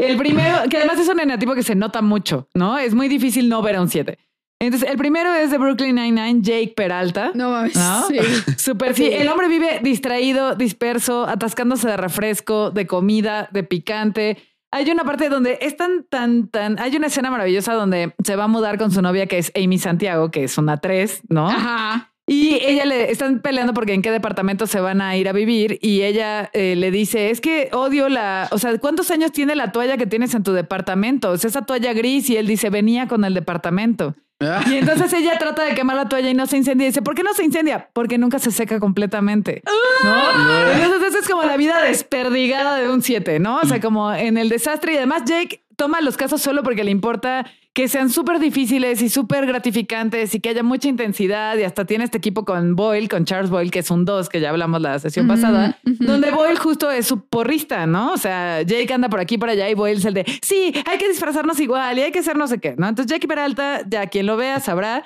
El 0.01 0.17
primero, 0.17 0.57
que 0.69 0.77
además 0.77 0.99
es 0.99 1.07
un 1.07 1.19
enatipo 1.19 1.53
que 1.53 1.63
se 1.63 1.75
nota 1.75 2.01
mucho, 2.01 2.47
¿no? 2.53 2.77
Es 2.77 2.93
muy 2.93 3.07
difícil 3.07 3.49
no 3.49 3.61
ver 3.61 3.75
a 3.75 3.81
un 3.81 3.89
7. 3.89 4.17
Entonces, 4.59 4.89
el 4.89 4.97
primero 4.97 5.33
es 5.33 5.49
de 5.49 5.57
Brooklyn 5.57 5.95
Nine-Nine, 5.95 6.41
Jake 6.41 6.73
Peralta. 6.75 7.31
No 7.33 7.49
mames. 7.49 7.73
Sí. 8.07 8.17
Súper, 8.57 8.93
sí. 8.93 9.09
El 9.11 9.27
hombre 9.27 9.47
vive 9.47 9.79
distraído, 9.81 10.55
disperso, 10.55 11.27
atascándose 11.27 11.87
de 11.87 11.97
refresco, 11.97 12.69
de 12.69 12.85
comida, 12.85 13.49
de 13.51 13.63
picante. 13.63 14.37
Hay 14.71 14.89
una 14.91 15.03
parte 15.03 15.29
donde 15.29 15.57
es 15.61 15.77
tan, 15.77 16.03
tan, 16.03 16.47
tan. 16.47 16.79
Hay 16.79 16.95
una 16.95 17.07
escena 17.07 17.31
maravillosa 17.31 17.73
donde 17.73 18.13
se 18.23 18.35
va 18.35 18.43
a 18.43 18.47
mudar 18.47 18.77
con 18.77 18.91
su 18.91 19.01
novia, 19.01 19.25
que 19.25 19.39
es 19.39 19.51
Amy 19.55 19.79
Santiago, 19.79 20.29
que 20.29 20.43
es 20.43 20.57
una 20.59 20.77
tres, 20.77 21.21
¿no? 21.27 21.49
Ajá. 21.49 22.10
Y 22.27 22.59
ella 22.63 22.85
le 22.85 23.11
están 23.11 23.39
peleando 23.39 23.73
porque 23.73 23.93
en 23.93 24.01
qué 24.01 24.11
departamento 24.11 24.67
se 24.67 24.79
van 24.79 25.01
a 25.01 25.17
ir 25.17 25.27
a 25.27 25.33
vivir 25.33 25.79
y 25.81 26.03
ella 26.03 26.49
eh, 26.53 26.75
le 26.77 26.91
dice, 26.91 27.29
es 27.29 27.41
que 27.41 27.69
odio 27.73 28.09
la, 28.09 28.47
o 28.51 28.57
sea, 28.57 28.77
¿cuántos 28.77 29.11
años 29.11 29.31
tiene 29.31 29.55
la 29.55 29.71
toalla 29.71 29.97
que 29.97 30.05
tienes 30.05 30.33
en 30.33 30.43
tu 30.43 30.53
departamento? 30.53 31.31
O 31.31 31.37
sea, 31.37 31.49
esa 31.49 31.63
toalla 31.63 31.93
gris 31.93 32.29
y 32.29 32.37
él 32.37 32.47
dice, 32.47 32.69
venía 32.69 33.07
con 33.07 33.25
el 33.25 33.33
departamento. 33.33 34.15
Ah. 34.41 34.63
Y 34.67 34.75
entonces 34.75 35.13
ella 35.13 35.37
trata 35.37 35.63
de 35.63 35.75
quemar 35.75 35.95
la 35.95 36.09
toalla 36.09 36.29
y 36.29 36.33
no 36.33 36.47
se 36.47 36.57
incendia. 36.57 36.85
Y 36.85 36.89
dice, 36.89 37.01
¿por 37.01 37.15
qué 37.15 37.23
no 37.23 37.33
se 37.33 37.43
incendia? 37.43 37.89
Porque 37.93 38.17
nunca 38.17 38.39
se 38.39 38.51
seca 38.51 38.79
completamente. 38.79 39.61
¿No? 40.03 40.73
Entonces, 40.73 41.09
esa 41.09 41.19
es 41.19 41.27
como 41.27 41.43
la 41.43 41.57
vida 41.57 41.81
desperdigada 41.83 42.77
de 42.77 42.89
un 42.89 43.01
7, 43.03 43.39
¿no? 43.39 43.59
O 43.59 43.65
sea, 43.65 43.79
como 43.79 44.11
en 44.11 44.37
el 44.37 44.49
desastre. 44.49 44.93
Y 44.93 44.97
además, 44.97 45.23
Jake 45.25 45.63
toma 45.81 45.99
los 45.99 46.15
casos 46.15 46.43
solo 46.43 46.61
porque 46.61 46.83
le 46.83 46.91
importa 46.91 47.43
que 47.73 47.87
sean 47.87 48.11
súper 48.11 48.37
difíciles 48.37 49.01
y 49.01 49.09
súper 49.09 49.47
gratificantes 49.47 50.35
y 50.35 50.39
que 50.39 50.49
haya 50.49 50.61
mucha 50.61 50.87
intensidad 50.87 51.57
y 51.57 51.63
hasta 51.63 51.85
tiene 51.85 52.03
este 52.03 52.19
equipo 52.19 52.45
con 52.45 52.75
Boyle, 52.75 53.09
con 53.09 53.25
Charles 53.25 53.49
Boyle, 53.49 53.71
que 53.71 53.79
es 53.79 53.89
un 53.89 54.05
2, 54.05 54.29
que 54.29 54.39
ya 54.39 54.51
hablamos 54.51 54.79
la 54.79 54.99
sesión 54.99 55.27
pasada, 55.27 55.79
donde 55.83 56.29
Boyle 56.29 56.59
justo 56.59 56.91
es 56.91 57.07
su 57.07 57.25
porrista, 57.25 57.87
¿no? 57.87 58.13
O 58.13 58.17
sea, 58.17 58.61
Jake 58.61 58.93
anda 58.93 59.09
por 59.09 59.19
aquí, 59.19 59.39
por 59.39 59.49
allá 59.49 59.67
y 59.71 59.73
Boyle 59.73 59.97
es 59.97 60.05
el 60.05 60.13
de, 60.13 60.23
sí, 60.43 60.71
hay 60.85 60.99
que 60.99 61.07
disfrazarnos 61.07 61.59
igual 61.59 61.97
y 61.97 62.01
hay 62.01 62.11
que 62.11 62.19
hacer 62.19 62.37
no 62.37 62.47
sé 62.47 62.59
qué, 62.59 62.75
¿no? 62.77 62.87
Entonces 62.87 63.11
Jake 63.11 63.27
Peralta, 63.27 63.81
ya 63.89 64.05
quien 64.05 64.27
lo 64.27 64.37
vea 64.37 64.59
sabrá 64.59 65.03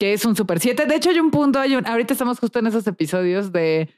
que 0.00 0.14
es 0.14 0.24
un 0.24 0.36
super 0.36 0.60
7. 0.60 0.86
De 0.86 0.94
hecho, 0.94 1.10
hay 1.10 1.18
un 1.18 1.30
punto, 1.30 1.58
hay 1.58 1.74
un, 1.74 1.86
ahorita 1.86 2.12
estamos 2.12 2.38
justo 2.38 2.58
en 2.58 2.66
esos 2.68 2.86
episodios 2.86 3.52
de 3.52 3.88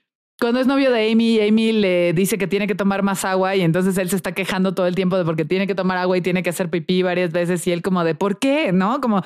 cuando 0.40 0.58
es 0.58 0.66
novio 0.66 0.90
de 0.90 1.12
Amy, 1.12 1.38
Amy 1.40 1.72
le 1.72 2.12
dice 2.14 2.38
que 2.38 2.46
tiene 2.46 2.66
que 2.66 2.74
tomar 2.74 3.02
más 3.02 3.24
agua 3.26 3.54
y 3.56 3.60
entonces 3.60 3.98
él 3.98 4.08
se 4.08 4.16
está 4.16 4.32
quejando 4.32 4.74
todo 4.74 4.86
el 4.86 4.94
tiempo 4.94 5.18
de 5.18 5.24
porque 5.24 5.44
tiene 5.44 5.66
que 5.66 5.74
tomar 5.74 5.98
agua 5.98 6.16
y 6.16 6.22
tiene 6.22 6.42
que 6.42 6.50
hacer 6.50 6.70
pipí 6.70 7.02
varias 7.02 7.30
veces 7.30 7.66
y 7.66 7.72
él 7.72 7.82
como 7.82 8.02
de 8.04 8.14
¿por 8.14 8.38
qué? 8.38 8.72
¿No? 8.72 9.00
Como 9.00 9.22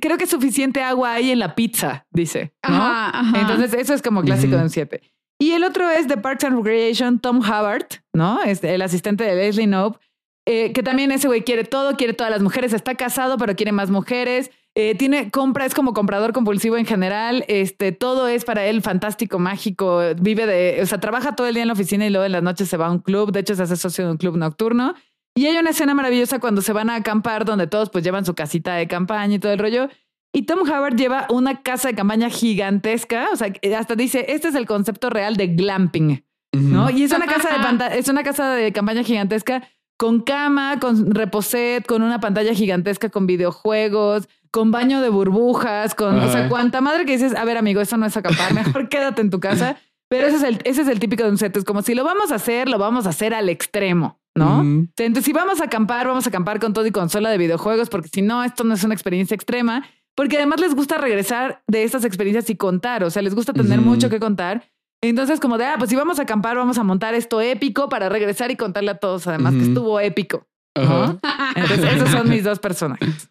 creo 0.00 0.18
que 0.18 0.26
suficiente 0.26 0.82
agua 0.82 1.14
hay 1.14 1.30
en 1.30 1.38
la 1.38 1.54
pizza, 1.54 2.04
dice. 2.10 2.52
¿no? 2.68 3.12
Entonces 3.34 3.74
eso 3.74 3.94
es 3.94 4.02
como 4.02 4.22
clásico 4.22 4.56
de 4.56 4.62
un 4.62 4.70
7. 4.70 5.00
Y 5.38 5.52
el 5.52 5.64
otro 5.64 5.88
es 5.88 6.08
de 6.08 6.16
Parks 6.16 6.44
and 6.44 6.56
Recreation, 6.56 7.18
Tom 7.18 7.38
Hubbard, 7.38 7.86
¿no? 8.12 8.42
Es 8.42 8.62
el 8.62 8.82
asistente 8.82 9.24
de 9.24 9.36
Leslie 9.36 9.66
Knope, 9.66 9.98
eh, 10.46 10.72
que 10.72 10.82
también 10.82 11.12
ese 11.12 11.28
güey 11.28 11.44
quiere 11.44 11.64
todo, 11.64 11.96
quiere 11.96 12.12
todas 12.12 12.30
las 12.30 12.42
mujeres, 12.42 12.72
está 12.72 12.94
casado 12.94 13.38
pero 13.38 13.54
quiere 13.54 13.72
más 13.72 13.88
mujeres 13.88 14.50
eh, 14.76 14.94
tiene 14.94 15.30
compra, 15.30 15.66
es 15.66 15.74
como 15.74 15.92
comprador 15.92 16.32
compulsivo 16.32 16.76
en 16.76 16.86
general. 16.86 17.44
Este, 17.48 17.92
todo 17.92 18.28
es 18.28 18.44
para 18.44 18.66
él 18.66 18.82
fantástico, 18.82 19.38
mágico. 19.38 20.00
Vive 20.20 20.46
de, 20.46 20.80
o 20.82 20.86
sea, 20.86 21.00
trabaja 21.00 21.34
todo 21.34 21.48
el 21.48 21.54
día 21.54 21.62
en 21.62 21.68
la 21.68 21.74
oficina 21.74 22.06
y 22.06 22.10
luego 22.10 22.24
en 22.24 22.32
las 22.32 22.42
noches 22.42 22.68
se 22.68 22.76
va 22.76 22.86
a 22.86 22.90
un 22.90 23.00
club. 23.00 23.32
De 23.32 23.40
hecho, 23.40 23.54
se 23.54 23.62
hace 23.62 23.76
socio 23.76 24.04
de 24.04 24.12
un 24.12 24.16
club 24.16 24.36
nocturno. 24.36 24.94
Y 25.34 25.46
hay 25.46 25.56
una 25.56 25.70
escena 25.70 25.94
maravillosa 25.94 26.38
cuando 26.38 26.62
se 26.62 26.72
van 26.72 26.90
a 26.90 26.96
acampar, 26.96 27.44
donde 27.44 27.66
todos 27.66 27.90
pues 27.90 28.04
llevan 28.04 28.24
su 28.24 28.34
casita 28.34 28.74
de 28.74 28.86
campaña 28.86 29.34
y 29.34 29.38
todo 29.38 29.52
el 29.52 29.58
rollo. 29.58 29.88
Y 30.32 30.42
Tom 30.42 30.60
Howard 30.60 30.94
lleva 30.94 31.26
una 31.30 31.62
casa 31.62 31.88
de 31.88 31.94
campaña 31.94 32.30
gigantesca. 32.30 33.28
O 33.32 33.36
sea, 33.36 33.52
hasta 33.76 33.96
dice, 33.96 34.26
este 34.28 34.48
es 34.48 34.54
el 34.54 34.66
concepto 34.66 35.10
real 35.10 35.36
de 35.36 35.48
glamping, 35.48 36.24
¿no? 36.52 36.90
Y 36.90 37.02
es 37.02 37.12
una 37.12 37.26
casa 37.26 37.48
de 37.50 37.98
es 37.98 38.08
una 38.08 38.22
casa 38.22 38.54
de 38.54 38.72
campaña 38.72 39.02
gigantesca 39.02 39.68
con 39.96 40.20
cama, 40.20 40.78
con 40.80 41.12
reposet, 41.14 41.84
con 41.84 42.02
una 42.02 42.20
pantalla 42.20 42.54
gigantesca 42.54 43.10
con 43.10 43.26
videojuegos, 43.26 44.28
con 44.50 44.70
baño 44.70 45.00
de 45.00 45.08
burbujas, 45.08 45.94
con, 45.94 46.18
o 46.18 46.30
sea, 46.30 46.48
cuánta 46.48 46.80
madre 46.80 47.04
que 47.06 47.12
dices, 47.12 47.34
a 47.34 47.44
ver, 47.44 47.56
amigo, 47.56 47.80
eso 47.80 47.96
no 47.96 48.06
es 48.06 48.16
acampar, 48.16 48.52
mejor 48.52 48.88
quédate 48.90 49.20
en 49.22 49.30
tu 49.30 49.40
casa. 49.40 49.76
Pero 50.08 50.26
ese 50.26 50.38
es 50.38 50.42
el, 50.42 50.58
ese 50.64 50.82
es 50.82 50.88
el 50.88 50.98
típico 50.98 51.22
de 51.22 51.30
un 51.30 51.38
set. 51.38 51.56
Es 51.56 51.64
como 51.64 51.82
si 51.82 51.94
lo 51.94 52.02
vamos 52.02 52.32
a 52.32 52.34
hacer, 52.34 52.68
lo 52.68 52.78
vamos 52.78 53.06
a 53.06 53.10
hacer 53.10 53.32
al 53.32 53.48
extremo, 53.48 54.18
¿no? 54.34 54.62
Entonces, 54.62 55.24
si 55.24 55.32
vamos 55.32 55.60
a 55.60 55.64
acampar, 55.64 56.08
vamos 56.08 56.26
a 56.26 56.30
acampar 56.30 56.58
con 56.58 56.72
todo 56.72 56.84
y 56.84 56.90
consola 56.90 57.30
de 57.30 57.38
videojuegos, 57.38 57.88
porque 57.88 58.08
si 58.12 58.20
no, 58.20 58.42
esto 58.42 58.64
no 58.64 58.74
es 58.74 58.82
una 58.82 58.94
experiencia 58.94 59.36
extrema. 59.36 59.86
porque 60.16 60.36
además 60.36 60.60
les 60.60 60.74
gusta 60.74 60.98
regresar 60.98 61.62
de 61.68 61.84
estas 61.84 62.04
experiencias 62.04 62.50
y 62.50 62.56
contar, 62.56 63.04
o 63.04 63.10
sea, 63.10 63.22
les 63.22 63.34
gusta 63.34 63.52
tener 63.52 63.80
mucho 63.80 64.10
que 64.10 64.18
contar. 64.18 64.64
Entonces, 65.02 65.40
como 65.40 65.56
de, 65.56 65.64
ah, 65.64 65.76
pues 65.78 65.88
si 65.88 65.96
vamos 65.96 66.18
a 66.18 66.22
acampar, 66.22 66.56
vamos 66.56 66.76
a 66.76 66.82
montar 66.82 67.14
esto 67.14 67.40
épico 67.40 67.88
para 67.88 68.08
regresar 68.08 68.50
y 68.50 68.56
contarle 68.56 68.90
a 68.90 68.98
todos, 68.98 69.26
además 69.28 69.54
que 69.54 69.62
estuvo 69.62 69.98
épico. 70.00 70.46
Entonces, 70.74 71.94
esos 71.94 72.10
son 72.10 72.28
mis 72.28 72.44
dos 72.44 72.58
personajes. 72.58 73.29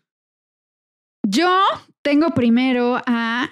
Yo 1.30 1.50
tengo 2.02 2.30
primero 2.32 3.02
a, 3.06 3.50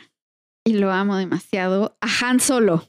y 0.65 0.73
lo 0.73 0.91
amo 0.91 1.15
demasiado, 1.17 1.97
a 2.01 2.07
Han 2.25 2.39
Solo 2.39 2.87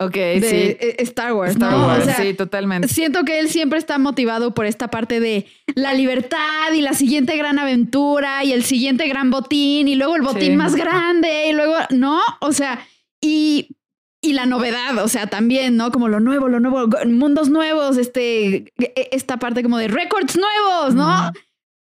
Ok, 0.00 0.14
de 0.14 0.40
sí. 0.40 0.56
eh, 0.84 0.96
Star 1.00 1.32
Wars, 1.32 1.52
Star 1.52 1.70
¿no? 1.72 1.86
Wars, 1.86 2.02
O 2.02 2.04
sea, 2.06 2.16
sí, 2.16 2.34
totalmente. 2.34 2.88
Siento 2.88 3.24
que 3.24 3.38
él 3.38 3.48
siempre 3.48 3.78
está 3.78 3.98
motivado 3.98 4.52
por 4.52 4.66
esta 4.66 4.88
parte 4.88 5.20
de 5.20 5.46
la 5.76 5.94
libertad 5.94 6.72
y 6.74 6.80
la 6.82 6.92
siguiente 6.92 7.36
gran 7.36 7.58
aventura 7.60 8.42
y 8.42 8.52
el 8.52 8.64
siguiente 8.64 9.06
gran 9.06 9.30
botín 9.30 9.86
y 9.86 9.94
luego 9.94 10.16
el 10.16 10.22
botín 10.22 10.52
Sí. 10.52 10.56
más 10.56 10.74
grande 10.74 11.46
y 11.48 11.52
luego, 11.52 11.74
¿no? 11.90 12.20
O 12.40 12.50
sea, 12.52 12.84
y, 13.20 13.76
y 14.20 14.32
la 14.32 14.44
novedad, 14.46 14.98
o 14.98 15.06
sea, 15.06 15.28
también, 15.28 15.76
¿no? 15.76 15.92
Como 15.92 16.08
lo 16.08 16.18
nuevo, 16.18 16.48
lo 16.48 16.58
nuevo, 16.58 16.88
mundos 17.06 17.48
nuevos, 17.48 17.96
este, 17.96 18.72
e- 18.78 19.08
esta 19.12 19.36
parte 19.38 19.62
como 19.62 19.78
de 19.78 19.86
récords 19.86 20.36
nuevos, 20.36 20.94
¿no? 20.94 21.30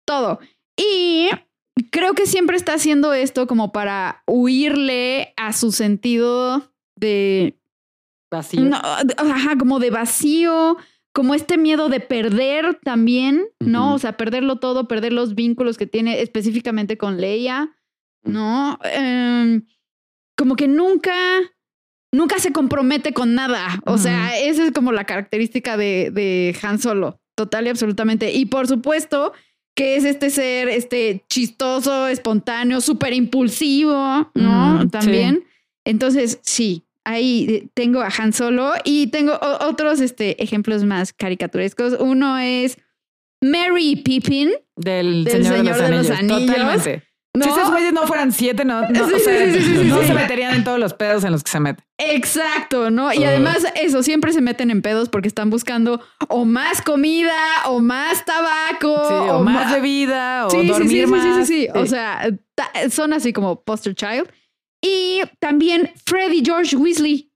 Todo. 0.05 0.39
Y 0.77 1.29
creo 1.91 2.13
que 2.13 2.25
siempre 2.25 2.57
está 2.57 2.73
haciendo 2.73 3.13
esto 3.13 3.47
como 3.47 3.71
para 3.71 4.23
huirle 4.27 5.33
a 5.37 5.53
su 5.53 5.71
sentido 5.71 6.71
de 6.95 7.59
Vacío. 8.31 8.63
no, 8.63 8.77
ajá, 8.77 9.57
como 9.57 9.79
de 9.79 9.91
vacío, 9.91 10.77
como 11.13 11.35
este 11.35 11.57
miedo 11.57 11.89
de 11.89 11.99
perder 11.99 12.79
también, 12.83 13.45
¿no? 13.59 13.93
O 13.93 13.99
sea, 13.99 14.17
perderlo 14.17 14.57
todo, 14.57 14.87
perder 14.87 15.13
los 15.13 15.35
vínculos 15.35 15.77
que 15.77 15.85
tiene 15.85 16.21
específicamente 16.21 16.97
con 16.97 17.21
Leia, 17.21 17.69
¿no? 18.23 18.79
Em, 18.83 19.63
como 20.35 20.55
que 20.55 20.67
nunca, 20.67 21.13
nunca 22.11 22.39
se 22.39 22.51
compromete 22.51 23.13
con 23.13 23.35
nada. 23.35 23.79
O 23.85 23.99
sea, 23.99 24.35
esa 24.39 24.65
es 24.65 24.71
como 24.71 24.91
la 24.91 25.05
característica 25.05 25.77
de, 25.77 26.09
de 26.11 26.57
Han 26.63 26.79
Solo, 26.79 27.21
total 27.35 27.67
y 27.67 27.69
absolutamente. 27.69 28.31
Y 28.31 28.47
por 28.47 28.67
supuesto 28.67 29.33
que 29.75 29.95
es 29.95 30.05
este 30.05 30.29
ser, 30.29 30.69
este 30.69 31.23
chistoso, 31.29 32.07
espontáneo, 32.07 32.81
súper 32.81 33.13
impulsivo, 33.13 34.29
¿no? 34.35 34.75
Mm, 34.75 34.81
sí. 34.81 34.89
También. 34.89 35.43
Entonces, 35.85 36.39
sí, 36.43 36.83
ahí 37.03 37.69
tengo 37.73 38.01
a 38.01 38.09
Han 38.17 38.33
Solo 38.33 38.73
y 38.83 39.07
tengo 39.07 39.39
otros 39.61 39.99
este, 39.99 40.41
ejemplos 40.41 40.83
más 40.83 41.13
caricaturescos. 41.13 41.97
Uno 41.99 42.37
es 42.37 42.77
Mary 43.41 43.97
Pippin, 43.97 44.51
Del, 44.75 45.23
Del 45.23 45.43
Señor, 45.43 45.57
Señor 45.57 45.75
de, 45.77 45.83
de 45.83 45.89
los 45.89 46.07
los 46.07 46.17
Anillos. 46.17 46.37
Anillos. 46.37 46.55
Totalmente. 46.55 47.12
¿No? 47.35 47.43
Si 47.43 47.49
esos 47.49 47.69
güeyes 47.71 47.93
no 47.93 48.05
fueran 48.05 48.31
siete, 48.31 48.63
no, 48.65 48.81
no, 48.89 49.07
Sí, 49.07 49.13
o 49.13 49.19
sea, 49.19 49.45
sí, 49.53 49.59
sí, 49.59 49.75
sí, 49.77 49.83
no 49.85 50.01
sí. 50.01 50.07
se 50.07 50.13
meterían 50.13 50.53
en 50.55 50.63
todos 50.63 50.79
los 50.79 50.93
pedos 50.93 51.23
en 51.23 51.31
los 51.31 51.43
que 51.43 51.49
se 51.51 51.59
meten. 51.59 51.83
Exacto, 51.97 52.91
¿no? 52.91 53.11
Y 53.13 53.23
además 53.23 53.65
eso, 53.75 54.03
siempre 54.03 54.33
se 54.33 54.41
meten 54.41 54.69
en 54.71 54.81
pedos 54.81 55.09
porque 55.09 55.27
están 55.27 55.49
buscando 55.49 56.01
o 56.29 56.45
más 56.45 56.81
comida 56.81 57.33
o 57.67 57.79
más 57.79 58.23
tabaco 58.25 59.07
Sí, 59.07 59.13
o, 59.13 59.37
o 59.39 59.43
más 59.43 59.71
bebida, 59.71 60.45
o 60.47 60.49
Sí, 60.49 60.61
sí, 60.61 60.67
dormir 60.67 60.89
sí, 60.89 60.99
sí, 60.99 61.05
más. 61.07 61.23
Sí, 61.23 61.45
sí, 61.45 61.45
sí. 61.63 61.67
O 61.73 61.85
sea, 61.85 62.29
ta- 62.55 62.89
son 62.89 63.13
así 63.13 63.33
como 63.33 63.63
poster 63.63 63.95
child. 63.95 64.29
Y 64.81 65.21
también 65.39 65.91
Freddy 66.05 66.43
George 66.45 66.75
Weasley 66.75 67.31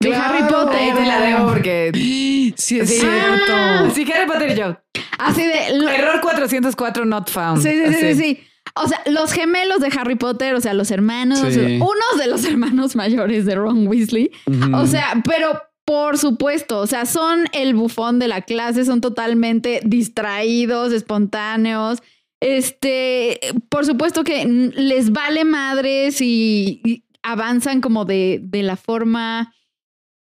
de 0.00 0.08
Claro. 0.08 0.24
Harry 0.34 0.42
Potter. 0.52 0.76
Ahí 0.80 0.92
te 0.92 1.04
la 1.06 1.20
debo 1.20 1.46
porque... 1.50 1.90
Sí, 2.56 2.78
es 2.80 2.88
Sí, 2.90 3.00
cierto. 3.00 3.90
sí, 3.94 4.06
Harry 4.12 4.26
Potter 4.26 4.50
y 4.50 4.54
yo. 4.54 4.76
Así 5.18 5.42
de... 5.42 5.68
Error 5.94 6.20
404 6.20 7.04
not 7.04 7.28
found. 7.30 7.62
Sí, 7.62 7.70
sí, 7.70 7.94
sí, 7.94 8.14
sí. 8.14 8.40
O 8.76 8.88
sea, 8.88 9.00
los 9.06 9.32
gemelos 9.32 9.80
de 9.80 9.88
Harry 9.96 10.16
Potter, 10.16 10.54
o 10.54 10.60
sea, 10.60 10.74
los 10.74 10.90
hermanos, 10.90 11.38
Sí. 11.52 11.60
unos 11.76 12.18
de 12.18 12.26
los 12.26 12.44
hermanos 12.50 12.96
mayores 12.96 13.46
de 13.46 13.54
Ron 13.54 13.86
Weasley. 13.86 14.30
O 14.74 14.86
sea, 14.86 15.22
pero 15.24 15.60
por 15.84 16.16
supuesto, 16.18 16.80
o 16.80 16.86
sea, 16.86 17.04
son 17.06 17.44
el 17.52 17.74
bufón 17.74 18.18
de 18.18 18.26
la 18.28 18.40
clase, 18.42 18.84
son 18.84 19.00
totalmente 19.00 19.80
distraídos, 19.84 20.92
espontáneos. 20.92 22.02
Este, 22.40 23.40
por 23.68 23.86
supuesto 23.86 24.24
que 24.24 24.44
les 24.44 25.12
vale 25.12 25.44
madres 25.44 26.20
y, 26.20 26.80
y 26.84 27.04
avanzan 27.22 27.80
como 27.80 28.04
de, 28.04 28.40
de 28.42 28.62
la 28.62 28.76
forma 28.76 29.54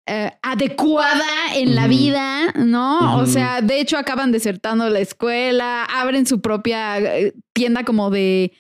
eh, 0.10 0.32
adecuada 0.42 1.54
en 1.56 1.76
la 1.76 1.88
vida, 1.88 2.52
¿no? 2.56 3.18
O 3.18 3.26
sea, 3.28 3.62
de 3.62 3.80
hecho 3.80 3.98
acaban 3.98 4.32
desertando 4.32 4.90
la 4.90 5.00
escuela, 5.00 5.86
abren 5.86 6.26
su 6.26 6.42
propia 6.42 6.98
eh, 6.98 7.34
tienda 7.54 7.84
como 7.84 8.10
de 8.10 8.52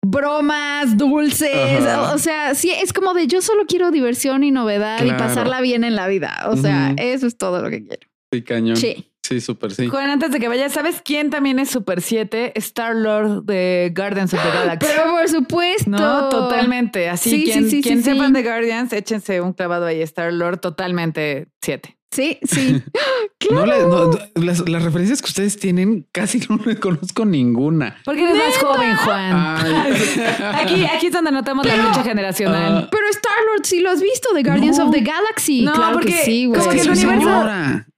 bromas, 0.00 0.96
dulces, 0.96 1.84
Ajá. 1.84 2.14
o, 2.14 2.18
sea, 2.18 2.54
sí, 2.54 2.70
es 2.70 2.92
como 2.94 3.12
de 3.12 3.26
yo 3.26 3.42
solo 3.42 3.64
quiero 3.66 3.90
diversión 3.90 4.44
y 4.44 4.50
novedad 4.50 5.04
y 5.04 5.10
pasarla 5.10 5.60
bien 5.60 5.84
en 5.84 5.94
la 5.94 6.08
vida, 6.08 6.46
o 6.48 6.56
sea, 6.56 6.94
eso 6.96 7.26
es 7.26 7.36
todo 7.36 7.60
lo 7.60 7.68
que 7.68 7.84
quiero. 7.86 8.08
Sí, 8.32 8.42
cañón. 8.42 8.76
Sí. 8.76 9.13
Sí, 9.26 9.40
súper 9.40 9.72
sí. 9.72 9.88
Juan, 9.88 10.10
antes 10.10 10.30
de 10.32 10.38
que 10.38 10.48
vayas, 10.48 10.72
¿sabes 10.72 11.00
quién 11.02 11.30
también 11.30 11.58
es 11.58 11.70
Super 11.70 12.02
7? 12.02 12.52
Star 12.56 12.94
Lord 12.94 13.44
de 13.44 13.90
Guardians 13.96 14.34
of 14.34 14.42
the 14.42 14.50
Galaxy. 14.50 14.86
Pero 14.86 15.12
por 15.12 15.26
supuesto. 15.30 15.88
no, 15.88 16.28
totalmente. 16.28 17.08
Así, 17.08 17.30
Sí, 17.30 17.44
quien, 17.44 17.64
sí, 17.64 17.70
sí, 17.70 17.82
quien 17.82 17.98
sí, 17.98 18.04
sea 18.04 18.12
sí. 18.12 18.18
fan 18.20 18.34
de 18.34 18.42
Guardians, 18.42 18.92
échense 18.92 19.40
un 19.40 19.54
clavado 19.54 19.86
ahí. 19.86 20.02
Star 20.02 20.30
Lord, 20.30 20.58
totalmente 20.60 21.48
7. 21.62 21.96
Sí, 22.14 22.38
sí. 22.44 22.82
No, 23.50 23.66
le- 23.66 23.80
no, 23.86 24.10
las, 24.36 24.66
las 24.66 24.82
referencias 24.84 25.20
que 25.20 25.26
ustedes 25.26 25.58
tienen 25.58 26.06
casi 26.12 26.40
no 26.48 26.58
le 26.64 26.76
conozco 26.76 27.26
ninguna. 27.26 27.96
Porque 28.04 28.22
eres 28.22 28.36
más 28.36 28.56
joven, 28.56 28.96
Juan. 28.96 29.32
Ay. 29.34 29.92
Aquí, 30.62 30.84
aquí 30.86 31.06
es 31.08 31.12
donde 31.12 31.30
notamos 31.30 31.66
la 31.66 31.76
lucha 31.76 32.02
generacional. 32.02 32.84
Ah, 32.84 32.88
Pero 32.90 33.06
Star 33.10 33.32
Lord 33.52 33.66
sí 33.66 33.80
lo 33.80 33.90
has 33.90 34.00
visto 34.00 34.32
de 34.34 34.42
Guardians 34.42 34.78
No. 34.78 34.86
of 34.86 34.92
the 34.92 35.00
Galaxy. 35.00 35.62
No, 35.62 35.72
claro 35.74 35.92
porque 35.94 36.12
que 36.12 36.24
sí, 36.24 36.46
güey. 36.46 36.58
como 36.58 36.72
que 36.72 36.80
el 36.80 36.88
universo-. 36.90 37.44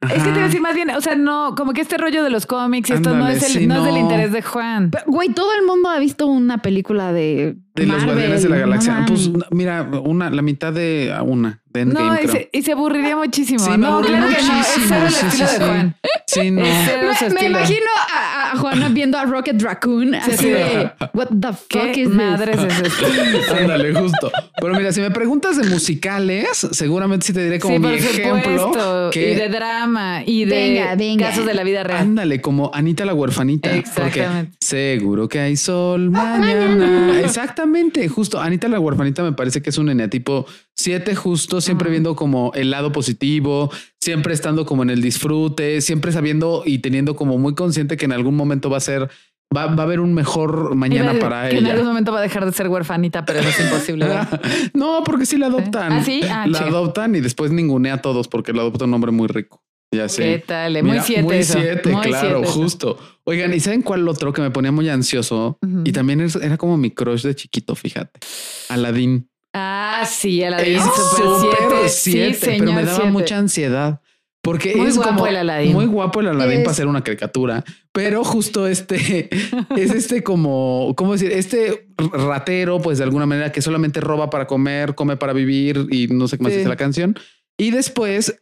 Es 0.03 0.13
que 0.15 0.21
te 0.21 0.29
iba 0.31 0.41
a 0.41 0.47
decir 0.47 0.61
más 0.61 0.75
bien, 0.75 0.91
o 0.91 1.01
sea, 1.01 1.15
no, 1.15 1.55
como 1.57 1.73
que 1.73 1.81
este 1.81 1.97
rollo 1.97 2.23
de 2.25 2.31
los 2.31 2.47
cómics 2.47 2.91
y 2.91 2.95
esto 2.95 3.15
no 3.17 3.29
es 3.29 3.43
el, 3.43 3.53
sí, 3.53 3.67
no, 3.67 3.77
es 3.79 3.85
del 3.85 3.97
interés 3.99 4.33
de 4.33 4.43
Juan. 4.43 4.91
Pero, 4.91 5.05
Güey, 5.07 5.29
todo 5.31 5.53
el 5.59 5.65
mundo 5.65 5.89
ha 5.89 5.99
visto 5.99 6.27
una 6.27 6.59
película 6.59 7.13
de. 7.13 7.57
De 7.75 7.87
los 7.87 8.05
Guardianes 8.05 8.43
de 8.43 8.49
la 8.49 8.57
Galaxia. 8.57 9.05
pues 9.07 9.31
mira, 9.51 9.83
una, 10.05 10.31
la 10.31 10.43
mitad 10.43 10.73
de 10.73 11.13
a 11.17 11.23
una, 11.23 11.61
Endgame, 11.77 12.09
No, 12.09 12.23
y 12.23 12.29
se, 12.29 12.51
y 12.53 12.63
se 12.63 12.73
aburriría 12.73 13.17
muchísimo. 13.17 13.59
Sí, 13.61 13.71
no, 13.79 14.01
claro 14.01 14.27
que 14.29 14.33
no. 14.35 14.39
Es 14.39 14.49
muchísimo. 14.49 14.87
cero 14.89 15.07
el 15.07 15.13
Sí, 15.13 15.27
estilo 15.27 15.47
sí, 15.49 15.59
de. 15.59 15.65
Juan. 15.67 15.97
No. 16.37 16.63
Me, 17.41 17.47
imagino 17.47 17.87
a, 18.13 18.53
a 18.53 18.57
Juana 18.59 18.89
viendo 18.91 19.17
a 19.17 19.25
Rocket 19.25 19.61
Raccoon 19.63 20.15
así 20.17 20.37
sí. 20.37 20.49
de 20.51 20.91
What 21.15 21.29
the 21.41 21.49
fuck 21.53 21.93
¿Qué 21.95 22.03
is 22.03 22.09
madres 22.09 22.59
es 22.59 22.81
esto? 22.81 23.07
Ándale, 23.59 23.95
justo. 23.95 24.31
Pero 24.61 24.75
mira, 24.75 24.93
si 24.93 25.01
me 25.01 25.11
preguntas 25.11 25.57
de 25.57 25.69
musicales, 25.71 26.67
seguramente 26.73 27.27
sí 27.27 27.33
te 27.33 27.43
diré 27.43 27.59
como 27.59 27.75
sí, 27.75 27.81
mi 27.81 27.87
por 27.89 27.95
ejemplo. 27.95 28.59
supuesto. 28.59 29.11
que- 29.13 29.33
Y 29.33 29.35
de 29.35 29.49
drama 29.49 30.23
y 30.27 30.45
de 30.45 30.55
Venga, 30.57 30.95
venga. 30.97 31.29
casos 31.29 31.47
de 31.47 31.55
la 31.55 31.63
vida 31.65 31.85
real. 31.85 32.01
Ándale, 32.01 32.41
como 32.41 32.71
Anita 32.75 33.05
la 33.07 33.15
huerfanita. 33.15 33.75
Exactamente. 33.75 34.51
Porque 34.53 34.67
seguro 34.67 35.29
que 35.29 35.39
hay 35.41 35.57
sol 35.57 36.11
mañana. 36.11 37.21
Exactamente, 37.21 38.09
justo. 38.09 38.41
Anita 38.41 38.69
la 38.69 38.79
huerfanita 38.81 39.23
me 39.23 39.33
parece 39.33 39.63
que 39.63 39.71
es 39.71 39.79
un 39.79 39.89
eneatipo 39.89 40.47
7 40.77 41.15
justo, 41.15 41.61
siempre 41.61 41.91
viendo 41.91 42.15
como 42.15 42.53
el 42.55 42.71
lado 42.71 42.93
positivo, 42.93 43.71
siempre 44.01 44.35
estando 44.35 44.67
como 44.67 44.83
en 44.83 44.91
el 44.91 45.01
disfrute, 45.01 45.81
siempre 45.81 46.13
sabiendo 46.13 46.63
y 46.67 46.79
teniendo 46.81 47.17
como 47.17 47.39
muy 47.39 47.55
consciente 47.55 47.97
que 47.97 48.05
en 48.05 48.13
algún 48.13 48.37
momento 48.37 48.69
va 48.69 48.77
a 48.77 48.81
ser, 48.81 49.09
va, 49.57 49.67
va 49.67 49.83
a 49.83 49.87
haber 49.87 50.01
un 50.01 50.13
mejor 50.13 50.75
mañana 50.75 51.19
para 51.19 51.49
que 51.49 51.59
en 51.59 51.65
algún 51.67 51.81
ella. 51.81 51.89
momento 51.89 52.13
va 52.13 52.19
a 52.19 52.23
dejar 52.23 52.45
de 52.45 52.53
ser 52.53 52.69
huerfanita, 52.69 53.25
pero 53.25 53.41
eso 53.41 53.49
es 53.49 53.61
imposible. 53.61 54.07
no, 54.75 55.03
porque 55.03 55.25
sí 55.25 55.39
la 55.39 55.47
adoptan. 55.47 55.93
¿Ah, 55.93 56.05
sí? 56.05 56.21
Ah, 56.29 56.47
la 56.47 56.59
adoptan 56.61 57.15
y 57.15 57.21
después 57.21 57.51
ningunea 57.53 57.95
a 57.95 58.03
todos 58.03 58.29
porque 58.29 58.53
la 58.53 58.61
adopta 58.61 58.85
un 58.85 58.93
hombre 58.95 59.13
muy 59.13 59.29
rico. 59.29 59.63
Ya 59.95 60.09
sé. 60.09 60.25
¿Qué 60.25 60.39
tal? 60.47 60.83
Muy 60.83 60.99
siete 61.01 61.23
Muy 61.23 61.37
eso. 61.37 61.59
siete, 61.59 61.91
Muy 61.91 62.03
claro, 62.03 62.29
siete 62.29 62.49
eso. 62.51 62.61
justo. 62.61 62.99
Oigan, 63.25 63.55
¿y 63.55 63.61
saben 63.61 63.83
cuál 63.83 64.07
otro 64.09 64.33
que 64.33 64.43
me 64.43 64.51
ponía 64.51 64.73
muy 64.73 64.89
ansioso? 64.89 65.59
Y 65.85 65.93
también 65.93 66.27
era 66.43 66.59
como 66.59 66.77
mi 66.77 66.91
crush 66.91 67.23
de 67.23 67.35
chiquito, 67.35 67.75
fíjate. 67.75 68.21
Aladín. 68.69 69.31
Ah, 69.59 70.05
sí, 70.07 70.43
a 70.45 70.51
la 70.51 70.59
de 70.59 70.77
Es 70.77 70.83
Super 70.83 71.27
súper 71.27 71.89
7. 71.89 72.35
Sí, 72.35 72.35
señor. 72.35 72.59
pero 72.67 72.73
me 72.73 72.83
daba 72.85 72.97
siete. 72.97 73.11
mucha 73.11 73.39
ansiedad. 73.39 74.01
Porque 74.43 74.77
Muy 74.77 74.87
es 74.87 74.97
guapo 74.97 75.11
como 75.11 75.27
el 75.27 75.37
Aladín. 75.37 75.73
muy 75.73 75.87
guapo 75.87 76.21
el 76.21 76.29
Aladín 76.29 76.59
Es- 76.59 76.65
para 76.65 76.75
ser 76.75 76.87
una 76.87 77.03
caricatura, 77.03 77.65
pero 77.91 78.23
justo 78.23 78.69
este 78.69 79.29
es 79.77 79.91
este 79.93 80.23
como, 80.23 80.95
¿cómo 80.97 81.13
decir? 81.15 81.33
Este 81.33 81.89
ratero, 82.13 82.81
pues 82.81 82.99
de 82.99 83.05
alguna 83.05 83.27
manera 83.27 83.51
que 83.51 83.61
solamente 83.63 84.01
roba 84.01 84.31
para 84.31 84.47
comer, 84.47 84.95
come 84.95 85.17
para 85.17 85.33
vivir 85.33 85.87
y 85.91 86.07
no 86.09 86.29
sé 86.29 86.37
qué 86.37 86.45
más 86.45 86.53
Sí. 86.53 86.59
dice 86.59 86.69
la 86.69 86.77
canción. 86.77 87.17
Y 87.59 87.71
después, 87.73 88.41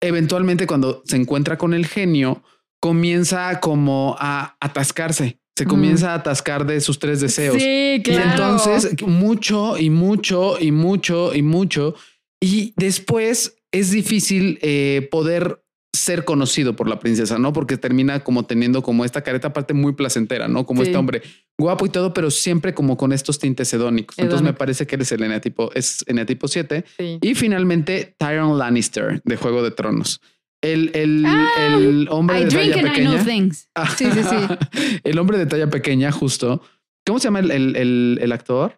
eventualmente, 0.00 0.66
cuando 0.66 1.02
se 1.06 1.16
encuentra 1.16 1.56
con 1.58 1.74
el 1.74 1.86
genio, 1.86 2.44
comienza 2.80 3.58
como 3.60 4.16
a 4.20 4.56
atascarse. 4.60 5.40
Se 5.56 5.64
comienza 5.64 6.12
a 6.12 6.16
atascar 6.16 6.66
de 6.66 6.80
sus 6.80 6.98
tres 6.98 7.20
deseos. 7.20 7.56
Sí, 7.60 8.00
claro. 8.04 8.20
Y 8.26 8.30
entonces 8.30 9.02
mucho 9.06 9.78
y 9.78 9.88
mucho 9.90 10.56
y 10.60 10.70
mucho 10.70 11.34
y 11.34 11.42
mucho. 11.42 11.94
Y 12.40 12.74
después 12.76 13.56
es 13.72 13.90
difícil 13.90 14.58
eh, 14.62 15.08
poder 15.10 15.62
ser 15.94 16.26
conocido 16.26 16.76
por 16.76 16.88
la 16.90 17.00
princesa, 17.00 17.38
¿no? 17.38 17.54
Porque 17.54 17.78
termina 17.78 18.20
como 18.22 18.44
teniendo 18.44 18.82
como 18.82 19.06
esta 19.06 19.22
careta 19.22 19.48
aparte 19.48 19.72
muy 19.72 19.94
placentera, 19.94 20.46
¿no? 20.46 20.66
Como 20.66 20.82
Sí. 20.82 20.88
este 20.88 20.98
hombre 20.98 21.22
guapo 21.58 21.86
y 21.86 21.88
todo, 21.88 22.12
pero 22.12 22.30
siempre 22.30 22.74
como 22.74 22.98
con 22.98 23.14
estos 23.14 23.38
tintes 23.38 23.72
hedónicos. 23.72 24.18
Entonces 24.18 24.42
me 24.44 24.52
parece 24.52 24.86
que 24.86 24.96
eres 24.96 25.10
el 25.12 25.22
eneatipo, 25.22 25.70
es 25.74 26.04
eneatipo 26.06 26.48
7. 26.48 26.84
Sí. 26.98 27.18
Y 27.22 27.34
finalmente 27.34 28.14
Tyrion 28.18 28.58
Lannister 28.58 29.22
de 29.24 29.36
Juego 29.36 29.62
de 29.62 29.70
Tronos. 29.70 30.20
El, 30.62 30.90
el, 30.94 31.24
Ah, 31.26 31.48
el 31.78 32.08
hombre 32.10 32.40
I 32.40 32.44
de 32.44 32.50
drink 32.50 32.74
talla 32.74 32.88
and 32.88 32.98
I 32.98 33.00
know 33.02 33.12
pequeña. 33.12 33.24
things. 33.24 33.68
Sí, 33.96 34.06
sí, 34.10 34.20
sí. 34.22 35.00
el 35.04 35.18
hombre 35.18 35.38
de 35.38 35.46
talla 35.46 35.68
pequeña, 35.70 36.10
justo. 36.12 36.62
¿Cómo 37.06 37.18
se 37.18 37.24
llama 37.24 37.40
el, 37.40 37.50
el, 37.50 38.18
el- 38.20 38.32
actor? 38.32 38.76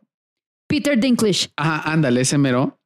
Peter 0.68 0.98
Dinklage. 1.00 1.48
Ajá, 1.56 1.90
ándale, 1.90 2.20
ese 2.20 2.36
mero. 2.36 2.78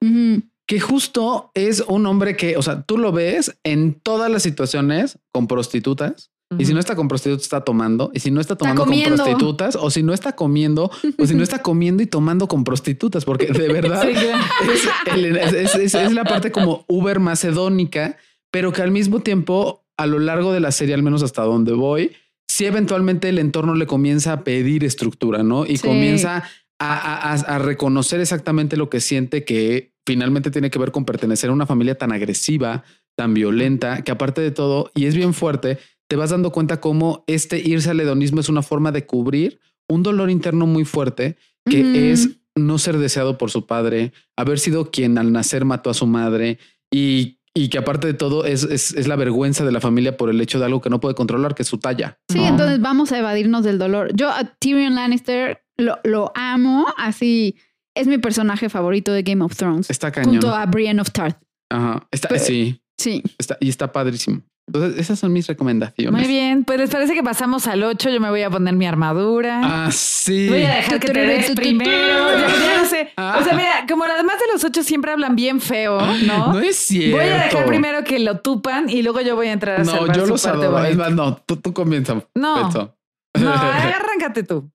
Que 0.67 0.79
justo 0.79 1.51
es 1.55 1.81
un 1.89 2.07
hombre 2.07 2.37
que, 2.37 2.57
o 2.57 2.63
sea, 2.63 2.83
tú 2.83 2.97
lo 2.97 3.11
ves 3.11 3.59
en 3.65 3.95
todas 3.95 4.31
las 4.31 4.43
situaciones 4.45 5.19
con 5.33 5.49
prostitutas. 5.49 6.31
Y 6.59 6.67
si 6.67 6.75
no 6.75 6.81
está 6.81 6.95
con 6.95 7.09
prostitutas, 7.09 7.45
está 7.45 7.63
tomando. 7.65 8.11
Y 8.15 8.21
si 8.21 8.31
no 8.31 8.39
está 8.41 8.57
tomando 8.57 8.85
con 8.85 9.03
prostitutas, 9.03 9.75
o 9.75 9.91
si 9.91 10.03
no 10.03 10.13
está 10.13 10.33
comiendo, 10.37 10.91
o 11.19 11.27
si 11.27 11.35
no 11.35 11.43
está 11.43 11.63
comiendo 11.63 12.03
y 12.03 12.07
tomando 12.07 12.47
con 12.47 12.63
prostitutas, 12.63 13.25
porque 13.25 13.47
de 13.47 13.69
verdad 13.73 14.03
Sí, 14.07 14.13
claro. 14.13 14.45
es, 14.71 15.15
el- 15.17 15.37
es- 15.39 15.53
es- 15.55 15.75
es- 15.77 15.95
es 15.95 16.13
la 16.13 16.25
parte 16.25 16.53
como 16.53 16.85
Uber 16.89 17.21
macedónica, 17.21 18.19
pero 18.53 18.73
que 18.73 18.83
al 18.83 18.93
mismo 18.93 19.19
tiempo, 19.21 19.85
a 19.97 20.07
lo 20.07 20.21
largo 20.21 20.53
de 20.53 20.61
la 20.61 20.71
serie, 20.71 20.95
al 20.95 21.03
menos 21.03 21.25
hasta 21.25 21.43
donde 21.43 21.73
voy, 21.73 22.13
si 22.49 22.67
eventualmente 22.67 23.29
el 23.29 23.39
entorno 23.41 23.75
le 23.75 23.87
comienza 23.87 24.33
a 24.33 24.45
pedir 24.45 24.85
estructura, 24.85 25.43
¿no? 25.43 25.67
Y 25.67 25.79
Sí. 25.79 25.89
comienza 25.89 26.45
a, 26.79 26.95
a- 26.95 27.33
a- 27.33 27.57
a 27.57 27.59
reconocer 27.59 28.21
exactamente 28.21 28.77
lo 28.77 28.89
que 28.91 29.01
siente 29.01 29.45
que 29.45 29.93
finalmente 30.07 30.51
tiene 30.51 30.71
que 30.71 30.79
ver 30.79 30.93
con 30.93 31.05
pertenecer 31.05 31.51
a 31.51 31.53
una 31.53 31.67
familia 31.67 31.97
tan 31.97 32.13
agresiva, 32.13 32.85
tan 33.17 33.35
violenta, 33.35 34.03
que 34.05 34.11
aparte 34.13 34.41
de 34.41 34.51
todo, 34.51 34.91
y 34.95 35.07
es 35.07 35.15
bien 35.15 35.33
fuerte, 35.35 35.79
te 36.09 36.17
vas 36.17 36.31
dando 36.31 36.51
cuenta 36.53 36.81
cómo 36.81 37.25
este 37.27 37.59
irse 37.59 37.91
al 37.91 38.01
hedonismo 38.01 38.41
es 38.41 38.49
una 38.49 38.63
forma 38.63 38.93
de 38.93 39.07
cubrir 39.07 39.61
un 39.89 40.03
dolor 40.03 40.29
interno 40.31 40.67
muy 40.67 40.85
fuerte 40.85 41.37
que 41.69 42.11
es 42.13 42.31
no 42.57 42.79
ser 42.79 42.99
deseado 42.99 43.39
por 43.39 43.51
su 43.51 43.67
padre, 43.67 44.13
haber 44.37 44.59
sido 44.59 44.91
quien 44.91 45.17
al 45.17 45.31
nacer 45.33 45.65
mató 45.65 45.89
a 45.91 45.95
su 45.95 46.07
madre 46.07 46.59
y, 46.91 47.39
y 47.55 47.69
que 47.69 47.79
aparte 47.79 48.07
de 48.07 48.15
todo 48.15 48.45
es, 48.45 48.63
es, 48.65 48.95
es 48.95 49.07
la 49.09 49.17
vergüenza 49.17 49.65
de 49.65 49.73
la 49.73 49.81
familia 49.81 50.17
por 50.17 50.31
el 50.31 50.41
hecho 50.41 50.59
de 50.59 50.65
algo 50.65 50.81
que 50.81 50.89
no 50.91 51.01
puede 51.01 51.15
controlar, 51.15 51.55
que 51.55 51.63
es 51.63 51.69
su 51.69 51.79
talla. 51.79 52.19
Sí, 52.31 52.39
¿no? 52.39 52.47
entonces 52.49 52.81
vamos 52.81 53.13
a 53.13 53.19
evadirnos 53.19 53.63
del 53.65 53.79
dolor. 53.79 54.11
Yo 54.15 54.31
a 54.31 54.45
Tyrion 54.59 54.95
Lannister 54.95 55.63
lo, 55.77 55.99
lo 56.05 56.33
amo, 56.35 56.87
así 56.97 57.57
es 57.95 58.07
mi 58.07 58.19
personaje 58.19 58.69
favorito 58.71 59.13
de 59.13 59.23
Game 59.23 59.45
of 59.45 59.55
Thrones, 59.57 59.91
está 59.91 60.11
cañón. 60.11 60.33
junto 60.33 60.55
a 60.55 60.65
Brienne 60.67 61.01
of 61.01 61.11
Tarth. 61.11 61.37
Ajá. 61.71 62.07
Está, 62.11 62.29
Pero- 62.29 62.45
sí, 62.45 62.79
Sí. 62.99 63.23
está, 63.39 63.57
y 63.61 63.69
está 63.69 63.91
padrísimo. 63.93 64.43
Entonces, 64.75 64.99
esas 64.99 65.19
son 65.19 65.35
mis 65.35 65.47
recomendaciones. 65.47 66.19
Muy 66.19 66.27
bien, 66.27 66.65
pues 66.65 66.79
les 66.79 66.89
parece 66.89 67.13
que 67.13 67.23
pasamos 67.23 67.67
al 67.67 67.83
8. 67.83 68.09
Yo 68.09 68.21
me 68.21 68.31
voy 68.31 68.41
a 68.41 68.49
poner 68.49 68.75
mi 68.75 68.87
armadura. 68.87 69.61
Ah, 69.63 69.91
sí. 69.93 70.49
Voy 70.49 70.63
a 70.63 70.77
dejar 70.77 70.99
que 70.99 71.09
te 71.09 71.21
des 71.21 71.51
primero. 71.51 71.91
Ya, 71.93 72.49
ya 72.49 72.79
no 72.79 72.87
sé. 72.87 73.11
O 73.15 73.45
sea, 73.45 73.55
mira, 73.55 73.85
como 73.87 74.07
las 74.07 74.17
demás 74.17 74.37
de 74.39 74.51
los 74.51 74.65
ocho 74.65 74.83
siempre 74.83 75.13
hablan 75.13 75.37
bien 75.37 75.61
feo, 75.61 76.01
¿no? 76.27 76.55
No 76.55 76.59
es 76.59 76.77
cierto. 76.77 77.19
Voy 77.19 77.27
a 77.27 77.45
dejar 77.45 77.67
primero 77.67 78.03
que 78.03 78.19
lo 78.19 78.39
tupan 78.41 78.89
y 78.89 79.03
luego 79.03 79.21
yo 79.21 79.37
voy 79.37 79.49
a 79.49 79.53
entrar 79.53 79.83
a 79.83 79.85
No, 79.85 80.11
yo 80.11 80.25
los 80.25 80.47
adoro. 80.47 80.83
Es 80.87 80.97
más, 80.97 81.13
no, 81.13 81.37
tú, 81.37 81.57
tú 81.57 81.75
comienza. 81.75 82.15
No. 82.35 82.67
Beto. 82.69 82.95
No, 83.39 83.51
arráncate 83.53 84.43
tú. 84.43 84.71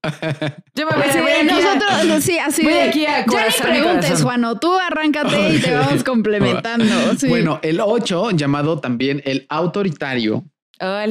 Yo 0.76 0.86
me 0.88 0.96
voy, 0.96 1.06
Sí, 1.12 1.20
voy 1.20 1.32
aquí 1.32 1.50
a- 1.50 1.54
nosotros, 1.54 2.24
sí, 2.24 2.38
así 2.40 2.64
voy 2.64 2.74
de, 2.74 2.82
aquí 2.84 3.06
a 3.06 3.26
ya 3.26 3.46
ni 3.48 3.80
preguntes. 3.80 4.22
Juano, 4.24 4.60
tú 4.60 4.74
arráncate 4.76 5.54
y 5.56 5.60
te 5.60 5.74
vamos 5.76 6.04
complementando. 6.06 6.86
sí. 7.18 7.28
Bueno, 7.28 7.60
el 7.62 7.80
8, 7.80 8.32
llamado 8.32 8.80
también 8.80 9.22
el 9.26 9.46
autoritario, 9.50 10.44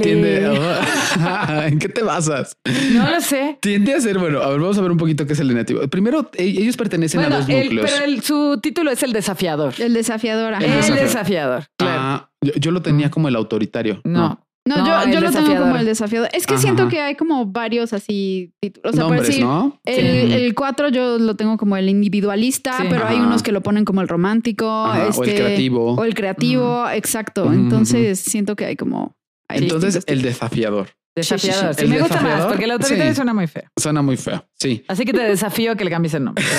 tiende. 0.02 0.44
¿En 1.66 1.78
qué 1.78 1.88
te 1.88 2.02
basas? 2.02 2.56
No 2.92 3.10
lo 3.10 3.20
sé. 3.20 3.58
Tiende 3.60 3.94
a 3.94 4.00
ser, 4.00 4.18
bueno, 4.18 4.40
a 4.42 4.48
ver, 4.50 4.60
vamos 4.60 4.78
a 4.78 4.80
ver 4.80 4.90
un 4.90 4.96
poquito 4.98 5.26
qué 5.26 5.32
es 5.32 5.40
el 5.40 5.48
negativo. 5.48 5.86
Primero, 5.88 6.30
e- 6.34 6.44
ellos 6.44 6.76
pertenecen 6.76 7.20
Bueno, 7.20 7.36
a 7.36 7.38
dos 7.40 7.48
el- 7.48 7.64
núcleos. 7.64 7.90
pero 7.90 8.04
el- 8.04 8.22
su 8.22 8.58
título 8.62 8.90
es 8.90 9.02
el 9.02 9.12
desafiador. 9.12 9.74
el 9.78 9.94
desafiador. 9.94 10.54
ajá. 10.54 10.64
El 10.64 10.70
desafiador. 10.72 11.02
desafiador. 11.04 11.64
Claro. 11.78 12.00
Ah, 12.00 12.30
yo, 12.40 12.52
yo 12.56 12.70
lo 12.70 12.82
tenía 12.82 13.10
como 13.10 13.28
el 13.28 13.36
autoritario. 13.36 14.00
no. 14.04 14.20
No, 14.28 14.45
No, 14.66 14.76
yo, 14.84 15.12
yo 15.12 15.20
lo 15.20 15.30
tengo 15.30 15.56
como 15.60 15.76
el 15.76 15.86
desafiador. 15.86 16.28
Es 16.32 16.44
que 16.46 16.54
Ajá, 16.54 16.62
siento 16.62 16.88
que 16.88 17.00
hay 17.00 17.14
como 17.14 17.46
varios 17.46 17.92
así 17.92 18.52
títulos. 18.60 18.92
O 18.92 18.96
sea, 18.96 19.04
por 19.04 19.12
Nombres, 19.12 19.28
decir, 19.28 19.44
¿no? 19.44 19.80
El, 19.84 19.96
Sí. 20.26 20.32
el 20.34 20.54
4 20.56 20.88
yo 20.88 21.18
lo 21.18 21.36
tengo 21.36 21.56
como 21.56 21.76
el 21.76 21.88
individualista, 21.88 22.76
Sí. 22.78 22.84
pero 22.90 23.06
hay 23.06 23.18
unos 23.20 23.44
que 23.44 23.52
lo 23.52 23.62
ponen 23.62 23.84
como 23.84 24.00
el 24.00 24.08
romántico. 24.08 24.66
O 24.66 24.92
el 24.94 25.08
este, 25.10 25.34
creativo. 25.36 25.94
O 25.94 26.04
el 26.04 26.14
creativo, 26.14 26.88
exacto. 26.90 27.52
Entonces 27.52 28.18
siento 28.18 28.56
que 28.56 28.64
hay 28.66 28.74
como... 28.76 29.16
hay 29.48 29.60
Entonces, 29.62 30.02
el 30.06 30.22
desafiador. 30.22 30.88
Desafiador. 31.14 31.74
sí. 31.74 31.78
Sí, 31.78 31.84
El 31.84 31.90
me 31.90 32.00
gusta 32.00 32.20
más 32.20 32.44
porque 32.46 32.64
el 32.64 32.72
autoritario 32.72 33.12
sí. 33.12 33.16
suena 33.16 33.32
muy 33.32 33.46
feo. 33.46 33.64
Suena 33.76 34.02
muy 34.02 34.16
feo. 34.16 34.44
Sí. 34.58 34.84
Así 34.88 35.04
que 35.04 35.12
te 35.12 35.22
desafío 35.22 35.72
a 35.72 35.76
que 35.76 35.84
le 35.84 35.90
cambies 35.90 36.14
el 36.14 36.24
nombre. 36.24 36.44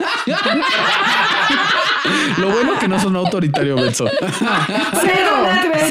Lo 2.38 2.48
bueno 2.50 2.72
que 2.80 2.88
no 2.88 2.98
son 3.00 3.16
autoritario, 3.16 3.76
Benzo. 3.76 4.06
Cero, 5.00 5.30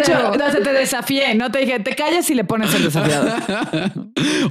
Cero. 0.03 0.31
no, 0.37 0.51
se 0.51 0.61
te 0.61 0.73
desafié, 0.73 1.35
no 1.35 1.51
te 1.51 1.59
dije, 1.59 1.79
te 1.79 1.95
callas 1.95 2.29
y 2.29 2.35
le 2.35 2.43
pones 2.43 2.73
el 2.73 2.83
desafiador. 2.83 3.33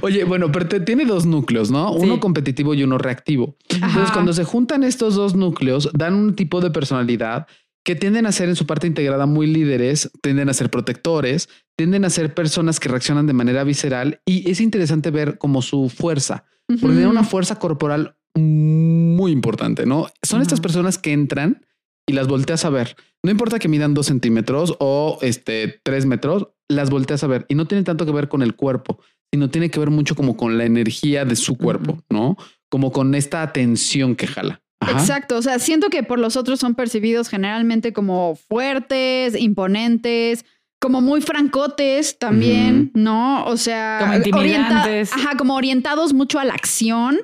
Oye, 0.01 0.23
bueno, 0.23 0.51
pero 0.51 0.67
te- 0.67 0.79
tiene 0.79 1.05
dos 1.05 1.25
núcleos, 1.25 1.71
¿no? 1.71 1.91
Uno 1.91 2.15
Sí. 2.15 2.19
competitivo 2.19 2.73
y 2.73 2.83
uno 2.83 2.97
reactivo. 2.97 3.55
Entonces, 3.69 4.11
cuando 4.11 4.33
se 4.33 4.43
juntan 4.43 4.83
estos 4.83 5.15
dos 5.15 5.35
núcleos, 5.35 5.89
dan 5.93 6.13
un 6.15 6.35
tipo 6.35 6.61
de 6.61 6.71
personalidad 6.71 7.47
que 7.83 7.95
tienden 7.95 8.25
a 8.25 8.31
ser 8.31 8.49
en 8.49 8.55
su 8.55 8.65
parte 8.67 8.87
integrada 8.87 9.25
muy 9.25 9.47
líderes, 9.47 10.11
tienden 10.21 10.49
a 10.49 10.53
ser 10.53 10.69
protectores, 10.69 11.49
tienden 11.75 12.05
a 12.05 12.09
ser 12.09 12.33
personas 12.33 12.79
que 12.79 12.89
reaccionan 12.89 13.25
de 13.25 13.33
manera 13.33 13.63
visceral 13.63 14.21
y 14.25 14.49
es 14.51 14.59
interesante 14.61 15.11
ver 15.11 15.37
como 15.37 15.61
su 15.61 15.89
fuerza, 15.89 16.43
porque 16.67 16.87
tienen 16.87 17.07
una 17.07 17.23
fuerza 17.23 17.55
corporal 17.57 18.15
muy 18.35 19.31
importante, 19.31 19.85
¿no? 19.85 20.07
Son 20.23 20.41
estas 20.41 20.61
personas 20.61 20.97
que 20.97 21.11
entran 21.13 21.65
y 22.07 22.13
las 22.13 22.27
volteas 22.27 22.65
a 22.65 22.69
ver. 22.69 22.95
No 23.23 23.31
importa 23.31 23.59
que 23.59 23.67
midan 23.67 23.93
dos 23.93 24.07
centímetros 24.07 24.75
o 24.79 25.19
este 25.21 25.79
tres 25.83 26.05
metros, 26.05 26.47
las 26.69 26.89
volteas 26.89 27.23
a 27.23 27.27
ver 27.27 27.45
y 27.49 27.55
no 27.55 27.65
tiene 27.67 27.83
tanto 27.83 28.05
que 28.05 28.11
ver 28.11 28.29
con 28.29 28.41
el 28.41 28.55
cuerpo, 28.55 28.99
sino 29.31 29.49
tiene 29.49 29.69
que 29.69 29.79
ver 29.79 29.89
mucho 29.89 30.15
como 30.15 30.37
con 30.37 30.57
la 30.57 30.65
energía 30.65 31.25
de 31.25 31.35
su 31.35 31.57
cuerpo. 31.57 31.99
¿no? 32.09 32.37
Como 32.69 32.91
con 32.91 33.13
esta 33.15 33.41
atención 33.41 34.15
que 34.15 34.27
jala. 34.27 34.61
Ajá. 34.81 34.99
Exacto, 34.99 35.37
o 35.37 35.41
sea, 35.41 35.59
siento 35.59 35.89
que 35.89 36.03
por 36.03 36.19
los 36.19 36.37
otros 36.37 36.59
son 36.59 36.73
percibidos 36.73 37.27
generalmente 37.27 37.91
como 37.91 38.35
fuertes, 38.35 39.35
imponentes, 39.39 40.45
como 40.79 41.01
muy 41.01 41.19
francotes 41.19 42.17
también, 42.17 42.91
¿no? 42.93 43.43
O 43.45 43.57
sea, 43.57 43.97
Como 43.99 44.39
orienta- 44.39 45.01
ajá, 45.11 45.35
como 45.37 45.55
orientados 45.55 46.13
mucho 46.13 46.39
a 46.39 46.45
la 46.45 46.53
acción, 46.53 47.17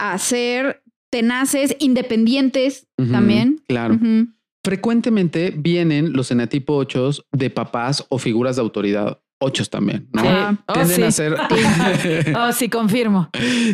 a 0.00 0.16
ser 0.18 0.82
tenaces, 1.10 1.76
independientes 1.78 2.86
también. 3.10 3.62
Claro. 3.68 3.98
Frecuentemente 4.64 5.52
vienen 5.56 6.12
los 6.12 6.30
enatipo 6.30 6.74
8 6.76 7.10
de 7.32 7.50
papás 7.50 8.04
o 8.08 8.18
figuras 8.18 8.56
de 8.56 8.62
autoridad. 8.62 9.20
Ochos 9.42 9.70
también, 9.70 10.06
¿no? 10.12 10.20
Sí. 10.20 10.28
Ah, 10.28 10.54
Oh, 10.68 10.72
Tienden 10.74 10.96
sí. 10.96 11.02
a 11.02 11.10
ser 11.12 11.34
Oh, 12.36 12.52
sí, 12.52 12.68
confirmo. 12.68 13.30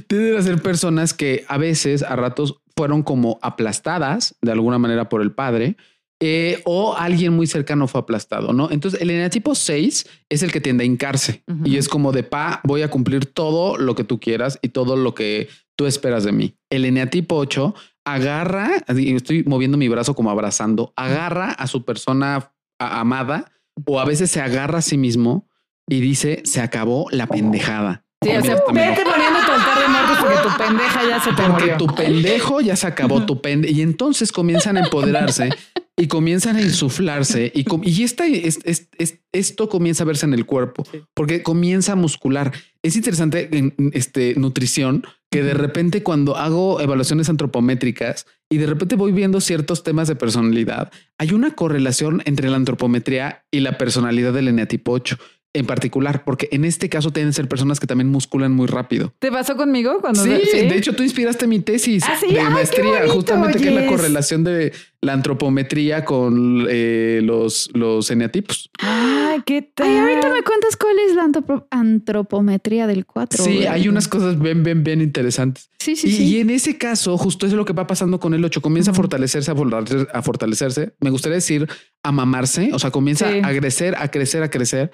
tienden 0.06 0.36
a 0.36 0.42
ser 0.42 0.62
personas 0.62 1.12
que 1.12 1.44
a 1.48 1.58
veces 1.58 2.04
a 2.04 2.14
ratos 2.14 2.62
fueron 2.76 3.02
como 3.02 3.40
aplastadas 3.42 4.36
de 4.42 4.52
alguna 4.52 4.78
manera 4.78 5.08
por 5.08 5.22
el 5.22 5.32
padre 5.32 5.76
eh, 6.20 6.62
o 6.64 6.94
alguien 6.96 7.34
muy 7.34 7.46
cercano 7.46 7.86
fue 7.88 8.00
aplastado, 8.00 8.52
¿no? 8.52 8.70
Entonces 8.70 9.00
el 9.00 9.10
eneatipo 9.10 9.54
6 9.54 10.06
es 10.30 10.42
el 10.42 10.50
que 10.50 10.60
tiende 10.60 10.82
a 10.84 10.86
hincarse 10.86 11.42
y 11.64 11.76
es 11.76 11.88
como 11.88 12.12
de 12.12 12.22
pa, 12.22 12.60
voy 12.64 12.82
a 12.82 12.88
cumplir 12.90 13.26
todo 13.26 13.76
lo 13.76 13.94
que 13.94 14.04
tú 14.04 14.18
quieras 14.18 14.58
y 14.62 14.70
todo 14.70 14.96
lo 14.96 15.14
que 15.14 15.48
tú 15.76 15.84
esperas 15.86 16.24
de 16.24 16.32
mí. 16.32 16.56
El 16.70 16.84
eneatipo 16.86 17.36
8 17.36 17.74
agarra, 18.06 18.70
estoy 18.86 19.44
moviendo 19.44 19.76
mi 19.76 19.88
brazo 19.88 20.14
como 20.14 20.30
abrazando, 20.30 20.92
agarra 20.96 21.50
a 21.50 21.66
su 21.66 21.84
persona 21.84 22.52
amada 22.78 23.52
o 23.84 24.00
a 24.00 24.04
veces 24.04 24.30
se 24.30 24.40
agarra 24.40 24.78
a 24.78 24.82
sí 24.82 24.96
mismo 24.96 25.48
y 25.88 26.00
dice, 26.00 26.42
se 26.44 26.60
acabó 26.60 27.08
la 27.10 27.26
pendejada. 27.26 28.04
Sí, 28.22 28.30
o 28.30 28.42
sea, 28.42 28.54
vete 28.72 29.02
poniendo 29.04 29.38
tu 29.44 29.52
altar 29.52 29.78
de 29.82 29.88
muertos 29.88 30.18
porque 30.18 30.36
tu 30.42 30.56
pendeja 30.56 31.00
ya 31.06 31.20
se 31.20 31.30
te 31.32 31.42
Porque 31.42 31.62
murió. 31.64 31.76
tu 31.76 31.86
pendejo 31.94 32.60
ya 32.62 32.74
se 32.74 32.86
acabó 32.86 33.26
tu 33.26 33.40
pende 33.42 33.70
y 33.70 33.82
entonces 33.82 34.32
comienzan 34.32 34.78
a 34.78 34.80
empoderarse 34.80 35.50
y 35.98 36.08
comienzan 36.08 36.56
a 36.56 36.60
insuflarse 36.62 37.50
y, 37.54 37.64
com- 37.64 37.80
y 37.84 38.02
esta, 38.02 38.26
es- 38.26 38.58
es- 38.64 38.88
es- 38.98 39.20
esto 39.32 39.68
comienza 39.68 40.02
a 40.04 40.06
verse 40.06 40.26
en 40.26 40.34
el 40.34 40.44
cuerpo 40.44 40.84
Sí. 40.90 40.98
porque 41.14 41.42
comienza 41.42 41.92
a 41.92 41.96
muscular. 41.96 42.52
Es 42.82 42.96
interesante 42.96 43.48
en 43.56 43.74
en, 43.78 43.90
este 43.94 44.34
nutrición 44.36 45.04
que 45.30 45.42
de 45.42 45.54
repente 45.54 46.02
cuando 46.02 46.36
hago 46.36 46.80
evaluaciones 46.80 47.28
antropométricas 47.28 48.26
y 48.50 48.58
de 48.58 48.66
repente 48.66 48.94
voy 48.94 49.12
viendo 49.12 49.40
ciertos 49.40 49.82
temas 49.82 50.06
de 50.08 50.14
personalidad, 50.16 50.92
hay 51.18 51.32
una 51.32 51.52
correlación 51.54 52.22
entre 52.26 52.48
la 52.50 52.56
antropometría 52.56 53.44
y 53.50 53.60
la 53.60 53.76
personalidad 53.78 54.32
del 54.34 54.48
eneatipo 54.48 54.92
8. 54.92 55.18
En 55.56 55.66
particular, 55.66 56.24
porque 56.24 56.48
en 56.52 56.64
este 56.64 56.88
caso 56.88 57.10
tienen 57.12 57.30
que 57.30 57.34
ser 57.36 57.48
personas 57.48 57.80
que 57.80 57.86
también 57.86 58.08
musculan 58.08 58.52
muy 58.52 58.66
rápido. 58.66 59.12
¿Te 59.18 59.30
pasó 59.32 59.56
conmigo 59.56 59.98
cuando 60.00 60.22
Sí, 60.22 60.30
de 60.30 60.76
hecho 60.76 60.94
tú 60.94 61.02
inspiraste 61.02 61.46
mi 61.46 61.60
tesis 61.60 62.04
¿Ah, 62.06 62.16
sí? 62.20 62.32
de 62.32 62.40
Ay, 62.40 62.52
maestría, 62.52 62.98
bonito, 62.98 63.14
justamente 63.14 63.58
que 63.58 63.68
es 63.68 63.74
la 63.74 63.86
correlación 63.86 64.44
de 64.44 64.72
la 65.02 65.12
antropometría 65.12 66.04
con 66.04 66.66
eh, 66.68 67.20
los, 67.22 67.70
los 67.74 68.10
eneatipos. 68.10 68.70
Ay, 68.80 69.40
qué 69.46 69.62
tal. 69.62 69.86
Ay, 69.88 69.96
ahorita 69.98 70.32
me 70.32 70.42
cuentas 70.42 70.76
cuál 70.76 70.96
es 71.08 71.14
la 71.14 71.24
antropo- 71.24 71.66
antropometría 71.70 72.86
del 72.86 73.06
4. 73.06 73.44
Sí, 73.44 73.66
hay 73.66 73.88
unas 73.88 74.08
cosas 74.08 74.38
bien, 74.38 74.62
bien, 74.62 74.82
bien 74.82 75.00
interesantes. 75.00 75.70
Sí, 75.78 75.94
sí, 75.96 76.08
y, 76.08 76.12
sí. 76.12 76.24
y 76.24 76.40
en 76.40 76.50
ese 76.50 76.76
caso, 76.78 77.16
justo 77.18 77.46
eso 77.46 77.54
es 77.54 77.58
lo 77.58 77.64
que 77.64 77.72
va 77.72 77.86
pasando 77.86 78.18
con 78.18 78.34
el 78.34 78.44
8. 78.44 78.60
Comienza 78.60 78.90
a 78.90 78.94
fortalecerse, 78.94 79.50
a 79.50 79.54
fortalecerse, 79.54 80.06
a 80.12 80.22
fortalecerse. 80.22 80.94
Me 81.00 81.10
gustaría 81.10 81.36
decir 81.36 81.68
a 82.02 82.12
mamarse. 82.12 82.70
O 82.72 82.78
sea, 82.78 82.90
comienza 82.90 83.30
Sí. 83.30 83.40
a 83.42 83.50
crecer, 83.56 83.94
a 83.96 84.10
crecer, 84.10 84.42
a 84.42 84.50
crecer. 84.50 84.90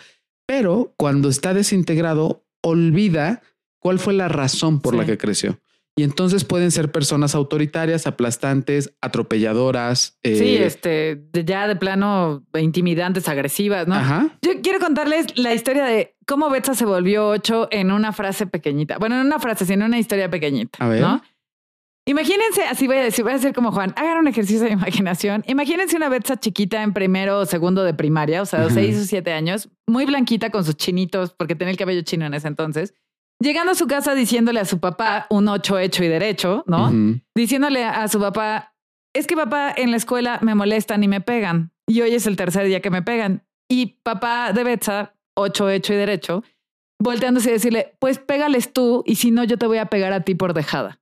Pero 0.46 0.92
cuando 0.96 1.28
está 1.28 1.54
desintegrado, 1.54 2.44
olvida 2.62 3.42
cuál 3.78 3.98
fue 3.98 4.12
la 4.14 4.28
razón 4.28 4.80
por 4.80 4.94
la 4.94 5.04
que 5.06 5.18
creció. 5.18 5.58
Y 5.94 6.04
entonces 6.04 6.44
pueden 6.44 6.70
ser 6.70 6.90
personas 6.90 7.34
autoritarias, 7.34 8.06
aplastantes, 8.06 8.94
atropelladoras. 9.02 10.18
eh, 10.22 10.36
Sí, 10.36 10.56
este, 10.56 11.16
de- 11.32 11.44
ya 11.44 11.68
de 11.68 11.76
plano 11.76 12.44
intimidantes, 12.58 13.28
agresivas, 13.28 13.86
¿no? 13.86 13.94
Ajá. 13.96 14.38
Yo 14.42 14.52
quiero 14.62 14.78
contarles 14.78 15.26
la 15.36 15.52
historia 15.54 15.84
de 15.84 16.14
cómo 16.26 16.48
Betsa 16.48 16.74
se 16.74 16.84
volvió 16.86 17.28
ocho 17.28 17.68
en 17.70 17.90
una 17.90 18.12
frase 18.12 18.46
pequeñita. 18.46 18.98
Bueno, 18.98 19.20
en 19.20 19.26
una 19.26 19.38
frase, 19.38 19.66
sino 19.66 19.84
en 19.84 19.90
una 19.90 19.98
historia 19.98 20.30
pequeñita. 20.30 20.78
A 20.84 20.88
ver. 20.88 21.00
¿no? 21.02 21.22
Imagínense, 22.04 22.64
así 22.64 22.88
voy 22.88 22.96
a 22.96 23.04
decir, 23.04 23.22
voy 23.22 23.32
a 23.32 23.36
decir 23.36 23.52
como 23.52 23.70
Juan, 23.70 23.94
hagan 23.96 24.18
un 24.18 24.26
ejercicio 24.26 24.64
de 24.64 24.72
imaginación. 24.72 25.44
Imagínense 25.46 25.96
una 25.96 26.08
Betsa 26.08 26.36
chiquita 26.36 26.82
en 26.82 26.92
primero 26.92 27.38
o 27.38 27.46
segundo 27.46 27.84
de 27.84 27.94
primaria, 27.94 28.42
o 28.42 28.46
sea, 28.46 28.62
Ajá. 28.62 28.70
seis 28.70 28.98
o 28.98 29.04
siete 29.04 29.32
años, 29.32 29.68
muy 29.86 30.04
blanquita 30.04 30.50
con 30.50 30.64
sus 30.64 30.76
chinitos, 30.76 31.32
porque 31.32 31.54
tenía 31.54 31.70
el 31.70 31.76
cabello 31.78 32.02
chino 32.02 32.26
en 32.26 32.34
ese 32.34 32.48
entonces, 32.48 32.94
llegando 33.38 33.72
a 33.72 33.74
su 33.76 33.86
casa 33.86 34.14
diciéndole 34.14 34.58
a 34.58 34.64
su 34.64 34.80
papá 34.80 35.26
un 35.30 35.46
ocho 35.46 35.78
hecho 35.78 36.02
y 36.02 36.08
derecho, 36.08 36.64
¿no? 36.66 36.90
Diciéndole 37.36 37.84
a 37.84 38.08
su 38.08 38.18
papá, 38.18 38.74
es 39.14 39.26
que 39.28 39.36
papá 39.36 39.72
en 39.76 39.90
la 39.92 39.96
escuela 39.96 40.38
me 40.42 40.54
molestan 40.54 41.04
y 41.04 41.08
me 41.08 41.20
pegan. 41.20 41.72
Y 41.86 42.00
hoy 42.00 42.14
es 42.14 42.26
el 42.26 42.36
tercer 42.36 42.66
día 42.66 42.80
que 42.80 42.90
me 42.90 43.02
pegan. 43.02 43.44
Y 43.68 43.98
papá 44.02 44.52
de 44.52 44.64
Betsa, 44.64 45.14
ocho 45.36 45.68
hecho 45.70 45.92
y 45.92 45.96
derecho, 45.96 46.42
volteándose 46.98 47.50
y 47.50 47.52
decirle, 47.52 47.94
pues 47.98 48.18
pégales 48.18 48.72
tú 48.72 49.02
y 49.06 49.16
si 49.16 49.30
no 49.30 49.44
yo 49.44 49.58
te 49.58 49.66
voy 49.66 49.78
a 49.78 49.86
pegar 49.86 50.12
a 50.12 50.20
ti 50.20 50.34
por 50.34 50.54
dejada. 50.54 51.00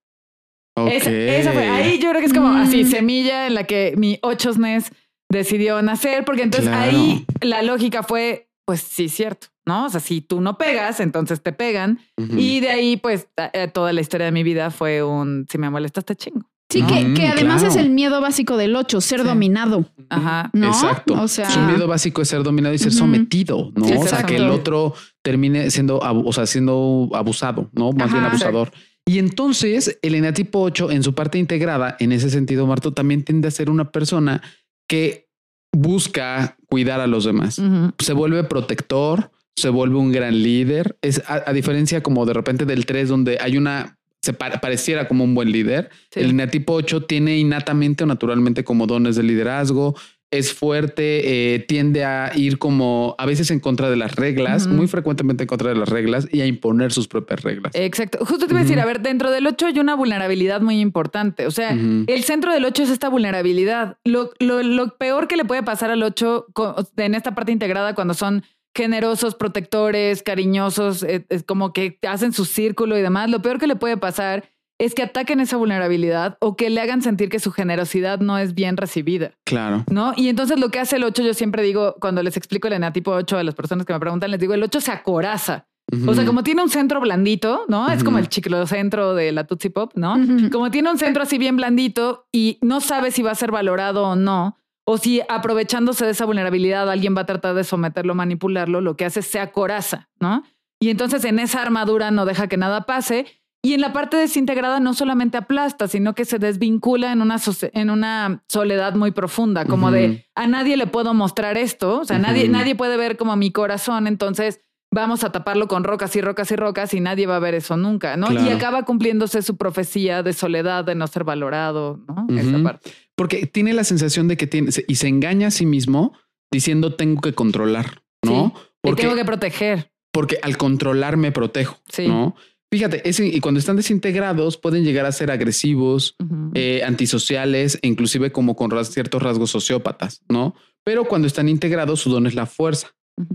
Esa 0.76 1.52
fue, 1.52 1.68
ahí 1.68 1.98
yo 1.98 2.10
creo 2.10 2.20
que 2.20 2.26
es 2.26 2.32
como 2.32 2.48
Mm. 2.48 2.56
así, 2.56 2.84
semilla 2.84 3.46
en 3.46 3.54
la 3.54 3.64
que 3.64 3.94
mi 3.96 4.18
ochosness 4.22 4.90
decidió 5.30 5.80
nacer, 5.82 6.24
porque 6.24 6.42
entonces 6.42 6.68
Claro. 6.70 6.90
ahí 6.98 7.24
la 7.40 7.62
lógica 7.62 8.02
fue, 8.02 8.48
pues 8.66 8.80
sí, 8.80 9.08
cierto, 9.08 9.48
¿no? 9.66 9.86
O 9.86 9.90
sea, 9.90 10.00
si 10.00 10.20
tú 10.20 10.40
no 10.40 10.56
pegas, 10.58 11.00
entonces 11.00 11.42
te 11.42 11.52
pegan. 11.52 12.00
Y 12.16 12.60
de 12.60 12.70
ahí, 12.70 12.96
pues, 12.96 13.28
eh, 13.52 13.68
toda 13.72 13.92
la 13.92 14.00
historia 14.00 14.26
de 14.26 14.32
mi 14.32 14.42
vida 14.42 14.70
fue 14.70 15.02
un, 15.02 15.46
si 15.50 15.58
me 15.58 15.68
molestas, 15.70 16.04
te 16.04 16.16
chingo. 16.16 16.40
Sí, 16.68 16.82
¿no? 16.82 16.86
que, 16.86 16.94
que 17.14 17.26
Mm, 17.26 17.30
además 17.32 17.62
claro. 17.62 17.68
es 17.74 17.76
el 17.76 17.90
miedo 17.90 18.20
básico 18.20 18.56
del 18.56 18.76
8, 18.76 19.00
ser 19.00 19.22
Sí. 19.22 19.26
dominado. 19.26 19.86
Ajá. 20.08 20.50
¿no? 20.52 20.68
Exacto. 20.68 21.14
O 21.20 21.26
sea- 21.26 21.50
su 21.50 21.58
miedo 21.60 21.88
básico 21.88 22.22
es 22.22 22.28
ser 22.28 22.44
dominado 22.44 22.72
y 22.72 22.78
ser 22.78 22.92
sometido, 22.92 23.72
¿no? 23.74 23.86
Sí, 23.86 23.94
o 23.98 24.06
sea, 24.06 24.22
que 24.22 24.36
el 24.36 24.48
otro 24.50 24.94
termine 25.20 25.70
siendo, 25.72 25.98
o 25.98 26.32
sea, 26.32 26.46
siendo 26.46 27.08
abusado, 27.12 27.68
¿no? 27.72 27.90
Más 27.90 28.12
bien 28.12 28.24
abusador. 28.24 28.70
Y 29.06 29.18
entonces 29.18 29.98
el 30.02 30.14
enatipo 30.14 30.60
8 30.60 30.90
en 30.90 31.02
su 31.02 31.14
parte 31.14 31.38
integrada, 31.38 31.96
en 32.00 32.12
ese 32.12 32.30
sentido, 32.30 32.66
Marto, 32.66 32.92
también 32.92 33.24
tiende 33.24 33.48
a 33.48 33.50
ser 33.50 33.68
una 33.70 33.90
persona 33.90 34.40
que 34.88 35.28
busca 35.72 36.56
cuidar 36.66 37.00
a 37.00 37.06
los 37.06 37.24
demás. 37.24 37.60
Se 37.98 38.12
vuelve 38.12 38.44
protector, 38.44 39.30
se 39.56 39.68
vuelve 39.68 39.96
un 39.96 40.12
gran 40.12 40.42
líder. 40.42 40.96
Es 41.02 41.22
a, 41.26 41.42
a 41.46 41.52
diferencia 41.52 42.02
como 42.02 42.26
de 42.26 42.34
repente 42.34 42.64
del 42.66 42.86
3 42.86 43.08
donde 43.08 43.38
hay 43.40 43.56
una 43.56 43.96
se 44.22 44.34
pa- 44.34 44.60
pareciera 44.60 45.08
como 45.08 45.24
un 45.24 45.34
buen 45.34 45.50
líder. 45.50 45.88
Sí. 46.12 46.20
El 46.20 46.30
enatipo 46.30 46.74
8 46.74 47.04
tiene 47.04 47.38
innatamente 47.38 48.04
o 48.04 48.06
naturalmente 48.06 48.64
como 48.64 48.86
dones 48.86 49.16
de 49.16 49.22
liderazgo, 49.22 49.96
es 50.32 50.52
fuerte, 50.54 51.54
eh, 51.54 51.58
tiende 51.58 52.04
a 52.04 52.30
ir 52.36 52.58
como 52.58 53.16
a 53.18 53.26
veces 53.26 53.50
en 53.50 53.58
contra 53.58 53.90
de 53.90 53.96
las 53.96 54.14
reglas, 54.14 54.66
muy 54.68 54.86
frecuentemente 54.86 55.42
en 55.44 55.48
contra 55.48 55.70
de 55.70 55.74
las 55.74 55.88
reglas 55.88 56.28
y 56.30 56.40
a 56.40 56.46
imponer 56.46 56.92
sus 56.92 57.08
propias 57.08 57.42
reglas. 57.42 57.72
Exacto. 57.74 58.18
Justo 58.24 58.46
te 58.46 58.52
iba 58.52 58.60
a 58.60 58.62
decir, 58.62 58.78
a 58.78 58.84
ver, 58.84 59.00
dentro 59.00 59.30
del 59.32 59.46
8 59.46 59.66
hay 59.66 59.78
una 59.80 59.94
vulnerabilidad 59.96 60.60
muy 60.60 60.78
importante. 60.80 61.46
O 61.46 61.50
sea, 61.50 61.70
el 61.72 62.22
centro 62.24 62.52
del 62.52 62.64
8 62.64 62.84
es 62.84 62.90
esta 62.90 63.08
vulnerabilidad. 63.08 63.96
Lo, 64.04 64.30
lo- 64.38 64.62
lo 64.62 64.96
peor 64.98 65.26
que 65.26 65.36
le 65.36 65.44
puede 65.44 65.62
pasar 65.64 65.90
al 65.90 66.02
8 66.02 66.46
co- 66.52 66.76
en 66.96 67.14
esta 67.16 67.34
parte 67.34 67.50
integrada 67.52 67.94
cuando 67.96 68.14
son 68.14 68.44
generosos, 68.72 69.34
protectores, 69.34 70.22
cariñosos, 70.22 71.02
eh, 71.02 71.26
es 71.28 71.42
como 71.42 71.72
que 71.72 71.98
hacen 72.08 72.32
su 72.32 72.44
círculo 72.44 72.96
y 72.96 73.02
demás, 73.02 73.28
lo 73.28 73.42
peor 73.42 73.58
que 73.58 73.66
le 73.66 73.74
puede 73.74 73.96
pasar 73.96 74.48
es 74.80 74.94
que 74.94 75.02
ataquen 75.02 75.40
esa 75.40 75.58
vulnerabilidad 75.58 76.38
o 76.40 76.56
que 76.56 76.70
le 76.70 76.80
hagan 76.80 77.02
sentir 77.02 77.28
que 77.28 77.38
su 77.38 77.52
generosidad 77.52 78.18
no 78.20 78.38
es 78.38 78.54
bien 78.54 78.78
recibida. 78.78 79.32
Claro. 79.44 79.84
¿No? 79.90 80.14
Y 80.16 80.28
entonces 80.28 80.58
lo 80.58 80.70
que 80.70 80.80
hace 80.80 80.96
el 80.96 81.04
8, 81.04 81.22
yo 81.22 81.34
siempre 81.34 81.62
digo, 81.62 81.96
cuando 82.00 82.22
les 82.22 82.38
explico 82.38 82.66
el 82.66 82.72
enatipo 82.72 83.10
8 83.10 83.36
a 83.36 83.44
las 83.44 83.54
personas 83.54 83.84
que 83.84 83.92
me 83.92 84.00
preguntan, 84.00 84.30
les 84.30 84.40
digo, 84.40 84.54
el 84.54 84.62
8 84.62 84.80
se 84.80 84.90
acoraza. 84.90 85.66
O 86.06 86.14
sea, 86.14 86.24
como 86.24 86.44
tiene 86.44 86.62
un 86.62 86.70
centro 86.70 87.00
blandito, 87.00 87.64
¿no? 87.68 87.90
Es 87.90 88.04
como 88.04 88.18
el 88.18 88.28
ciclocentro 88.28 89.14
de 89.14 89.32
la 89.32 89.44
Tootsie 89.44 89.70
Pop, 89.70 89.92
¿no? 89.96 90.16
Como 90.50 90.70
tiene 90.70 90.88
un 90.88 90.98
centro 90.98 91.24
así 91.24 91.36
bien 91.36 91.56
blandito 91.56 92.26
y 92.32 92.58
no 92.62 92.80
sabe 92.80 93.10
si 93.10 93.22
va 93.22 93.32
a 93.32 93.34
ser 93.34 93.50
valorado 93.50 94.04
o 94.04 94.16
no, 94.16 94.56
o 94.86 94.98
si 94.98 95.20
aprovechándose 95.28 96.04
de 96.04 96.12
esa 96.12 96.24
vulnerabilidad 96.24 96.88
alguien 96.88 97.16
va 97.16 97.22
a 97.22 97.26
tratar 97.26 97.54
de 97.54 97.64
someterlo, 97.64 98.14
manipularlo, 98.14 98.80
lo 98.80 98.96
que 98.96 99.04
hace 99.04 99.20
es 99.20 99.26
se 99.26 99.40
acoraza, 99.40 100.08
¿no? 100.20 100.44
Y 100.80 100.90
entonces 100.90 101.24
en 101.24 101.38
esa 101.38 101.60
armadura 101.60 102.10
no 102.10 102.24
deja 102.24 102.46
que 102.46 102.56
nada 102.56 102.86
pase. 102.86 103.26
Y 103.62 103.74
en 103.74 103.80
la 103.82 103.92
parte 103.92 104.16
desintegrada 104.16 104.80
no 104.80 104.94
solamente 104.94 105.36
aplasta, 105.36 105.86
sino 105.86 106.14
que 106.14 106.24
se 106.24 106.38
desvincula 106.38 107.12
en 107.12 107.20
una, 107.20 107.36
en 107.74 107.90
una 107.90 108.42
soledad 108.48 108.94
muy 108.94 109.10
profunda, 109.10 109.66
como 109.66 109.90
de 109.90 110.26
a 110.34 110.46
nadie 110.46 110.76
le 110.78 110.86
puedo 110.86 111.12
mostrar 111.12 111.58
esto, 111.58 112.00
o 112.00 112.04
sea, 112.06 112.18
nadie, 112.18 112.48
nadie 112.48 112.74
puede 112.74 112.96
ver 112.96 113.18
como 113.18 113.36
mi 113.36 113.50
corazón, 113.52 114.06
entonces 114.06 114.60
vamos 114.92 115.24
a 115.24 115.30
taparlo 115.30 115.68
con 115.68 115.84
rocas 115.84 116.16
y 116.16 116.22
rocas 116.22 116.50
y 116.50 116.56
rocas 116.56 116.94
y 116.94 117.00
nadie 117.00 117.26
va 117.26 117.36
a 117.36 117.38
ver 117.38 117.54
eso 117.54 117.76
nunca, 117.76 118.16
¿no? 118.16 118.32
Y 118.32 118.48
acaba 118.48 118.84
cumpliéndose 118.84 119.42
su 119.42 119.56
profecía 119.58 120.22
de 120.22 120.32
soledad, 120.32 120.84
de 120.84 120.94
no 120.94 121.06
ser 121.06 121.24
valorado, 121.24 122.00
¿no? 122.08 122.26
Esa 122.36 122.48
Ujú. 122.56 122.62
parte. 122.62 122.90
Porque 123.14 123.46
tiene 123.46 123.74
la 123.74 123.84
sensación 123.84 124.26
de 124.26 124.38
que 124.38 124.46
tiene 124.46 124.70
y 124.88 124.94
se 124.94 125.06
engaña 125.08 125.48
a 125.48 125.50
sí 125.50 125.66
mismo 125.66 126.14
diciendo 126.50 126.94
tengo 126.96 127.20
que 127.20 127.34
controlar, 127.34 128.02
¿no? 128.24 128.52
Sí. 128.56 128.62
Porque 128.80 129.02
Te 129.02 129.08
tengo 129.08 129.16
que 129.16 129.26
proteger. 129.26 129.92
porque 130.12 130.38
al 130.42 130.56
controlar 130.56 131.18
me 131.18 131.30
protejo, 131.30 131.76
Sí. 131.90 132.08
¿no? 132.08 132.34
Fíjate, 132.72 133.08
ese, 133.08 133.26
y 133.26 133.40
cuando 133.40 133.58
están 133.58 133.76
desintegrados 133.76 134.56
pueden 134.56 134.84
llegar 134.84 135.04
a 135.04 135.12
ser 135.12 135.30
agresivos, 135.32 136.14
eh, 136.54 136.82
antisociales, 136.84 137.78
e 137.82 137.88
inclusive 137.88 138.30
como 138.30 138.54
con 138.54 138.70
ras- 138.70 138.90
ciertos 138.92 139.22
rasgos 139.22 139.50
sociópatas, 139.50 140.22
¿no? 140.28 140.54
Pero 140.84 141.04
cuando 141.04 141.26
están 141.26 141.48
integrados, 141.48 142.00
su 142.00 142.10
don 142.10 142.26
es 142.26 142.34
la 142.34 142.46
fuerza. 142.46 142.92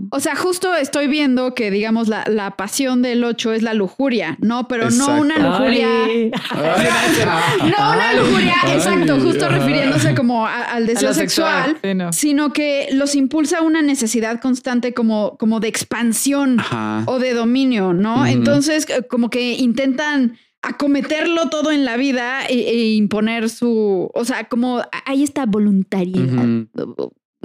O 0.09 0.19
sea, 0.19 0.35
justo 0.35 0.73
estoy 0.73 1.07
viendo 1.07 1.53
que, 1.53 1.69
digamos, 1.69 2.07
la, 2.07 2.23
la 2.27 2.57
pasión 2.57 3.03
del 3.03 3.23
8 3.23 3.53
es 3.53 3.61
la 3.61 3.75
lujuria, 3.75 4.35
¿no? 4.41 4.67
Pero 4.67 4.89
no 4.89 5.19
una 5.21 5.37
lujuria. 5.37 5.87
Ay. 6.05 6.31
No 7.61 7.91
una 7.93 8.13
lujuria, 8.13 8.53
ay, 8.63 8.73
exacto, 8.73 9.19
justo 9.19 9.47
refiriéndose 9.49 10.15
como 10.15 10.45
a- 10.47 10.63
al 10.73 10.85
deseo 10.87 11.13
sexual, 11.13 11.77
Sí, 11.83 11.93
no. 11.93 12.11
sino 12.13 12.51
que 12.53 12.87
los 12.93 13.15
impulsa 13.15 13.61
una 13.61 13.81
necesidad 13.81 14.39
constante 14.41 14.93
como, 14.93 15.37
como 15.37 15.59
de 15.59 15.67
expansión 15.67 16.59
Ajá. 16.59 17.03
o 17.05 17.19
de 17.19 17.33
dominio, 17.33 17.93
¿no? 17.93 18.25
Entonces, 18.25 18.87
eh, 18.89 19.03
como 19.09 19.29
que 19.29 19.53
intentan 19.53 20.37
acometerlo 20.61 21.49
todo 21.49 21.71
en 21.71 21.85
la 21.85 21.95
vida 21.95 22.41
e, 22.47 22.53
e 22.55 22.93
imponer 22.95 23.49
su, 23.49 24.09
o 24.13 24.25
sea, 24.25 24.45
como 24.45 24.81
hay 25.05 25.23
esta 25.23 25.45
voluntariedad, 25.45 26.65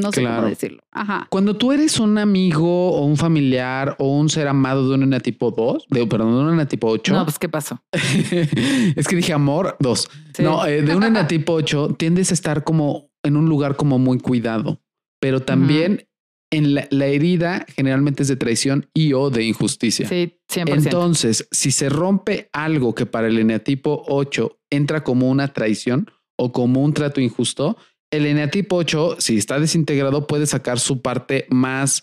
no 0.01 0.11
sé 0.13 0.21
Claro. 0.23 0.37
cómo 0.37 0.49
decirlo. 0.49 0.83
Ajá. 0.93 1.27
Cuando 1.31 1.57
tú 1.57 1.73
eres 1.73 2.01
un 2.01 2.19
amigo 2.19 2.91
o 2.93 3.05
un 3.05 3.17
familiar 3.17 3.97
o 3.99 4.17
un 4.19 4.29
ser 4.29 4.49
amado 4.49 4.89
de 4.89 4.95
un 4.97 5.03
enatipo 5.05 5.51
2, 5.51 5.87
de, 5.89 6.07
perdón, 6.07 6.33
de 6.35 6.43
un 6.49 6.53
enatipo 6.55 6.89
8, 6.89 7.13
No, 7.13 7.25
pues 7.25 7.39
¿qué 7.39 7.49
pasó? 7.49 7.83
es 7.93 9.07
que 9.09 9.17
dije 9.17 9.33
amor, 9.33 9.77
dos. 9.81 10.09
Sí. 10.35 10.43
No, 10.43 10.67
eh, 10.67 10.83
de 10.83 10.95
un 10.95 11.05
enatipo 11.05 11.53
8 11.55 11.95
tiendes 11.99 12.31
a 12.31 12.35
estar 12.35 12.65
como 12.65 13.11
en 13.23 13.37
un 13.37 13.49
lugar 13.49 13.77
como 13.77 13.99
muy 13.99 14.19
cuidado, 14.19 14.81
pero 15.21 15.41
también 15.41 16.07
en 16.53 16.75
la, 16.75 16.89
la 16.91 17.07
herida 17.07 17.65
generalmente 17.77 18.23
es 18.23 18.29
de 18.29 18.37
traición 18.37 18.89
y 18.95 19.13
o 19.13 19.31
de 19.31 19.45
injusticia. 19.45 20.09
Sí, 20.09 20.39
100%. 20.53 20.75
Entonces, 20.85 21.47
si 21.53 21.71
se 21.71 21.89
rompe 21.89 22.49
algo 22.53 22.95
que 22.95 23.07
para 23.07 23.29
el 23.29 23.39
eneatipo 23.39 24.03
8 24.09 24.59
entra 24.71 25.05
como 25.05 25.29
una 25.31 25.49
traición 25.53 26.11
o 26.37 26.51
como 26.51 26.83
un 26.83 26.93
trato 26.95 27.21
injusto, 27.21 27.77
el 28.11 28.27
eneatipo 28.27 28.77
8, 28.77 29.17
si 29.19 29.37
está 29.37 29.61
desintegrado, 29.61 30.27
puede 30.27 30.47
sacar 30.47 30.79
su 30.79 31.01
parte 31.01 31.47
más 31.51 32.03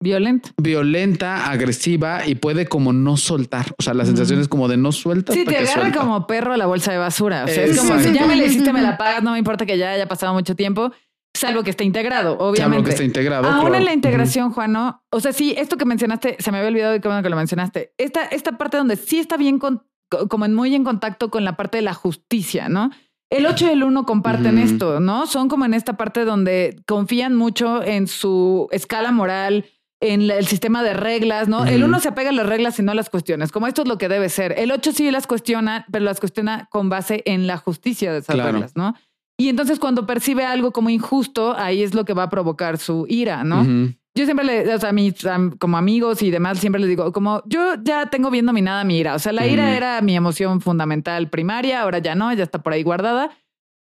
Violento. 0.00 0.50
violenta, 0.56 1.50
agresiva 1.50 2.24
y 2.24 2.36
puede 2.36 2.66
como 2.66 2.92
no 2.92 3.16
soltar. 3.16 3.74
O 3.78 3.82
sea, 3.82 3.94
la 3.94 4.04
sensación 4.04 4.40
es 4.40 4.46
como 4.46 4.68
de 4.68 4.76
no 4.76 4.92
suelta. 4.92 5.32
Sí, 5.32 5.44
te 5.44 5.50
que 5.50 5.58
agarra 5.58 5.82
suelta. 5.82 5.98
como 5.98 6.26
perro 6.26 6.52
a 6.52 6.56
la 6.56 6.66
bolsa 6.66 6.92
de 6.92 6.98
basura. 6.98 7.44
O 7.44 7.48
sea, 7.48 7.64
es 7.64 7.80
como 7.80 7.98
si 7.98 8.12
ya 8.12 8.26
me 8.26 8.36
la 8.36 8.44
hiciste, 8.44 8.72
me 8.72 8.80
la 8.80 8.96
pagas, 8.98 9.22
no 9.24 9.32
me 9.32 9.38
importa 9.38 9.66
que 9.66 9.76
ya 9.76 9.90
haya 9.90 10.06
pasado 10.06 10.32
mucho 10.34 10.54
tiempo. 10.54 10.92
Salvo 11.34 11.62
que 11.62 11.70
esté 11.70 11.84
integrado, 11.84 12.38
obviamente. 12.38 12.62
Salvo 12.62 12.84
que 12.84 12.90
esté 12.90 13.04
integrado. 13.04 13.48
Aún 13.48 13.60
claro. 13.60 13.74
en 13.74 13.84
la 13.84 13.92
integración, 13.92 14.50
Juano, 14.52 15.02
o 15.10 15.20
sea, 15.20 15.32
sí, 15.32 15.54
esto 15.56 15.76
que 15.76 15.84
mencionaste, 15.84 16.36
se 16.38 16.52
me 16.52 16.58
había 16.58 16.68
olvidado 16.70 16.92
de 16.92 17.00
cómo 17.00 17.20
que 17.20 17.28
lo 17.28 17.36
mencionaste. 17.36 17.92
Esta, 17.98 18.24
esta 18.24 18.56
parte 18.56 18.76
donde 18.76 18.96
sí 18.96 19.18
está 19.18 19.36
bien, 19.36 19.58
con, 19.58 19.82
como 20.28 20.44
en 20.44 20.54
muy 20.54 20.74
en 20.74 20.84
contacto 20.84 21.28
con 21.30 21.44
la 21.44 21.56
parte 21.56 21.78
de 21.78 21.82
la 21.82 21.94
justicia, 21.94 22.68
¿no? 22.68 22.90
El 23.30 23.44
8 23.46 23.66
y 23.66 23.68
el 23.70 23.82
1 23.84 24.06
comparten 24.06 24.58
esto, 24.58 25.00
¿no? 25.00 25.26
Son 25.26 25.48
como 25.48 25.64
en 25.66 25.74
esta 25.74 25.96
parte 25.98 26.24
donde 26.24 26.80
confían 26.86 27.34
mucho 27.36 27.82
en 27.82 28.06
su 28.06 28.68
escala 28.70 29.12
moral, 29.12 29.66
en 30.00 30.30
el 30.30 30.46
sistema 30.46 30.82
de 30.82 30.94
reglas, 30.94 31.48
¿no? 31.48 31.66
El 31.66 31.82
Ujú. 31.82 31.90
1 31.90 32.00
se 32.00 32.08
apega 32.08 32.30
a 32.30 32.32
las 32.32 32.46
reglas 32.46 32.78
y 32.78 32.82
no 32.82 32.92
a 32.92 32.94
las 32.94 33.10
cuestiones, 33.10 33.52
como 33.52 33.66
esto 33.66 33.82
es 33.82 33.88
lo 33.88 33.98
que 33.98 34.08
debe 34.08 34.28
ser. 34.30 34.54
El 34.58 34.70
8 34.72 34.92
sí 34.92 35.10
las 35.10 35.26
cuestiona, 35.26 35.84
pero 35.92 36.04
las 36.04 36.20
cuestiona 36.20 36.68
con 36.70 36.88
base 36.88 37.22
en 37.26 37.46
la 37.46 37.58
justicia 37.58 38.12
de 38.12 38.20
esas 38.20 38.34
Claro. 38.34 38.52
reglas, 38.52 38.76
¿no? 38.76 38.94
Y 39.36 39.48
entonces 39.50 39.78
cuando 39.78 40.06
percibe 40.06 40.44
algo 40.44 40.72
como 40.72 40.88
injusto, 40.88 41.54
ahí 41.56 41.82
es 41.82 41.94
lo 41.94 42.04
que 42.04 42.14
va 42.14 42.24
a 42.24 42.30
provocar 42.30 42.78
su 42.78 43.06
ira, 43.08 43.44
¿no? 43.44 43.66
Yo 44.14 44.24
siempre 44.24 44.44
le, 44.44 44.74
o 44.74 44.78
sea, 44.78 44.90
a 44.90 44.92
mis 44.92 45.14
como 45.58 45.76
amigos 45.76 46.22
y 46.22 46.30
demás, 46.30 46.58
siempre 46.58 46.80
les 46.80 46.88
digo, 46.88 47.12
como 47.12 47.42
yo 47.46 47.74
ya 47.82 48.06
tengo 48.06 48.30
bien 48.30 48.46
dominada 48.46 48.82
mi 48.84 48.98
ira. 48.98 49.14
O 49.14 49.18
sea, 49.18 49.32
la 49.32 49.46
ira 49.46 49.76
era 49.76 50.00
mi 50.00 50.16
emoción 50.16 50.60
fundamental 50.60 51.30
primaria, 51.30 51.82
ahora 51.82 51.98
ya 51.98 52.14
no, 52.14 52.32
ya 52.32 52.42
está 52.42 52.60
por 52.60 52.72
ahí 52.72 52.82
guardada. 52.82 53.30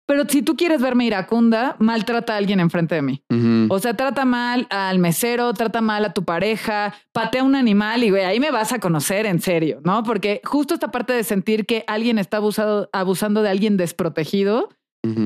Pero 0.07 0.26
si 0.27 0.43
tú 0.43 0.56
quieres 0.56 0.81
verme 0.81 1.06
iracunda, 1.06 1.76
maltrata 1.80 2.34
a 2.34 2.38
alguien 2.38 2.60
enfrente 2.60 2.93
de 2.93 3.02
mí. 3.02 3.23
O 3.69 3.80
sea, 3.80 3.95
trata 3.95 4.23
mal 4.23 4.68
al 4.69 4.99
mesero, 4.99 5.52
trata 5.53 5.81
mal 5.81 6.06
a 6.06 6.14
tu 6.14 6.23
pareja, 6.23 6.93
patea 7.11 7.41
a 7.41 7.43
un 7.43 7.56
animal 7.56 8.03
y 8.03 8.11
güey, 8.11 8.23
ahí 8.23 8.39
me 8.39 8.52
vas 8.52 8.72
a 8.72 8.80
conocer 8.80 9.26
en 9.26 9.41
serio, 9.41 9.81
¿no? 9.84 10.03
Porque 10.03 10.41
justo 10.43 10.76
esta 10.76 10.91
parte 10.91 11.14
de 11.14 11.23
sentir 11.23 11.65
que 11.65 11.84
alguien 11.88 12.19
está 12.19 12.38
abusado, 12.38 12.88
abusando 12.93 13.41
de 13.41 13.49
alguien 13.49 13.77
desprotegido 13.77 14.69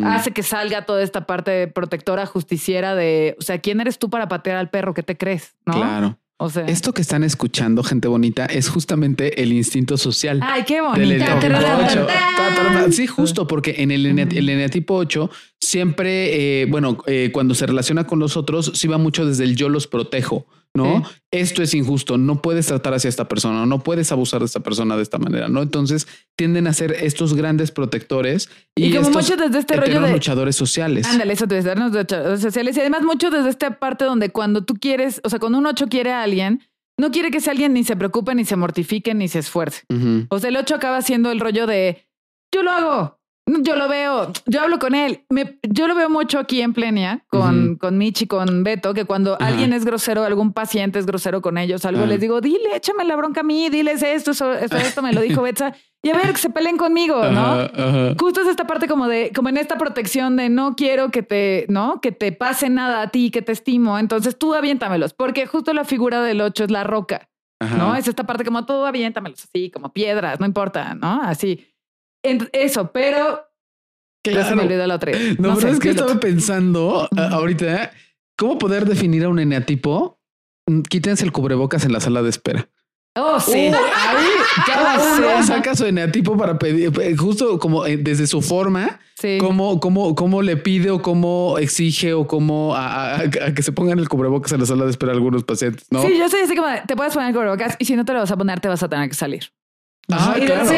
Hace 0.05 0.31
que 0.31 0.43
salga 0.43 0.85
toda 0.85 1.01
esta 1.03 1.25
parte 1.25 1.67
protectora 1.67 2.25
justiciera 2.25 2.95
de, 2.95 3.35
o 3.39 3.41
sea, 3.41 3.59
¿quién 3.59 3.79
eres 3.81 3.99
tú 3.99 4.09
para 4.09 4.27
patear 4.27 4.57
al 4.57 4.69
perro? 4.69 4.93
¿Qué 4.93 5.03
te 5.03 5.17
crees? 5.17 5.55
¿No? 5.65 5.73
Claro. 5.73 6.17
O 6.41 6.49
sea, 6.49 6.65
Esto 6.67 6.93
que 6.93 7.01
están 7.01 7.25
escuchando, 7.25 7.83
gente 7.83 8.07
bonita, 8.07 8.45
es 8.45 8.69
justamente 8.69 9.43
el 9.43 9.51
instinto 9.51 9.97
social. 9.97 10.39
ay, 10.41 10.63
qué 10.63 10.79
bonita. 10.79 11.03
eneatipo 11.03 11.39
Tararara, 11.41 11.77
8. 11.77 11.87
tararara. 12.05 12.37
Ta, 12.37 12.55
tarara. 12.55 12.91
Sí, 12.93 13.07
justo 13.07 13.45
porque 13.45 13.75
en 13.79 13.91
el, 13.91 14.05
el 14.05 14.47
eneatipo 14.49 14.95
8 14.95 15.29
siempre, 15.59 16.61
eh, 16.61 16.65
bueno, 16.65 16.97
eh, 17.07 17.31
cuando 17.33 17.55
se 17.55 17.65
relaciona 17.65 18.05
con 18.07 18.19
los 18.19 18.37
otros, 18.37 18.71
sí 18.75 18.87
va 18.87 18.97
mucho 18.97 19.25
desde 19.25 19.43
el 19.43 19.57
yo 19.57 19.67
los 19.67 19.87
protejo, 19.87 20.45
¿no? 20.75 21.03
Sí. 21.05 21.11
Esto 21.31 21.61
es 21.63 21.73
injusto, 21.73 22.17
no 22.17 22.41
puedes 22.41 22.67
tratar 22.67 22.93
hacia 22.93 23.07
esta 23.09 23.27
persona, 23.27 23.65
no 23.65 23.79
puedes 23.79 24.11
abusar 24.11 24.39
de 24.39 24.45
esta 24.45 24.59
persona 24.61 24.95
de 24.97 25.03
esta 25.03 25.17
manera, 25.17 25.47
¿no? 25.47 25.61
Entonces 25.61 26.07
tienden 26.37 26.67
a 26.67 26.73
ser 26.73 26.91
estos 26.91 27.33
grandes 27.33 27.71
protectores 27.71 28.49
y, 28.75 28.85
Y 28.85 28.89
como 28.95 29.09
estos 29.09 29.29
mucho 29.29 29.37
desde 29.43 29.59
este 29.59 29.75
rollo 29.77 30.01
de- 30.01 30.11
luchadores 30.13 30.55
sociales. 30.55 31.05
Ándale, 31.07 31.33
eso 31.33 31.47
te 31.47 31.55
dice, 31.55 31.67
darnos 31.69 31.91
de 31.91 32.03
redes 32.03 32.41
sociales. 32.41 32.77
Y 32.77 32.79
además, 32.79 33.03
mucho 33.03 33.29
desde 33.29 33.49
esta 33.49 33.79
parte 33.79 34.05
donde 34.05 34.29
cuando 34.31 34.63
tú 34.63 34.75
quieres, 34.75 35.21
o 35.23 35.29
sea, 35.29 35.39
cuando 35.39 35.57
un 35.57 35.65
8 35.65 35.87
quiere 35.87 36.11
a 36.11 36.23
alguien, 36.23 36.61
no 36.99 37.11
quiere 37.11 37.31
que 37.31 37.37
ese 37.37 37.49
alguien 37.51 37.73
ni 37.73 37.83
se 37.83 37.95
preocupe, 37.95 38.33
ni 38.35 38.43
se 38.45 38.55
mortifique, 38.55 39.13
ni 39.13 39.27
se 39.27 39.39
esfuerce. 39.39 39.83
O 40.29 40.39
sea, 40.39 40.49
el 40.49 40.57
8 40.57 40.75
acaba 40.75 41.01
siendo 41.01 41.31
el 41.31 41.39
rollo 41.39 41.65
de 41.67 42.05
yo 42.53 42.63
lo 42.63 42.71
hago, 42.71 43.18
yo 43.61 43.75
lo 43.75 43.87
veo, 43.87 44.31
yo 44.45 44.61
hablo 44.61 44.79
con 44.79 44.95
él. 44.95 45.25
Me- 45.29 45.59
yo 45.67 45.87
lo 45.87 45.95
veo 45.95 46.09
mucho 46.09 46.39
aquí 46.39 46.61
en 46.61 46.73
Plenia 46.73 47.23
con, 47.27 47.75
con 47.75 47.97
Michi, 47.97 48.27
con 48.27 48.63
Beto, 48.63 48.93
que 48.93 49.05
cuando 49.05 49.37
alguien 49.39 49.73
es 49.73 49.85
grosero, 49.85 50.23
algún 50.23 50.53
paciente 50.53 50.99
es 50.99 51.05
grosero 51.05 51.41
con 51.41 51.57
ellos, 51.57 51.85
algo 51.85 52.05
les 52.05 52.19
digo, 52.21 52.41
dile, 52.41 52.75
échame 52.75 53.03
la 53.05 53.15
bronca 53.15 53.41
a 53.41 53.43
mí, 53.43 53.69
diles 53.69 54.03
esto, 54.03 54.31
eso, 54.31 54.53
esto, 54.53 54.77
esto 54.77 55.01
me 55.01 55.13
lo 55.13 55.21
dijo 55.21 55.41
Betsa. 55.43 55.73
Y 56.01 56.09
a 56.11 56.13
ver, 56.13 56.31
que 56.31 56.37
se 56.37 56.49
peleen 56.49 56.77
conmigo, 56.77 57.21
¿no? 57.25 57.55
Justo 58.17 58.41
es 58.41 58.47
esta 58.47 58.65
parte 58.65 58.87
como 58.87 59.07
de, 59.07 59.31
como 59.35 59.49
en 59.49 59.57
esta 59.57 59.77
protección 59.77 60.37
de 60.37 60.47
no 60.47 60.75
quiero 60.75 61.09
que 61.11 61.23
te, 61.23 61.65
¿no? 61.67 61.99
Que 62.01 62.13
te 62.13 62.31
pase 62.31 62.69
nada 62.69 63.01
a 63.01 63.07
ti, 63.09 63.31
que 63.31 63.41
te 63.41 63.51
estimo. 63.51 63.99
Entonces 63.99 64.37
tú 64.37 64.53
aviéntamelos, 64.55 65.13
porque 65.13 65.45
justo 65.45 65.73
la 65.73 65.83
figura 65.83 66.21
del 66.21 66.39
8 66.41 66.63
es 66.65 66.71
la 66.71 66.83
roca. 66.85 67.27
¿no? 67.77 67.93
Es 67.93 68.07
esta 68.07 68.23
parte 68.25 68.45
como 68.45 68.65
tú 68.65 68.71
aviéntamelos 68.85 69.43
así, 69.43 69.69
como 69.69 69.91
piedras, 69.91 70.39
no 70.39 70.45
importa, 70.45 70.95
¿no? 70.95 71.21
Así. 71.21 71.67
En- 72.23 72.49
eso, 72.53 72.91
pero 72.91 73.45
ya 74.25 74.31
se 74.33 74.37
me 74.39 74.43
Claro. 74.43 74.61
olvidó 74.63 74.87
la 74.87 74.95
otra. 74.95 75.11
No, 75.37 75.55
pero 75.55 75.61
sé, 75.61 75.69
es 75.71 75.79
que 75.79 75.89
estaba 75.91 76.19
pensando 76.19 77.07
ahorita 77.17 77.91
cómo 78.37 78.57
poder 78.57 78.85
definir 78.85 79.23
a 79.25 79.29
un 79.29 79.39
eneatipo. 79.39 80.19
Mm, 80.67 80.81
Quítense 80.81 81.23
el 81.25 81.31
cubrebocas 81.31 81.85
en 81.85 81.93
la 81.93 81.99
sala 81.99 82.21
de 82.21 82.29
espera. 82.29 82.67
Oh, 83.15 83.39
sí. 83.39 83.69
Uh, 83.71 83.75
ahí 83.75 84.25
cada 84.67 84.93
Ah, 84.95 85.15
uno 85.17 85.41
sí. 85.41 85.47
saca 85.47 85.75
su 85.75 85.85
eneatipo 85.85 86.37
para 86.37 86.59
pedir, 86.59 86.91
eh, 87.01 87.15
justo 87.17 87.57
como 87.57 87.85
eh, 87.85 87.97
desde 87.97 88.27
su 88.27 88.41
forma, 88.41 88.99
Sí. 89.15 89.37
cómo, 89.39 89.79
cómo, 89.79 90.13
cómo 90.15 90.41
le 90.41 90.55
pide 90.57 90.91
o 90.91 91.01
cómo 91.01 91.57
exige 91.57 92.13
o 92.13 92.27
cómo 92.27 92.75
a, 92.75 92.87
a- 92.87 93.15
a- 93.17 93.23
a 93.23 93.53
que 93.53 93.63
se 93.63 93.71
pongan 93.71 93.97
el 93.99 94.07
cubrebocas 94.07 94.51
en 94.53 94.59
la 94.59 94.65
sala 94.67 94.85
de 94.85 94.91
espera 94.91 95.11
a 95.11 95.15
algunos 95.15 95.43
pacientes, 95.43 95.87
¿no? 95.89 96.01
Sí, 96.03 96.17
yo 96.17 96.29
soy 96.29 96.41
así 96.41 96.55
como, 96.55 96.67
te 96.87 96.95
puedes 96.95 97.13
poner 97.13 97.29
el 97.29 97.35
cubrebocas 97.35 97.75
y 97.79 97.85
si 97.85 97.95
no 97.95 98.05
te 98.05 98.13
lo 98.13 98.19
vas 98.19 98.31
a 98.31 98.37
poner, 98.37 98.59
te 98.59 98.67
vas 98.69 98.83
a 98.83 98.87
tener 98.89 99.09
que 99.09 99.15
salir. 99.15 99.51
Claro. 100.09 100.65
sí, 100.67 100.75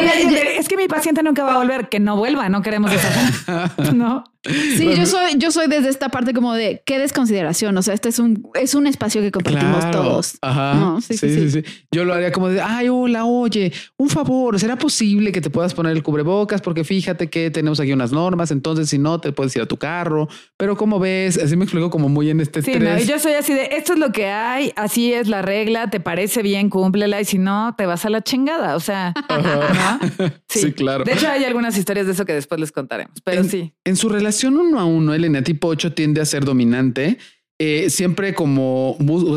es 0.58 0.68
que 0.68 0.76
mi 0.76 0.88
paciente 0.88 1.22
nunca 1.22 1.42
va 1.44 1.54
a 1.54 1.58
volver, 1.58 1.88
que 1.88 1.98
no 2.00 2.16
vuelva, 2.16 2.48
no 2.48 2.62
queremos 2.62 2.90
gente. 2.90 3.94
No. 3.94 4.24
Sí, 4.44 4.90
yo 4.96 5.06
soy, 5.06 5.34
yo 5.38 5.52
soy 5.52 5.68
desde 5.68 5.88
esta 5.88 6.08
parte 6.08 6.34
como 6.34 6.52
de 6.52 6.82
qué 6.84 6.98
desconsideración. 6.98 7.76
O 7.78 7.82
sea, 7.82 7.94
este 7.94 8.08
es 8.08 8.18
un, 8.18 8.50
es 8.54 8.74
un 8.74 8.88
espacio 8.88 9.20
que 9.20 9.30
compartimos 9.30 9.78
Claro. 9.84 10.02
todos. 10.02 10.36
Ajá. 10.42 10.74
No, 10.74 11.00
sí, 11.00 11.16
sí, 11.16 11.28
sí, 11.28 11.48
sí, 11.50 11.62
sí, 11.62 11.84
Yo 11.92 12.04
lo 12.04 12.12
haría 12.12 12.32
como 12.32 12.48
de, 12.48 12.60
ay, 12.60 12.88
hola, 12.88 13.24
oye, 13.24 13.72
un 13.98 14.08
favor, 14.08 14.58
¿será 14.58 14.74
posible 14.76 15.30
que 15.30 15.40
te 15.40 15.48
puedas 15.48 15.74
poner 15.74 15.92
el 15.92 16.02
cubrebocas? 16.02 16.60
Porque 16.60 16.82
fíjate 16.82 17.30
que 17.30 17.52
tenemos 17.52 17.78
aquí 17.78 17.92
unas 17.92 18.10
normas, 18.10 18.50
entonces 18.50 18.88
si 18.90 18.98
no, 18.98 19.20
te 19.20 19.30
puedes 19.30 19.54
ir 19.54 19.62
a 19.62 19.66
tu 19.66 19.76
carro. 19.76 20.28
Pero 20.56 20.76
como 20.76 20.98
ves, 20.98 21.38
así 21.38 21.56
me 21.56 21.62
explico 21.64 21.88
como 21.90 22.08
muy 22.08 22.28
en 22.30 22.40
este 22.40 22.62
Sí, 22.62 22.72
no, 22.80 22.98
y 22.98 23.04
yo 23.06 23.20
soy 23.20 23.34
así 23.34 23.54
de, 23.54 23.68
esto 23.72 23.92
es 23.92 24.00
lo 24.00 24.10
que 24.10 24.26
hay, 24.26 24.72
así 24.74 25.12
es 25.12 25.28
la 25.28 25.42
regla, 25.42 25.88
te 25.88 26.00
parece 26.00 26.42
bien, 26.42 26.68
cúmplela 26.68 27.20
y 27.20 27.24
si 27.24 27.38
no, 27.38 27.76
te 27.78 27.86
vas 27.86 28.04
a 28.06 28.10
la 28.10 28.22
chingada. 28.22 28.74
O 28.74 28.80
sea, 28.80 29.14
¿no? 29.28 30.30
Sí, 30.48 30.72
claro. 30.72 31.04
De 31.04 31.12
hecho, 31.12 31.28
hay 31.28 31.44
algunas 31.44 31.76
historias 31.76 32.06
de 32.06 32.12
eso 32.12 32.24
que 32.24 32.34
después 32.34 32.60
les 32.60 32.72
contaremos, 32.72 33.14
pero 33.24 33.40
en, 33.42 33.48
sí. 33.48 33.72
En 33.84 33.96
su 33.96 34.08
relación 34.08 34.56
uno 34.56 34.78
a 34.78 34.84
uno, 34.84 35.14
el 35.14 35.24
eneatipo 35.24 35.68
8 35.68 35.92
tiende 35.94 36.20
a 36.20 36.24
ser 36.24 36.44
dominante. 36.44 37.18
eh, 37.58 37.90
siempre 37.90 38.34
como, 38.34 38.96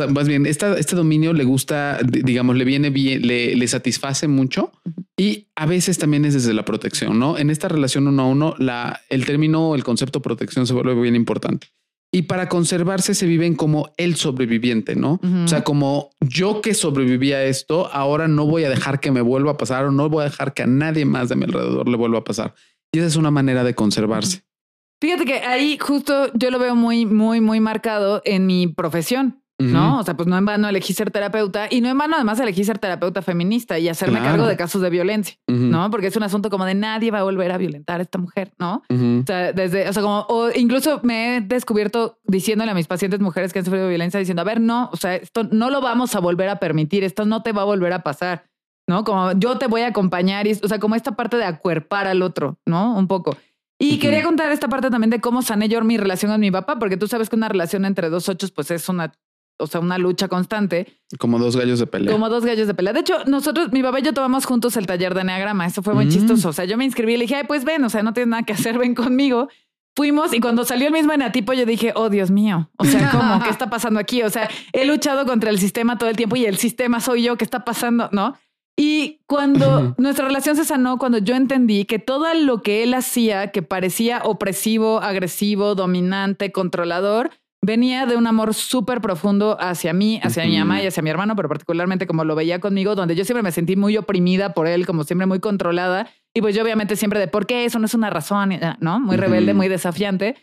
más 0.09 0.27
bien, 0.27 0.45
esta, 0.47 0.77
este 0.79 0.95
dominio 0.95 1.31
le 1.33 1.43
gusta, 1.43 1.99
di- 2.03 2.21
digamos, 2.23 2.55
le 2.55 2.65
viene 2.65 2.89
bien, 2.89 3.21
le, 3.27 3.55
le 3.55 3.67
satisface 3.67 4.27
mucho 4.27 4.71
y 5.15 5.47
a 5.55 5.65
veces 5.67 5.97
también 5.99 6.25
es 6.25 6.33
desde 6.33 6.53
la 6.53 6.65
protección, 6.65 7.19
¿no? 7.19 7.37
En 7.37 7.49
esta 7.51 7.67
relación 7.67 8.07
uno 8.07 8.23
a 8.23 8.25
uno, 8.27 8.55
la, 8.57 9.01
el 9.09 9.25
término, 9.25 9.75
el 9.75 9.83
concepto 9.83 10.21
protección 10.21 10.65
se 10.65 10.73
vuelve 10.73 10.99
bien 10.99 11.15
importante. 11.15 11.67
Y 12.15 12.21
para 12.21 12.47
conservarse 12.47 13.13
se 13.13 13.25
viven 13.25 13.55
como 13.55 13.91
el 13.97 14.15
sobreviviente, 14.15 14.95
¿no? 14.95 15.19
O 15.43 15.47
sea, 15.49 15.65
como 15.65 16.11
yo 16.21 16.61
que 16.61 16.73
sobreviví 16.73 17.33
a 17.33 17.43
esto, 17.43 17.89
ahora 17.91 18.29
no 18.29 18.45
voy 18.45 18.63
a 18.63 18.69
dejar 18.69 19.01
que 19.01 19.11
me 19.11 19.19
vuelva 19.19 19.51
a 19.51 19.57
pasar 19.57 19.83
o 19.83 19.91
no 19.91 20.07
voy 20.07 20.21
a 20.21 20.29
dejar 20.29 20.53
que 20.53 20.63
a 20.63 20.65
nadie 20.65 21.03
más 21.03 21.27
de 21.27 21.35
mi 21.35 21.43
alrededor 21.43 21.89
le 21.89 21.97
vuelva 21.97 22.19
a 22.19 22.23
pasar. 22.23 22.55
Y 22.93 22.99
esa 22.99 23.07
es 23.07 23.17
una 23.17 23.31
manera 23.31 23.65
de 23.65 23.75
conservarse. 23.75 24.43
Fíjate 25.01 25.25
que 25.25 25.39
ahí 25.39 25.77
justo 25.77 26.31
yo 26.35 26.51
lo 26.51 26.57
veo 26.57 26.73
muy, 26.73 27.05
muy, 27.05 27.41
muy 27.41 27.59
marcado 27.59 28.21
en 28.23 28.45
mi 28.45 28.67
profesión. 28.67 29.43
¿No? 29.59 29.99
O 29.99 30.03
sea, 30.03 30.15
pues 30.15 30.27
no 30.27 30.37
en 30.37 30.45
vano 30.45 30.67
elegí 30.67 30.93
ser 30.93 31.11
terapeuta 31.11 31.67
y 31.69 31.79
no 31.81 31.89
en 31.89 31.97
vano 31.97 32.15
además 32.15 32.39
elegí 32.39 32.63
ser 32.63 32.77
terapeuta 32.77 33.21
feminista 33.21 33.79
y 33.79 33.87
hacerme 33.87 34.19
Claro. 34.19 34.33
cargo 34.35 34.47
de 34.47 34.57
casos 34.57 34.81
de 34.81 34.89
violencia. 34.89 35.37
¿no? 35.47 35.89
Porque 35.89 36.07
es 36.07 36.15
un 36.15 36.23
asunto 36.23 36.49
como 36.49 36.65
de 36.65 36.75
nadie 36.75 37.11
va 37.11 37.19
a 37.19 37.23
volver 37.23 37.51
a 37.51 37.57
violentar 37.57 37.99
a 37.99 38.03
esta 38.03 38.17
mujer, 38.17 38.51
¿no? 38.59 38.83
O 38.89 39.23
sea, 39.25 39.53
desde, 39.53 39.87
o 39.87 39.93
sea, 39.93 40.01
como, 40.03 40.25
o 40.29 40.49
incluso 40.55 40.99
me 41.03 41.37
he 41.37 41.41
descubierto 41.41 42.19
diciéndole 42.25 42.71
a 42.71 42.73
mis 42.73 42.87
pacientes 42.87 43.19
mujeres 43.19 43.53
que 43.53 43.59
han 43.59 43.65
sufrido 43.65 43.87
violencia, 43.87 44.19
diciendo, 44.19 44.41
a 44.41 44.45
ver, 44.45 44.59
no, 44.59 44.89
o 44.91 44.97
sea, 44.97 45.15
esto 45.15 45.43
no 45.51 45.69
lo 45.69 45.81
vamos 45.81 46.15
a 46.15 46.19
volver 46.19 46.49
a 46.49 46.59
permitir, 46.59 47.03
esto 47.03 47.25
no 47.25 47.41
te 47.41 47.51
va 47.51 47.61
a 47.61 47.65
volver 47.65 47.93
a 47.93 48.03
pasar, 48.03 48.45
¿no? 48.87 49.03
Como 49.03 49.31
yo 49.33 49.57
te 49.57 49.67
voy 49.67 49.81
a 49.81 49.87
acompañar, 49.87 50.47
y, 50.47 50.51
o 50.51 50.67
sea, 50.67 50.79
como 50.79 50.95
esta 50.95 51.15
parte 51.15 51.37
de 51.37 51.45
acuerpar 51.45 52.07
al 52.07 52.21
otro, 52.21 52.57
¿no? 52.65 52.97
Un 52.97 53.07
poco. 53.07 53.35
Y 53.77 53.99
quería 53.99 54.23
contar 54.23 54.51
esta 54.51 54.69
parte 54.69 54.89
también 54.89 55.09
de 55.09 55.19
cómo 55.19 55.41
sané 55.41 55.67
yo 55.67 55.81
mi 55.83 55.97
relación 55.97 56.31
con 56.31 56.39
mi 56.39 56.49
papá, 56.49 56.79
porque 56.79 56.95
tú 56.95 57.07
sabes 57.07 57.29
que 57.29 57.35
una 57.35 57.49
relación 57.49 57.83
entre 57.83 58.09
dos 58.09 58.29
ochos, 58.29 58.51
pues 58.51 58.71
es 58.71 58.87
una, 58.87 59.11
o 59.57 59.67
sea, 59.67 59.79
una 59.81 59.97
lucha 59.97 60.27
constante. 60.27 60.99
Como 61.19 61.39
dos 61.39 61.55
gallos 61.55 61.79
de 61.79 61.87
pelea. 61.87 62.11
Como 62.11 62.29
dos 62.29 62.45
gallos 62.45 62.67
de 62.67 62.73
pelea. 62.73 62.93
De 62.93 62.99
hecho, 63.01 63.23
nosotros, 63.25 63.71
mi 63.71 63.81
papá 63.81 63.99
y 63.99 64.03
yo 64.03 64.13
tomamos 64.13 64.45
juntos 64.45 64.75
el 64.77 64.85
taller 64.87 65.13
de 65.13 65.21
Enneagrama. 65.21 65.65
Eso 65.65 65.81
fue 65.83 65.93
muy 65.93 66.05
Mm. 66.05 66.09
chistoso. 66.09 66.49
O 66.49 66.53
sea, 66.53 66.65
yo 66.65 66.77
me 66.77 66.85
inscribí 66.85 67.13
y 67.13 67.17
le 67.17 67.23
dije, 67.23 67.35
ay, 67.35 67.43
pues 67.47 67.63
ven, 67.63 67.83
o 67.83 67.89
sea, 67.89 68.03
no 68.03 68.13
tienes 68.13 68.29
nada 68.29 68.43
que 68.43 68.53
hacer, 68.53 68.77
ven 68.77 68.95
conmigo. 68.95 69.47
Fuimos 69.97 70.33
y 70.33 70.41
cuando 70.41 70.65
salió 70.65 70.87
el 70.87 70.93
mismo 70.93 71.13
enatipo, 71.13 71.53
yo 71.53 71.65
dije, 71.65 71.93
oh 71.95 72.09
Dios 72.09 72.29
mío. 72.29 72.69
O 72.77 72.83
sea, 72.83 73.09
¿cómo? 73.11 73.41
¿Qué 73.41 73.49
está 73.49 73.69
pasando 73.69 73.99
aquí? 73.99 74.23
O 74.23 74.29
sea, 74.29 74.49
he 74.73 74.83
luchado 74.85 75.25
contra 75.25 75.49
el 75.49 75.57
sistema 75.59 75.97
todo 75.97 76.09
el 76.09 76.17
tiempo 76.17 76.35
y 76.35 76.45
el 76.45 76.57
sistema 76.57 76.99
soy 76.99 77.23
yo. 77.23 77.37
¿Qué 77.37 77.45
está 77.45 77.63
pasando? 77.63 78.09
¿No? 78.11 78.35
Y 78.77 79.21
cuando 79.25 79.95
nuestra 79.97 80.25
relación 80.27 80.57
se 80.57 80.65
sanó, 80.65 80.97
cuando 80.97 81.17
yo 81.19 81.33
entendí 81.35 81.85
que 81.85 81.97
todo 81.97 82.25
lo 82.33 82.61
que 82.61 82.83
él 82.83 82.93
hacía, 82.93 83.51
que 83.51 83.61
parecía 83.61 84.19
opresivo, 84.25 84.99
agresivo, 85.01 85.75
dominante, 85.75 86.51
controlador, 86.51 87.29
venía 87.61 88.05
de 88.05 88.15
un 88.15 88.27
amor 88.27 88.53
súper 88.53 89.01
profundo 89.01 89.57
hacia 89.59 89.91
mí, 89.93 90.19
hacia 90.23 90.45
mi 90.45 90.57
mamá 90.57 90.81
y 90.81 90.87
hacia 90.87 91.01
mi 91.01 91.09
hermano, 91.09 91.35
pero 91.35 91.49
particularmente 91.49 92.05
como 92.05 92.23
lo 92.23 92.35
veía 92.35 92.59
conmigo, 92.59 92.95
donde 92.95 93.15
yo 93.15 93.25
siempre 93.25 93.41
me 93.43 93.51
sentí 93.51 93.75
muy 93.75 93.97
oprimida 93.97 94.53
por 94.53 94.67
él, 94.67 94.85
como 94.85 95.03
siempre 95.03 95.25
muy 95.25 95.39
controlada. 95.39 96.09
Y 96.33 96.41
pues 96.41 96.55
yo 96.55 96.63
obviamente 96.63 96.95
siempre 96.95 97.19
de 97.19 97.27
por 97.27 97.45
qué 97.47 97.65
eso 97.65 97.79
no 97.79 97.85
es 97.85 97.93
una 97.93 98.09
razón, 98.09 98.51
¿no? 98.79 98.99
Muy 98.99 99.17
rebelde, 99.17 99.53
muy 99.53 99.67
desafiante. 99.67 100.35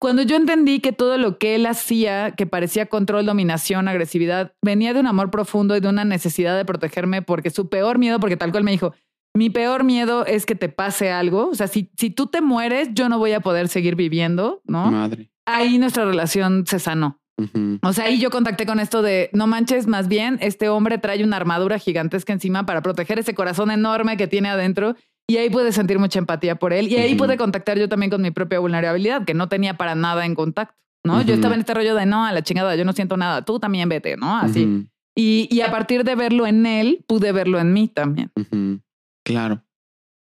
cuando 0.00 0.22
yo 0.22 0.36
entendí 0.36 0.80
que 0.80 0.92
todo 0.92 1.16
lo 1.16 1.38
que 1.38 1.54
él 1.54 1.64
hacía, 1.66 2.32
que 2.32 2.46
parecía 2.46 2.86
control, 2.86 3.24
dominación, 3.24 3.88
agresividad, 3.88 4.52
venía 4.62 4.92
de 4.92 5.00
un 5.00 5.06
amor 5.06 5.30
profundo 5.30 5.76
y 5.76 5.80
de 5.80 5.88
una 5.88 6.04
necesidad 6.04 6.56
de 6.56 6.64
protegerme, 6.64 7.22
porque 7.22 7.50
su 7.50 7.68
peor 7.68 7.98
miedo, 7.98 8.20
porque 8.20 8.36
tal 8.36 8.50
cual 8.50 8.64
me 8.64 8.70
dijo, 8.72 8.92
mi 9.34 9.50
peor 9.50 9.82
miedo 9.84 10.26
es 10.26 10.46
que 10.46 10.54
te 10.54 10.68
pase 10.68 11.10
algo. 11.10 11.48
O 11.48 11.54
sea, 11.54 11.68
si, 11.68 11.90
si 11.96 12.10
tú 12.10 12.26
te 12.26 12.40
mueres, 12.40 12.88
yo 12.92 13.08
no 13.08 13.18
voy 13.18 13.32
a 13.32 13.40
poder 13.40 13.68
seguir 13.68 13.96
viviendo, 13.96 14.60
¿no? 14.64 14.90
Madre. 14.90 15.30
Ahí 15.46 15.78
nuestra 15.78 16.04
relación 16.04 16.66
se 16.66 16.78
sanó. 16.78 17.20
O 17.82 17.92
sea, 17.92 18.04
ahí 18.04 18.20
yo 18.20 18.30
contacté 18.30 18.64
con 18.64 18.78
esto 18.78 19.02
de, 19.02 19.28
no 19.32 19.46
manches, 19.46 19.86
más 19.86 20.06
bien, 20.06 20.38
este 20.40 20.68
hombre 20.68 20.98
trae 20.98 21.24
una 21.24 21.36
armadura 21.36 21.78
gigantesca 21.78 22.32
encima 22.32 22.64
para 22.64 22.80
proteger 22.80 23.18
ese 23.18 23.34
corazón 23.34 23.70
enorme 23.70 24.16
que 24.16 24.28
tiene 24.28 24.48
adentro. 24.48 24.96
Y 25.26 25.38
ahí 25.38 25.50
pude 25.50 25.72
sentir 25.72 25.98
mucha 25.98 26.18
empatía 26.18 26.56
por 26.56 26.72
él. 26.72 26.88
Y 26.88 26.96
ahí 26.96 27.14
pude 27.14 27.36
contactar 27.36 27.78
yo 27.78 27.88
también 27.88 28.10
con 28.10 28.22
mi 28.22 28.30
propia 28.30 28.58
vulnerabilidad, 28.58 29.24
que 29.24 29.34
no 29.34 29.48
tenía 29.48 29.74
para 29.76 29.94
nada 29.94 30.26
en 30.26 30.34
contacto, 30.34 30.76
¿no? 31.02 31.22
Yo 31.22 31.34
estaba 31.34 31.54
en 31.54 31.60
este 31.60 31.74
rollo 31.74 31.94
de, 31.94 32.06
no, 32.06 32.24
a 32.24 32.32
la 32.32 32.42
chingada, 32.42 32.76
yo 32.76 32.84
no 32.84 32.92
siento 32.92 33.16
nada, 33.16 33.42
tú 33.44 33.58
también 33.58 33.88
vete, 33.88 34.16
¿no? 34.16 34.36
Así. 34.36 34.86
Y, 35.16 35.48
y 35.50 35.60
a 35.62 35.70
partir 35.70 36.04
de 36.04 36.14
verlo 36.14 36.46
en 36.46 36.66
él, 36.66 37.04
pude 37.06 37.32
verlo 37.32 37.58
en 37.58 37.72
mí 37.72 37.88
también. 37.88 38.30
Claro. 39.24 39.64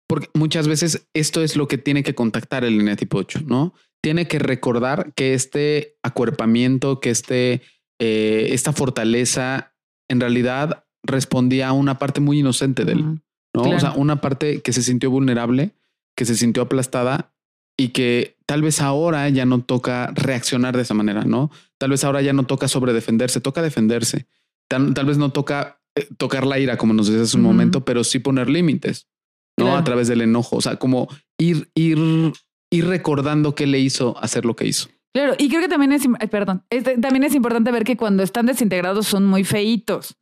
Porque 0.07 0.29
muchas 0.35 0.69
veces 0.69 1.09
esto 1.15 1.43
es 1.43 1.57
lo 1.57 1.67
que 1.67 1.79
tiene 1.79 2.03
que 2.03 2.15
contactar 2.15 2.65
el 2.65 2.81
eneatipo 2.81 3.19
8, 3.19 3.41
¿no? 3.47 3.75
Tiene 4.03 4.27
que 4.29 4.39
recordar 4.39 5.13
que 5.15 5.35
este 5.35 5.97
acuerpamiento, 6.03 7.01
que 7.01 7.11
este, 7.11 7.63
eh, 7.99 8.49
esta 8.51 8.73
fortaleza, 8.73 9.75
en 10.09 10.21
realidad 10.21 10.85
respondía 11.03 11.69
a 11.69 11.73
una 11.73 11.99
parte 11.99 12.21
muy 12.21 12.41
inocente 12.41 12.85
de 12.85 12.93
él. 12.93 13.05
¿no? 13.55 13.63
Claro. 13.63 13.77
O 13.77 13.81
sea, 13.81 13.93
una 13.93 14.21
parte 14.21 14.61
que 14.63 14.73
se 14.73 14.83
sintió 14.83 15.11
vulnerable, 15.11 15.73
que 16.17 16.25
se 16.25 16.35
sintió 16.35 16.63
aplastada 16.63 17.33
y 17.77 17.89
que 17.89 18.37
tal 18.47 18.63
vez 18.63 18.81
ahora 18.81 19.29
ya 19.29 19.45
no 19.45 19.63
toca 19.63 20.13
reaccionar 20.15 20.77
de 20.77 20.83
esa 20.83 20.95
manera, 20.95 21.25
¿no? 21.25 21.51
Tal 21.79 21.91
vez 21.91 22.05
ahora 22.05 22.23
ya 22.23 22.33
no 22.33 22.45
toca 22.45 22.69
sobredefenderse, 22.69 23.41
toca 23.41 23.63
defenderse. 23.63 24.27
Tal, 24.69 24.95
tal 24.95 25.07
vez 25.07 25.19
no 25.19 25.31
toca 25.31 25.81
eh, 25.95 26.07
tocar 26.17 26.47
la 26.47 26.59
ira, 26.59 26.77
como 26.77 26.95
nos 26.95 27.07
decías 27.07 27.29
hace 27.29 27.37
un 27.37 27.43
momento, 27.43 27.85
pero 27.85 28.05
sí 28.05 28.19
poner 28.19 28.49
límites, 28.49 29.09
¿no? 29.59 29.67
Claro. 29.67 29.79
A 29.79 29.85
través 29.85 30.09
del 30.09 30.21
enojo. 30.21 30.57
O 30.57 30.61
sea, 30.61 30.77
como 30.77 31.09
ir, 31.39 31.71
ir, 31.75 31.99
ir 32.73 32.87
recordando 32.87 33.55
qué 33.55 33.67
le 33.67 33.79
hizo 33.79 34.17
hacer 34.19 34.45
lo 34.45 34.57
que 34.57 34.67
hizo. 34.67 34.89
Claro, 35.15 35.35
y 35.39 35.49
creo 35.49 35.61
que 35.61 35.69
también 35.69 35.93
es, 35.93 36.09
perdón, 36.31 36.65
también 37.01 37.25
es 37.25 37.35
importante 37.35 37.71
ver 37.71 37.85
que 37.85 37.97
cuando 37.97 38.23
están 38.23 38.47
desintegrados 38.47 39.07
son 39.07 39.27
muy 39.27 39.45
feitos, 39.45 40.17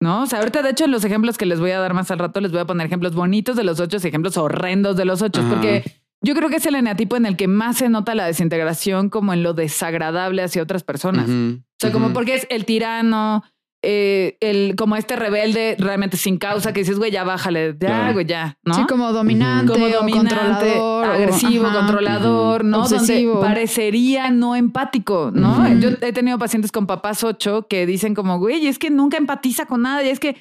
¿no? 0.00 0.22
O 0.22 0.26
sea, 0.26 0.40
ahorita 0.40 0.62
de 0.62 0.70
hecho 0.70 0.84
en 0.84 0.90
los 0.90 1.04
ejemplos 1.04 1.38
que 1.38 1.46
les 1.46 1.60
voy 1.60 1.70
a 1.70 1.80
dar 1.80 1.94
más 1.94 2.10
al 2.10 2.18
rato 2.18 2.40
les 2.42 2.52
voy 2.52 2.60
a 2.60 2.66
poner 2.66 2.86
ejemplos 2.86 3.14
bonitos 3.14 3.56
de 3.56 3.64
los 3.64 3.80
ocho 3.80 3.96
y 4.02 4.06
ejemplos 4.06 4.36
horrendos 4.36 4.96
de 4.96 5.06
los 5.06 5.22
ocho, 5.22 5.40
Ajá. 5.40 5.48
porque 5.48 5.82
yo 6.20 6.34
creo 6.34 6.50
que 6.50 6.56
es 6.56 6.66
el 6.66 6.74
eneatipo 6.74 7.16
en 7.16 7.24
el 7.24 7.36
que 7.36 7.48
más 7.48 7.78
se 7.78 7.88
nota 7.88 8.14
la 8.14 8.26
desintegración 8.26 9.08
como 9.08 9.32
en 9.32 9.42
lo 9.42 9.54
desagradable 9.54 10.42
hacia 10.42 10.62
otras 10.62 10.84
personas. 10.84 11.28
O 11.28 11.62
sea, 11.78 11.90
como 11.90 12.12
porque 12.12 12.34
es 12.34 12.46
el 12.50 12.66
tirano, 12.66 13.44
eh, 13.84 14.36
el, 14.40 14.74
como 14.76 14.96
este 14.96 15.16
rebelde 15.16 15.76
realmente 15.78 16.16
sin 16.16 16.38
causa 16.38 16.72
que 16.72 16.80
dices, 16.80 16.98
güey, 16.98 17.10
ya 17.10 17.24
bájale, 17.24 17.76
ya, 17.78 17.86
Claro. 17.88 18.12
güey, 18.14 18.26
ya, 18.26 18.58
¿no? 18.64 18.74
Sí, 18.74 18.82
como 18.88 19.12
dominante, 19.12 19.72
como 19.72 19.84
o 19.86 19.88
dominante, 19.90 20.34
controlador, 20.34 20.78
o- 20.78 21.04
agresivo, 21.12 21.66
ajá. 21.66 21.78
controlador, 21.78 22.64
¿no? 22.64 22.80
Obsesivo. 22.82 23.34
Donde 23.34 23.48
parecería 23.48 24.30
no 24.30 24.56
empático, 24.56 25.30
¿no? 25.34 25.68
Yo 25.78 25.90
he 26.00 26.12
tenido 26.12 26.38
pacientes 26.38 26.72
con 26.72 26.86
papás 26.86 27.22
ocho 27.24 27.66
que 27.68 27.86
dicen 27.86 28.14
como, 28.14 28.38
güey, 28.38 28.66
es 28.66 28.78
que 28.78 28.90
nunca 28.90 29.16
empatiza 29.16 29.66
con 29.66 29.82
nada 29.82 30.02
y 30.02 30.08
es 30.08 30.20
que... 30.20 30.36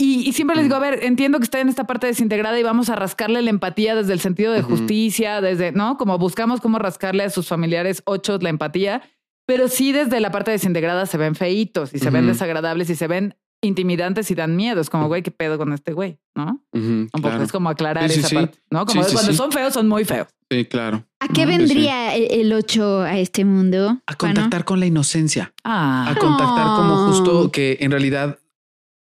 Y, 0.00 0.28
y 0.28 0.32
siempre 0.32 0.54
les 0.54 0.66
digo, 0.66 0.76
a 0.76 0.78
ver, 0.78 1.00
entiendo 1.02 1.38
que 1.38 1.44
está 1.44 1.58
en 1.58 1.68
esta 1.68 1.84
parte 1.84 2.06
desintegrada 2.06 2.56
y 2.56 2.62
vamos 2.62 2.88
a 2.88 2.94
rascarle 2.94 3.42
la 3.42 3.50
empatía 3.50 3.96
desde 3.96 4.12
el 4.12 4.20
sentido 4.20 4.52
de 4.52 4.62
justicia, 4.62 5.40
desde, 5.40 5.72
¿no? 5.72 5.96
Como 5.96 6.16
buscamos 6.18 6.60
cómo 6.60 6.78
rascarle 6.78 7.24
a 7.24 7.30
sus 7.30 7.48
familiares 7.48 8.02
ocho 8.06 8.38
la 8.40 8.48
empatía, 8.48 9.02
pero 9.48 9.68
sí 9.68 9.92
desde 9.92 10.20
la 10.20 10.30
parte 10.30 10.50
desintegrada 10.50 11.06
se 11.06 11.16
ven 11.16 11.34
feitos 11.34 11.94
y 11.94 11.98
se 11.98 12.10
ven 12.10 12.26
desagradables 12.26 12.90
y 12.90 12.94
se 12.96 13.06
ven 13.06 13.34
intimidantes 13.62 14.30
y 14.30 14.34
dan 14.34 14.54
miedo. 14.56 14.80
Es 14.80 14.90
como, 14.90 15.08
güey, 15.08 15.22
¿qué 15.22 15.30
pedo 15.30 15.56
con 15.56 15.72
este 15.72 15.94
güey? 15.94 16.18
¿no? 16.36 16.62
Ujú, 16.72 16.82
Un 16.84 17.08
poco 17.10 17.28
claro. 17.30 17.42
es 17.42 17.50
como 17.50 17.70
aclarar 17.70 18.08
Sí, 18.10 18.14
sí, 18.16 18.20
esa 18.20 18.28
sí. 18.28 18.34
parte, 18.36 18.58
¿no? 18.70 18.84
Como 18.84 19.02
Sí, 19.02 19.08
sí, 19.08 19.14
cuando 19.14 19.32
sí. 19.32 19.36
son 19.38 19.50
feos, 19.50 19.72
son 19.72 19.88
muy 19.88 20.04
feos. 20.04 20.28
Sí, 20.50 20.66
claro. 20.66 21.04
¿A 21.20 21.28
qué 21.28 21.46
vendría 21.46 22.14
el- 22.14 22.30
el 22.30 22.52
8 22.52 23.00
a 23.00 23.18
este 23.18 23.44
mundo? 23.46 24.00
A 24.06 24.14
contactar 24.16 24.64
con 24.66 24.80
la 24.80 24.86
inocencia. 24.86 25.54
Ah, 25.64 26.10
a 26.10 26.14
contactar 26.14 26.66
como 26.76 27.08
justo 27.08 27.50
que 27.50 27.78
en 27.80 27.90
realidad 27.90 28.38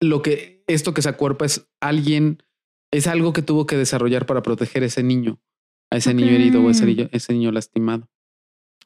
lo 0.00 0.22
que 0.22 0.62
esto 0.68 0.94
que 0.94 1.02
se 1.02 1.08
acuerpa 1.08 1.44
es 1.44 1.66
alguien, 1.80 2.42
es 2.92 3.06
algo 3.08 3.32
que 3.32 3.42
tuvo 3.42 3.66
que 3.66 3.76
desarrollar 3.76 4.24
para 4.24 4.42
proteger 4.42 4.82
a 4.84 4.86
ese 4.86 5.02
niño, 5.02 5.38
a 5.90 5.96
ese 5.96 6.14
niño 6.14 6.30
herido 6.30 6.62
o 6.62 6.70
ese 6.70 6.86
niño, 6.86 7.08
ese 7.12 7.32
niño 7.32 7.50
lastimado. 7.52 8.08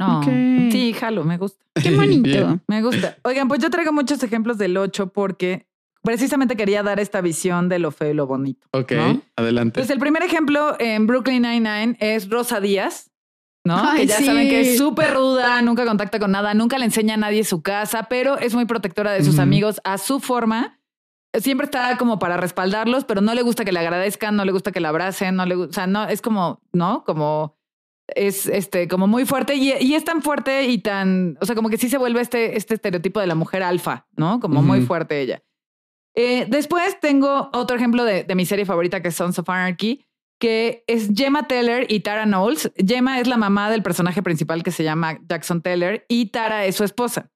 No. 0.07 0.19
Ok. 0.21 0.73
Sí, 0.73 0.93
jalo, 0.93 1.25
me 1.25 1.39
gusta. 1.39 1.65
Qué 1.75 1.91
bonito. 1.97 2.29
Bien. 2.29 2.63
Me 2.67 2.83
gusta. 2.83 3.17
Oigan, 3.25 3.49
pues 3.49 3.61
yo 3.61 3.71
traigo 3.71 3.93
muchos 3.93 4.23
ejemplos 4.23 4.59
del 4.59 4.77
8 4.77 5.09
porque 5.13 5.67
precisamente 6.03 6.57
quería 6.57 6.83
dar 6.83 7.01
esta 7.01 7.21
visión 7.21 7.69
de 7.69 7.79
lo 7.79 7.91
feo 7.91 8.11
y 8.11 8.15
lo 8.15 8.27
bonito. 8.27 8.67
Ok, 8.73 8.93
¿no? 8.93 9.23
adelante. 9.37 9.81
Pues 9.81 9.91
el 9.91 9.99
primer 9.99 10.23
ejemplo 10.23 10.77
en 10.79 11.07
Brooklyn 11.07 11.43
Nine-Nine 11.43 11.97
es 12.01 12.29
Rosa 12.29 12.61
Díaz, 12.61 13.11
¿no? 13.65 13.77
Ay, 13.79 14.01
que 14.01 14.07
ya 14.09 14.17
sí. 14.17 14.25
saben 14.25 14.49
que 14.49 14.61
es 14.61 14.79
súper 14.79 15.15
ruda, 15.15 15.63
nunca 15.63 15.85
contacta 15.87 16.19
con 16.19 16.33
nada, 16.33 16.55
nunca 16.55 16.79
le 16.79 16.85
enseña 16.85 17.15
a 17.15 17.19
nadie 17.19 17.45
su 17.45 17.63
casa, 17.63 18.05
pero 18.05 18.39
es 18.39 18.55
muy 18.55 18.65
protectora 18.65 19.13
de 19.13 19.23
sus 19.25 19.39
amigos 19.39 19.81
a 19.85 19.99
su 19.99 20.21
forma. 20.21 20.79
Siempre 21.35 21.65
está 21.65 21.97
como 21.97 22.19
para 22.19 22.37
respaldarlos, 22.37 23.05
pero 23.05 23.23
no 23.23 23.33
le 23.33 23.41
gusta 23.41 23.65
que 23.65 23.73
le 23.73 23.79
agradezcan, 23.79 24.37
no 24.37 24.45
le 24.45 24.53
gusta 24.53 24.71
que 24.71 24.81
la 24.81 24.91
abracen, 24.91 25.35
no 25.37 25.47
le 25.47 25.55
gusta, 25.55 25.71
o 25.71 25.73
sea, 25.73 25.87
no, 25.87 26.05
es 26.05 26.21
como, 26.21 26.61
¿no? 26.73 27.05
Como 27.05 27.57
es 28.09 28.47
este, 28.47 28.89
como 28.89 29.07
muy 29.07 29.25
fuerte 29.25 29.55
y, 29.55 29.73
y 29.81 29.95
es 29.95 30.05
tan 30.05 30.23
fuerte 30.23 30.65
y 30.65 30.79
tan, 30.79 31.39
o 31.41 31.47
sea, 31.47 31.55
como 31.55 31.69
que 31.69 31.79
sí 31.79 31.89
se 31.89 31.99
vuelve 31.99 32.21
este, 32.21 32.57
este 32.57 32.75
estereotipo 32.75 33.21
de 33.21 33.27
la 33.27 33.35
mujer 33.35 33.63
alfa, 33.63 34.07
¿no? 34.17 34.41
Como 34.41 34.63
muy 34.63 34.81
fuerte 34.83 35.21
ella. 35.21 35.43
Eh, 36.15 36.47
después 36.49 37.01
tengo 37.01 37.49
otro 37.53 37.77
ejemplo 37.77 38.05
de, 38.05 38.25
de 38.25 38.35
mi 38.35 38.45
serie 38.45 38.67
favorita 38.67 39.01
que 39.01 39.09
es 39.09 39.15
Sons 39.15 39.39
of 39.39 39.49
Anarchy, 39.49 40.05
que 40.39 40.85
es 40.89 41.11
Gemma 41.15 41.47
Teller 41.47 41.87
y 41.91 42.01
Tara 42.01 42.25
Knowles. 42.25 42.71
Gemma 42.77 43.21
es 43.21 43.29
la 43.29 43.37
mamá 43.37 43.71
del 43.71 43.83
personaje 43.83 44.23
principal 44.23 44.63
que 44.63 44.73
se 44.73 44.85
llama 44.85 45.21
Jackson 45.29 45.63
Teller 45.63 46.05
y 46.09 46.27
Tara 46.27 46.67
es 46.67 46.77
su 46.77 46.85
esposa. 46.85 47.31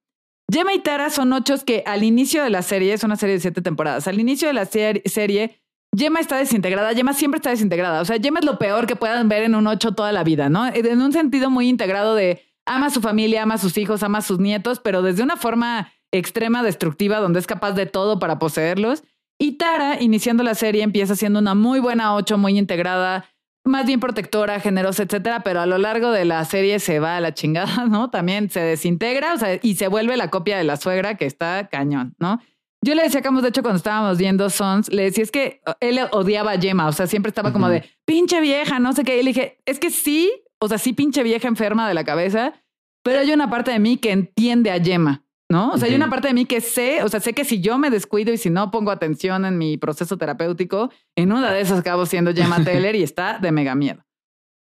Gemma 0.53 0.75
y 0.75 0.81
Tara 0.81 1.11
son 1.11 1.33
ochos 1.33 1.65
que 1.65 1.83
al 1.87 2.03
inicio 2.05 2.43
de 2.45 2.51
la 2.51 2.63
serie, 2.63 2.93
es 2.93 3.03
una 3.05 3.17
serie 3.17 3.37
de 3.37 3.41
siete 3.41 3.63
temporadas, 3.63 4.07
al 4.09 4.21
inicio 4.21 4.49
de 4.49 4.55
la 4.55 4.67
ser- 4.67 5.03
serie, 5.07 5.61
Gemma 5.97 6.21
está 6.21 6.37
desintegrada, 6.37 6.95
Gemma 6.95 7.15
siempre 7.15 7.39
está 7.39 7.51
desintegrada, 7.51 8.01
o 8.01 8.05
sea, 8.05 8.19
Gemma 8.21 8.41
es 8.41 8.45
lo 8.45 8.59
peor 8.59 8.87
que 8.87 8.97
puedan 8.97 9.29
ver 9.29 9.45
en 9.45 9.55
un 9.55 9.67
ocho 9.67 9.93
toda 9.93 10.13
la 10.13 10.25
vida, 10.25 10.49
¿no? 10.49 10.67
En 10.67 11.01
un 11.01 11.13
sentido 11.13 11.49
muy 11.51 11.69
integrado 11.69 12.15
de 12.15 12.43
ama 12.67 12.87
a 12.87 12.91
su 12.91 13.01
familia, 13.01 13.45
ama 13.45 13.55
a 13.55 13.59
sus 13.59 13.79
hijos, 13.79 14.03
ama 14.03 14.19
a 14.19 14.23
sus 14.23 14.39
nietos, 14.39 14.81
pero 14.81 15.01
desde 15.01 15.23
una 15.23 15.37
forma 15.37 15.93
extrema, 16.13 16.63
destructiva, 16.63 17.19
donde 17.19 17.39
es 17.39 17.47
capaz 17.47 17.73
de 17.73 17.87
todo 17.87 18.19
para 18.19 18.39
poseerlos. 18.39 19.05
Y 19.39 19.53
Tara, 19.53 20.01
iniciando 20.01 20.43
la 20.43 20.55
serie, 20.55 20.83
empieza 20.83 21.15
siendo 21.15 21.39
una 21.39 21.55
muy 21.55 21.81
buena 21.81 22.15
ocho, 22.15 22.39
muy 22.39 22.59
integrada, 22.59 23.27
más 23.65 23.87
bien 23.87 24.01
protectora, 24.01 24.61
generosa, 24.61 25.03
etcétera, 25.03 25.41
pero 25.41 25.61
a 25.61 25.67
lo 25.67 25.79
largo 25.79 26.11
de 26.11 26.25
la 26.25 26.45
serie 26.45 26.79
se 26.79 27.01
va 27.01 27.17
a 27.17 27.21
la 27.21 27.35
chingada, 27.35 27.85
¿no? 27.89 28.11
También 28.11 28.51
se 28.51 28.61
desintegra, 28.61 29.35
o 29.35 29.39
sea, 29.39 29.59
y 29.63 29.75
se 29.75 29.89
vuelve 29.89 30.17
la 30.17 30.31
copia 30.31 30.57
de 30.57 30.65
la 30.65 30.77
suegra 30.77 31.17
que 31.17 31.27
está 31.27 31.69
cañón, 31.69 32.15
¿no? 32.19 32.41
Yo 32.83 32.95
le 32.95 33.03
decía 33.03 33.21
a 33.21 33.23
Camus, 33.23 33.43
de 33.43 33.49
hecho, 33.49 33.63
cuando 33.63 33.79
estábamos 33.79 34.19
viendo 34.19 34.49
Sons, 34.51 34.93
le 34.93 35.05
decía, 35.05 35.25
es 35.25 35.31
que 35.31 35.61
él 35.81 35.99
odiaba 36.13 36.53
a 36.53 36.61
Gemma, 36.61 36.87
o 36.87 36.93
sea, 36.93 37.07
siempre 37.07 37.31
estaba 37.31 37.53
como 37.53 37.69
de, 37.69 37.85
pinche 38.05 38.41
vieja, 38.41 38.79
no 38.79 38.93
sé 38.93 39.03
qué. 39.03 39.19
Y 39.19 39.23
le 39.23 39.31
dije, 39.31 39.59
es 39.67 39.79
que 39.79 39.91
sí, 39.91 40.33
o 40.61 40.69
sea, 40.69 40.79
sí, 40.79 40.93
pinche 40.93 41.23
vieja 41.23 41.49
enferma 41.49 41.89
de 41.89 41.95
la 41.95 42.05
cabeza, 42.05 42.55
pero 43.03 43.21
hay 43.21 43.33
una 43.33 43.51
parte 43.51 43.71
de 43.71 43.79
mí 43.79 43.97
que 43.97 44.13
entiende 44.13 44.71
a 44.71 44.81
Gemma, 44.81 45.25
¿no? 45.51 45.71
O 45.71 45.79
sea, 45.79 45.89
hay 45.89 45.95
una 45.95 46.11
parte 46.11 46.29
de 46.29 46.35
mí 46.35 46.45
que 46.45 46.61
sé, 46.61 47.03
o 47.03 47.09
sea, 47.09 47.21
sé 47.21 47.33
que 47.33 47.45
si 47.45 47.61
yo 47.61 47.79
me 47.79 47.91
descuido 47.91 48.33
y 48.33 48.37
si 48.37 48.51
no 48.51 48.71
pongo 48.71 48.91
atención 48.91 49.45
en 49.45 49.59
mi 49.59 49.79
proceso 49.79 50.17
terapéutico, 50.17 50.91
en 51.17 51.33
una 51.33 51.51
de 51.51 51.61
esas 51.61 51.81
acabo 51.81 52.07
siendo 52.07 52.35
Gemma 52.35 52.63
Taylor 52.65 52.95
y 52.95 53.03
está 53.03 53.39
de 53.39 53.53
mega 53.53 53.75
miedo. 53.75 54.06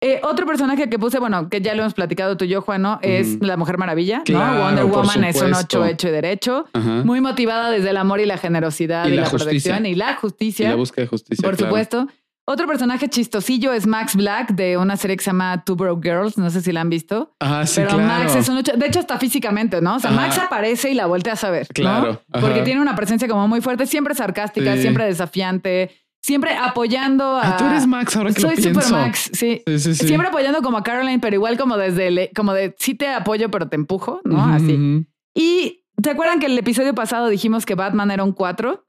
Eh, 0.02 0.20
otro 0.24 0.44
personaje 0.46 0.90
que 0.90 0.98
puse, 0.98 1.18
bueno, 1.18 1.48
que 1.48 1.62
ya 1.62 1.74
lo 1.74 1.80
hemos 1.80 1.94
platicado 1.94 2.36
tú 2.36 2.44
y 2.44 2.48
yo, 2.48 2.60
Juano, 2.60 2.98
es 3.02 3.36
Ujú. 3.36 3.44
la 3.46 3.56
Mujer 3.56 3.78
Maravilla, 3.78 4.22
Claro, 4.26 4.58
¿no? 4.58 4.64
Wonder 4.64 4.84
Woman 4.84 5.24
es 5.24 5.40
un 5.40 5.54
ocho 5.54 5.84
hecho 5.86 6.08
y 6.08 6.10
derecho, 6.10 6.66
Ajá. 6.74 7.02
muy 7.04 7.20
motivada 7.22 7.70
desde 7.70 7.90
el 7.90 7.96
amor 7.96 8.20
y 8.20 8.26
la 8.26 8.36
generosidad 8.36 9.06
Y 9.08 9.12
y, 9.12 9.16
la 9.16 9.30
protección 9.30 9.86
y 9.86 9.94
la 9.94 10.12
Y 10.12 10.14
justicia. 10.16 10.68
la 10.70 10.76
búsqueda 10.76 11.04
de 11.04 11.08
justicia. 11.08 11.42
Por 11.42 11.56
claro. 11.56 11.70
supuesto. 11.70 12.08
Otro 12.48 12.68
personaje 12.68 13.08
chistosillo 13.08 13.72
es 13.72 13.88
Max 13.88 14.14
Black 14.14 14.50
de 14.52 14.76
una 14.76 14.96
serie 14.96 15.16
que 15.16 15.24
se 15.24 15.30
llama 15.30 15.64
Two 15.64 15.74
Broke 15.74 16.08
Girls. 16.08 16.38
No 16.38 16.48
sé 16.50 16.60
si 16.60 16.70
la 16.70 16.82
han 16.82 16.90
visto. 16.90 17.34
Ajá, 17.40 17.66
sí, 17.66 17.80
pero 17.80 17.96
claro. 17.96 18.06
Max 18.06 18.36
es 18.36 18.48
un 18.48 18.58
ocho. 18.58 18.72
De 18.76 18.86
hecho, 18.86 19.00
hasta 19.00 19.18
físicamente, 19.18 19.80
¿no? 19.80 19.96
O 19.96 19.98
sea, 19.98 20.10
Ajá. 20.10 20.20
Max 20.20 20.38
aparece 20.38 20.90
y 20.90 20.94
la 20.94 21.06
volteas 21.06 21.42
a. 21.42 21.50
¿no? 21.50 21.56
Claro. 21.74 22.22
Porque 22.30 22.62
tiene 22.62 22.80
una 22.80 22.94
presencia 22.94 23.26
como 23.26 23.48
muy 23.48 23.60
fuerte, 23.62 23.84
siempre 23.86 24.14
sarcástica, 24.14 24.74
Sí. 24.76 24.82
siempre 24.82 25.06
desafiante, 25.06 25.90
siempre 26.26 26.56
apoyando 26.56 27.36
a. 27.36 27.54
Ah, 27.54 27.56
tú 27.56 27.64
eres 27.64 27.86
Max 27.86 28.16
ahora 28.16 28.32
que 28.32 28.40
Soy 28.40 28.50
lo 28.50 28.56
super 28.56 28.72
pienso. 28.72 28.94
Max, 28.96 29.30
sí. 29.32 29.62
Sí, 29.64 29.78
sí, 29.78 29.94
sí. 29.94 30.08
Siempre 30.08 30.28
apoyando 30.28 30.60
como 30.60 30.76
a 30.76 30.82
Caroline, 30.82 31.20
pero 31.20 31.36
igual 31.36 31.56
como 31.56 31.76
desde 31.76 32.08
el, 32.08 32.30
como 32.34 32.52
de 32.52 32.74
sí 32.78 32.94
te 32.94 33.08
apoyo, 33.08 33.48
pero 33.50 33.68
te 33.68 33.76
empujo, 33.76 34.20
¿no? 34.24 34.44
Así. 34.44 35.06
Y 35.34 35.84
¿te 36.02 36.10
acuerdan 36.10 36.40
que 36.40 36.46
el 36.46 36.58
episodio 36.58 36.94
pasado 36.94 37.28
dijimos 37.28 37.64
que 37.64 37.76
Batman 37.76 38.10
era 38.10 38.24
un 38.24 38.32
4? 38.32 38.84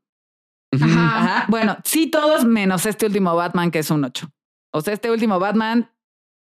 ujú. 0.73 0.84
Ajá. 0.84 1.18
Ajá. 1.18 1.45
Bueno, 1.47 1.77
sí, 1.84 2.07
todos 2.07 2.43
menos 2.43 2.85
este 2.88 3.05
último 3.05 3.35
Batman, 3.35 3.69
que 3.69 3.80
es 3.80 3.91
un 3.91 4.03
8. 4.03 4.30
O 4.73 4.81
sea, 4.81 4.93
este 4.93 5.11
último 5.11 5.39
Batman, 5.39 5.91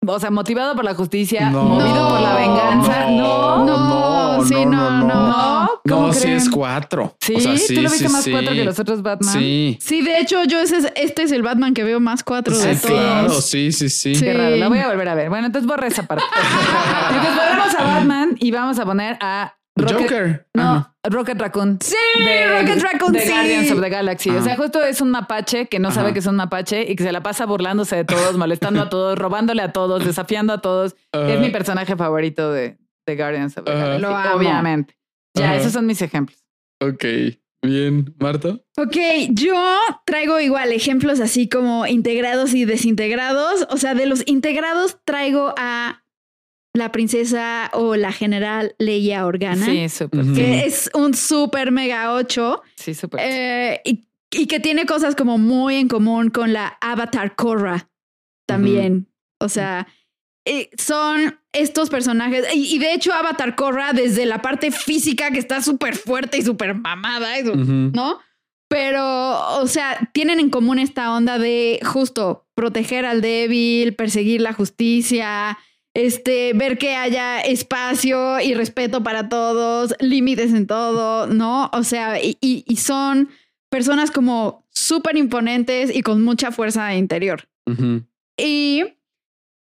o 0.06 0.20
sea, 0.20 0.30
motivado 0.30 0.74
por 0.74 0.84
la 0.84 0.94
justicia, 0.94 1.50
No. 1.50 1.64
movido 1.64 2.08
por 2.08 2.20
la 2.20 3.08
No. 3.10 3.64
no, 3.64 4.44
sí, 4.44 4.54
no, 4.64 4.90
no. 4.90 5.06
No, 5.06 5.70
¿cómo 5.88 6.06
No, 6.08 6.12
sí 6.12 6.28
es 6.30 6.48
cuatro. 6.48 7.16
Sí, 7.20 7.34
O 7.36 7.40
sea, 7.40 7.56
sí, 7.58 7.74
tú 7.74 7.82
lo 7.82 7.90
viste 7.90 8.06
sí, 8.06 8.12
más 8.12 8.24
sí. 8.24 8.30
cuatro 8.30 8.52
que 8.54 8.64
los 8.64 8.78
otros 8.78 9.02
Batman. 9.02 9.32
Sí. 9.34 9.76
Sí, 9.80 10.02
de 10.02 10.18
hecho, 10.20 10.44
yo 10.44 10.60
ese 10.60 10.76
es, 10.78 10.92
este 10.94 11.22
es 11.24 11.32
el 11.32 11.42
Batman 11.42 11.74
que 11.74 11.82
veo 11.84 11.98
más 12.00 12.22
cuatro 12.22 12.56
de 12.56 12.74
Sí, 12.76 12.80
todos. 12.86 13.00
claro, 13.00 13.30
sí, 13.40 13.72
sí, 13.72 13.88
sí. 13.88 14.14
Sí. 14.14 14.22
Qué 14.24 14.32
raro, 14.34 14.56
la 14.56 14.68
voy 14.68 14.78
a 14.78 14.88
volver 14.88 15.08
a 15.08 15.14
ver. 15.14 15.28
Bueno, 15.30 15.46
entonces 15.46 15.66
borra 15.68 15.86
esa 15.88 16.04
parte. 16.04 16.24
entonces 17.10 17.34
volvemos 17.36 17.74
a 17.74 17.84
Batman 17.84 18.36
y 18.38 18.50
vamos 18.50 18.78
a 18.78 18.84
poner 18.84 19.16
a 19.20 19.54
Rocket, 19.82 19.98
Joker. 20.02 20.46
No, 20.54 20.62
Ah, 20.62 20.92
Rocket 21.04 21.40
Raccoon. 21.40 21.78
Sí, 21.80 21.94
Rocket 22.50 22.82
Raccoon, 22.82 23.12
de 23.12 23.20
sí. 23.20 23.28
Guardians 23.30 23.70
of 23.72 23.80
the 23.80 23.88
Galaxy. 23.88 24.30
O 24.30 24.42
sea, 24.42 24.56
justo 24.56 24.82
es 24.82 25.00
un 25.00 25.10
mapache 25.10 25.66
que 25.68 25.78
no 25.78 25.90
sabe 25.90 26.12
que 26.12 26.18
es 26.18 26.26
un 26.26 26.36
mapache 26.36 26.90
y 26.90 26.96
que 26.96 27.02
se 27.04 27.12
la 27.12 27.22
pasa 27.22 27.46
burlándose 27.46 27.96
de 27.96 28.04
todos, 28.04 28.36
molestando 28.36 28.82
a 28.82 28.88
todos, 28.90 29.18
robándole 29.18 29.62
a 29.62 29.72
todos, 29.72 30.04
desafiando 30.04 30.52
a 30.52 30.60
todos. 30.60 30.96
Es 31.12 31.40
mi 31.40 31.50
personaje 31.50 31.96
favorito 31.96 32.52
de, 32.52 32.78
de 33.06 33.16
Guardians 33.16 33.56
of 33.58 33.64
the. 33.64 33.72
Galaxy. 33.72 34.02
Lo 34.02 34.16
amo. 34.16 34.36
Obviamente. 34.36 34.96
Ya, 35.34 35.54
esos 35.56 35.72
son 35.72 35.86
mis 35.86 36.02
ejemplos. 36.02 36.38
Ok. 36.80 37.04
Bien. 37.60 38.14
Marta. 38.20 38.50
Ok, 38.76 38.96
yo 39.30 39.54
traigo 40.06 40.38
igual 40.38 40.70
ejemplos 40.70 41.18
así 41.18 41.48
como 41.48 41.86
integrados 41.88 42.54
y 42.54 42.64
desintegrados. 42.64 43.66
O 43.70 43.76
sea, 43.78 43.94
de 43.94 44.06
los 44.06 44.22
integrados 44.26 44.98
traigo 45.04 45.54
a 45.58 46.04
la 46.78 46.90
princesa 46.92 47.70
o 47.74 47.96
la 47.96 48.12
general 48.12 48.74
Leia 48.78 49.26
Organa, 49.26 49.66
Sí, 49.66 49.88
súper. 49.88 50.24
Que 50.34 50.64
es 50.66 50.90
un 50.94 51.14
super 51.14 51.70
mega 51.72 52.14
8 52.14 52.62
Sí, 52.76 52.94
súper. 52.94 53.20
eh, 53.22 53.80
y, 53.84 54.06
y 54.30 54.46
que 54.46 54.60
tiene 54.60 54.86
cosas 54.86 55.14
como 55.14 55.36
muy 55.38 55.74
en 55.76 55.88
común 55.88 56.30
con 56.30 56.52
la 56.52 56.78
Avatar 56.80 57.34
Korra 57.36 57.88
también. 58.46 59.08
O 59.40 59.48
sea, 59.48 59.86
eh, 60.46 60.70
son 60.78 61.38
estos 61.52 61.90
personajes. 61.90 62.46
Y, 62.54 62.74
y 62.74 62.78
de 62.78 62.94
hecho, 62.94 63.12
Avatar 63.12 63.54
Korra, 63.56 63.92
desde 63.92 64.24
la 64.26 64.40
parte 64.40 64.70
física 64.70 65.30
que 65.30 65.38
está 65.38 65.62
súper 65.62 65.94
fuerte 65.96 66.38
y 66.38 66.42
súper 66.42 66.74
mamada, 66.74 67.34
Ujú. 67.44 67.90
¿no? 67.94 68.18
Pero, 68.70 69.58
o 69.60 69.66
sea, 69.66 70.10
tienen 70.12 70.40
en 70.40 70.50
común 70.50 70.78
esta 70.78 71.14
onda 71.14 71.38
de 71.38 71.80
justo 71.84 72.46
proteger 72.54 73.06
al 73.06 73.22
débil, 73.22 73.94
perseguir 73.94 74.42
la 74.42 74.52
justicia, 74.52 75.58
este, 75.94 76.52
ver 76.54 76.78
que 76.78 76.94
haya 76.94 77.40
espacio 77.40 78.40
y 78.40 78.54
respeto 78.54 79.02
para 79.02 79.28
todos, 79.28 79.94
límites 80.00 80.52
en 80.52 80.66
todo, 80.66 81.26
¿no? 81.26 81.70
O 81.72 81.82
sea, 81.82 82.22
y, 82.22 82.36
y- 82.40 82.64
y 82.66 82.76
son 82.76 83.30
personas 83.70 84.10
como 84.10 84.66
súper 84.70 85.16
imponentes 85.16 85.94
y 85.94 86.02
con 86.02 86.22
mucha 86.22 86.52
fuerza 86.52 86.94
interior. 86.94 87.48
Y 88.38 88.84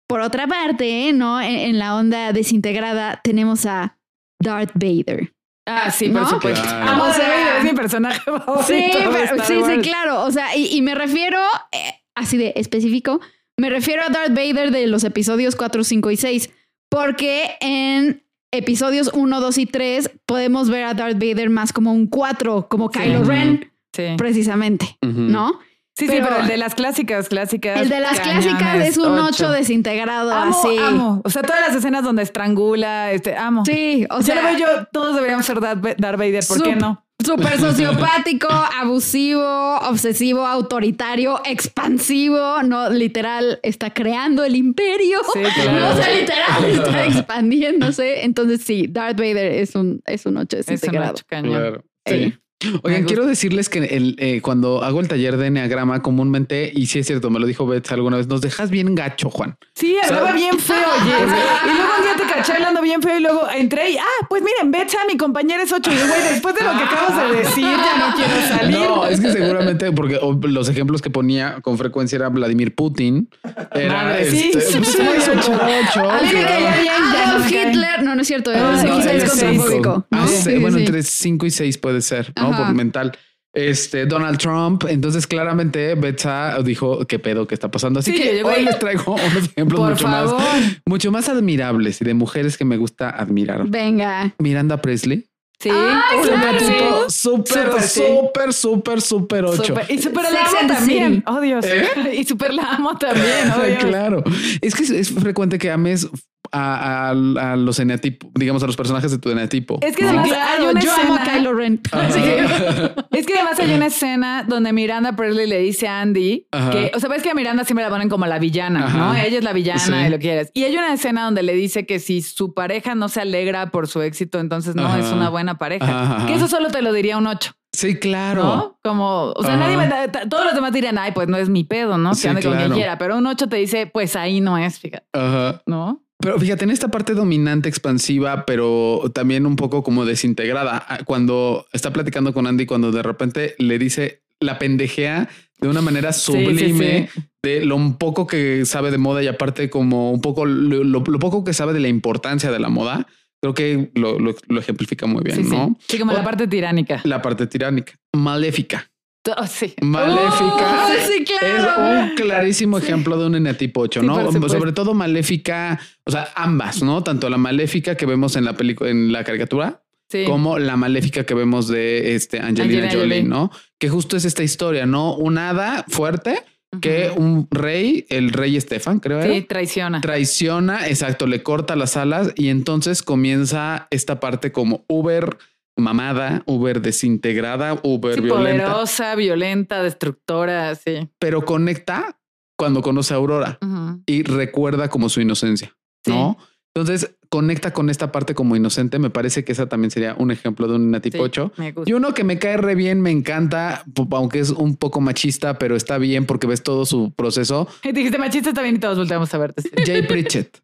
por 0.08 0.22
otra 0.22 0.48
parte, 0.48 1.12
¿no? 1.14 1.42
En, 1.42 1.56
en 1.56 1.80
la 1.80 1.96
onda 1.96 2.32
desintegrada 2.34 3.20
tenemos 3.24 3.66
a 3.66 3.98
Darth 4.42 4.72
Vader. 4.76 5.34
ah, 5.68 5.92
sí, 5.92 6.10
por 6.10 6.22
¿no? 6.22 6.30
supuesto. 6.30 6.64
Claro. 6.64 7.04
O 7.04 7.14
sea, 7.14 7.58
es 7.58 7.64
mi 7.64 7.72
personaje 7.74 8.20
favorito. 8.22 8.64
Sí, 8.64 8.84
pero- 8.94 9.44
sí, 9.46 9.62
sí, 9.66 9.78
claro. 9.82 10.24
O 10.24 10.32
sea, 10.32 10.56
y, 10.56 10.68
y 10.76 10.82
me 10.82 10.96
refiero, 10.96 11.40
eh, 11.72 11.94
así 12.16 12.38
de 12.38 12.54
específico, 12.56 13.20
me 13.58 13.70
refiero 13.70 14.02
a 14.04 14.10
Darth 14.10 14.32
Vader 14.34 14.72
de 14.72 14.88
los 14.88 15.04
episodios 15.04 15.56
4, 15.56 15.84
5 15.84 16.12
y 16.12 16.18
6, 16.18 16.50
porque 16.90 17.52
en 17.62 18.24
episodios 18.52 19.12
1, 19.14 19.40
2 19.40 19.58
y 19.60 19.66
3 19.66 20.12
podemos 20.26 20.70
ver 20.70 20.84
a 20.86 20.94
Darth 20.94 21.16
Vader 21.16 21.50
más 21.50 21.72
como 21.74 21.94
un 21.94 22.08
4, 22.08 22.68
como 22.70 22.90
Sí. 22.92 23.00
Kylo 23.00 23.24
Ren, 23.24 23.72
Sí. 23.96 24.04
precisamente. 24.18 24.98
¿no? 25.02 25.60
Sí, 25.98 26.08
sí, 26.08 26.14
Pero- 26.20 26.38
el 26.40 26.48
de 26.48 26.56
las 26.58 26.74
clásicas, 26.74 27.28
clásicas. 27.28 27.80
El 27.82 27.90
de 27.90 28.00
las 28.00 28.20
clásicas 28.20 28.76
es 28.88 28.98
un 28.98 29.08
8 29.20 29.26
ocho. 29.46 29.52
desintegrado, 29.52 30.32
Amo, 30.34 30.58
así. 30.58 30.78
amo. 30.78 31.22
O 31.26 31.30
sea, 31.30 31.42
todas 31.44 31.60
las 31.62 31.76
escenas 31.76 32.04
donde 32.04 32.24
estrangula, 32.24 33.12
este, 33.12 33.36
amo. 33.36 33.64
Sí, 33.66 34.08
o 34.10 34.22
sea, 34.22 34.58
yo, 34.58 34.66
todos 34.94 35.16
deberíamos 35.16 35.46
ser 35.46 35.60
Darth 35.60 35.86
Va- 35.86 35.96
Darth 35.98 36.18
Vader, 36.18 36.44
¿por 36.48 36.64
qué 36.64 36.76
no? 36.78 37.06
Súper 37.26 37.60
sociopático, 37.60 38.48
abusivo, 38.50 39.78
obsesivo, 39.80 40.46
autoritario, 40.46 41.42
expansivo, 41.46 42.64
no 42.64 42.90
literal 42.90 43.60
está 43.64 43.94
creando 43.94 44.44
el 44.44 44.56
imperio. 44.56 45.20
Sí, 45.34 45.40
claro. 45.62 45.80
No, 45.80 45.90
o 45.92 45.96
sea, 45.96 46.14
literal 46.16 46.66
está 46.66 47.06
expandiéndose. 47.18 48.24
Entonces, 48.24 48.62
sí, 48.62 48.88
Darth 48.90 49.18
Vader 49.18 49.52
es 49.54 49.76
un, 49.76 50.02
es 50.06 50.26
un 50.26 50.38
8 50.38 50.58
Es 50.58 50.68
un 50.68 50.74
desintegrado. 50.76 51.14
ocho 51.14 51.24
cañón. 51.28 51.52
Claro. 51.52 51.84
Sí. 52.06 52.34
Sí. 52.62 52.80
Oigan, 52.84 53.06
quiero 53.06 53.26
decirles 53.26 53.70
que 53.70 53.80
el, 53.80 54.16
eh, 54.20 54.40
cuando 54.42 54.84
hago 54.84 55.00
el 55.00 55.08
taller 55.08 55.36
de 55.38 55.48
Enneagrama 55.48 56.04
comúnmente, 56.04 56.72
y 56.72 56.86
sí 56.86 57.00
es 57.00 57.08
cierto, 57.08 57.32
me 57.32 57.40
lo 57.40 57.48
dijo 57.48 57.66
Beth 57.66 57.92
alguna 57.92 58.18
vez, 58.18 58.28
nos 58.28 58.42
dejas 58.42 58.70
bien 58.70 58.94
gacho, 58.94 59.32
Juan. 59.32 59.58
Sí, 59.82 59.98
hablaba 60.04 60.28
¿Sabes? 60.28 60.42
bien 60.44 60.60
feo, 60.60 60.76
oye. 60.78 61.12
Y 61.72 61.76
luego 61.76 61.92
un 61.98 62.04
día 62.04 62.16
te 62.16 62.34
caché 62.34 62.54
hablando 62.54 62.82
bien 62.84 63.02
feo 63.02 63.18
y 63.18 63.22
luego 63.22 63.50
entré 63.50 63.90
y, 63.92 63.98
ah, 63.98 64.26
pues 64.30 64.44
miren, 64.44 64.72
Betsa, 64.72 65.00
mi 65.08 65.18
compañera 65.18 65.64
es 65.64 65.72
ocho. 65.72 65.92
Y 65.92 65.96
yo, 65.98 66.08
güey, 66.08 66.22
después 66.22 66.54
de 66.54 66.64
lo 66.64 66.72
que 66.78 66.84
acabas 66.84 67.18
de 67.32 67.38
decir, 67.40 67.64
ya 67.66 67.98
no 67.98 68.16
quiero 68.16 68.48
salir. 68.48 68.80
No, 68.80 69.08
es 69.08 69.20
que 69.20 69.32
seguramente 69.32 69.92
porque 69.92 70.20
los 70.44 70.70
ejemplos 70.70 71.02
que 71.02 71.10
ponía 71.10 71.62
con 71.62 71.80
frecuencia 71.80 72.16
era 72.18 72.30
Vladimir 72.30 72.76
Putin. 72.76 73.28
Era 73.74 74.04
Madre, 74.04 74.30
sí, 74.30 74.52
este, 74.54 74.62
sí, 74.62 74.78
pues, 74.78 74.90
sí, 74.92 74.98
sí, 74.98 75.04
sí, 75.20 75.32
ocho, 75.32 75.42
sí. 75.44 75.52
ocho, 75.52 76.10
A 76.12 76.22
mí 76.22 76.28
me 76.32 76.44
caía 76.44 76.76
bien, 76.80 76.94
no 77.12 77.18
Adolf 77.18 77.52
cae. 77.52 77.70
Hitler, 77.72 78.04
no, 78.04 78.16
no 78.16 78.22
es 78.22 78.28
cierto, 78.28 78.52
Ah, 78.54 78.84
no, 78.86 78.98
quizá 78.98 79.12
el 79.14 79.22
es 79.22 79.30
contrafóbico. 79.32 80.06
Ah, 80.12 80.26
¿no? 80.46 80.60
bueno, 80.62 80.78
sí. 80.78 80.84
entre 80.86 81.02
5 81.04 81.46
y 81.48 81.50
6 81.52 81.78
puede 81.80 82.02
ser, 82.02 82.32
¿no? 82.36 82.50
Ajá. 82.50 82.66
Por 82.66 82.76
mental. 82.76 83.18
Este 83.54 84.06
Donald 84.06 84.38
Trump. 84.38 84.86
Entonces, 84.88 85.28
claramente, 85.28 85.96
Betsa 85.96 86.58
dijo 86.64 87.06
qué 87.06 87.20
pedo 87.20 87.48
que 87.48 87.54
está 87.54 87.70
pasando. 87.70 88.00
Así 88.00 88.12
Sí, 88.12 88.18
que 88.22 88.44
hoy 88.44 88.54
ahí. 88.56 88.66
les 88.66 88.80
traigo 88.80 89.14
unos 89.16 89.46
ejemplos 89.50 89.90
mucho 89.90 90.08
favor. 90.08 90.40
más, 90.40 90.62
mucho 90.86 91.12
más 91.12 91.28
admirables 91.30 92.02
y 92.02 92.06
de 92.06 92.14
mujeres 92.14 92.58
que 92.58 92.64
me 92.66 92.78
gusta 92.78 93.10
admirar. 93.10 93.68
Venga. 93.68 94.34
Miranda 94.40 94.82
Presley. 94.82 95.26
Sí. 95.60 95.70
Ay, 95.72 96.20
Sí, 96.24 96.30
claro. 96.30 96.60
sí. 96.60 96.66
Tipo 96.66 97.10
súper, 97.10 97.82
Súper, 97.82 97.84
súper, 97.84 98.54
súper, 98.54 99.02
súper 99.02 99.46
ocho. 99.46 99.64
Súper- 99.64 99.92
Y 99.92 99.98
súper 100.02 100.24
la 100.32 100.42
amo 100.42 100.68
también. 100.74 101.24
Oh, 101.28 101.40
Dios. 101.42 101.66
Y 102.14 102.24
súper 102.24 102.54
la 102.54 102.64
amo 102.76 102.98
también. 102.98 103.52
Oh, 103.56 103.62
Dios. 103.68 103.84
claro. 103.86 104.24
Es 104.62 104.74
que 104.74 104.84
es, 104.84 104.90
es 104.90 105.12
frecuente 105.12 105.60
que 105.60 105.70
ames 105.70 106.08
a, 106.52 107.10
a- 107.10 107.52
a 107.52 107.56
los 107.56 107.80
eneatipos, 107.80 108.30
digamos, 108.36 108.62
a 108.64 108.68
los 108.68 108.76
personajes 108.76 109.12
de 109.12 109.18
tu 109.18 109.30
eneatipo. 109.30 109.80
Es 109.82 109.96
que 109.96 110.04
¿no? 110.04 110.10
además 110.10 110.28
Claro, 110.28 110.64
hay 110.64 110.68
una 110.72 110.82
yo 110.82 110.92
amo 110.94 111.16
a 111.16 111.18
escena- 111.24 111.34
Kylo 111.38 111.54
Ren. 111.54 111.82
Es 113.12 113.26
que 113.26 113.34
además 113.36 113.60
hay 113.60 113.74
una 113.74 113.86
escena 113.88 114.44
donde 114.48 114.74
Miranda 114.74 115.16
Presley 115.16 115.48
le 115.48 115.60
dice 115.60 115.88
a 115.88 116.02
Andy 116.02 116.48
Ajá. 116.52 116.70
que, 116.72 116.92
o 116.96 117.00
sea, 117.00 117.10
ves 117.10 117.22
que 117.24 117.30
a 117.30 117.34
Miranda 117.34 117.64
siempre 117.66 117.84
la 117.84 117.90
ponen 117.92 118.10
como 118.10 118.26
la 118.26 118.40
villana, 118.40 118.86
Ajá. 118.86 118.98
¿no? 118.98 119.16
Ella 119.16 119.38
es 119.38 119.44
la 119.44 119.54
villana 119.54 119.80
Sí. 119.80 119.94
y 119.94 120.10
lo 120.10 120.20
quieres. 120.20 120.52
Y 120.54 120.64
hay 120.64 120.76
una 120.76 120.94
escena 120.94 121.26
donde 121.26 121.44
le 121.44 121.54
dice 121.54 121.86
que 121.86 122.00
si 122.00 122.22
su 122.22 122.54
pareja 122.54 122.96
no 122.96 123.10
se 123.10 123.22
alegra 123.22 123.70
por 123.72 123.88
su 123.88 124.02
éxito, 124.02 124.40
entonces 124.40 124.76
no 124.76 124.86
Ajá. 124.88 125.00
es 125.00 125.12
una 125.12 125.30
buena 125.30 125.58
pareja. 125.58 126.26
Que 126.28 126.36
eso 126.36 126.48
solo 126.48 126.70
te 126.70 126.82
lo 126.82 126.92
diría 126.94 127.18
un 127.18 127.28
8, 127.28 127.54
Sí, 127.74 127.96
claro. 127.96 128.44
¿no? 128.44 128.80
Como, 128.84 129.32
o 129.36 129.44
sea, 129.44 129.56
nadie 129.56 129.78
me 129.78 129.88
da- 129.88 130.10
todos 130.30 130.44
los 130.44 130.54
demás 130.54 130.74
dirían, 130.74 130.98
ay, 130.98 131.14
pues 131.14 131.30
no 131.30 131.38
es 131.38 131.48
mi 131.48 131.64
pedo, 131.64 131.98
¿no? 131.98 132.10
Que 132.12 132.16
Sí, 132.18 132.28
ande 132.28 132.44
con 132.44 132.58
quien 132.58 132.72
quiera. 132.74 132.98
Pero 132.98 133.18
un 133.18 133.26
8 133.26 133.48
te 133.48 133.56
dice, 133.56 133.86
pues 133.88 134.16
ahí 134.18 134.42
no 134.42 134.58
es, 134.58 134.78
fíjate, 134.80 135.06
Ajá. 135.14 135.62
¿no? 135.66 136.04
Pero 136.22 136.40
fíjate, 136.40 136.64
en 136.64 136.72
esta 136.72 136.90
parte 136.90 137.14
dominante, 137.14 137.68
expansiva, 137.70 138.46
pero 138.46 139.12
también 139.14 139.46
un 139.46 139.56
poco 139.56 139.84
como 139.84 140.06
desintegrada, 140.06 140.86
ah, 140.88 141.00
cuando 141.06 141.66
está 141.74 141.92
platicando 141.92 142.34
con 142.34 142.48
Andy, 142.48 142.66
cuando 142.66 142.92
de 142.92 143.04
repente 143.04 143.56
le 143.58 143.78
dice 143.80 144.22
la 144.40 144.58
pendejea 144.60 145.30
de 145.60 145.68
una 145.68 145.82
manera 145.82 146.12
sí, 146.14 146.32
sublime 146.32 147.10
sí. 147.14 147.22
de 147.44 147.66
lo 147.66 147.76
un 147.76 147.98
poco 147.98 148.26
que 148.28 148.66
sabe 148.66 148.90
de 148.92 148.98
moda 148.98 149.22
y 149.22 149.28
aparte 149.28 149.70
como 149.70 150.12
un 150.12 150.22
poco 150.22 150.46
lo, 150.46 150.84
lo- 150.84 151.04
lo 151.06 151.20
poco 151.20 151.44
que 151.44 151.54
sabe 151.54 151.74
de 151.74 151.80
la 151.80 151.88
importancia 151.88 152.52
de 152.52 152.60
la 152.60 152.70
moda, 152.70 153.08
creo 153.42 153.54
que 153.54 153.92
lo, 153.96 154.18
lo- 154.20 154.36
ejemplifica 154.60 155.06
muy 155.08 155.22
bien. 155.24 155.48
¿no? 155.50 155.76
Sí, 155.88 155.98
como 156.00 156.14
la 156.14 156.24
parte 156.24 156.48
tiránica. 156.48 157.02
La 157.04 157.22
parte 157.22 157.46
tiránica, 157.48 157.94
maléfica. 158.16 158.91
Oh, 159.38 159.46
sí. 159.48 159.74
Maléfica. 159.82 160.88
Oh, 160.88 160.94
sí, 161.08 161.24
claro. 161.24 162.04
Es 162.06 162.10
un 162.10 162.16
clarísimo 162.16 162.78
ejemplo 162.78 163.18
de 163.20 163.28
un 163.28 163.36
eneatipo 163.36 163.82
8, 163.82 164.00
Sí, 164.02 164.06
¿no? 164.06 164.32
Sobre 164.50 164.72
todo 164.72 164.94
maléfica, 164.94 165.80
o 166.06 166.12
sea, 166.12 166.30
ambas, 166.36 166.82
¿no? 166.82 167.04
Tanto 167.04 167.30
la 167.30 167.38
maléfica 167.38 167.96
que 167.96 168.06
vemos 168.06 168.36
en 168.36 168.46
la 168.46 168.54
película, 168.54 168.90
en 168.90 169.12
la 169.12 169.24
caricatura, 169.24 169.84
como 170.26 170.58
la 170.60 170.76
maléfica 170.76 171.24
que 171.26 171.34
vemos 171.34 171.68
de 171.68 172.16
este 172.16 172.40
Angelina, 172.40 172.84
Angelina 172.86 172.88
Jolie, 172.92 173.18
Jolie. 173.22 173.24
¿no? 173.24 173.52
Que 173.78 173.88
justo 173.90 174.18
es 174.18 174.26
esta 174.26 174.44
historia, 174.44 174.86
¿no? 174.86 175.16
Un 175.16 175.38
hada 175.38 175.86
fuerte 175.88 176.44
que 176.82 177.12
un 177.16 177.48
rey, 177.52 178.06
el 178.10 178.32
rey 178.32 178.56
Estefan, 178.56 179.00
creo, 179.00 179.22
Sí, 179.22 179.30
era, 179.30 179.46
traiciona. 179.48 180.02
traiciona, 180.02 180.88
exacto, 180.88 181.28
le 181.28 181.44
corta 181.44 181.76
las 181.76 181.98
alas 181.98 182.32
y 182.38 182.48
entonces 182.48 183.04
comienza 183.04 183.88
esta 183.92 184.20
parte 184.22 184.52
como 184.54 184.86
Uber 184.88 185.38
mamada, 185.78 186.44
Uber 186.46 186.82
desintegrada, 186.82 187.80
Uber 187.84 188.16
Sí, 188.16 188.22
violenta, 188.22 188.66
poderosa, 188.66 189.16
violenta, 189.16 189.84
destructora, 189.84 190.76
sí. 190.76 191.10
pero 191.20 191.44
conecta 191.46 192.20
cuando 192.58 192.82
conoce 192.82 193.14
a 193.14 193.18
Aurora 193.18 193.58
y 194.06 194.24
recuerda 194.24 194.90
como 194.90 195.10
su 195.10 195.22
inocencia, 195.22 195.76
¿no? 196.06 196.38
Entonces 196.74 197.16
conecta 197.30 197.72
con 197.74 197.90
esta 197.90 198.12
parte 198.12 198.34
como 198.36 198.56
inocente. 198.56 198.98
Me 199.00 199.10
parece 199.10 199.44
que 199.44 199.52
esa 199.52 199.68
también 199.68 199.92
sería 199.92 200.16
un 200.18 200.32
ejemplo 200.32 200.68
de 200.68 200.76
un 200.76 200.92
tipo 201.02 201.18
Sí, 201.18 201.24
8. 201.24 201.52
me 201.58 201.72
gusta. 201.72 201.90
Y 201.90 201.94
uno 201.94 202.14
que 202.14 202.24
me 202.24 202.40
cae 202.40 202.58
re 202.58 202.76
bien, 202.76 203.02
me 203.02 203.12
encanta, 203.12 203.84
aunque 204.12 204.40
es 204.40 204.52
un 204.52 204.76
poco 204.78 205.02
machista, 205.02 205.58
pero 205.58 205.76
está 205.76 205.98
bien 205.98 206.26
porque 206.26 206.48
ves 206.48 206.62
todo 206.64 206.86
su 206.86 207.12
proceso. 207.14 207.68
Dijiste 207.84 208.18
machista 208.18 208.54
también 208.54 208.76
y 208.76 208.80
todos 208.80 208.98
volteamos 208.98 209.34
a 209.34 209.38
verte. 209.38 209.64
Jay 209.86 210.04
Pritchett. 210.04 210.60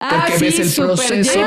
Ah, 0.00 0.24
Porque 0.26 0.38
sí, 0.38 0.44
ves 0.58 0.78
el 0.78 0.84
proceso 0.86 1.40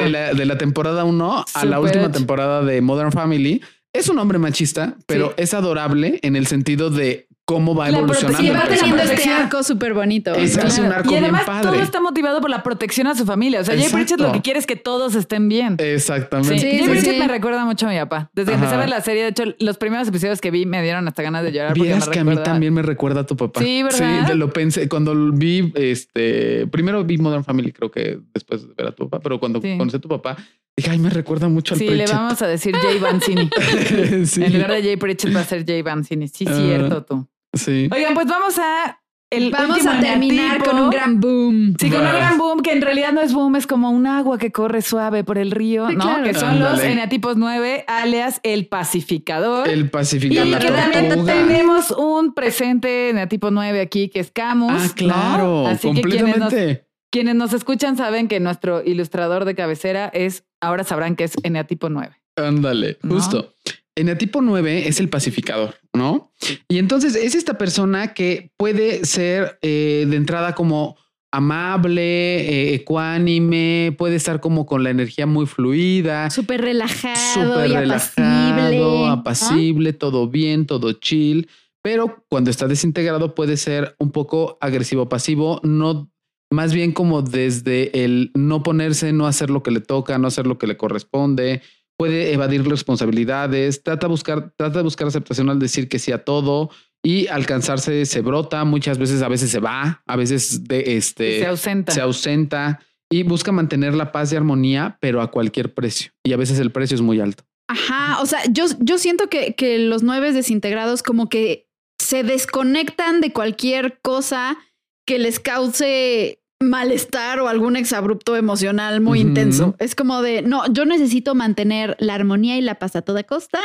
de, 0.00 0.08
la, 0.10 0.34
de 0.34 0.44
la 0.44 0.58
temporada 0.58 1.04
1 1.04 1.44
a 1.54 1.64
la 1.64 1.80
última 1.80 2.10
temporada 2.10 2.62
de 2.62 2.80
Modern 2.80 3.12
Family. 3.12 3.62
Es 3.92 4.08
un 4.08 4.18
hombre 4.18 4.38
machista, 4.38 4.96
pero 5.06 5.28
Sí. 5.28 5.34
es 5.38 5.54
adorable 5.54 6.18
en 6.22 6.34
el 6.34 6.46
sentido 6.48 6.90
de 6.90 7.28
cómo 7.46 7.74
va 7.74 7.90
La 7.90 7.98
evolucionando. 7.98 8.38
Sí, 8.38 8.48
protección, 8.50 8.56
va 8.56 8.92
teniendo 8.96 9.12
este 9.12 9.30
arco 9.30 9.62
súper 9.62 9.92
bonito. 9.94 10.34
Es- 10.34 10.56
un 10.78 10.86
arco 10.92 11.08
y 11.08 11.12
bien 11.12 11.24
además 11.24 11.44
padre. 11.44 11.62
todo 11.70 11.82
está 11.82 12.00
motivado 12.00 12.40
por 12.40 12.48
la 12.50 12.62
protección 12.62 13.06
a 13.06 13.14
su 13.14 13.24
familia. 13.26 13.60
O 13.60 13.64
sea, 13.64 13.76
Jay. 13.76 13.88
Pritchett 13.92 14.18
lo 14.20 14.32
que 14.32 14.40
quiere 14.40 14.58
es 14.58 14.66
que 14.66 14.76
todos 14.76 15.14
estén 15.14 15.48
bien. 15.48 15.76
Exactamente. 15.78 16.58
Sí, 16.58 16.66
Jay 16.66 16.78
sí, 16.84 16.88
Pritchett 16.88 17.12
sí. 17.14 17.18
me 17.18 17.28
recuerda 17.28 17.64
mucho 17.64 17.86
a 17.86 17.90
mi 17.90 17.98
papá. 17.98 18.30
Desde 18.34 18.52
que 18.52 18.54
empecé 18.56 18.74
a 18.74 18.78
ver 18.78 18.88
la 18.88 19.00
serie, 19.02 19.22
de 19.22 19.28
hecho, 19.28 19.44
los 19.58 19.76
primeros 19.76 20.08
episodios 20.08 20.40
que 20.40 20.50
vi 20.50 20.64
me 20.66 20.82
dieron 20.82 21.06
hasta 21.06 21.22
ganas 21.22 21.42
de 21.44 21.52
llorar. 21.52 21.68
porque 21.70 21.82
Vieras 21.82 22.06
me 22.08 22.12
que 22.12 22.18
a 22.20 22.24
mí 22.24 22.36
también 22.42 22.72
me 22.72 22.82
recuerda 22.82 23.20
a 23.20 23.26
tu 23.26 23.36
papá. 23.36 23.60
Sí, 23.60 23.82
¿verdad? 23.82 24.26
Sí, 24.30 24.34
lo 24.36 24.50
pensé 24.50 24.88
cuando 24.88 25.14
vi 25.32 25.72
este 25.76 26.66
primero 26.68 27.04
vi 27.04 27.18
Modern 27.18 27.44
Family, 27.44 27.72
creo 27.72 27.90
que 27.90 28.18
después 28.32 28.66
de 28.66 28.74
ver 28.74 28.86
a 28.88 28.92
tu 28.94 29.08
papá, 29.08 29.22
pero 29.22 29.38
cuando 29.38 29.60
Sí. 29.60 29.76
conocí 29.76 29.96
a 29.96 30.00
tu 30.00 30.08
papá, 30.08 30.36
dije, 30.76 30.90
ay, 30.90 30.98
me 30.98 31.10
recuerda 31.10 31.48
mucho 31.48 31.74
al 31.74 31.78
Sí, 31.78 31.84
le 31.86 31.92
Pritchett". 31.92 32.16
vamos 32.16 32.42
a 32.42 32.46
decir 32.46 32.74
Jay 32.74 32.98
Vancini. 32.98 33.50
sí. 34.26 34.42
En 34.42 34.52
lugar 34.54 34.72
de 34.72 34.82
Jay 34.82 34.96
Pritchett 34.96 35.34
va 35.36 35.40
a 35.40 35.44
ser 35.44 35.64
Jay 35.66 35.82
Vancini. 35.82 36.26
Sí, 36.28 36.46
Ah. 36.48 36.54
cierto 36.56 37.04
tú. 37.04 37.28
Sí. 37.54 37.88
Oigan, 37.92 38.14
pues 38.14 38.26
vamos 38.26 38.58
a 38.58 39.00
el 39.30 39.50
Vamos 39.50 39.78
último 39.78 39.90
a 39.92 40.00
terminar 40.00 40.62
con 40.62 40.78
un 40.78 40.90
gran 40.90 41.18
boom. 41.18 41.74
Sí, 41.80 41.90
con 41.90 42.02
un 42.02 42.12
gran 42.12 42.38
boom, 42.38 42.62
que 42.62 42.70
en 42.72 42.80
realidad 42.82 43.12
no 43.12 43.20
es 43.20 43.32
boom, 43.32 43.56
es 43.56 43.66
como 43.66 43.90
un 43.90 44.06
agua 44.06 44.38
que 44.38 44.52
corre 44.52 44.80
suave 44.80 45.24
por 45.24 45.38
el 45.38 45.50
río, 45.50 45.88
Sí, 45.88 45.96
¿no? 45.96 46.04
claro. 46.04 46.22
Que 46.24 46.34
son 46.34 46.60
los 46.60 46.78
eneatipos 46.80 47.36
9, 47.36 47.84
alias 47.88 48.38
el 48.44 48.68
pacificador. 48.68 49.68
El 49.68 49.80
y 49.80 49.84
pacificador. 49.84 50.46
la 50.46 50.58
que 50.60 50.70
también 50.70 51.24
tenemos 51.24 51.90
un 51.90 52.32
presente 52.34 53.10
eneatipo 53.10 53.50
9 53.50 53.80
aquí, 53.80 54.08
que 54.08 54.20
es 54.20 54.30
Camus. 54.30 54.70
Ah, 54.72 54.84
¿no? 54.86 54.94
claro, 54.94 55.66
Así 55.66 55.92
que 55.94 56.02
quienes 56.02 56.22
nos, 56.38 56.50
completamente. 56.50 56.86
quienes 57.10 57.34
nos 57.34 57.52
escuchan 57.54 57.96
saben 57.96 58.28
que 58.28 58.38
nuestro 58.38 58.84
ilustrador 58.84 59.46
de 59.46 59.56
cabecera 59.56 60.08
es, 60.14 60.44
ahora 60.60 60.84
sabrán 60.84 61.16
que 61.16 61.24
es 61.24 61.32
eneatipo 61.42 61.88
9. 61.88 62.14
Ándale, 62.36 62.98
¿No? 63.02 63.14
justo. 63.14 63.53
Eneatipo 63.96 64.42
9 64.42 64.88
es 64.88 64.98
el 64.98 65.08
pacificador, 65.08 65.76
¿no? 65.92 66.32
Y 66.68 66.78
entonces 66.78 67.14
es 67.14 67.34
esta 67.34 67.56
persona 67.58 68.12
que 68.14 68.50
puede 68.56 69.04
ser 69.04 69.58
eh, 69.62 70.06
de 70.08 70.16
entrada 70.16 70.54
como 70.54 70.96
amable, 71.30 72.02
eh, 72.02 72.74
ecuánime, 72.74 73.94
puede 73.98 74.16
estar 74.16 74.40
como 74.40 74.66
con 74.66 74.84
la 74.84 74.90
energía 74.90 75.26
muy 75.26 75.46
fluida, 75.46 76.30
Súper 76.30 76.60
relajado 76.60 77.54
súper 77.54 77.70
y 77.70 77.74
relajado, 77.74 79.06
apacible, 79.06 79.92
todo 79.92 80.28
bien, 80.28 80.66
todo 80.66 80.92
chill. 80.92 81.48
Pero 81.82 82.24
cuando 82.28 82.50
está 82.50 82.66
desintegrado 82.66 83.34
puede 83.34 83.56
ser 83.56 83.96
un 83.98 84.10
poco 84.10 84.58
agresivo, 84.60 85.08
pasivo, 85.08 85.60
no 85.64 86.10
más 86.50 86.72
bien 86.72 86.92
como 86.92 87.22
desde 87.22 88.04
el 88.04 88.30
no 88.34 88.62
ponerse, 88.62 89.12
no 89.12 89.26
hacer 89.26 89.50
lo 89.50 89.62
que 89.62 89.72
le 89.72 89.80
toca, 89.80 90.16
no 90.18 90.28
hacer 90.28 90.46
lo 90.46 90.56
que 90.56 90.68
le 90.68 90.76
corresponde. 90.76 91.62
Puede 91.96 92.32
evadir 92.32 92.66
responsabilidades, 92.68 93.82
trata 93.82 94.06
de 94.06 94.10
buscar, 94.10 94.52
trata 94.56 94.78
de 94.78 94.82
buscar 94.82 95.06
aceptación 95.06 95.48
al 95.48 95.58
decir 95.58 95.88
que 95.88 95.98
sí 95.98 96.12
a 96.12 96.24
todo 96.24 96.70
y 97.04 97.28
alcanzarse 97.28 98.06
se 98.06 98.20
brota, 98.22 98.64
muchas 98.64 98.98
veces 98.98 99.22
a 99.22 99.28
veces 99.28 99.50
se 99.50 99.60
va, 99.60 100.02
a 100.06 100.16
veces 100.16 100.64
de 100.64 100.96
este 100.96 101.40
se 101.40 101.46
ausenta. 101.46 101.92
se 101.92 102.00
ausenta 102.00 102.80
y 103.10 103.22
busca 103.22 103.52
mantener 103.52 103.94
la 103.94 104.10
paz 104.10 104.32
y 104.32 104.36
armonía, 104.36 104.98
pero 105.00 105.20
a 105.20 105.30
cualquier 105.30 105.72
precio. 105.74 106.12
Y 106.24 106.32
a 106.32 106.36
veces 106.36 106.58
el 106.58 106.72
precio 106.72 106.94
es 106.94 107.02
muy 107.02 107.20
alto. 107.20 107.44
Ajá, 107.68 108.20
o 108.20 108.26
sea, 108.26 108.40
yo, 108.50 108.64
yo 108.80 108.98
siento 108.98 109.28
que, 109.28 109.54
que 109.54 109.78
los 109.78 110.02
nueve 110.02 110.32
desintegrados 110.32 111.02
como 111.02 111.28
que 111.28 111.68
se 111.98 112.22
desconectan 112.22 113.20
de 113.20 113.32
cualquier 113.32 114.00
cosa 114.00 114.58
que 115.06 115.18
les 115.18 115.38
cause 115.38 116.42
malestar 116.68 117.40
o 117.40 117.48
algún 117.48 117.76
exabrupto 117.76 118.36
emocional 118.36 119.00
muy 119.00 119.20
intenso. 119.20 119.76
Es 119.78 119.94
como 119.94 120.22
de, 120.22 120.42
no, 120.42 120.66
yo 120.72 120.84
necesito 120.84 121.34
mantener 121.34 121.96
la 122.00 122.14
armonía 122.14 122.56
y 122.56 122.60
la 122.62 122.76
paz 122.76 122.96
a 122.96 123.02
toda 123.02 123.22
costa. 123.24 123.60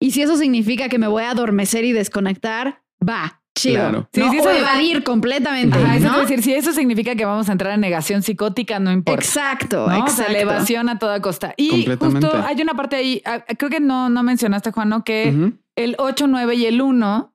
Y 0.00 0.10
si 0.12 0.22
eso 0.22 0.36
significa 0.36 0.88
que 0.88 0.98
me 0.98 1.06
voy 1.08 1.24
a 1.24 1.30
adormecer 1.30 1.84
y 1.84 1.92
desconectar, 1.92 2.82
va, 3.06 3.42
chido. 3.56 3.76
Claro. 3.76 4.08
Sí, 4.12 4.20
¿no? 4.20 4.30
sí, 4.30 4.38
o 4.38 4.40
eso- 4.40 4.50
evadir 4.52 5.02
completamente. 5.02 5.76
Ajá, 5.78 5.96
eso 5.96 6.08
¿no? 6.12 6.20
decir, 6.20 6.42
si 6.42 6.52
eso 6.54 6.72
significa 6.72 7.16
que 7.16 7.24
vamos 7.24 7.48
a 7.48 7.52
entrar 7.52 7.72
en 7.74 7.80
negación 7.80 8.22
psicótica, 8.22 8.78
no 8.78 8.92
importa. 8.92 9.20
Exacto, 9.24 9.88
¿no? 9.88 10.04
O 10.04 10.06
sea, 10.06 10.26
exacto. 10.26 10.32
la 10.32 10.38
evasión 10.40 10.88
a 10.88 10.98
toda 10.98 11.20
costa. 11.20 11.54
Y 11.56 11.86
justo 11.98 12.30
hay 12.46 12.60
una 12.62 12.74
parte 12.74 12.96
ahí, 12.96 13.22
ah, 13.24 13.44
creo 13.58 13.70
que 13.70 13.80
no, 13.80 14.08
no 14.08 14.22
mencionaste, 14.22 14.70
Juan, 14.70 14.88
¿no? 14.88 15.02
que 15.04 15.52
el 15.76 15.96
8, 15.98 16.26
9 16.28 16.54
y 16.54 16.66
el 16.66 16.80
1 16.80 17.34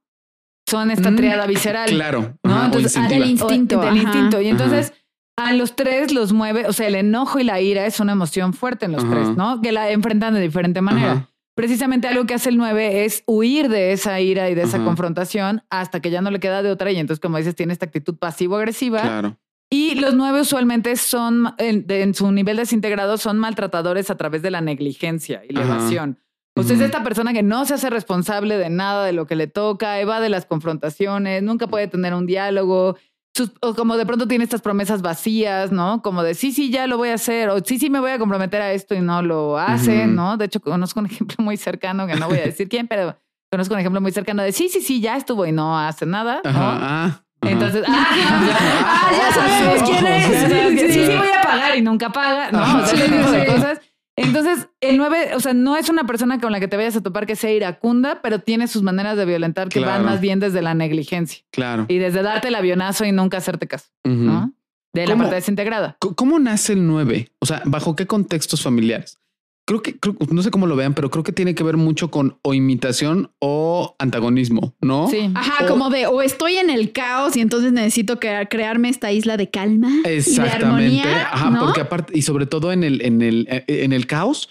son 0.66 0.92
esta 0.92 1.12
Mm, 1.12 1.16
triada 1.18 1.46
visceral. 1.46 1.90
Claro. 1.90 2.38
¿no? 2.44 2.52
ajá, 2.56 2.62
o 2.62 2.66
Entonces, 2.68 2.96
instintiva. 2.96 3.20
del 3.20 3.30
instinto, 3.30 3.80
o- 3.80 3.86
del 3.86 3.98
instinto. 3.98 4.42
Y 4.42 4.48
entonces, 4.48 4.94
a 5.38 5.54
los 5.54 5.76
tres 5.76 6.14
los 6.14 6.32
mueve, 6.34 6.68
o 6.68 6.74
sea, 6.74 6.88
el 6.88 6.96
enojo 6.96 7.40
y 7.40 7.44
la 7.44 7.60
ira 7.60 7.86
es 7.86 8.00
una 8.00 8.12
emoción 8.12 8.54
fuerte 8.54 8.86
en 8.86 8.92
los 8.94 9.10
tres, 9.10 9.30
¿no? 9.36 9.62
Que 9.62 9.72
la 9.72 9.90
enfrentan 9.92 10.34
de 10.34 10.40
diferente 10.42 10.82
manera. 10.82 11.12
Ajá. 11.12 11.30
Precisamente 11.56 12.08
algo 12.08 12.26
que 12.26 12.34
hace 12.34 12.50
el 12.50 12.58
9 12.58 13.06
es 13.06 13.24
huir 13.28 13.70
de 13.70 13.92
esa 13.94 14.20
ira 14.20 14.50
y 14.50 14.56
de 14.56 14.64
esa 14.64 14.84
confrontación 14.84 15.62
hasta 15.70 16.00
que 16.02 16.10
ya 16.10 16.22
no 16.22 16.32
le 16.32 16.40
queda 16.40 16.64
de 16.64 16.72
otra. 16.72 16.92
Y 16.92 16.98
entonces, 16.98 17.20
como 17.22 17.38
dices, 17.38 17.56
tiene 17.56 17.74
esta 17.74 17.86
actitud 17.86 18.16
pasivo-agresiva. 18.18 19.02
Claro. 19.02 19.38
Y 19.70 19.96
los 19.96 20.14
nueve 20.16 20.42
usualmente 20.42 20.96
son, 20.96 21.54
en, 21.60 21.86
de- 21.88 22.02
en 22.04 22.14
su 22.16 22.32
nivel 22.32 22.58
desintegrado, 22.58 23.18
son 23.18 23.38
maltratadores 23.40 24.10
a 24.12 24.18
través 24.18 24.42
de 24.42 24.52
la 24.52 24.62
negligencia 24.62 25.42
y 25.48 25.54
la 25.54 25.64
evasión. 25.64 26.20
O 26.56 26.62
sea, 26.64 26.76
es 26.76 26.82
esta 26.84 27.04
persona 27.04 27.34
que 27.34 27.42
no 27.42 27.66
se 27.66 27.74
hace 27.74 27.90
responsable 27.90 28.58
de 28.58 28.70
nada 28.70 29.04
de 29.06 29.14
lo 29.14 29.26
que 29.26 29.36
le 29.36 29.48
toca, 29.48 30.00
evade 30.00 30.30
las 30.30 30.46
confrontaciones, 30.46 31.42
nunca 31.42 31.66
puede 31.68 31.88
tener 31.88 32.14
un 32.14 32.28
diálogo. 32.28 32.98
Sus- 33.36 33.52
o 33.62 33.74
como 33.74 33.98
de 33.98 34.06
pronto 34.06 34.28
tiene 34.28 34.44
estas 34.44 34.62
promesas 34.62 35.02
vacías, 35.02 35.72
¿no? 35.72 36.02
Como 36.04 36.22
de 36.22 36.36
sí, 36.36 36.52
sí, 36.52 36.70
ya 36.70 36.86
lo 36.88 36.98
voy 36.98 37.10
a 37.10 37.16
hacer, 37.16 37.50
o 37.50 37.60
sí, 37.66 37.80
sí, 37.80 37.90
me 37.90 38.00
voy 38.00 38.12
a 38.12 38.20
comprometer 38.20 38.62
a 38.62 38.72
esto 38.74 38.94
y 38.94 39.00
no 39.02 39.22
lo 39.24 39.58
hace. 39.58 40.06
¿no? 40.08 40.38
De 40.38 40.46
hecho, 40.46 40.60
conozco 40.60 41.00
un 41.00 41.06
ejemplo 41.12 41.38
muy 41.40 41.58
cercano, 41.58 42.06
que 42.06 42.16
no 42.16 42.28
voy 42.28 42.38
a 42.40 42.44
decir 42.44 42.70
quién, 42.70 42.88
pero 42.88 43.18
conozco 43.52 43.74
un 43.74 43.80
ejemplo 43.80 44.02
muy 44.02 44.12
cercano 44.12 44.44
de 44.44 44.52
sí, 44.52 44.70
sí, 44.70 44.82
sí, 44.82 45.02
ya 45.02 45.18
estuvo 45.18 45.46
y 45.48 45.52
no 45.52 45.78
hace 45.80 46.06
nada, 46.06 46.42
¿no? 46.44 46.50
Ajá. 46.50 46.78
Ah, 46.82 47.06
ajá. 47.06 47.24
Entonces, 47.42 47.84
ah, 47.88 49.12
ya 49.12 49.34
sabemos 49.34 49.80
sí, 49.80 49.86
quién 49.94 50.08
es. 50.08 50.80
Sí. 50.88 50.94
Sí, 50.94 51.06
sí, 51.06 51.18
voy 51.18 51.28
a 51.28 51.42
pagar 51.42 51.78
y 51.78 51.82
nunca 51.82 52.10
paga, 52.12 52.52
¿no? 52.52 52.60
Ajá. 52.60 52.78
O 52.84 52.86
sea, 52.86 52.94
ese 52.96 53.06
Sí, 53.08 53.12
tipo 53.18 53.32
de 53.32 53.46
sí. 53.46 53.52
cosas. 53.52 53.82
Entonces, 54.16 54.68
el 54.82 54.98
9, 54.98 55.32
o 55.36 55.40
sea, 55.40 55.54
no 55.54 55.76
es 55.76 55.90
una 55.90 56.04
persona 56.06 56.40
con 56.40 56.52
la 56.52 56.60
que 56.60 56.68
te 56.68 56.78
vayas 56.78 56.96
a 56.96 57.02
topar 57.02 57.26
que 57.26 57.36
sea 57.36 57.52
iracunda, 57.52 58.22
pero 58.22 58.40
tiene 58.40 58.68
sus 58.68 58.84
maneras 58.84 59.18
de 59.18 59.26
violentar 59.26 59.70
que 59.70 59.80
van 59.80 60.06
más 60.06 60.22
bien 60.22 60.40
desde 60.40 60.62
la 60.62 60.76
negligencia 60.76 61.44
Claro. 61.52 61.86
y 61.88 61.98
desde 61.98 62.22
darte 62.22 62.50
el 62.50 62.56
avionazo 62.56 63.06
y 63.06 63.12
nunca 63.12 63.38
hacerte 63.38 63.68
caso, 63.68 63.88
Ujú. 64.06 64.14
¿no? 64.16 64.54
De 64.94 65.08
la 65.08 65.16
parte 65.18 65.34
desintegrada. 65.34 65.98
¿Cómo 66.16 66.38
nace 66.38 66.74
el 66.74 66.86
9? 66.86 67.32
O 67.40 67.46
sea, 67.48 67.64
¿bajo 67.66 67.96
qué 67.96 68.06
contextos 68.06 68.62
familiares? 68.62 69.18
Creo 69.66 69.82
que, 69.82 69.98
creo- 69.98 70.16
no 70.30 70.44
sé 70.44 70.52
cómo 70.52 70.68
lo 70.68 70.76
vean, 70.76 70.94
pero 70.94 71.10
creo 71.10 71.24
que 71.24 71.32
tiene 71.32 71.56
que 71.56 71.64
ver 71.64 71.78
mucho 71.78 72.12
con 72.12 72.38
o 72.42 72.54
imitación 72.54 73.32
o 73.40 73.96
antagonismo, 73.98 74.74
¿no? 74.82 75.08
Sí. 75.10 75.30
Ajá, 75.34 75.64
O- 75.64 75.68
como 75.70 75.90
de 75.90 76.06
o 76.08 76.22
estoy 76.22 76.58
en 76.58 76.70
el 76.70 76.92
caos 76.92 77.38
y 77.38 77.42
entonces 77.42 77.72
necesito 77.72 78.20
crea- 78.20 78.46
crearme 78.48 78.90
esta 78.90 79.12
isla 79.14 79.38
de 79.38 79.50
calma 79.50 79.90
y 79.90 80.02
de 80.10 80.18
Exactamente. 80.18 80.66
armonía. 80.66 81.28
Ajá, 81.32 81.50
¿no? 81.50 81.60
porque 81.62 81.80
aparte, 81.82 82.12
y 82.18 82.24
sobre 82.24 82.46
todo 82.46 82.74
en 82.74 82.84
el, 82.84 83.02
en 83.04 83.22
el, 83.22 83.48
eh, 83.50 83.64
en 83.68 83.94
el 83.94 84.06
caos, 84.06 84.50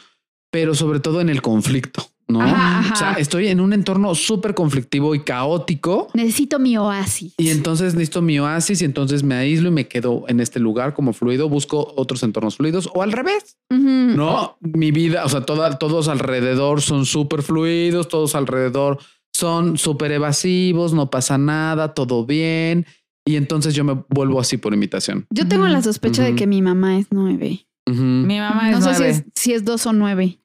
pero 0.50 0.74
sobre 0.74 0.98
todo 1.00 1.20
en 1.20 1.28
el 1.28 1.42
conflicto, 1.42 2.06
¿no? 2.32 2.40
Ajá, 2.40 2.78
ajá. 2.80 2.92
O 2.94 2.96
sea, 2.96 3.12
estoy 3.14 3.48
en 3.48 3.60
un 3.60 3.72
entorno 3.72 4.14
súper 4.14 4.54
conflictivo 4.54 5.14
y 5.14 5.20
caótico. 5.20 6.08
necesito 6.14 6.58
mi 6.58 6.76
oasis. 6.76 7.34
Y 7.38 7.50
entonces 7.50 7.94
necesito 7.94 8.22
mi 8.22 8.38
oasis 8.40 8.82
y 8.82 8.84
entonces 8.84 9.22
me 9.22 9.34
aíslo 9.36 9.68
y 9.68 9.72
me 9.72 9.86
quedo 9.88 10.24
en 10.28 10.40
este 10.40 10.58
lugar 10.58 10.94
como 10.94 11.12
fluido, 11.12 11.48
busco 11.48 11.92
otros 11.96 12.22
entornos 12.22 12.56
fluidos 12.56 12.88
o 12.94 13.02
al 13.02 13.12
revés. 13.12 13.56
¿no? 13.70 14.56
Mi 14.60 14.90
vida, 14.90 15.24
o 15.24 15.28
sea, 15.28 15.42
toda- 15.42 15.78
todos 15.78 16.08
alrededor 16.08 16.80
son 16.82 17.06
súper 17.06 17.42
fluidos, 17.42 18.08
todos 18.08 18.34
alrededor 18.34 18.98
son 19.32 19.78
súper 19.78 20.12
evasivos, 20.12 20.92
no 20.92 21.10
pasa 21.10 21.38
nada, 21.38 21.94
todo 21.94 22.26
bien. 22.26 22.86
Y 23.24 23.36
entonces 23.36 23.74
yo 23.74 23.84
me 23.84 24.02
vuelvo 24.10 24.40
así 24.40 24.56
por 24.56 24.74
imitación. 24.74 25.26
Yo 25.30 25.46
tengo 25.46 25.66
la 25.68 25.80
sospecha 25.82 26.22
de 26.24 26.34
que 26.34 26.46
mi 26.46 26.60
mamá 26.60 26.98
es 26.98 27.06
nueve. 27.10 27.66
Mi 27.86 28.38
mamá 28.38 28.70
es 28.70 28.78
No 28.80 28.82
sé 28.84 28.94
si 28.94 29.00
nueve. 29.00 29.10
es, 29.10 29.24
si 29.34 29.52
es 29.52 29.64
dos 29.64 29.86
o 29.86 29.92
nueve. 29.92 30.38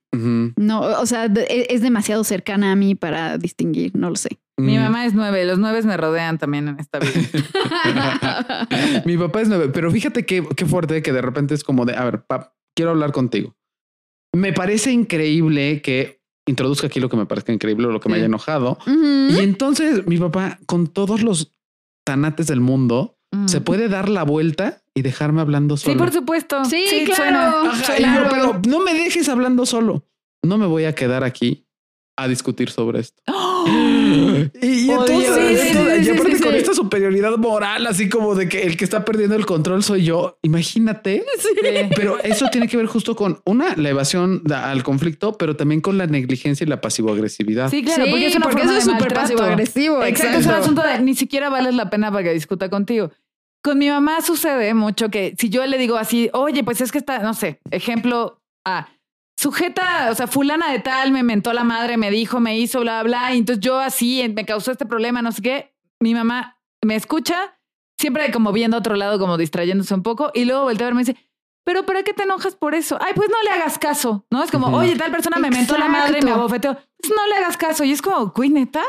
No, 0.57 0.81
o 0.81 1.05
sea, 1.05 1.25
e- 1.25 1.67
es 1.69 1.81
demasiado 1.81 2.23
cercana 2.23 2.71
a 2.71 2.75
mí 2.75 2.95
para 2.95 3.37
distinguir, 3.37 3.95
no 3.95 4.09
lo 4.09 4.15
sé. 4.15 4.39
Mi 4.59 4.73
ujú. 4.73 4.83
mamá 4.83 5.05
es 5.05 5.13
nueve. 5.13 5.45
Los 5.45 5.59
nueve 5.59 5.81
me 5.83 5.97
rodean 5.97 6.37
también 6.39 6.67
en 6.67 6.79
esta 6.79 6.99
vida. 6.99 7.11
Mi 9.05 9.17
papá 9.17 9.41
es 9.41 9.49
nueve, 9.49 9.69
pero 9.71 9.91
fíjate 9.91 10.25
qué, 10.25 10.43
qué 10.55 10.65
fuerte 10.65 11.01
que 11.01 11.13
de 11.13 11.21
repente 11.21 11.53
es 11.53 11.63
como 11.63 11.85
de, 11.85 11.95
a 11.95 12.03
ver, 12.05 12.23
pap, 12.23 12.53
quiero 12.75 12.91
hablar 12.91 13.11
contigo. 13.11 13.55
Me 14.33 14.53
parece 14.53 14.91
increíble 14.91 15.81
que 15.81 16.21
introduzca 16.47 16.87
aquí 16.87 16.99
lo 16.99 17.09
que 17.09 17.17
me 17.17 17.25
parezca 17.25 17.53
increíble 17.53 17.87
o 17.87 17.91
lo 17.91 17.99
que 17.99 18.09
me 18.09 18.15
haya 18.15 18.25
enojado. 18.25 18.77
Y 18.87 19.39
entonces 19.39 20.07
mi 20.07 20.17
papá, 20.17 20.59
con 20.65 20.87
todos 20.87 21.21
los 21.21 21.53
tanates 22.05 22.47
del 22.47 22.61
mundo, 22.61 23.16
Mm. 23.43 23.47
se 23.47 23.61
puede 23.61 23.87
dar 23.89 24.09
la 24.09 24.23
vuelta 24.23 24.81
y 24.93 25.01
dejarme 25.01 25.41
hablando 25.41 25.77
Sí, 25.77 25.85
solo. 25.85 25.97
por 25.97 26.11
supuesto. 26.11 26.65
Sí, 26.65 26.83
claro. 27.05 27.15
suena. 27.15 27.49
Ajá, 27.71 27.93
y 27.97 28.01
yo, 28.01 28.07
Claro. 28.07 28.29
pero 28.29 28.61
no 28.67 28.79
me 28.83 28.93
dejes 28.93 29.29
hablando 29.29 29.65
solo. 29.65 30.03
No 30.43 30.57
me 30.57 30.65
voy 30.65 30.85
a 30.85 30.93
quedar 30.95 31.23
aquí 31.23 31.65
a 32.19 32.27
discutir 32.27 32.69
sobre 32.71 32.99
esto. 33.01 33.21
¡Oh! 33.27 33.65
Y, 34.61 34.89
entonces, 34.89 35.59
sí, 35.61 35.67
esto- 35.67 35.85
sí, 35.85 36.01
y 36.01 36.03
sí, 36.05 36.09
aparte 36.11 36.35
sí, 36.37 36.41
con 36.41 36.51
sí. 36.53 36.57
esta 36.57 36.73
superioridad 36.73 37.37
moral, 37.37 37.85
así 37.85 38.07
como 38.09 38.33
de 38.35 38.47
que 38.49 38.63
el 38.63 38.77
que 38.77 38.85
está 38.85 39.03
perdiendo 39.05 39.35
el 39.35 39.45
control 39.45 39.83
soy 39.83 40.03
yo. 40.05 40.39
Imagínate. 40.41 41.25
Pero 41.95 42.17
eso 42.23 42.47
tiene 42.51 42.67
que 42.67 42.77
ver 42.77 42.85
justo 42.87 43.15
con 43.15 43.39
una, 43.45 43.75
la 43.75 43.89
evasión 43.89 44.41
al 44.51 44.83
conflicto, 44.83 45.37
pero 45.37 45.55
también 45.55 45.81
con 45.81 45.97
la 45.97 46.07
negligencia 46.07 46.63
y 46.63 46.67
la 46.67 46.81
pasivo-agresividad. 46.81 47.69
Sí, 47.69 47.83
claro, 47.83 48.05
Sí, 48.05 48.09
porque 48.11 48.27
es 48.27 48.35
una 48.35 48.43
porque 48.45 48.57
forma 48.63 48.77
eso 48.77 48.89
es 48.91 48.97
súper 48.97 49.13
pasivo-agresivo, 49.13 50.03
Exacto, 50.03 50.37
es 50.39 50.45
un 50.45 50.51
exacto. 50.51 50.61
asunto 50.63 50.81
de 50.83 50.99
ni 51.01 51.13
siquiera 51.15 51.49
vales 51.49 51.75
la 51.75 51.89
pena 51.89 52.11
para 52.11 52.23
que 52.23 52.33
discuta 52.33 52.69
contigo. 52.69 53.11
Con 53.63 53.79
mi 53.79 53.89
mamá 53.89 54.21
sucede 54.21 54.73
mucho 54.73 55.09
que 55.09 55.35
si 55.37 55.49
yo 55.49 55.65
le 55.65 55.77
digo 55.77 55.97
así, 55.97 56.29
oye, 56.33 56.63
pues 56.63 56.81
es 56.81 56.91
que 56.91 56.97
está, 56.99 57.19
no 57.19 57.33
sé, 57.33 57.59
ejemplo 57.71 58.41
A, 58.65 58.89
sujeta, 59.37 60.09
o 60.11 60.15
sea, 60.15 60.27
fulana 60.27 60.71
de 60.71 60.79
tal 60.79 61.11
me 61.11 61.23
mentó 61.23 61.53
la 61.53 61.63
madre, 61.63 61.97
me 61.97 62.11
dijo, 62.11 62.39
me 62.39 62.57
hizo, 62.57 62.81
bla, 62.81 63.03
bla, 63.03 63.33
y 63.33 63.37
entonces 63.39 63.63
yo 63.63 63.79
así 63.79 64.23
me 64.35 64.45
causó 64.45 64.71
este 64.71 64.85
problema, 64.85 65.21
no 65.21 65.31
sé 65.31 65.41
qué. 65.41 65.75
Mi 65.99 66.13
mamá 66.13 66.59
me 66.83 66.95
escucha, 66.95 67.59
siempre 67.99 68.31
como 68.31 68.51
viendo 68.51 68.77
a 68.77 68.79
otro 68.79 68.95
lado, 68.95 69.19
como 69.19 69.37
distrayéndose 69.37 69.93
un 69.93 70.03
poco, 70.03 70.31
y 70.33 70.45
luego 70.45 70.63
voltea 70.63 70.87
a 70.87 70.89
verme 70.89 71.01
y 71.01 71.05
dice, 71.05 71.29
pero 71.67 71.85
¿para 71.85 72.01
qué 72.01 72.13
te 72.13 72.23
enojas 72.23 72.55
por 72.55 72.75
eso? 72.75 72.97
Ay, 73.01 73.11
pues 73.13 73.27
no 73.27 73.35
le 73.43 73.49
hagas 73.49 73.77
caso, 73.77 74.25
¿no? 74.31 74.41
Es 74.41 74.51
como, 74.51 74.67
oye, 74.67 74.95
tal 74.95 75.11
persona 75.11 75.35
me 75.37 75.49
mentó 75.49 75.77
la 75.77 75.89
madre 75.89 76.19
y 76.21 76.23
me 76.23 76.31
abofeteó. 76.31 76.75
Pues 76.75 77.11
no 77.13 77.27
le 77.27 77.35
hagas 77.35 77.57
caso. 77.57 77.83
Y 77.83 77.91
es 77.91 78.01
como, 78.01 78.27
güey, 78.27 78.49
neta. 78.49 78.81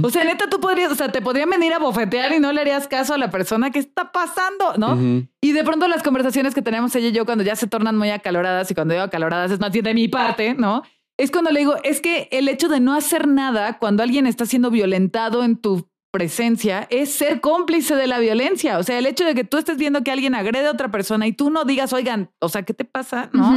O 0.00 0.10
sea, 0.10 0.22
neta, 0.22 0.48
tú 0.48 0.60
podrías, 0.60 0.92
o 0.92 0.94
sea, 0.94 1.10
te 1.10 1.20
podrían 1.20 1.50
venir 1.50 1.72
a 1.72 1.80
bofetear 1.80 2.32
y 2.32 2.38
no 2.38 2.52
le 2.52 2.60
harías 2.60 2.86
caso 2.86 3.14
a 3.14 3.18
la 3.18 3.30
persona 3.32 3.72
que 3.72 3.80
está 3.80 4.12
pasando, 4.12 4.74
¿no? 4.78 4.96
Y 5.40 5.50
de 5.50 5.64
pronto 5.64 5.88
las 5.88 6.04
conversaciones 6.04 6.54
que 6.54 6.62
tenemos 6.62 6.94
ella 6.94 7.08
y 7.08 7.12
yo 7.12 7.24
cuando 7.24 7.42
ya 7.42 7.56
se 7.56 7.66
tornan 7.66 7.96
muy 7.96 8.10
acaloradas 8.10 8.70
y 8.70 8.76
cuando 8.76 8.94
digo 8.94 9.02
acaloradas 9.02 9.50
es 9.50 9.58
más 9.58 9.72
bien 9.72 9.84
de 9.84 9.94
mi 9.94 10.06
parte, 10.06 10.54
¿no? 10.54 10.84
Es 11.16 11.32
cuando 11.32 11.50
le 11.50 11.58
digo, 11.58 11.74
es 11.82 12.00
que 12.00 12.28
el 12.30 12.48
hecho 12.48 12.68
de 12.68 12.78
no 12.78 12.94
hacer 12.94 13.26
nada 13.26 13.80
cuando 13.80 14.04
alguien 14.04 14.28
está 14.28 14.46
siendo 14.46 14.70
violentado 14.70 15.42
en 15.42 15.56
tu 15.56 15.88
presencia 16.14 16.86
es 16.90 17.12
ser 17.12 17.40
cómplice 17.40 17.96
de 17.96 18.06
la 18.06 18.20
violencia. 18.20 18.78
O 18.78 18.84
sea, 18.84 18.96
el 18.98 19.04
hecho 19.06 19.24
de 19.24 19.34
que 19.34 19.42
tú 19.42 19.56
estés 19.58 19.76
viendo 19.78 20.04
que 20.04 20.12
alguien 20.12 20.36
agrede 20.36 20.68
a 20.68 20.70
otra 20.70 20.92
persona 20.92 21.26
y 21.26 21.32
tú 21.32 21.50
no 21.50 21.64
digas, 21.64 21.92
oigan, 21.92 22.30
o 22.38 22.48
sea, 22.48 22.62
¿qué 22.62 22.72
te 22.72 22.84
pasa? 22.84 23.30
¿No? 23.32 23.56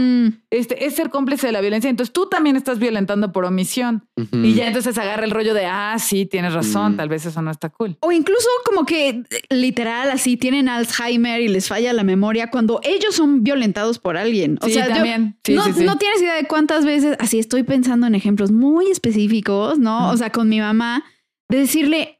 Este 0.50 0.88
es 0.88 0.96
ser 0.96 1.12
cómplice 1.12 1.46
de 1.46 1.54
la 1.54 1.62
violencia. 1.62 1.88
Entonces 1.88 2.12
tú 2.12 2.28
también 2.28 2.56
estás 2.56 2.80
violentando 2.80 3.32
por 3.32 3.46
omisión. 3.46 4.08
Y 4.32 4.56
ya 4.56 4.66
entonces 4.66 4.98
agarra 4.98 5.24
el 5.24 5.30
rollo 5.30 5.54
de, 5.54 5.68
ah, 5.68 5.98
sí, 6.00 6.26
tienes 6.26 6.54
razón, 6.54 6.98
tal 6.98 7.10
vez 7.10 7.28
eso 7.28 7.44
no 7.44 7.52
está 7.52 7.70
cool. 7.70 7.96
O 8.02 8.12
incluso 8.12 8.48
como 8.66 8.88
que 8.88 9.22
literal 9.52 10.10
así 10.10 10.36
tienen 10.36 10.68
Alzheimer 10.68 11.40
y 11.42 11.50
les 11.50 11.68
falla 11.68 11.94
la 11.94 12.04
memoria 12.04 12.50
cuando 12.50 12.80
ellos 12.84 13.14
son 13.14 13.44
violentados 13.44 14.00
por 14.00 14.18
alguien. 14.18 14.58
O 14.64 14.66
Sí, 14.66 14.74
sea, 14.74 14.88
yo- 14.88 14.96
también. 14.96 15.38
Sí, 15.44 15.54
no, 15.54 15.64
sí, 15.64 15.74
sí. 15.78 15.84
no 15.84 16.00
tienes 16.00 16.20
idea 16.24 16.34
de 16.34 16.46
cuántas 16.46 16.86
veces, 16.86 17.16
así 17.20 17.38
estoy 17.38 17.62
pensando 17.62 18.08
en 18.08 18.16
ejemplos 18.16 18.52
muy 18.52 18.90
específicos, 18.90 19.78
¿no? 19.78 20.10
O 20.10 20.18
sea, 20.18 20.32
con 20.32 20.50
mi 20.50 20.60
mamá, 20.60 21.04
de 21.50 21.60
decirle, 21.60 22.17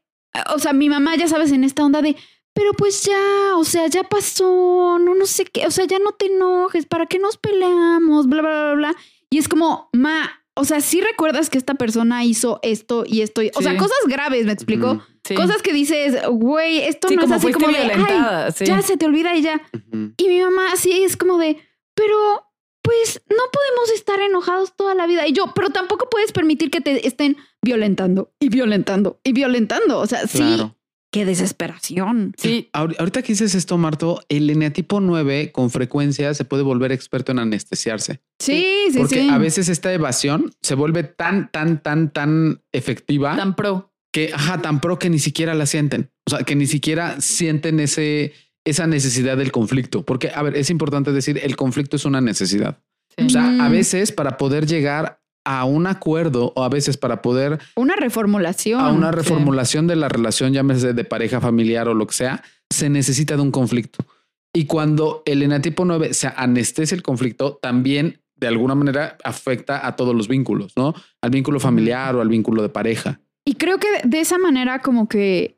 o 0.54 0.58
sea, 0.58 0.72
mi 0.72 0.88
mamá, 0.88 1.16
ya 1.16 1.28
sabes, 1.28 1.52
en 1.52 1.64
esta 1.64 1.84
onda 1.84 2.02
de, 2.02 2.16
pero 2.54 2.72
pues 2.72 3.02
ya, 3.04 3.56
o 3.56 3.64
sea, 3.64 3.86
ya 3.86 4.04
pasó, 4.04 4.98
no, 5.00 5.14
no 5.14 5.26
sé 5.26 5.44
qué, 5.44 5.66
o 5.66 5.70
sea, 5.70 5.84
ya 5.86 5.98
no 5.98 6.12
te 6.12 6.26
enojes, 6.26 6.86
¿para 6.86 7.06
qué 7.06 7.18
nos 7.18 7.36
peleamos? 7.36 8.26
Bla, 8.28 8.42
bla, 8.42 8.50
bla, 8.64 8.74
bla. 8.74 8.96
Y 9.30 9.38
es 9.38 9.48
como, 9.48 9.88
ma, 9.92 10.30
o 10.54 10.64
sea, 10.64 10.80
sí 10.80 11.00
recuerdas 11.00 11.50
que 11.50 11.58
esta 11.58 11.74
persona 11.74 12.24
hizo 12.24 12.58
esto 12.62 13.04
y 13.06 13.20
esto, 13.22 13.42
y- 13.42 13.50
o 13.54 13.62
sea, 13.62 13.72
Sí. 13.72 13.78
cosas 13.78 13.98
graves, 14.06 14.44
¿me 14.46 14.52
explico? 14.52 15.02
Sí. 15.24 15.34
Cosas 15.34 15.62
que 15.62 15.72
dices, 15.72 16.16
güey, 16.30 16.78
esto 16.80 17.08
Sí, 17.08 17.16
no 17.16 17.22
es 17.24 17.30
así 17.30 17.52
como 17.52 17.68
de, 17.68 17.76
"Ay, 17.78 18.52
sí. 18.56 18.64
ya 18.64 18.80
se 18.82 18.96
te 18.96 19.06
olvida 19.06 19.36
y 19.36 19.42
ya. 19.42 19.60
Y 20.16 20.26
mi 20.28 20.40
mamá 20.40 20.72
así 20.72 21.04
es 21.04 21.16
como 21.16 21.38
de, 21.38 21.58
pero 21.94 22.44
pues 22.82 23.20
no 23.28 23.42
podemos 23.52 23.90
estar 23.94 24.18
enojados 24.20 24.74
toda 24.74 24.94
la 24.94 25.06
vida. 25.06 25.26
Y 25.28 25.32
yo, 25.32 25.52
pero 25.54 25.68
tampoco 25.70 26.08
puedes 26.10 26.32
permitir 26.32 26.70
que 26.70 26.80
te 26.80 27.06
estén 27.06 27.36
violentando 27.64 28.32
y 28.40 28.48
violentando 28.48 29.20
y 29.24 29.32
violentando. 29.32 29.98
O 29.98 30.06
sea, 30.06 30.26
sí, 30.26 30.42
qué 31.12 31.24
desesperación. 31.24 32.34
Sí, 32.36 32.68
Ahor- 32.72 32.96
Ahorita 32.98 33.22
que 33.22 33.32
dices 33.32 33.54
esto, 33.54 33.76
Marto, 33.78 34.20
el 34.28 34.48
eneatipo 34.50 35.00
9 35.00 35.52
con 35.52 35.70
frecuencia 35.70 36.34
se 36.34 36.44
puede 36.44 36.62
volver 36.62 36.92
experto 36.92 37.32
en 37.32 37.38
anestesiarse. 37.40 38.20
Sí, 38.38 38.66
sí, 38.92 38.98
porque 38.98 39.22
sí. 39.22 39.28
a 39.30 39.38
veces 39.38 39.68
esta 39.68 39.92
evasión 39.92 40.52
se 40.62 40.74
vuelve 40.74 41.02
tan, 41.04 41.50
tan, 41.50 41.82
tan, 41.82 42.10
tan 42.12 42.62
efectiva 42.72 43.36
tan 43.36 43.56
pro. 43.56 43.92
que, 44.12 44.32
ajá, 44.32 44.60
tan 44.62 44.80
pro 44.80 44.98
que 44.98 45.10
ni 45.10 45.18
siquiera 45.18 45.54
la 45.54 45.66
sienten. 45.66 46.10
O 46.26 46.30
sea, 46.30 46.44
que 46.44 46.54
ni 46.56 46.66
siquiera 46.66 47.20
sienten 47.20 47.80
ese, 47.80 48.32
esa 48.64 48.86
necesidad 48.86 49.36
del 49.36 49.50
conflicto. 49.50 50.04
Porque, 50.04 50.30
a 50.34 50.42
ver, 50.42 50.56
es 50.56 50.70
importante 50.70 51.12
decir, 51.12 51.40
el 51.42 51.56
conflicto 51.56 51.96
es 51.96 52.04
una 52.04 52.20
necesidad. 52.20 52.82
Sí. 53.16 53.26
O 53.26 53.30
sea, 53.30 53.46
a 53.64 53.68
Mm. 53.68 53.72
veces 53.72 54.12
para 54.12 54.36
poder 54.36 54.66
llegar 54.66 55.20
a 55.48 55.64
un 55.64 55.86
acuerdo 55.86 56.52
o 56.56 56.62
a 56.62 56.68
veces 56.68 56.98
para 56.98 57.22
poder 57.22 57.58
Una 57.74 57.96
reformulación. 57.96 58.82
a 58.82 58.90
una 58.92 59.10
reformulación 59.10 59.86
de 59.86 59.96
la 59.96 60.10
relación, 60.10 60.52
llámese 60.52 60.92
de 60.92 61.04
pareja 61.04 61.40
familiar 61.40 61.88
o 61.88 61.94
lo 61.94 62.06
que 62.06 62.12
sea, 62.12 62.44
se 62.68 62.90
necesita 62.90 63.34
de 63.34 63.40
un 63.40 63.50
conflicto. 63.50 64.04
Y 64.52 64.66
cuando 64.66 65.22
el 65.24 65.42
enatipo 65.42 65.86
9 65.86 66.12
se 66.12 66.30
anestesia 66.36 66.94
el 66.94 67.02
conflicto, 67.02 67.58
también 67.62 68.20
de 68.36 68.46
alguna 68.46 68.74
manera 68.74 69.16
afecta 69.24 69.86
a 69.86 69.96
todos 69.96 70.14
los 70.14 70.28
vínculos, 70.28 70.74
¿no? 70.76 70.94
Al 71.22 71.30
vínculo 71.30 71.60
familiar 71.60 72.14
o 72.14 72.20
al 72.20 72.28
vínculo 72.28 72.60
de 72.60 72.68
pareja. 72.68 73.20
Y 73.46 73.54
creo 73.54 73.78
que 73.78 73.88
de 74.04 74.20
esa 74.20 74.36
manera 74.36 74.80
como 74.80 75.08
que 75.08 75.56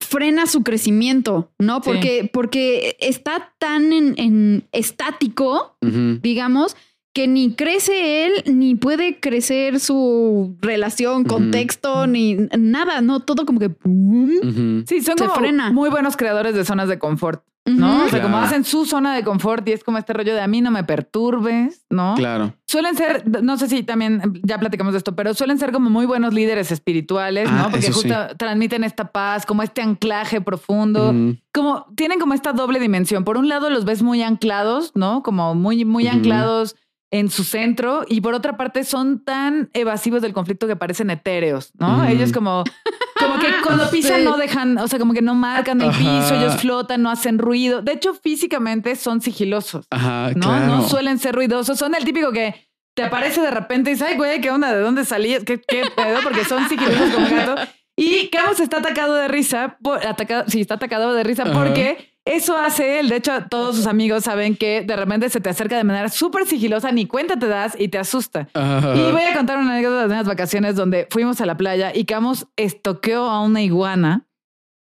frena 0.00 0.46
su 0.46 0.62
crecimiento, 0.62 1.52
¿no? 1.58 1.76
Sí. 1.76 1.82
Porque, 1.84 2.30
porque 2.32 2.96
está 2.98 3.52
tan 3.58 3.92
en, 3.92 4.14
en 4.16 4.68
estático 4.72 5.76
digamos, 6.22 6.76
que 7.12 7.26
ni 7.26 7.54
crece 7.54 8.26
él, 8.26 8.32
ni 8.46 8.76
puede 8.76 9.18
crecer 9.18 9.80
su 9.80 10.56
relación, 10.60 11.24
contexto, 11.24 12.06
ni 12.06 12.36
nada, 12.56 13.00
¿no? 13.00 13.20
Todo 13.20 13.46
como 13.46 13.58
que... 13.58 13.70
¡pum! 13.70 14.30
ujú. 14.42 14.84
Sí, 14.86 15.00
son 15.00 15.18
Se 15.18 15.24
como 15.26 15.34
frena. 15.34 15.72
muy 15.72 15.90
buenos 15.90 16.16
creadores 16.16 16.54
de 16.54 16.64
zonas 16.64 16.88
de 16.88 16.98
confort, 17.00 17.42
¿no? 17.66 18.04
O 18.04 18.08
sea, 18.08 18.22
como 18.22 18.38
hacen 18.38 18.64
su 18.64 18.86
zona 18.86 19.14
de 19.14 19.22
confort 19.24 19.68
y 19.68 19.72
es 19.72 19.82
como 19.84 19.98
este 19.98 20.12
rollo 20.12 20.34
de 20.34 20.40
a 20.40 20.46
mí 20.46 20.60
no 20.60 20.70
me 20.70 20.84
perturbes, 20.84 21.84
¿no? 21.90 22.14
Claro. 22.16 22.54
Suelen 22.66 22.96
ser, 22.96 23.24
no 23.42 23.56
sé 23.58 23.68
si 23.68 23.82
también 23.82 24.40
ya 24.44 24.58
platicamos 24.58 24.92
de 24.92 24.98
esto, 24.98 25.16
pero 25.16 25.34
suelen 25.34 25.58
ser 25.58 25.72
como 25.72 25.90
muy 25.90 26.06
buenos 26.06 26.32
líderes 26.32 26.70
espirituales, 26.70 27.48
Ah, 27.50 27.62
¿no? 27.64 27.70
Porque 27.70 27.86
eso 27.88 28.00
sí. 28.00 28.08
justo 28.08 28.36
transmiten 28.36 28.84
esta 28.84 29.10
paz, 29.10 29.44
como 29.46 29.62
este 29.64 29.82
anclaje 29.82 30.40
profundo. 30.40 31.12
Como 31.52 31.86
tienen 31.96 32.20
como 32.20 32.34
esta 32.34 32.52
doble 32.52 32.78
dimensión. 32.78 33.24
Por 33.24 33.36
un 33.36 33.48
lado 33.48 33.68
los 33.70 33.84
ves 33.84 34.02
muy 34.02 34.22
anclados, 34.22 34.92
¿no? 34.94 35.22
Como 35.24 35.56
muy, 35.56 35.84
muy 35.84 36.06
anclados 36.06 36.76
en 37.10 37.28
su 37.30 37.42
centro 37.44 38.04
y 38.08 38.20
por 38.20 38.34
otra 38.34 38.56
parte 38.56 38.84
son 38.84 39.24
tan 39.24 39.68
evasivos 39.72 40.22
del 40.22 40.32
conflicto 40.32 40.66
que 40.66 40.76
parecen 40.76 41.10
etéreos, 41.10 41.72
¿no? 41.78 41.98
Ujú. 41.98 42.06
Ellos 42.06 42.32
como, 42.32 42.62
como 43.18 43.38
que 43.38 43.48
cuando 43.64 43.90
pisan 43.90 44.22
no 44.24 44.36
dejan, 44.36 44.78
o 44.78 44.86
sea, 44.86 44.98
como 44.98 45.12
que 45.12 45.22
no 45.22 45.34
marcan 45.34 45.80
el 45.80 45.90
Ajá. 45.90 45.98
piso, 45.98 46.34
ellos 46.36 46.56
flotan, 46.60 47.02
no 47.02 47.10
hacen 47.10 47.38
ruido. 47.38 47.82
De 47.82 47.92
hecho, 47.92 48.14
físicamente 48.14 48.94
son 48.96 49.20
sigilosos, 49.20 49.86
Ajá, 49.90 50.30
¿no? 50.34 50.40
claro. 50.40 50.66
No 50.66 50.88
suelen 50.88 51.18
ser 51.18 51.34
ruidosos. 51.34 51.78
Son 51.78 51.94
el 51.94 52.04
típico 52.04 52.30
que 52.30 52.68
te 52.94 53.02
aparece 53.02 53.40
de 53.40 53.50
repente 53.50 53.90
y 53.90 53.94
dices, 53.94 54.08
ay, 54.08 54.16
güey, 54.16 54.40
¿qué 54.40 54.50
onda? 54.50 54.72
¿De 54.72 54.80
dónde 54.80 55.04
salías? 55.04 55.42
¿Qué, 55.44 55.60
qué 55.60 55.84
pedo? 55.94 56.20
Porque 56.22 56.44
son 56.44 56.68
sigilosos 56.68 57.10
como 57.14 57.28
gato. 57.28 57.56
Y 57.96 58.28
Camus 58.28 58.60
está 58.60 58.78
atacado 58.78 59.14
de 59.14 59.28
risa, 59.28 59.76
por, 59.82 60.06
atacado, 60.06 60.44
sí, 60.46 60.60
está 60.60 60.74
atacado 60.74 61.12
de 61.12 61.22
risa 61.22 61.42
Ajá. 61.42 61.52
porque 61.52 62.09
eso 62.30 62.56
hace 62.56 63.00
él. 63.00 63.08
De 63.08 63.16
hecho, 63.16 63.32
todos 63.48 63.76
sus 63.76 63.86
amigos 63.86 64.24
saben 64.24 64.56
que 64.56 64.82
de 64.82 64.96
repente 64.96 65.28
se 65.28 65.40
te 65.40 65.50
acerca 65.50 65.76
de 65.76 65.84
manera 65.84 66.08
súper 66.08 66.46
sigilosa, 66.46 66.92
ni 66.92 67.06
cuenta 67.06 67.38
te 67.38 67.46
das 67.46 67.74
y 67.78 67.88
te 67.88 67.98
asusta. 67.98 68.48
Y 68.54 69.12
voy 69.12 69.22
a 69.22 69.34
contar 69.36 69.58
una 69.58 69.72
anécdota 69.72 70.06
de 70.06 70.06
unas 70.06 70.26
vacaciones 70.26 70.76
donde 70.76 71.06
fuimos 71.10 71.40
a 71.40 71.46
la 71.46 71.56
playa 71.56 71.92
y 71.94 72.04
Camus 72.04 72.46
estoqueó 72.56 73.28
a 73.28 73.42
una 73.42 73.62
iguana 73.62 74.26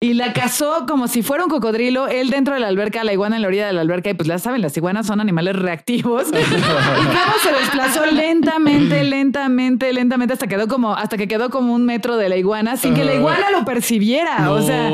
y 0.02 0.14
la 0.14 0.32
cazó 0.32 0.84
como 0.86 1.06
si 1.08 1.22
fuera 1.22 1.44
un 1.44 1.48
cocodrilo, 1.50 2.08
él 2.08 2.28
dentro 2.28 2.52
de 2.54 2.60
la 2.60 2.66
alberca, 2.66 3.04
la 3.04 3.12
iguana 3.12 3.36
en 3.36 3.42
la 3.42 3.48
orilla 3.48 3.66
de 3.68 3.72
la 3.72 3.80
alberca, 3.82 4.10
y 4.10 4.14
pues 4.14 4.28
ya 4.28 4.38
saben, 4.38 4.60
las 4.60 4.76
iguanas 4.76 5.06
son 5.06 5.20
animales 5.20 5.54
reactivos. 5.56 6.26
y 6.28 6.32
Camus 6.32 7.40
se 7.42 7.52
desplazó 7.52 8.04
lentamente, 8.06 9.04
lentamente, 9.04 9.92
lentamente, 9.92 10.34
hasta 10.34 10.48
quedó 10.48 10.66
como, 10.66 10.94
hasta 10.94 11.16
que 11.16 11.28
quedó 11.28 11.50
como 11.50 11.72
un 11.72 11.86
metro 11.86 12.16
de 12.16 12.28
la 12.28 12.36
iguana, 12.36 12.76
sin 12.76 12.94
que 12.94 13.04
la 13.04 13.14
iguana 13.14 13.50
lo 13.52 13.64
percibiera. 13.64 14.50
O 14.50 14.60
sea, 14.60 14.88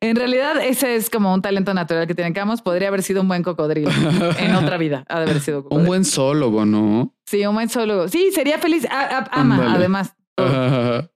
en 0.00 0.16
realidad 0.16 0.56
ese 0.62 0.96
es 0.96 1.10
como 1.10 1.34
un 1.34 1.42
talento 1.42 1.74
natural 1.74 2.06
que 2.06 2.14
tiene 2.14 2.32
Camus. 2.32 2.62
Podría 2.62 2.88
haber 2.88 3.02
sido 3.02 3.20
un 3.20 3.28
buen 3.28 3.42
cocodrilo 3.42 3.90
en 4.38 4.54
otra 4.54 4.78
vida. 4.78 5.04
Ha 5.10 5.18
de 5.20 5.24
haber 5.30 5.40
sido 5.40 5.58
cocodrilo. 5.64 5.82
un 5.82 5.86
buen 5.86 6.04
zoólogo, 6.06 6.64
¿no? 6.64 7.12
Sí, 7.26 7.44
un 7.44 7.54
buen 7.54 7.68
zoólogo. 7.68 8.08
Sí, 8.08 8.30
sería 8.32 8.58
feliz. 8.58 8.86
A- 8.90 9.18
a- 9.18 9.28
ama, 9.40 9.74
además. 9.74 10.14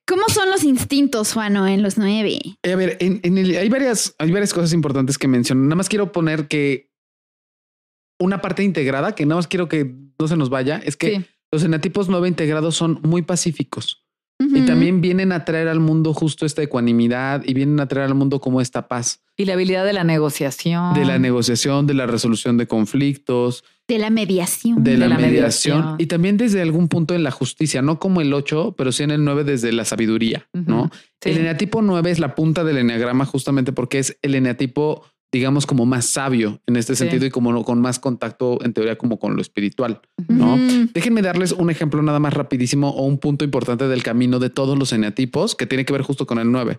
¿Cómo 0.06 0.22
son 0.28 0.50
los 0.50 0.64
instintos, 0.64 1.32
Juano, 1.32 1.66
en 1.66 1.82
los 1.82 1.98
nueve? 1.98 2.38
Eh, 2.62 2.72
A 2.72 2.76
ver, 2.76 2.96
en, 3.00 3.20
en 3.22 3.38
el- 3.38 3.56
hay, 3.56 3.68
varias, 3.68 4.14
hay 4.18 4.30
varias 4.32 4.52
cosas 4.55 4.72
importantes 4.72 5.18
que 5.18 5.28
menciono. 5.28 5.62
Nada 5.64 5.76
más 5.76 5.88
quiero 5.88 6.12
poner 6.12 6.48
que 6.48 6.90
una 8.20 8.40
parte 8.40 8.62
integrada, 8.64 9.14
que 9.14 9.26
nada 9.26 9.36
más 9.38 9.46
quiero 9.46 9.68
que 9.68 9.94
no 10.18 10.26
se 10.28 10.36
nos 10.36 10.50
vaya, 10.50 10.80
es 10.84 10.96
que 10.96 11.16
Sí. 11.20 11.24
los 11.52 11.62
enatipos 11.62 12.09
9 12.09 12.26
integrados 12.28 12.74
son 12.74 13.00
muy 13.02 13.22
pacíficos 13.22 14.05
y 14.40 14.64
también 14.66 15.00
vienen 15.00 15.32
a 15.32 15.44
traer 15.44 15.66
al 15.66 15.80
mundo 15.80 16.14
justo 16.14 16.46
esta 16.46 16.62
ecuanimidad 16.62 17.42
y 17.44 17.55
vienen 17.55 17.80
a 17.80 17.88
traer 17.88 18.06
al 18.06 18.14
mundo 18.14 18.40
como 18.40 18.60
esta 18.60 18.86
paz 18.86 19.20
Y 19.36 19.44
la 19.46 19.55
habilidad 19.55 19.84
de 19.84 19.92
la 19.92 20.05
negociación. 20.05 20.94
de 20.94 21.05
la 21.05 21.18
negociación, 21.18 21.86
de 21.88 21.94
la 21.94 22.06
resolución 22.06 22.56
de 22.56 22.68
conflictos. 22.68 23.64
De 23.89 23.98
la 23.98 24.10
mediación. 24.10 24.85
de, 24.85 24.98
la, 24.98 25.09
la 25.09 25.16
mediación, 25.16 25.78
mediación. 25.78 25.97
y 25.98 26.06
también 26.06 26.36
desde 26.36 26.60
algún 26.60 26.89
punto 26.89 27.15
en 27.15 27.23
la 27.23 27.31
justicia, 27.31 27.81
no 27.81 27.98
como 27.98 28.20
el 28.20 28.32
8, 28.35 28.74
pero 28.77 28.93
sí 28.93 29.02
en 29.02 29.10
el 29.10 29.24
9 29.24 29.44
desde 29.44 29.73
la 29.73 29.85
sabiduría, 29.86 30.47
¿no? 30.52 30.90
Sí. 31.23 31.31
El 31.31 31.39
eneatipo 31.39 31.81
9 31.81 32.10
es 32.10 32.19
la 32.19 32.35
punta 32.35 32.65
del 32.65 32.77
eneagrama 32.78 33.24
justamente 33.24 33.73
porque 33.73 33.98
es 33.98 34.19
el 34.20 34.35
eneatipo, 34.35 35.05
digamos, 35.32 35.66
como 35.66 35.86
más 35.86 36.05
sabio 36.05 36.60
en 36.66 36.77
este 36.77 36.94
Sí. 36.94 37.05
sentido 37.05 37.24
y 37.24 37.31
como 37.31 37.65
con 37.65 37.81
más 37.81 37.98
contacto 37.98 38.59
en 38.62 38.74
teoría 38.74 38.97
como 38.98 39.19
con 39.19 39.35
lo 39.36 39.40
espiritual. 39.43 40.02
¿no? 40.28 40.59
Déjenme 40.93 41.23
darles 41.23 41.52
un 41.52 41.70
ejemplo 41.70 42.02
nada 42.02 42.19
más 42.20 42.35
rapidísimo 42.35 42.90
o 42.90 43.06
un 43.06 43.16
punto 43.19 43.44
importante 43.44 43.89
del 43.89 44.02
camino 44.02 44.39
de 44.39 44.51
todos 44.51 44.78
los 44.78 44.93
eneatipos 44.93 45.55
que 45.56 45.66
tiene 45.66 45.86
que 45.86 45.94
ver 45.94 46.02
justo 46.02 46.27
con 46.27 46.39
el 46.39 46.52
9. 46.52 46.78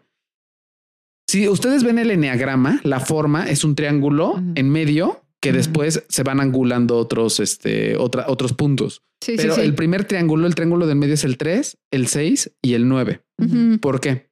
Si 1.28 1.48
ustedes 1.48 1.84
ven 1.84 2.00
el 2.00 2.12
eneagrama, 2.12 2.82
la 2.84 3.00
forma 3.00 3.48
es 3.50 3.64
un 3.64 3.76
triángulo 3.76 4.42
en 4.56 4.70
medio 4.70 5.22
que 5.42 5.54
después 5.54 6.04
se 6.10 6.24
van 6.24 6.40
angulando 6.40 6.98
otros, 6.98 7.40
este, 7.40 7.96
otra, 7.98 8.26
otros 8.28 8.54
puntos. 8.54 9.04
Sí, 9.22 9.36
Pero 9.38 9.56
sí, 9.56 9.62
sí. 9.62 9.68
el 9.68 9.76
primer 9.76 10.06
triángulo, 10.06 10.48
el 10.48 10.56
triángulo 10.56 10.88
del 10.88 10.98
medio 10.98 11.14
es 11.14 11.24
el 11.24 11.38
3, 11.38 11.78
el 11.92 12.08
6 12.08 12.56
y 12.62 12.74
el 12.74 12.88
9. 12.88 13.24
Ujú. 13.38 13.80
¿Por 13.80 14.00
qué? 14.00 14.30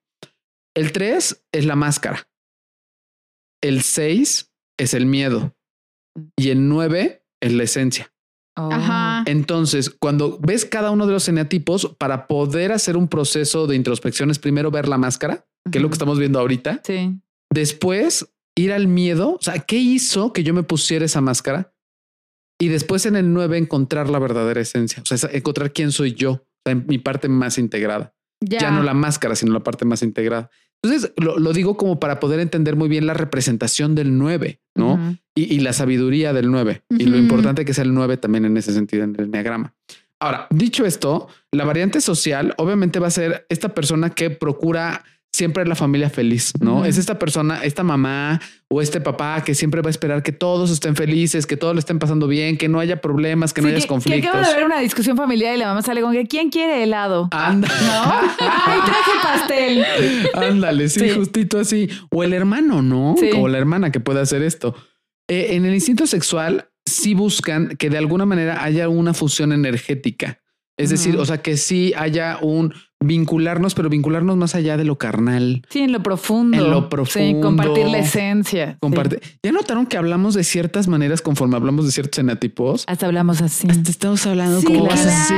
El 0.75 0.91
3 0.91 1.45
es 1.51 1.65
la 1.65 1.75
máscara. 1.75 2.29
El 3.61 3.81
6 3.81 4.51
es 4.77 4.93
el 4.93 5.05
miedo. 5.05 5.55
Y 6.37 6.49
el 6.49 6.67
9 6.67 7.23
es 7.41 7.53
la 7.53 7.63
esencia. 7.63 8.13
Oh. 8.55 8.69
Ajá. 8.71 9.23
Entonces, 9.27 9.89
cuando 9.89 10.39
ves 10.39 10.65
cada 10.65 10.91
uno 10.91 11.05
de 11.05 11.13
los 11.13 11.27
eneatipos, 11.27 11.95
para 11.97 12.27
poder 12.27 12.71
hacer 12.71 12.97
un 12.97 13.07
proceso 13.07 13.67
de 13.67 13.75
introspección 13.75 14.31
es 14.31 14.39
primero 14.39 14.71
ver 14.71 14.87
la 14.87 14.97
máscara, 14.97 15.45
que 15.71 15.77
es 15.77 15.81
lo 15.81 15.89
que 15.89 15.93
estamos 15.93 16.17
viendo 16.17 16.39
ahorita. 16.39 16.81
Sí. 16.83 17.19
Después 17.53 18.33
ir 18.57 18.73
al 18.73 18.87
miedo. 18.87 19.35
O 19.35 19.41
sea, 19.41 19.59
¿qué 19.59 19.77
hizo 19.77 20.33
que 20.33 20.43
yo 20.43 20.53
me 20.53 20.63
pusiera 20.63 21.05
esa 21.05 21.21
máscara? 21.21 21.73
Y 22.59 22.69
después 22.69 23.05
en 23.05 23.15
el 23.15 23.31
9 23.31 23.57
encontrar 23.57 24.09
la 24.09 24.19
verdadera 24.19 24.59
esencia. 24.59 25.01
O 25.03 25.17
sea, 25.17 25.29
encontrar 25.31 25.71
quién 25.71 25.91
soy 25.91 26.13
yo, 26.13 26.31
o 26.31 26.61
sea, 26.65 26.71
en 26.73 26.85
mi 26.87 26.97
parte 26.97 27.29
más 27.29 27.57
integrada. 27.57 28.13
Ya. 28.39 28.59
ya 28.59 28.71
no 28.71 28.83
la 28.83 28.93
máscara, 28.93 29.35
sino 29.35 29.51
la 29.53 29.63
parte 29.63 29.85
más 29.85 30.03
integrada. 30.03 30.51
Entonces, 30.83 31.11
lo, 31.17 31.39
lo 31.39 31.53
digo 31.53 31.75
como 31.75 31.99
para 31.99 32.19
poder 32.19 32.39
entender 32.39 32.75
muy 32.75 32.87
bien 32.87 33.07
la 33.07 33.15
representación 33.15 33.95
del 33.95 34.17
9, 34.17 34.61
¿no? 34.75 35.17
Y, 35.35 35.55
y 35.55 35.59
la 35.59 35.73
sabiduría 35.73 36.33
del 36.33 36.51
9 36.51 36.83
y 36.89 37.05
lo 37.05 37.17
importante 37.17 37.65
que 37.65 37.73
sea 37.73 37.83
el 37.83 37.95
9 37.95 38.17
también 38.17 38.45
en 38.45 38.57
ese 38.57 38.73
sentido 38.73 39.03
en 39.03 39.15
el 39.17 39.25
enneagrama. 39.25 39.73
Ahora, 40.19 40.47
dicho 40.49 40.85
esto, 40.85 41.27
la 41.51 41.65
variante 41.65 42.01
social 42.01 42.53
obviamente 42.57 42.99
va 42.99 43.07
a 43.07 43.11
ser 43.11 43.45
esta 43.49 43.73
persona 43.73 44.11
que 44.11 44.29
procura 44.29 45.03
siempre 45.37 45.65
la 45.67 45.75
familia 45.75 46.09
feliz, 46.09 46.51
¿no? 46.59 46.83
Es 46.83 46.97
esta 46.97 47.19
persona, 47.19 47.63
esta 47.63 47.83
mamá 47.83 48.41
o 48.69 48.81
este 48.81 48.99
papá 48.99 49.43
que 49.43 49.53
siempre 49.53 49.81
va 49.81 49.87
a 49.89 49.91
esperar 49.91 50.23
que 50.23 50.31
todos 50.31 50.71
estén 50.71 50.95
felices, 50.95 51.45
que 51.45 51.55
todos 51.57 51.75
le 51.75 51.79
estén 51.79 51.99
pasando 51.99 52.27
bien, 52.27 52.57
que 52.57 52.67
no 52.67 52.79
haya 52.79 53.01
problemas, 53.01 53.53
que 53.53 53.61
no 53.61 53.67
haya 53.67 53.79
que, 53.79 53.85
conflictos. 53.87 54.29
acaba 54.29 54.45
de 54.47 54.51
haber 54.53 54.65
una 54.65 54.79
discusión 54.79 55.15
familiar 55.15 55.55
y 55.55 55.59
la 55.59 55.67
mamá 55.67 55.83
sale 55.83 56.01
con 56.01 56.11
que 56.11 56.25
¿quién 56.25 56.49
quiere 56.49 56.81
helado? 56.81 57.29
Anda. 57.31 57.67
¿No? 57.67 58.13
Ay, 58.65 58.79
traje 58.83 59.11
pastel. 59.21 59.85
Ándale, 60.33 60.89
sí, 60.89 61.01
Sí. 61.01 61.09
justito 61.11 61.59
así. 61.59 61.87
O 62.09 62.23
el 62.23 62.33
hermano, 62.33 62.81
¿no? 62.81 63.15
Sí. 63.19 63.29
O 63.37 63.47
la 63.47 63.59
hermana 63.59 63.91
que 63.91 63.99
puede 63.99 64.19
hacer 64.21 64.41
esto. 64.41 64.75
Eh, 65.29 65.49
en 65.51 65.65
el 65.65 65.73
instinto 65.75 66.07
sexual, 66.07 66.69
sí 66.85 67.13
buscan 67.13 67.75
que 67.77 67.89
de 67.91 67.99
alguna 67.99 68.25
manera 68.25 68.63
haya 68.63 68.89
una 68.89 69.13
fusión 69.13 69.51
energética. 69.51 70.39
Es 70.79 70.89
decir, 70.91 71.17
o 71.17 71.25
sea, 71.25 71.41
que 71.41 71.57
sí 71.57 71.93
haya 71.97 72.37
un 72.41 72.73
vincularnos, 72.99 73.75
pero 73.75 73.89
vincularnos 73.89 74.37
más 74.37 74.55
allá 74.55 74.75
de 74.77 74.83
lo 74.83 74.97
carnal. 74.97 75.61
Sí, 75.69 75.81
en 75.81 75.91
lo 75.91 76.01
profundo. 76.03 76.57
En 76.57 76.71
lo 76.71 76.81
Sí, 76.81 76.87
profundo. 76.89 77.41
compartir 77.41 77.87
la 77.87 77.99
esencia. 77.99 78.71
sí. 78.71 78.77
Comparte. 78.79 79.19
¿Ya 79.43 79.51
notaron 79.51 79.85
que 79.85 79.97
hablamos 79.97 80.33
de 80.33 80.43
ciertas 80.43 80.87
maneras 80.87 81.21
conforme 81.21 81.55
hablamos 81.55 81.85
de 81.85 81.91
ciertos 81.91 82.19
enatipos? 82.19 82.83
Hasta 82.87 83.05
hablamos 83.05 83.41
así. 83.41 83.67
Hasta 83.69 83.91
estamos 83.91 84.25
hablando 84.25 84.59
Sí, 84.61 84.65
como 84.67 84.85
claro, 84.87 84.95
más 84.95 85.05
así, 85.05 85.33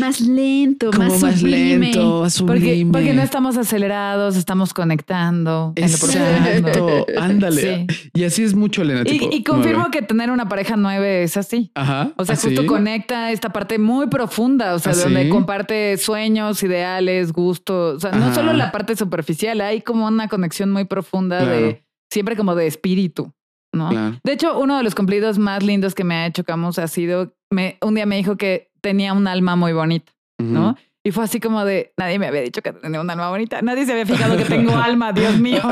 más 0.00 0.20
lento, 0.20 0.90
como 0.90 1.08
más, 1.08 1.20
más 1.22 1.40
sublime. 1.40 1.78
lento, 1.92 2.22
más 2.22 2.40
Porque, 2.42 2.60
sublime. 2.60 2.92
porque 2.92 3.12
no 3.12 3.22
estamos 3.22 3.56
acelerados, 3.56 4.36
estamos 4.36 4.72
conectando. 4.72 5.72
Exacto. 5.76 7.06
Ándale. 7.20 7.86
Sí. 7.88 8.10
Y 8.14 8.24
así 8.24 8.42
es 8.42 8.54
mucho 8.54 8.82
el 8.82 8.90
enatipo. 8.92 9.28
Y, 9.30 9.36
y 9.36 9.44
confirmo 9.44 9.80
nueve. 9.80 9.90
que 9.92 10.02
tener 10.02 10.30
una 10.30 10.48
pareja 10.48 10.76
nueve 10.76 11.22
es 11.24 11.36
así. 11.36 11.70
Ajá. 11.74 12.12
O 12.16 12.24
sea, 12.24 12.34
¿Ah, 12.34 12.38
justo 12.42 12.62
sí? 12.62 12.66
conecta 12.66 13.30
esta 13.32 13.50
parte 13.50 13.78
muy 13.78 14.08
profunda, 14.08 14.74
o 14.74 14.78
sea, 14.78 14.92
¿Ah, 14.92 14.96
donde 14.96 15.24
sí? 15.24 15.28
comparte 15.28 15.96
sueños, 15.98 16.58
ideales, 16.86 17.32
gustos. 17.32 17.96
O 17.96 18.00
sea, 18.00 18.12
no 18.12 18.26
Ajá. 18.26 18.34
solo 18.34 18.52
la 18.52 18.70
parte 18.72 18.96
superficial, 18.96 19.60
hay 19.60 19.80
como 19.82 20.06
una 20.06 20.28
conexión 20.28 20.70
muy 20.70 20.84
profunda 20.84 21.38
Claro. 21.38 21.52
de 21.52 21.84
siempre 22.12 22.36
como 22.36 22.54
de 22.54 22.66
espíritu, 22.66 23.32
¿no? 23.72 23.90
Claro. 23.90 24.18
De 24.22 24.32
hecho, 24.32 24.58
uno 24.58 24.76
de 24.76 24.82
los 24.82 24.94
cumplidos 24.94 25.38
más 25.38 25.62
lindos 25.62 25.94
que 25.94 26.04
me 26.04 26.14
ha 26.14 26.26
hecho 26.26 26.44
Camus 26.44 26.78
ha 26.78 26.88
sido, 26.88 27.34
me, 27.50 27.78
un 27.82 27.94
día 27.94 28.06
me 28.06 28.16
dijo 28.16 28.36
que 28.36 28.70
tenía 28.80 29.12
un 29.12 29.26
alma 29.26 29.56
muy 29.56 29.72
bonita, 29.72 30.12
¿no? 30.38 30.76
Y 31.04 31.12
fue 31.12 31.24
así 31.24 31.38
como 31.40 31.64
de, 31.64 31.92
nadie 31.96 32.18
me 32.18 32.26
había 32.26 32.40
dicho 32.42 32.62
que 32.62 32.72
tenía 32.72 33.00
un 33.00 33.08
alma 33.10 33.28
bonita, 33.30 33.62
nadie 33.62 33.86
se 33.86 33.92
había 33.92 34.06
fijado 34.06 34.36
que 34.36 34.44
tengo 34.44 34.76
alma, 34.76 35.12
Dios 35.12 35.38
mío, 35.38 35.62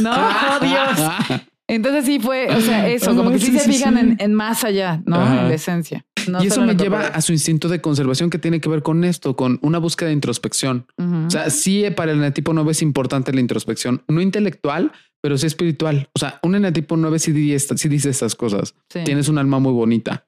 no, 0.00 0.10
oh 0.12 0.60
Dios. 0.60 1.40
Entonces 1.66 2.04
sí 2.04 2.20
fue, 2.20 2.48
o 2.54 2.60
sea, 2.60 2.88
eso, 2.88 3.16
como 3.16 3.30
que 3.30 3.38
sí, 3.38 3.46
Sí, 3.46 3.58
se 3.58 3.72
fijan 3.72 3.94
sí. 3.94 4.00
En, 4.00 4.16
en 4.20 4.34
más 4.34 4.64
allá, 4.64 5.00
¿no? 5.06 5.16
Ajá. 5.16 5.40
En 5.42 5.48
la 5.48 5.54
esencia. 5.54 6.04
No 6.28 6.42
y 6.42 6.46
eso 6.48 6.62
me 6.62 6.74
lleva 6.76 7.06
a 7.08 7.20
su 7.20 7.32
instinto 7.32 7.68
de 7.68 7.80
conservación 7.80 8.30
que 8.30 8.38
tiene 8.38 8.60
que 8.60 8.68
ver 8.68 8.82
con 8.82 9.04
esto, 9.04 9.36
con 9.36 9.58
una 9.62 9.78
búsqueda 9.78 10.08
de 10.08 10.14
introspección. 10.14 10.86
O 10.98 11.30
sea, 11.30 11.50
sí 11.50 11.84
para 11.96 12.12
el 12.12 12.18
enatipo 12.18 12.52
9 12.52 12.70
es 12.72 12.82
importante 12.82 13.32
la 13.32 13.40
introspección, 13.40 14.02
no 14.08 14.20
intelectual, 14.20 14.92
pero 15.22 15.38
sí 15.38 15.46
espiritual. 15.46 16.08
O 16.14 16.18
sea, 16.18 16.38
un 16.42 16.54
enatipo 16.54 16.96
9 16.96 17.18
sí, 17.18 17.32
sí 17.58 17.88
dice 17.88 18.10
estas 18.10 18.34
cosas. 18.34 18.74
Sí. 18.90 19.00
Tienes 19.04 19.28
un 19.28 19.38
alma 19.38 19.58
muy 19.58 19.72
bonita. 19.72 20.26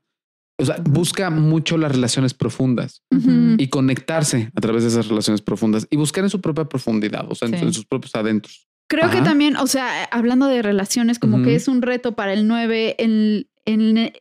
O 0.59 0.65
sea, 0.65 0.77
busca 0.83 1.29
mucho 1.29 1.77
las 1.77 1.93
relaciones 1.93 2.33
profundas 2.33 3.03
Ujú. 3.15 3.57
y 3.59 3.69
conectarse 3.69 4.51
a 4.55 4.61
través 4.63 4.85
de 4.85 4.89
esas 4.89 5.07
relaciones 5.09 5.43
profundas 5.43 5.87
y 5.91 5.97
buscar 5.99 6.25
en 6.25 6.31
su 6.31 6.41
propia 6.41 6.65
profundidad, 6.65 7.31
o 7.31 7.35
sea, 7.35 7.49
en, 7.49 7.59
Sí. 7.59 7.65
en 7.67 7.75
sus 7.75 7.85
propios 7.85 8.15
adentros. 8.15 8.67
Creo 8.89 9.11
que 9.11 9.21
también, 9.21 9.57
o 9.57 9.67
sea, 9.67 10.05
hablando 10.05 10.47
de 10.47 10.63
relaciones, 10.63 11.19
como 11.19 11.43
que 11.43 11.57
es 11.57 11.69
un 11.69 11.83
reto 11.83 12.13
para 12.17 12.33
el 12.33 12.47
9 12.49 12.95
en, 12.99 13.49
en- 13.67 14.13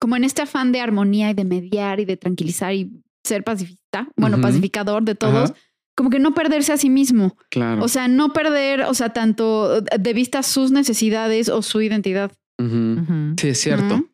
como 0.00 0.16
en 0.16 0.24
este 0.24 0.42
afán 0.42 0.72
de 0.72 0.80
armonía 0.80 1.30
y 1.30 1.34
de 1.34 1.44
mediar 1.44 2.00
y 2.00 2.04
de 2.04 2.16
tranquilizar 2.16 2.74
y 2.74 2.90
ser 3.22 3.44
pacifista, 3.44 4.08
bueno, 4.16 4.40
pacificador 4.40 5.04
de 5.04 5.14
todos, 5.14 5.50
Ajá. 5.50 5.60
como 5.94 6.08
que 6.08 6.18
no 6.18 6.34
perderse 6.34 6.72
a 6.72 6.78
sí 6.78 6.88
mismo. 6.88 7.36
Claro. 7.50 7.84
O 7.84 7.88
sea, 7.88 8.08
no 8.08 8.32
perder, 8.32 8.82
o 8.82 8.94
sea, 8.94 9.10
tanto 9.12 9.82
de 9.82 10.12
vista 10.14 10.42
sus 10.42 10.70
necesidades 10.72 11.48
o 11.50 11.62
su 11.62 11.82
identidad. 11.82 12.32
Sí, 13.38 13.48
es 13.48 13.60
cierto. 13.60 14.06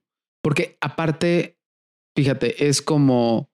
Porque 0.43 0.77
aparte, 0.81 1.59
fíjate, 2.17 2.69
es 2.69 2.83
como 2.83 3.51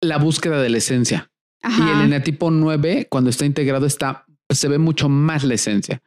la 0.00 0.18
búsqueda 0.18 0.62
de 0.62 0.70
la 0.70 0.78
esencia. 0.78 1.30
Ajá. 1.62 1.84
Y 1.84 1.98
el 1.98 2.04
enatipo 2.06 2.50
9, 2.50 3.08
cuando 3.10 3.30
está 3.30 3.44
integrado, 3.44 3.86
está, 3.86 4.24
se 4.48 4.68
ve 4.68 4.78
mucho 4.78 5.08
más 5.08 5.42
la 5.44 5.54
esencia. 5.54 6.00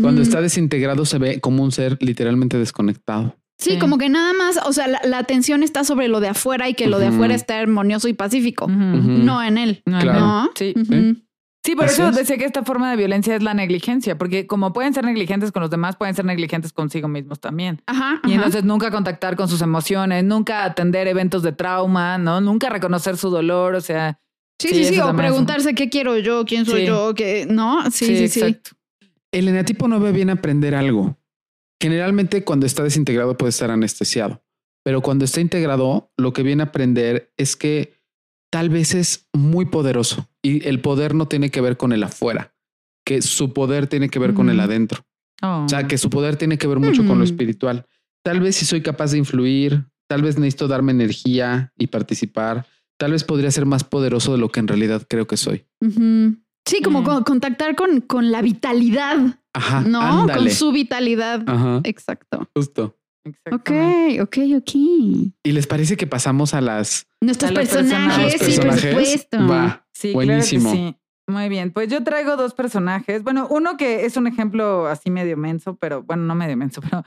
Cuando 0.00 0.20
está 0.20 0.40
desintegrado, 0.40 1.04
se 1.04 1.18
ve 1.18 1.40
como 1.40 1.62
un 1.62 1.72
ser 1.72 1.96
literalmente 2.00 2.58
desconectado. 2.58 3.36
Sí, 3.58 3.72
Sí. 3.72 3.78
como 3.78 3.96
que 3.98 4.08
nada 4.10 4.32
más, 4.34 4.58
o 4.66 4.72
sea, 4.72 4.86
la, 4.86 5.00
la 5.04 5.18
atención 5.18 5.62
está 5.62 5.82
sobre 5.82 6.08
lo 6.08 6.20
de 6.20 6.28
afuera 6.28 6.68
y 6.68 6.74
que 6.74 6.86
lo 6.88 6.98
de 6.98 7.06
afuera 7.06 7.34
está 7.34 7.58
armonioso 7.58 8.06
y 8.08 8.12
pacífico, 8.12 8.66
no 8.68 9.42
en 9.42 9.56
él. 9.58 9.82
No, 9.86 9.98
Claro. 9.98 10.20
¿No? 10.20 10.50
Sí. 10.54 10.74
Sí, 11.64 11.74
por 11.74 11.86
eso 11.86 12.10
es. 12.10 12.14
decía 12.14 12.38
que 12.38 12.44
esta 12.44 12.62
forma 12.62 12.88
de 12.92 12.96
violencia 12.96 13.34
es 13.34 13.42
la 13.42 13.52
negligencia, 13.52 14.16
porque 14.16 14.46
como 14.46 14.72
pueden 14.72 14.94
ser 14.94 15.04
negligentes 15.04 15.50
con 15.50 15.62
los 15.62 15.70
demás, 15.70 15.96
pueden 15.96 16.14
ser 16.14 16.24
negligentes 16.24 16.72
consigo 16.72 17.08
mismos 17.08 17.40
también. 17.40 17.82
Ajá. 17.86 18.20
Y 18.22 18.26
ajá. 18.28 18.34
entonces 18.36 18.62
nunca 18.62 18.92
contactar 18.92 19.34
con 19.34 19.48
sus 19.48 19.60
emociones, 19.62 20.22
nunca 20.22 20.62
atender 20.62 21.08
eventos 21.08 21.42
de 21.42 21.50
trauma, 21.50 22.18
¿no? 22.18 22.40
Nunca 22.40 22.68
reconocer 22.68 23.16
su 23.16 23.30
dolor, 23.30 23.74
o 23.74 23.80
sea. 23.80 24.20
Sí, 24.60 24.68
Sí, 24.68 24.84
sí, 24.84 25.00
o 25.00 25.08
es 25.10 25.14
preguntarse 25.16 25.74
qué 25.74 25.88
quiero 25.90 26.16
yo, 26.18 26.44
quién 26.44 26.66
soy 26.66 26.82
Sí. 26.82 26.86
yo, 26.86 27.14
qué, 27.14 27.46
¿no? 27.50 27.82
Sí, 27.90 28.06
sí, 28.16 28.28
sí. 28.28 28.40
exacto. 28.40 28.70
El 29.32 29.48
enatipo 29.48 29.88
9 29.88 30.12
viene 30.12 30.32
a 30.32 30.34
aprender 30.36 30.74
algo. 30.76 31.18
Generalmente 31.80 32.44
cuando 32.44 32.66
está 32.66 32.82
desintegrado 32.82 33.36
puede 33.36 33.50
estar 33.50 33.70
anestesiado, 33.70 34.42
pero 34.84 35.02
cuando 35.02 35.24
está 35.24 35.40
integrado, 35.40 36.10
lo 36.16 36.32
que 36.32 36.42
viene 36.42 36.62
a 36.62 36.66
aprender 36.66 37.32
es 37.36 37.56
que 37.56 37.94
tal 38.50 38.70
vez 38.70 38.94
es 38.94 39.28
muy 39.34 39.66
poderoso 39.66 40.28
y 40.42 40.66
el 40.66 40.80
poder 40.80 41.14
no 41.14 41.28
tiene 41.28 41.50
que 41.50 41.60
ver 41.60 41.76
con 41.76 41.92
el 41.92 42.02
afuera, 42.02 42.54
que 43.04 43.20
su 43.20 43.52
poder 43.52 43.86
tiene 43.88 44.08
que 44.08 44.18
ver 44.18 44.32
con 44.32 44.48
el 44.48 44.60
adentro. 44.60 45.04
Oh. 45.42 45.64
O 45.64 45.68
sea, 45.68 45.86
que 45.86 45.98
su 45.98 46.08
poder 46.08 46.36
tiene 46.36 46.56
que 46.56 46.66
ver 46.66 46.78
mucho 46.78 47.06
con 47.06 47.18
lo 47.18 47.24
espiritual. 47.24 47.86
Tal 48.24 48.40
vez 48.40 48.56
si 48.56 48.64
soy 48.64 48.80
capaz 48.80 49.12
de 49.12 49.18
influir, 49.18 49.86
tal 50.08 50.22
vez 50.22 50.38
necesito 50.38 50.68
darme 50.68 50.92
energía 50.92 51.72
y 51.76 51.88
participar, 51.88 52.66
tal 52.98 53.12
vez 53.12 53.24
podría 53.24 53.50
ser 53.50 53.66
más 53.66 53.84
poderoso 53.84 54.32
de 54.32 54.38
lo 54.38 54.48
que 54.50 54.60
en 54.60 54.68
realidad 54.68 55.02
creo 55.08 55.26
que 55.26 55.36
soy. 55.36 55.66
Sí, 56.66 56.80
como 56.82 57.00
Mm. 57.02 57.04
con- 57.04 57.22
contactar 57.24 57.74
con, 57.76 58.00
con 58.00 58.30
la 58.32 58.42
vitalidad, 58.42 59.38
Ajá, 59.54 59.80
¿no? 59.82 60.00
ándale. 60.02 60.40
Con 60.40 60.50
su 60.50 60.72
vitalidad. 60.72 61.42
Ajá, 61.46 61.80
Exacto. 61.84 62.48
justo. 62.54 62.96
Ok, 63.50 63.70
ok, 64.22 64.38
ok. 64.58 64.70
¿Y 64.74 65.32
les 65.52 65.66
parece 65.66 65.96
que 65.96 66.06
pasamos 66.06 66.54
a 66.54 66.60
las 66.60 67.06
Nuestros 67.20 67.50
A 67.50 67.54
personajes, 67.54 68.34
personajes. 68.36 68.54
sí, 68.54 68.60
por 68.60 68.78
supuesto. 68.78 69.46
Va. 69.48 69.86
Sí, 69.92 70.12
Buenísimo. 70.12 70.70
claro 70.70 70.76
que 70.76 70.90
sí. 70.92 70.96
Muy 71.28 71.48
bien, 71.48 71.72
pues 71.72 71.88
yo 71.88 72.04
traigo 72.04 72.36
dos 72.36 72.54
personajes. 72.54 73.24
Bueno, 73.24 73.48
uno 73.50 73.76
que 73.76 74.04
es 74.04 74.16
un 74.16 74.28
ejemplo 74.28 74.86
así 74.86 75.10
medio 75.10 75.36
menso, 75.36 75.74
pero 75.76 76.02
bueno, 76.04 76.22
no 76.22 76.34
medio 76.36 76.56
menso, 76.56 76.80
pero 76.88 77.04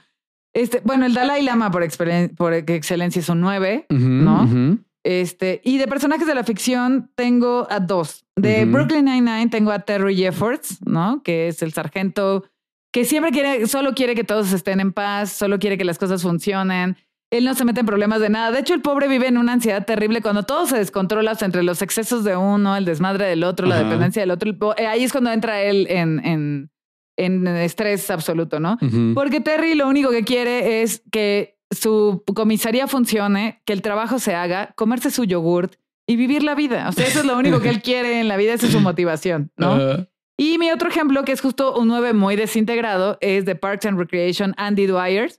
Este, 0.53 0.81
bueno, 0.84 1.06
el 1.06 1.14
Dalai 1.14 1.41
Lama 1.44 1.69
por, 1.72 1.88
por 2.36 2.53
excelencia 2.53 3.19
es 3.22 3.30
un 3.30 3.40
9, 3.40 3.86
Ujú, 3.90 3.99
¿no? 3.99 4.44
ujú. 4.44 4.80
Este, 5.06 5.61
y 5.64 5.77
de 5.77 5.88
personajes 5.88 6.27
de 6.27 6.36
la 6.36 6.44
ficción 6.44 7.11
tengo 7.15 7.65
a 7.69 7.80
dos. 7.80 8.26
De. 8.41 8.65
Brooklyn 8.65 9.05
Nine-Nine 9.05 9.49
tengo 9.49 9.71
a 9.71 9.79
Terry 9.79 10.15
Jeffords, 10.15 10.79
¿no? 10.85 11.21
Que 11.23 11.47
es 11.47 11.61
el 11.61 11.73
sargento 11.73 12.43
que 12.91 13.05
siempre 13.05 13.31
quiere, 13.31 13.67
solo 13.67 13.93
quiere 13.93 14.15
que 14.15 14.23
todos 14.23 14.51
estén 14.51 14.79
en 14.79 14.93
paz, 14.93 15.31
solo 15.31 15.59
quiere 15.59 15.77
que 15.77 15.85
las 15.85 15.97
cosas 15.97 16.21
funcionen. 16.23 16.97
Él 17.31 17.45
no 17.45 17.53
se 17.53 17.63
mete 17.63 17.81
en 17.81 17.85
problemas 17.85 18.21
de 18.21 18.29
nada. 18.29 18.51
De 18.51 18.59
hecho, 18.59 18.73
el 18.73 18.81
pobre 18.81 19.07
vive 19.07 19.27
en 19.27 19.37
una 19.37 19.53
ansiedad 19.53 19.85
terrible 19.85 20.21
cuando 20.21 20.43
todo 20.43 20.65
se 20.65 20.77
descontrola, 20.77 21.33
o 21.33 21.35
sea, 21.35 21.45
entre 21.45 21.61
los 21.61 21.83
excesos 21.83 22.23
de 22.23 22.35
uno, 22.35 22.75
el 22.75 22.85
desmadre 22.85 23.25
del 23.25 23.43
otro, 23.43 23.67
la 23.67 23.77
dependencia 23.83 24.21
del 24.23 24.31
otro. 24.31 24.51
Ahí 24.77 25.03
es 25.03 25.11
cuando 25.11 25.31
entra 25.31 25.61
él 25.61 25.85
en, 25.89 26.25
en, 26.25 26.71
en 27.17 27.45
estrés 27.47 28.09
absoluto, 28.09 28.59
¿no? 28.59 28.79
Porque 29.13 29.41
Terry 29.41 29.75
lo 29.75 29.87
único 29.87 30.09
que 30.09 30.23
quiere 30.23 30.81
es 30.81 31.03
que 31.11 31.59
su 31.69 32.23
comisaría 32.33 32.87
funcione, 32.87 33.61
que 33.63 33.73
el 33.73 33.83
trabajo 33.83 34.17
se 34.17 34.33
haga, 34.33 34.73
comerse 34.75 35.11
su 35.11 35.23
yogurt 35.23 35.75
y 36.10 36.15
vivir 36.15 36.41
la 36.41 36.56
vida. 36.56 36.90
O 36.90 36.91
sea, 36.91 37.06
eso 37.06 37.19
es 37.19 37.26
lo 37.26 37.38
único 37.38 37.61
que 37.61 37.69
él 37.69 37.81
quiere 37.84 38.19
en 38.19 38.27
la 38.27 38.36
vida, 38.36 38.53
esa 38.53 38.65
es 38.65 38.72
su 38.72 38.80
motivación, 38.80 39.52
¿no? 39.57 40.07
Y 40.38 40.57
mi 40.57 40.72
otro 40.72 40.90
ejemplo, 40.90 41.23
que 41.23 41.34
es 41.34 41.40
justo 41.40 41.77
un 41.77 41.88
9 41.88 42.14
muy 42.14 42.36
desintegrado, 42.36 43.19
es 43.22 43.45
de 43.45 43.53
Parks 43.53 43.86
and 43.86 43.99
Recreation, 43.99 44.56
Andy 44.57 44.88
Dwyer, 44.88 45.31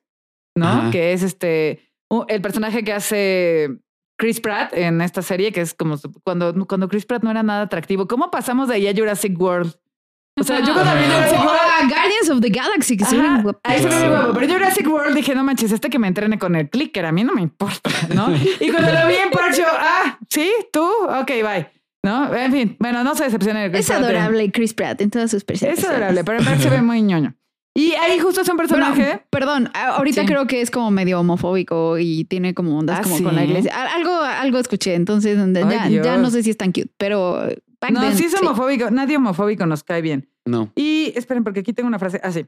¿no? 0.55 0.93
Que 0.93 1.13
es 1.13 1.25
este, 1.25 1.91
el 2.29 2.41
personaje 2.41 2.85
que 2.85 2.93
hace 2.93 3.81
Chris 4.17 4.41
Pratt 4.41 4.73
en 4.73 5.01
esta 5.01 5.23
serie, 5.23 5.51
que 5.51 5.61
es 5.61 5.75
como 5.75 5.97
cuando, 6.23 6.55
cuando 6.69 6.89
Chris 6.89 7.05
Pratt 7.05 7.25
no 7.25 7.33
era 7.33 7.43
nada 7.43 7.63
atractivo. 7.63 8.07
¿Cómo 8.07 8.31
pasamos 8.31 8.69
de 8.69 8.77
ahí 8.77 8.87
a 8.87 8.95
Jurassic 8.95 9.41
World? 9.41 9.75
O 10.39 10.43
sea, 10.45 10.61
yo 10.61 10.73
cuando 10.73 10.93
vi 10.95 11.05
Jurassic 11.05 11.39
Oh, 11.39 11.45
World... 11.45 11.61
ah, 11.63 11.87
Guardians 11.89 12.31
of 12.31 12.41
the 12.41 12.49
Galaxy, 12.49 12.97
que 12.97 13.05
se 13.05 13.17
Ajá, 13.17 13.25
ven 13.35 13.43
guapos. 13.43 13.61
ahí 13.65 13.83
se 13.83 13.89
ve 13.89 14.09
guapo. 14.09 14.33
Pero 14.35 14.53
Jurassic 14.55 14.89
World 14.89 15.15
dije, 15.15 15.35
no 15.35 15.45
manches, 15.45 15.73
este 15.73 15.91
que 15.91 15.99
me 15.99 16.09
entrene 16.09 16.39
con 16.39 16.57
el 16.57 16.71
clicker, 16.71 17.05
a 17.05 17.13
mí 17.13 17.25
no 17.25 17.35
me 17.35 17.43
importa, 17.43 17.91
¿no? 18.15 18.29
Y 18.61 18.71
cuando 18.71 18.93
lo 18.93 19.07
vi 19.09 19.17
en 19.17 19.31
Parks, 19.31 19.59
yo, 19.59 19.65
ah, 19.71 20.19
¿sí? 20.31 20.51
¿Tú? 20.73 20.83
Ok, 21.21 21.29
bye. 21.43 21.67
¿No? 22.03 22.35
En 22.35 22.51
fin, 22.53 22.77
bueno, 22.79 23.05
no 23.05 23.15
se 23.15 23.25
decepcionen. 23.25 23.65
de 23.65 23.71
Chris 23.73 23.81
Es 23.81 23.87
Pratt, 23.97 24.03
adorable 24.05 24.51
Chris 24.51 24.73
Pratt 24.73 25.01
en 25.03 25.11
todas 25.11 25.31
sus 25.31 25.39
Es 25.39 25.45
presentaciones. 25.45 25.91
adorable, 25.91 26.25
pero 26.25 26.39
en 26.39 26.45
Parks 26.47 26.63
se 26.63 26.71
ve 26.71 26.81
muy 26.81 27.03
ñoño. 27.03 27.35
Y 27.77 27.93
ahí 27.93 28.19
justo 28.19 28.41
es 28.41 28.49
un 28.49 28.57
Bueno, 28.57 28.69
personaje. 28.71 29.23
perdón, 29.31 29.71
a- 29.75 29.97
ahorita 29.97 30.23
Sí. 30.23 30.27
creo 30.27 30.47
que 30.47 30.63
es 30.63 30.71
como 30.71 30.91
medio 30.91 31.21
homofóbico 31.21 31.99
y 31.99 32.25
tiene 32.25 32.55
como 32.55 32.79
ondas 32.79 33.01
Ah, 33.01 33.03
como 33.03 33.19
¿sí? 33.19 33.23
con 33.23 33.37
la 33.37 33.45
iglesia. 33.45 33.73
Algo, 33.95 34.15
algo 34.23 34.59
escuché, 34.59 34.95
entonces 34.95 35.39
Ay, 35.39 35.95
ya, 35.97 36.03
ya 36.03 36.17
no 36.17 36.31
sé 36.31 36.43
si 36.43 36.51
es 36.51 36.57
tan 36.57 36.73
cute, 36.73 36.91
pero 36.97 37.47
back 37.81 37.93
no, 37.93 38.01
then, 38.01 38.17
sí 38.17 38.25
es 38.25 38.35
homofóbico. 38.41 38.91
Nadie 38.91 39.17
homofóbico 39.17 39.67
nos 39.67 39.85
cae 39.85 40.03
bien. 40.03 40.29
No. 40.45 40.73
Y 40.75 41.13
esperen, 41.17 41.45
porque 41.45 41.61
aquí 41.61 41.73
tengo 41.73 41.89
una 41.89 41.99
frase 41.99 42.21
así. 42.23 42.47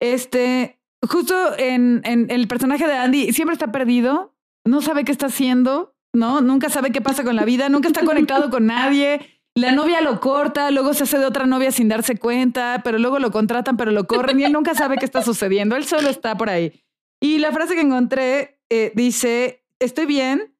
Este, 0.00 0.80
justo 1.06 1.34
en, 1.58 2.00
en 2.04 2.30
el 2.30 2.48
personaje 2.48 2.86
de 2.86 2.94
Andy, 2.94 3.32
siempre 3.32 3.54
está 3.54 3.72
perdido, 3.72 4.34
no 4.64 4.82
sabe 4.82 5.04
qué 5.04 5.12
está 5.12 5.26
haciendo, 5.26 5.94
¿no? 6.12 6.40
Nunca 6.40 6.68
sabe 6.68 6.90
qué 6.90 7.00
pasa 7.00 7.24
con 7.24 7.36
la 7.36 7.44
vida, 7.44 7.68
nunca 7.68 7.88
está 7.88 8.04
conectado 8.04 8.50
con 8.50 8.66
nadie. 8.66 9.20
La 9.56 9.72
novia 9.72 10.00
lo 10.00 10.20
corta, 10.20 10.70
luego 10.70 10.94
se 10.94 11.04
hace 11.04 11.18
de 11.18 11.26
otra 11.26 11.46
novia 11.46 11.72
sin 11.72 11.88
darse 11.88 12.16
cuenta, 12.16 12.82
pero 12.84 12.98
luego 12.98 13.18
lo 13.18 13.30
contratan, 13.32 13.76
pero 13.76 13.90
lo 13.90 14.06
corren 14.06 14.38
y 14.38 14.44
él 14.44 14.52
nunca 14.52 14.74
sabe 14.74 14.96
qué 14.96 15.04
está 15.04 15.22
sucediendo. 15.22 15.76
Él 15.76 15.84
solo 15.84 16.08
está 16.08 16.36
por 16.36 16.48
ahí. 16.48 16.84
Y 17.20 17.38
la 17.38 17.52
frase 17.52 17.74
que 17.74 17.80
encontré 17.80 18.60
eh, 18.70 18.92
dice, 18.94 19.64
estoy 19.80 20.06
bien, 20.06 20.54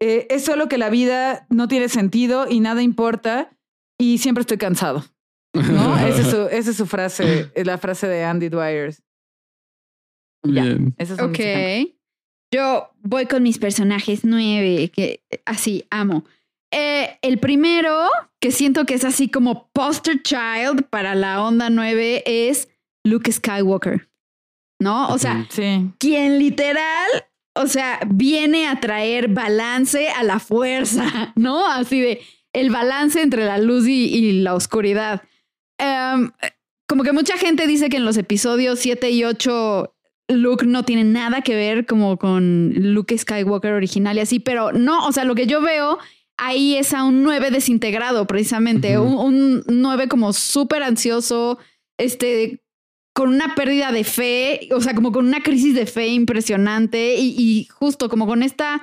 eh, 0.00 0.26
es 0.30 0.44
solo 0.44 0.68
que 0.68 0.78
la 0.78 0.90
vida 0.90 1.46
no 1.48 1.68
tiene 1.68 1.88
sentido 1.88 2.46
y 2.48 2.60
nada 2.60 2.82
importa 2.82 3.53
y 4.04 4.18
siempre 4.18 4.42
estoy 4.42 4.58
cansado. 4.58 5.04
¿no? 5.54 5.98
Esa 6.06 6.20
es 6.20 6.30
su, 6.30 6.42
esa 6.50 6.70
es 6.70 6.76
su 6.76 6.86
frase, 6.86 7.50
es 7.54 7.66
la 7.66 7.78
frase 7.78 8.06
de 8.06 8.24
Andy 8.24 8.48
Dwyer. 8.48 8.94
Bien. 10.42 10.94
Ejemplos. 10.98 11.30
Ok. 11.30 11.94
Yo 12.52 12.90
voy 13.00 13.26
con 13.26 13.42
mis 13.42 13.58
personajes 13.58 14.24
nueve, 14.24 14.90
que 14.94 15.22
así 15.44 15.86
amo. 15.90 16.24
Eh, 16.70 17.18
el 17.22 17.38
primero, 17.38 18.08
que 18.40 18.50
siento 18.50 18.84
que 18.84 18.94
es 18.94 19.04
así 19.04 19.28
como 19.28 19.70
poster 19.72 20.22
child 20.22 20.84
para 20.90 21.14
la 21.14 21.42
onda 21.42 21.70
9, 21.70 22.24
es 22.26 22.68
Luke 23.04 23.30
Skywalker. 23.30 24.08
¿No? 24.80 25.08
O 25.08 25.18
sea. 25.18 25.46
Sí. 25.50 25.90
quien 25.98 26.38
literal, 26.38 27.08
o 27.54 27.66
sea, 27.68 28.00
viene 28.06 28.66
a 28.66 28.80
traer 28.80 29.28
balance 29.28 30.08
a 30.10 30.24
la 30.24 30.40
fuerza, 30.40 31.32
¿no? 31.36 31.66
Así 31.66 32.00
de 32.00 32.20
el 32.54 32.70
balance 32.70 33.20
entre 33.20 33.44
la 33.44 33.58
luz 33.58 33.86
y, 33.86 34.06
y 34.06 34.40
la 34.40 34.54
oscuridad. 34.54 35.22
Em, 35.78 36.30
como 36.88 37.02
que 37.02 37.12
mucha 37.12 37.36
gente 37.36 37.66
dice 37.66 37.90
que 37.90 37.98
en 37.98 38.04
los 38.04 38.16
episodios 38.16 38.78
7 38.78 39.10
y 39.10 39.24
8 39.24 39.94
Luke 40.28 40.64
no 40.64 40.84
tiene 40.84 41.04
nada 41.04 41.42
que 41.42 41.54
ver 41.54 41.84
como 41.84 42.16
con 42.16 42.72
Luke 42.74 43.16
Skywalker 43.16 43.72
original 43.72 44.16
y 44.16 44.20
así, 44.20 44.40
pero 44.40 44.72
no, 44.72 45.06
o 45.06 45.12
sea, 45.12 45.24
lo 45.24 45.34
que 45.34 45.46
yo 45.46 45.60
veo 45.60 45.98
ahí 46.36 46.76
es 46.76 46.94
a 46.94 47.04
un 47.04 47.22
9 47.22 47.50
desintegrado 47.50 48.26
precisamente, 48.26 48.98
un, 48.98 49.14
un 49.14 49.64
9 49.66 50.08
como 50.08 50.32
súper 50.32 50.82
ansioso, 50.82 51.58
este, 51.98 52.62
con 53.12 53.28
una 53.28 53.54
pérdida 53.54 53.92
de 53.92 54.04
fe, 54.04 54.68
o 54.72 54.80
sea, 54.80 54.94
como 54.94 55.12
con 55.12 55.26
una 55.26 55.42
crisis 55.42 55.74
de 55.74 55.86
fe 55.86 56.08
impresionante 56.08 57.16
y, 57.16 57.34
y 57.36 57.64
justo 57.66 58.08
como 58.08 58.26
con 58.26 58.42
esta 58.42 58.80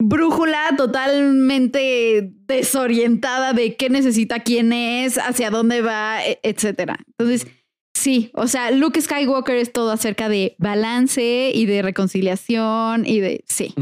brújula 0.00 0.74
totalmente 0.76 2.32
desorientada 2.46 3.52
de 3.52 3.76
qué 3.76 3.90
necesita, 3.90 4.40
quién 4.40 4.72
es, 4.72 5.18
hacia 5.18 5.50
dónde 5.50 5.82
va, 5.82 6.24
e- 6.24 6.40
etcétera. 6.42 6.98
Entonces, 7.06 7.46
sí, 7.94 8.30
o 8.34 8.48
sea, 8.48 8.70
Luke 8.70 9.00
Skywalker 9.00 9.56
es 9.56 9.72
todo 9.72 9.92
acerca 9.92 10.28
de 10.28 10.56
balance 10.58 11.52
y 11.54 11.66
de 11.66 11.82
reconciliación 11.82 13.06
y 13.06 13.20
de, 13.20 13.44
sí. 13.46 13.74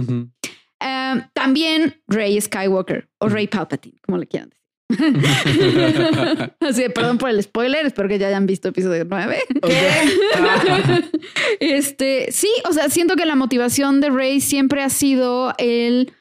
Eh, 0.80 1.22
también 1.32 2.02
Rey 2.08 2.40
Skywalker 2.40 3.08
o 3.18 3.28
Rey 3.28 3.46
Palpatine, 3.46 3.98
como 4.02 4.18
le 4.18 4.26
quieran 4.26 4.50
decir. 4.50 4.57
Así, 6.60 6.82
de, 6.82 6.90
perdón 6.90 7.18
por 7.18 7.30
el 7.30 7.42
spoiler, 7.42 7.84
espero 7.86 8.08
que 8.08 8.18
ya 8.18 8.28
hayan 8.28 8.46
visto 8.46 8.68
episodio 8.68 9.04
9. 9.04 9.38
este, 11.60 12.32
sí, 12.32 12.48
o 12.68 12.72
sea, 12.72 12.88
siento 12.88 13.14
que 13.16 13.26
la 13.26 13.36
motivación 13.36 14.00
de 14.00 14.10
Rey 14.10 14.40
siempre 14.40 14.82
ha 14.82 14.88
sido 14.90 15.52
el 15.58 16.12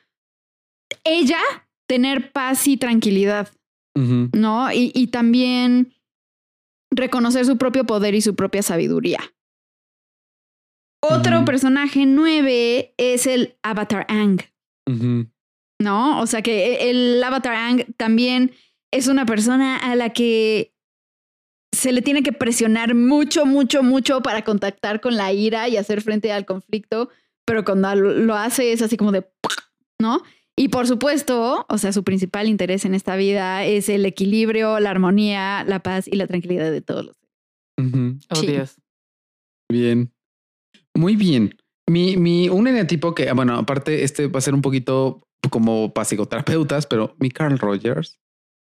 ella 1.04 1.40
tener 1.88 2.32
paz 2.32 2.68
y 2.68 2.78
tranquilidad. 2.78 3.50
¿no? 3.96 4.72
Y, 4.72 4.92
y 4.94 5.08
también 5.08 5.96
reconocer 6.92 7.46
su 7.46 7.58
propio 7.58 7.86
poder 7.86 8.14
y 8.14 8.22
su 8.22 8.36
propia 8.36 8.62
sabiduría. 8.62 9.20
Otro 11.02 11.46
personaje 11.46 12.06
nueve 12.06 12.94
es 12.98 13.28
el 13.28 13.58
Avatar 13.64 14.06
Ang. 14.10 14.42
Ujú. 14.88 15.28
¿No? 15.80 16.22
O 16.22 16.28
sea 16.28 16.42
que 16.42 16.74
e, 16.74 16.90
el 16.90 17.24
Avatar 17.24 17.56
Ang 17.56 17.86
también 17.98 18.52
es 18.92 19.08
una 19.08 19.26
persona 19.26 19.78
a 19.78 19.96
la 19.96 20.12
que 20.12 20.74
se 21.74 21.92
le 21.92 22.02
tiene 22.02 22.24
que 22.24 22.32
presionar 22.32 22.96
mucho, 22.96 23.46
mucho, 23.46 23.84
mucho 23.84 24.22
para 24.22 24.44
contactar 24.44 25.02
con 25.02 25.16
la 25.16 25.32
ira 25.34 25.68
y 25.68 25.78
hacer 25.78 26.02
frente 26.02 26.32
al 26.32 26.46
conflicto, 26.46 27.10
pero 27.46 27.64
cuando 27.64 27.94
lo 27.96 28.14
lo 28.14 28.36
hace 28.36 28.72
es 28.72 28.82
así 28.82 28.98
como 28.98 29.12
de, 29.12 29.28
¿no? 30.02 30.24
Y 30.60 30.70
por 30.70 30.88
supuesto, 30.88 31.68
o 31.70 31.78
sea, 31.78 31.94
su 31.94 32.04
principal 32.04 32.48
interés 32.48 32.84
en 32.86 32.96
esta 32.96 33.16
vida 33.16 33.64
es 33.64 33.90
el 33.90 34.06
equilibrio, 34.08 34.80
la 34.80 34.90
armonía, 34.90 35.64
la 35.68 35.84
paz 35.84 36.08
y 36.08 36.16
la 36.16 36.26
tranquilidad 36.26 36.72
de 36.72 36.82
todos 36.82 37.06
los. 37.06 37.18
Oh, 38.32 38.36
Sí. 38.36 38.48
Dios. 38.48 38.78
Bien. 39.72 40.12
Muy 40.96 41.16
bien. 41.16 41.56
Mi, 41.88 42.18
mi, 42.18 42.50
un 42.50 42.68
eneatipo 42.68 43.14
que, 43.14 43.32
bueno, 43.34 43.56
aparte, 43.56 44.04
este 44.04 44.28
va 44.28 44.40
a 44.40 44.42
ser 44.42 44.56
un 44.56 44.64
poquito 44.64 45.27
como 45.50 45.94
para 45.94 46.06
psicoterapeutas, 46.06 46.88
pero 46.88 47.16
mi 47.20 47.30
Carl 47.32 47.58
Rogers 47.58 48.20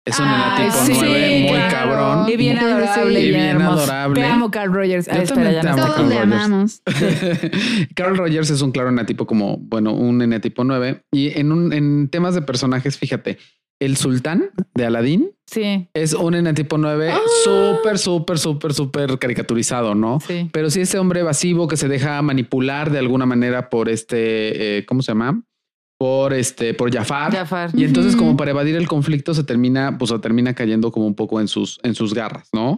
es 0.07 0.19
un 0.19 0.27
Ay, 0.29 0.35
eneatipo 0.67 0.85
sí, 0.85 0.93
nueve 0.95 1.41
muy 1.41 1.49
claro. 1.59 1.71
cabrón. 1.71 2.29
Y 2.31 2.37
bien 2.37 2.59
adorable. 2.59 3.21
Y 3.21 3.29
bien 3.31 3.41
hermoso. 3.41 3.79
adorable. 3.85 4.21
Te 4.21 4.27
amo, 4.27 4.51
Carl 4.51 4.73
Rogers. 4.75 5.09
Ah, 5.09 5.17
Yo 5.17 5.23
espera, 5.23 5.35
también 5.45 5.55
ya 5.55 5.61
te 5.63 5.67
no 5.67 5.73
amo, 5.73 5.83
sé 5.83 5.87
Todos 5.89 5.97
Carl 5.97 6.09
le 6.11 6.15
Rogers. 6.21 6.45
amamos. 6.45 6.83
Carl 7.95 8.17
Rogers 8.17 8.51
es 8.51 8.61
un 8.63 8.73
claro 8.73 8.89
eneatipo 8.91 9.27
como, 9.27 9.57
bueno, 9.59 9.95
un 9.95 10.21
eneatipo 10.21 10.63
9. 10.65 11.03
Y 11.13 11.39
en, 11.39 11.53
un, 11.53 11.73
en 11.73 12.09
temas 12.11 12.35
de 12.35 12.43
personajes, 12.43 12.99
fíjate, 12.99 13.39
el 13.81 13.97
sultán 13.97 14.51
de 14.75 14.87
Aladdin 14.87 15.31
Sí, 15.51 15.89
es 15.95 16.13
un 16.15 16.35
eneatipo 16.35 16.79
9 16.79 17.11
Ah. 17.13 17.19
súper, 17.45 17.99
súper, 17.99 18.39
súper, 18.39 18.73
súper 18.75 19.19
caricaturizado, 19.19 19.95
¿no? 19.95 20.21
sí. 20.21 20.49
Pero 20.53 20.71
sí 20.71 20.81
ese 20.83 20.99
hombre 20.99 21.21
evasivo 21.21 21.67
que 21.69 21.77
se 21.77 21.89
deja 21.89 22.21
manipular 22.23 22.91
de 22.91 22.99
alguna 22.99 23.27
manera 23.27 23.69
por 23.71 23.89
este, 23.89 24.79
eh, 24.79 24.87
¿cómo 24.87 25.03
se 25.03 25.13
llama? 25.13 25.43
Por 26.05 26.35
este, 26.35 26.75
por 26.75 26.93
Jafar. 26.93 27.33
Jafar. 27.33 27.71
Y 27.73 27.83
entonces, 27.85 28.15
como 28.15 28.37
para 28.37 28.51
evadir 28.51 28.77
el 28.77 28.87
conflicto, 28.87 29.33
se 29.33 29.43
termina, 29.43 29.97
pues, 29.97 30.11
o 30.11 30.21
termina 30.21 30.53
cayendo 30.53 30.93
como 30.93 31.07
un 31.07 31.15
poco 31.15 31.41
en 31.41 31.49
sus, 31.49 31.81
en 31.83 31.95
sus 31.95 32.13
garras, 32.13 32.51
¿no? 32.53 32.77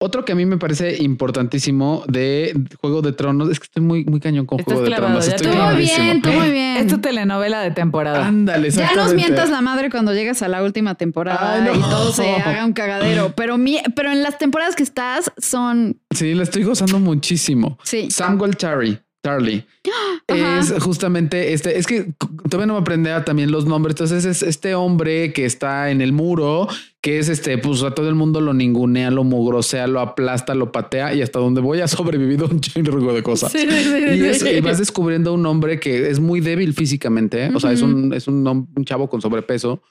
Otro 0.00 0.24
que 0.24 0.30
a 0.30 0.34
mí 0.36 0.46
me 0.46 0.58
parece 0.58 1.02
importantísimo 1.02 2.04
de 2.06 2.54
Juego 2.80 3.02
de 3.02 3.12
Tronos 3.12 3.50
es 3.50 3.58
que 3.58 3.64
estoy 3.64 3.82
muy, 3.82 4.04
muy 4.04 4.20
cañón 4.20 4.46
con 4.46 4.60
Estás 4.60 4.74
Juego 4.74 4.88
de 4.90 4.94
Tronos. 4.94 5.26
Estoy 5.26 5.56
muy 5.56 5.76
bien, 5.76 6.22
tú 6.22 6.28
muy 6.30 6.52
bien. 6.52 6.76
Es 6.76 6.86
tu 6.86 6.98
telenovela 6.98 7.62
de 7.62 7.72
temporada. 7.72 8.24
Ándale, 8.28 8.70
Ya 8.70 8.94
nos 8.94 9.12
mientas 9.12 9.50
la 9.50 9.60
madre 9.60 9.90
cuando 9.90 10.14
llegas 10.14 10.40
a 10.42 10.46
la 10.48 10.62
última 10.62 10.94
temporada 10.94 11.54
Ay, 11.54 11.62
no. 11.64 11.74
y 11.74 11.80
todo 11.80 12.12
se 12.12 12.30
haga 12.36 12.64
un 12.64 12.74
cagadero. 12.74 13.32
Pero, 13.36 13.58
mi- 13.58 13.80
pero 13.96 14.12
en 14.12 14.22
las 14.22 14.38
temporadas 14.38 14.76
que 14.76 14.84
estás 14.84 15.32
son. 15.36 16.00
Sí, 16.14 16.32
la 16.34 16.44
estoy 16.44 16.62
gozando 16.62 17.00
muchísimo. 17.00 17.76
Sí. 17.82 18.08
Samuel 18.12 18.56
Tarry. 18.56 19.00
Charlie. 19.28 19.64
Ajá. 20.28 20.58
Es 20.58 20.72
justamente 20.82 21.52
este, 21.54 21.78
es 21.78 21.86
que 21.86 22.12
todavía 22.50 22.66
no 22.66 22.74
me 22.74 22.80
aprendía 22.80 23.24
también 23.24 23.50
los 23.50 23.64
nombres. 23.66 23.92
Entonces 23.94 24.24
es 24.24 24.42
este 24.42 24.74
hombre 24.74 25.32
que 25.32 25.44
está 25.46 25.90
en 25.90 26.00
el 26.02 26.12
muro, 26.12 26.68
que 27.00 27.18
es 27.18 27.28
este, 27.28 27.56
pues 27.58 27.82
a 27.82 27.92
todo 27.92 28.08
el 28.08 28.14
mundo 28.14 28.40
lo 28.40 28.52
ningunea, 28.52 29.10
lo 29.10 29.24
mugrosea, 29.24 29.86
lo 29.86 30.00
aplasta, 30.00 30.54
lo 30.54 30.70
patea 30.72 31.14
y 31.14 31.22
hasta 31.22 31.38
donde 31.38 31.60
voy 31.60 31.80
ha 31.80 31.88
sobrevivido 31.88 32.46
un 32.46 32.60
chingo 32.60 33.12
de 33.12 33.22
cosas. 33.22 33.52
Sí, 33.52 33.60
sí, 33.68 33.82
sí, 33.84 34.04
Y, 34.16 34.24
es- 34.24 34.40
sí. 34.40 34.48
y 34.50 34.60
vas 34.60 34.78
descubriendo 34.78 35.32
un 35.32 35.44
hombre 35.46 35.80
que 35.80 36.10
es 36.10 36.20
muy 36.20 36.40
débil 36.40 36.74
físicamente. 36.74 37.46
¿eh? 37.46 37.50
O 37.54 37.60
sea, 37.60 37.72
es 37.72 37.80
un, 37.82 38.12
es 38.12 38.28
un, 38.28 38.66
chavo 38.84 39.08
con 39.08 39.20
sobrepeso 39.22 39.82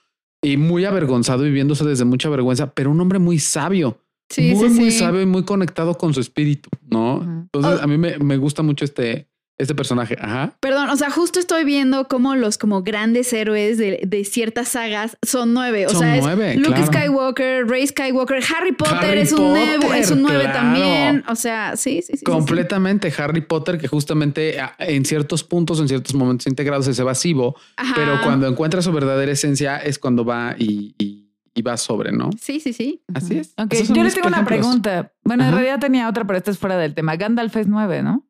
y 0.41 0.57
muy 0.57 0.85
avergonzado, 0.85 1.43
viviéndose 1.43 1.83
desde 1.83 2.05
mucha 2.05 2.29
vergüenza, 2.29 2.71
pero 2.73 2.91
un 2.91 3.01
hombre 3.01 3.17
muy 3.17 3.39
sabio, 3.39 3.99
Sí, 4.29 4.53
muy, 4.53 4.69
sí, 4.69 4.75
muy 4.79 4.91
sí. 4.91 4.99
sabio 4.99 5.21
y 5.21 5.25
muy 5.25 5.43
conectado 5.43 5.95
con 5.97 6.13
su 6.13 6.19
espíritu, 6.19 6.69
¿no? 6.89 7.21
Entonces 7.23 7.79
Oh. 7.79 7.83
a 7.83 7.87
mí 7.87 7.97
me, 7.97 8.17
me 8.19 8.37
gusta 8.37 8.61
mucho 8.61 8.83
este, 8.83 9.29
este 9.57 9.73
personaje. 9.73 10.17
Ajá. 10.19 10.55
Perdón, 10.59 10.89
o 10.89 10.95
sea, 10.97 11.09
justo 11.09 11.39
estoy 11.39 11.63
viendo 11.63 12.07
cómo 12.09 12.35
los 12.35 12.57
como 12.57 12.83
grandes 12.83 13.31
héroes 13.33 13.77
de, 13.77 14.01
de 14.05 14.25
ciertas 14.25 14.67
sagas 14.67 15.17
son 15.25 15.53
nueve. 15.53 15.87
O 15.87 15.89
Son 15.91 15.99
sea, 16.01 16.17
es 16.17 16.23
nueve, 16.23 16.55
Luke 16.57 16.73
claro. 16.75 16.85
Skywalker, 16.87 17.67
Rey 17.67 17.87
Skywalker, 17.87 18.43
Harry 18.55 18.73
Potter 18.73 18.95
Harry 18.97 19.21
es 19.21 19.31
un 19.31 19.45
nueve, 19.47 19.77
Potter, 19.81 19.97
es 20.01 20.11
un 20.11 20.21
nueve 20.21 20.43
claro. 20.43 20.59
también. 20.59 21.23
O 21.29 21.35
sea, 21.35 21.75
sí, 21.77 22.01
sí, 22.05 22.17
sí. 22.17 22.23
Completamente 22.25 23.11
Harry 23.17 23.41
Potter, 23.41 23.77
que 23.79 23.87
justamente 23.87 24.57
en 24.77 25.05
ciertos 25.05 25.43
puntos, 25.43 25.79
en 25.79 25.87
ciertos 25.87 26.13
momentos 26.15 26.47
integrados 26.47 26.87
es 26.87 26.99
evasivo, 26.99 27.55
Ajá. 27.77 27.93
pero 27.95 28.19
cuando 28.23 28.45
encuentra 28.47 28.81
su 28.81 28.91
verdadera 28.91 29.31
esencia 29.31 29.77
es 29.77 29.97
cuando 29.97 30.23
va 30.25 30.53
y, 30.59 30.93
y- 30.99 31.26
y 31.57 31.61
va 31.63 31.75
sobre, 31.75 32.11
¿no? 32.11 32.29
Sí, 32.39 32.59
sí, 32.59 32.71
sí. 32.71 33.01
Así 33.13 33.37
es. 33.39 33.53
Ok, 33.57 33.73
Esos 33.73 33.87
son 33.87 33.95
yo 33.97 34.03
les 34.03 34.13
tengo 34.13 34.27
una 34.27 34.45
pregunta. 34.45 35.11
Bueno, 35.23 35.43
en 35.43 35.51
realidad 35.51 35.79
tenía 35.79 36.07
otra, 36.07 36.25
pero 36.25 36.37
esta 36.37 36.51
es 36.51 36.59
fuera 36.59 36.77
del 36.77 36.93
tema. 36.93 37.15
Gandalf 37.15 37.55
es 37.57 37.67
nueve, 37.67 38.03
¿no? 38.03 38.27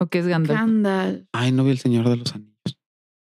¿O 0.00 0.06
qué 0.06 0.18
es 0.20 0.26
Gandalf? 0.26 0.58
Gandalf. 0.60 1.24
Ay, 1.32 1.52
no 1.52 1.64
vi 1.64 1.70
el 1.70 1.78
Señor 1.78 2.08
de 2.08 2.16
los 2.16 2.32
Anillos. 2.34 2.78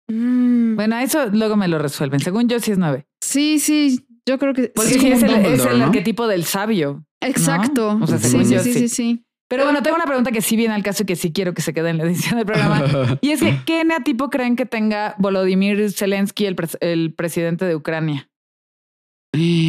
Mm. 0.08 0.76
Bueno, 0.76 0.98
eso 0.98 1.26
luego 1.32 1.56
me 1.56 1.66
lo 1.68 1.78
resuelven. 1.78 2.20
Según 2.20 2.48
yo, 2.48 2.60
sí 2.60 2.72
es 2.72 2.78
nueve. 2.78 3.06
Sí, 3.22 3.58
sí, 3.58 4.06
yo 4.26 4.38
creo 4.38 4.52
que 4.52 4.68
Porque 4.74 4.90
Sí, 4.90 5.06
es, 5.10 5.22
el, 5.22 5.30
es 5.46 5.64
el 5.64 5.78
¿no? 5.78 5.86
arquetipo 5.86 6.26
del 6.26 6.44
sabio. 6.44 7.06
Exacto. 7.22 7.98
O 8.02 8.06
sea, 8.06 8.18
sí, 8.18 8.28
según 8.28 8.44
sí, 8.46 8.54
yo, 8.54 8.60
sí, 8.60 8.72
sí. 8.74 8.78
sí, 8.80 8.88
sí. 8.88 9.26
Pero 9.48 9.64
bueno, 9.64 9.82
tengo 9.82 9.96
una 9.96 10.06
pregunta 10.06 10.32
que 10.32 10.40
sí 10.42 10.56
viene 10.56 10.74
al 10.74 10.82
caso 10.82 11.04
y 11.04 11.06
que 11.06 11.16
sí 11.16 11.32
quiero 11.32 11.54
que 11.54 11.62
se 11.62 11.72
quede 11.74 11.90
en 11.90 11.98
la 11.98 12.04
edición 12.04 12.36
del 12.36 12.46
programa. 12.46 12.82
Y 13.20 13.30
es 13.30 13.40
que, 13.40 13.60
¿qué 13.64 13.82
eneatipo 13.82 14.28
creen 14.30 14.56
que 14.56 14.66
tenga 14.66 15.14
Volodymyr 15.18 15.92
Zelensky, 15.92 16.46
el, 16.46 16.56
pres- 16.56 16.78
el 16.80 17.14
presidente 17.14 17.64
de 17.64 17.76
Ucrania? 17.76 18.28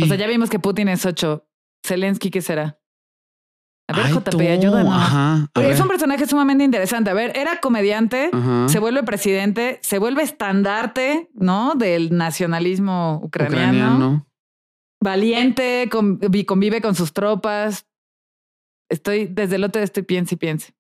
O 0.04 0.06
sea, 0.06 0.16
ya 0.18 0.28
vimos 0.28 0.50
que 0.50 0.60
Putin 0.60 0.88
es 0.90 1.06
ocho. 1.06 1.48
Zelensky, 1.86 2.30
¿qué 2.32 2.42
será? 2.42 2.80
A 3.88 3.96
ver, 3.98 4.06
Ay, 4.08 4.14
JP, 4.14 4.42
ayúdanos. 4.52 4.94
Ajá. 4.96 5.48
es 5.62 5.80
un 5.80 5.88
personaje 5.88 6.26
sumamente 6.26 6.64
interesante. 6.64 7.12
A 7.12 7.14
ver, 7.14 7.38
era 7.38 7.60
comediante, 7.60 8.32
Ajá. 8.34 8.68
se 8.68 8.80
vuelve 8.80 9.04
presidente, 9.04 9.80
se 9.84 10.00
vuelve 10.00 10.24
estandarte, 10.24 11.30
¿no? 11.36 11.76
Del 11.76 12.16
nacionalismo 12.18 13.22
ucraniano. 13.24 14.26
Valiente, 15.04 15.88
convi- 15.90 16.46
convive 16.46 16.82
con 16.82 16.96
sus 16.96 17.14
tropas. 17.14 17.86
Estoy, 18.90 19.28
desde 19.28 19.58
el 19.58 19.64
otro 19.64 19.82
estoy 19.84 20.04
piense 20.04 20.36
y 20.36 20.38
piense. 20.38 20.74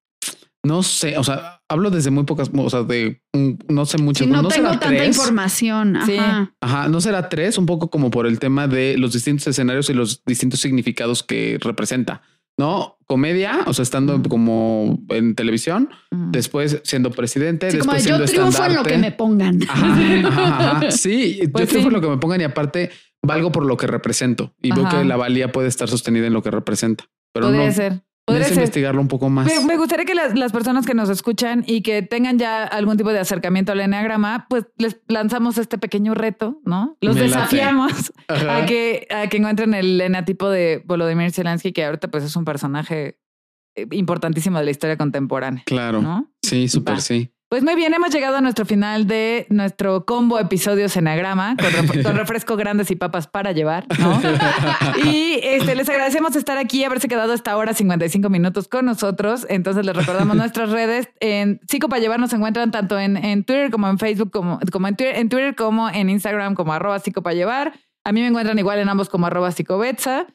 No 0.65 0.81
sé, 0.83 1.17
o 1.17 1.23
sea, 1.23 1.61
hablo 1.69 1.91
desde 1.91 2.09
muy 2.11 2.23
pocas, 2.23 2.49
o 2.55 2.69
sea, 2.69 2.83
de 2.83 3.21
mm, 3.33 3.51
no 3.73 3.85
sé 3.85 3.97
mucho. 3.99 4.23
Sí, 4.23 4.29
no, 4.29 4.41
no 4.41 4.47
tengo 4.47 4.67
será 4.69 4.79
tanta 4.79 4.87
tres. 4.87 5.15
información. 5.17 5.97
Sí. 6.05 6.17
Ajá. 6.17 6.53
Ajá, 6.61 6.87
no 6.87 6.99
será 7.01 7.29
tres, 7.29 7.57
un 7.57 7.65
poco 7.65 7.89
como 7.89 8.09
por 8.11 8.25
el 8.27 8.39
tema 8.39 8.67
de 8.67 8.97
los 8.97 9.13
distintos 9.13 9.47
escenarios 9.47 9.89
y 9.89 9.93
los 9.93 10.23
distintos 10.25 10.59
significados 10.59 11.23
que 11.23 11.57
representa. 11.61 12.21
No 12.57 12.97
comedia, 13.05 13.59
o 13.65 13.73
sea, 13.73 13.83
estando 13.83 14.15
Ujú. 14.15 14.29
como 14.29 14.99
en 15.09 15.35
televisión, 15.35 15.89
Ujú. 16.11 16.31
después 16.31 16.79
siendo 16.83 17.11
presidente, 17.11 17.69
Sí, 17.69 17.77
como 17.79 17.93
después 17.93 18.03
de, 18.05 18.09
yo 18.09 18.27
siendo 18.27 18.49
triunfo 18.49 18.65
en 18.65 18.75
lo 18.75 18.83
que 18.83 18.97
me 18.97 19.11
pongan. 19.11 19.59
Ajá, 19.67 20.27
ajá, 20.27 20.71
ajá. 20.77 20.91
Sí, 20.91 21.39
Pues 21.51 21.65
yo 21.65 21.67
triunfo 21.67 21.79
sí. 21.81 21.87
en 21.87 21.93
lo 21.93 22.01
que 22.01 22.07
me 22.07 22.17
pongan 22.17 22.41
y 22.41 22.45
aparte 22.45 22.89
valgo 23.21 23.51
por 23.51 23.65
lo 23.65 23.75
que 23.77 23.87
represento 23.87 24.53
y 24.61 24.71
veo 24.71 24.85
Ajá. 24.87 24.99
que 24.99 25.05
la 25.05 25.17
valía 25.17 25.51
puede 25.51 25.67
estar 25.67 25.89
sostenida 25.89 26.27
en 26.27 26.33
lo 26.33 26.41
que 26.41 26.49
representa. 26.51 27.05
Pero 27.33 27.47
Podría 27.47 27.67
no, 27.67 27.73
ser. 27.73 28.01
Podría 28.25 28.49
investigarlo 28.49 29.01
un 29.01 29.07
poco 29.07 29.29
más. 29.29 29.45
Me, 29.45 29.63
me 29.65 29.77
gustaría 29.77 30.03
que 30.03 30.15
las, 30.15 30.35
las 30.37 30.51
personas 30.51 30.87
que 30.87 30.95
nos 30.95 31.09
escuchan 31.09 31.63
y 31.67 31.81
que 31.81 32.01
tengan 32.01 32.39
ya 32.39 32.63
algún 32.63 32.97
tipo 32.97 33.11
de 33.11 33.19
acercamiento 33.19 33.71
al 33.71 33.81
enneagrama, 33.81 34.47
pues 34.49 34.65
les 34.77 34.99
lanzamos 35.07 35.59
este 35.59 35.77
pequeño 35.77 36.15
reto, 36.15 36.59
¿no? 36.65 36.97
Los 37.01 37.15
Me 37.15 37.21
desafiamos 37.21 38.11
a 38.27 38.65
que, 38.65 39.07
a 39.11 39.27
que 39.27 39.37
encuentren 39.37 39.75
el 39.75 40.01
eneatipo 40.01 40.49
de 40.49 40.81
Volodymyr 40.85 41.31
Zelensky, 41.31 41.71
que 41.71 41.85
ahorita 41.85 42.09
pues 42.09 42.23
es 42.23 42.35
un 42.35 42.45
personaje 42.45 43.19
eh, 43.75 43.85
importantísimo 43.91 44.57
de 44.57 44.65
la 44.65 44.71
historia 44.71 44.97
contemporánea, 44.97 45.61
Claro. 45.65 46.01
¿no? 46.01 46.31
Sí, 46.41 46.67
súper 46.67 47.01
sí. 47.01 47.31
Pues 47.47 47.63
muy 47.63 47.75
bien, 47.75 47.93
hemos 47.93 48.09
llegado 48.11 48.37
a 48.37 48.41
nuestro 48.41 48.65
final 48.65 49.05
de 49.07 49.45
nuestro 49.49 50.03
combo 50.05 50.39
episodios 50.39 50.97
Enagrama 50.97 51.55
con, 51.55 51.67
ref- 51.67 52.03
con 52.03 52.15
refresco 52.17 52.57
grandes 52.57 52.89
y 52.89 52.95
papas 52.95 53.27
para 53.27 53.51
llevar, 53.51 53.85
¿no? 53.99 54.19
Y 55.05 55.39
este, 55.43 55.75
les 55.75 55.87
agradecemos 55.87 56.35
estar 56.35 56.57
aquí, 56.57 56.83
haberse 56.83 57.07
quedado 57.07 57.33
hasta 57.33 57.51
ahora 57.51 57.73
55 57.75 58.29
minutos 58.29 58.67
con 58.67 58.85
nosotros. 58.85 59.45
Entonces 59.47 59.85
les 59.85 59.95
recordamos 59.95 60.35
nuestras 60.35 60.69
redes. 60.71 61.07
En 61.19 61.61
Psico 61.69 61.87
para 61.87 62.01
llevar 62.01 62.19
nos 62.19 62.33
encuentran 62.33 62.71
tanto 62.71 62.99
en, 62.99 63.15
en 63.15 63.43
Twitter 63.43 63.69
como 63.69 63.87
en 63.89 63.99
Facebook, 63.99 64.31
como, 64.31 64.59
como 64.71 64.87
en, 64.87 64.95
Twitter, 64.95 65.15
en 65.17 65.29
Twitter 65.29 65.55
como 65.55 65.87
en 65.89 66.09
Instagram 66.09 66.55
como 66.55 66.73
arroba 66.73 66.97
Psico 66.99 67.21
para 67.21 67.35
llevar. 67.35 67.73
A 68.03 68.11
mí 68.11 68.21
me 68.21 68.27
encuentran 68.27 68.57
igual 68.57 68.79
en 68.79 68.89
ambos 68.89 69.07
como 69.07 69.27
arroba 69.27 69.51
psicobetza. 69.51 70.25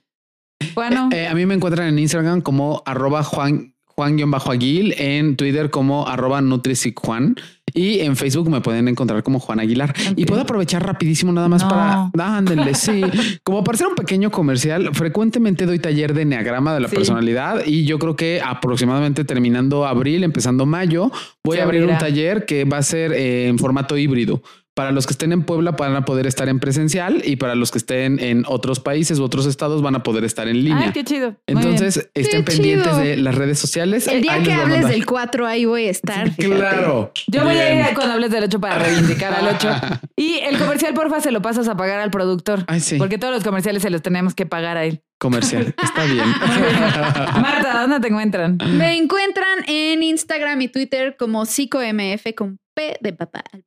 Bueno, 0.74 1.08
Eh, 1.12 1.26
a 1.26 1.34
mí 1.34 1.44
me 1.44 1.54
encuentran 1.54 1.88
en 1.88 1.98
Instagram 1.98 2.40
como 2.40 2.82
arroba 2.86 3.24
Juan 3.24 3.74
Juan-Aguil, 4.00 4.94
en 4.98 5.36
Twitter 5.36 5.70
como 5.70 6.08
arroba 6.08 6.40
NutrisiCjuan 6.40 7.36
y 7.72 8.00
en 8.00 8.16
Facebook 8.16 8.50
me 8.50 8.60
pueden 8.60 8.88
encontrar 8.88 9.22
como 9.22 9.38
Juan 9.38 9.60
Aguilar. 9.60 9.94
Y 10.16 10.24
puedo 10.24 10.40
aprovechar 10.40 10.84
rapidísimo 10.84 11.30
nada 11.32 11.48
más 11.48 11.62
No. 11.62 11.68
para... 11.68 12.10
Ándenle, 12.36 12.74
sí. 12.74 13.00
Como 13.44 13.62
para 13.62 13.76
hacer 13.76 13.86
un 13.86 13.94
pequeño 13.94 14.30
comercial, 14.32 14.90
frecuentemente 14.92 15.66
doy 15.66 15.78
taller 15.78 16.12
de 16.14 16.22
Enneagrama 16.22 16.74
de 16.74 16.80
la 16.80 16.88
Sí. 16.88 16.96
personalidad 16.96 17.64
y 17.64 17.84
yo 17.84 17.98
creo 18.00 18.16
que 18.16 18.40
aproximadamente 18.44 19.24
terminando 19.24 19.86
abril, 19.86 20.24
empezando 20.24 20.66
mayo, 20.66 21.12
voy 21.44 21.56
Se 21.58 21.62
a 21.62 21.64
abrir 21.66 21.82
abrirá. 21.82 21.98
un 21.98 22.00
taller 22.04 22.44
que 22.44 22.64
va 22.64 22.78
a 22.78 22.82
ser 22.82 23.12
eh, 23.12 23.46
en 23.48 23.58
formato 23.58 23.96
híbrido. 23.96 24.42
Para 24.80 24.92
los 24.92 25.06
que 25.06 25.12
estén 25.12 25.30
en 25.32 25.42
Puebla 25.42 25.72
van 25.72 25.94
a 25.94 26.06
poder 26.06 26.26
estar 26.26 26.48
en 26.48 26.58
presencial 26.58 27.20
y 27.22 27.36
para 27.36 27.54
los 27.54 27.70
que 27.70 27.76
estén 27.76 28.18
en 28.18 28.44
otros 28.48 28.80
países 28.80 29.18
u 29.18 29.24
otros 29.24 29.44
estados 29.44 29.82
van 29.82 29.94
a 29.94 30.02
poder 30.02 30.24
estar 30.24 30.48
en 30.48 30.64
línea. 30.64 30.86
ay, 30.86 30.92
qué 30.94 31.04
chido. 31.04 31.36
Entonces 31.46 32.08
estén 32.14 32.46
Qué 32.46 32.52
pendientes 32.52 32.86
chido. 32.86 32.98
de 32.98 33.18
las 33.18 33.34
redes 33.34 33.58
sociales. 33.58 34.06
El 34.08 34.22
día 34.22 34.42
que 34.42 34.54
hables 34.54 34.88
del 34.88 35.04
4, 35.04 35.46
ahí 35.46 35.66
voy 35.66 35.84
a 35.84 35.90
estar. 35.90 36.30
fíjate. 36.30 36.56
Claro. 36.56 37.12
Yo 37.26 37.44
voy 37.44 37.56
a 37.58 37.90
ir 37.90 37.94
cuando 37.94 38.14
hables 38.14 38.30
del 38.30 38.44
8 38.44 38.58
para 38.58 38.78
reivindicar 38.78 39.34
al 39.34 39.48
8. 39.54 39.68
Y 40.16 40.38
el 40.38 40.56
comercial, 40.58 40.94
porfa, 40.94 41.20
se 41.20 41.30
lo 41.30 41.42
pasas 41.42 41.68
a 41.68 41.76
pagar 41.76 42.00
al 42.00 42.10
productor. 42.10 42.64
Ay, 42.66 42.80
sí. 42.80 42.96
Porque 42.96 43.18
todos 43.18 43.34
los 43.34 43.44
comerciales 43.44 43.82
se 43.82 43.90
los 43.90 44.00
tenemos 44.00 44.34
que 44.34 44.46
pagar 44.46 44.78
a 44.78 44.86
él. 44.86 45.02
Comercial. 45.18 45.74
Está 45.82 46.04
bien. 46.04 46.24
Marta, 47.42 47.82
¿dónde 47.82 48.00
te 48.00 48.08
encuentran? 48.08 48.56
Me 48.78 48.96
encuentran 48.96 49.58
en 49.66 50.02
Instagram 50.02 50.62
y 50.62 50.68
Twitter 50.68 51.16
como 51.18 51.44
psicomf 51.44 52.22
con 52.34 52.58
P 52.74 52.96
de 53.02 53.12
papá 53.12 53.44
al. 53.52 53.62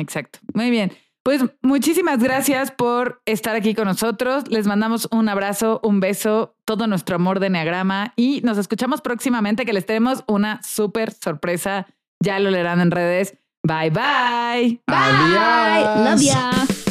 Exacto. 0.00 0.38
Muy 0.54 0.70
bien. 0.70 0.92
Pues 1.26 1.42
muchísimas 1.60 2.22
gracias 2.22 2.70
por 2.70 3.20
estar 3.26 3.56
aquí 3.56 3.74
con 3.74 3.86
nosotros. 3.86 4.44
Les 4.48 4.68
mandamos 4.68 5.08
un 5.10 5.28
abrazo, 5.28 5.80
un 5.82 5.98
beso, 5.98 6.54
todo 6.64 6.86
nuestro 6.86 7.16
amor 7.16 7.40
de 7.40 7.50
Neagrama 7.50 8.12
y 8.14 8.42
nos 8.44 8.58
escuchamos 8.58 9.00
próximamente 9.00 9.64
que 9.64 9.72
les 9.72 9.86
tenemos 9.86 10.22
una 10.28 10.62
súper 10.62 11.12
sorpresa. 11.12 11.88
Ya 12.22 12.38
lo 12.38 12.50
leerán 12.50 12.80
en 12.80 12.92
redes. 12.92 13.36
Bye 13.64 13.90
bye. 13.90 14.80
Adiós. 14.86 16.10
Love 16.10 16.22
ya. 16.22 16.85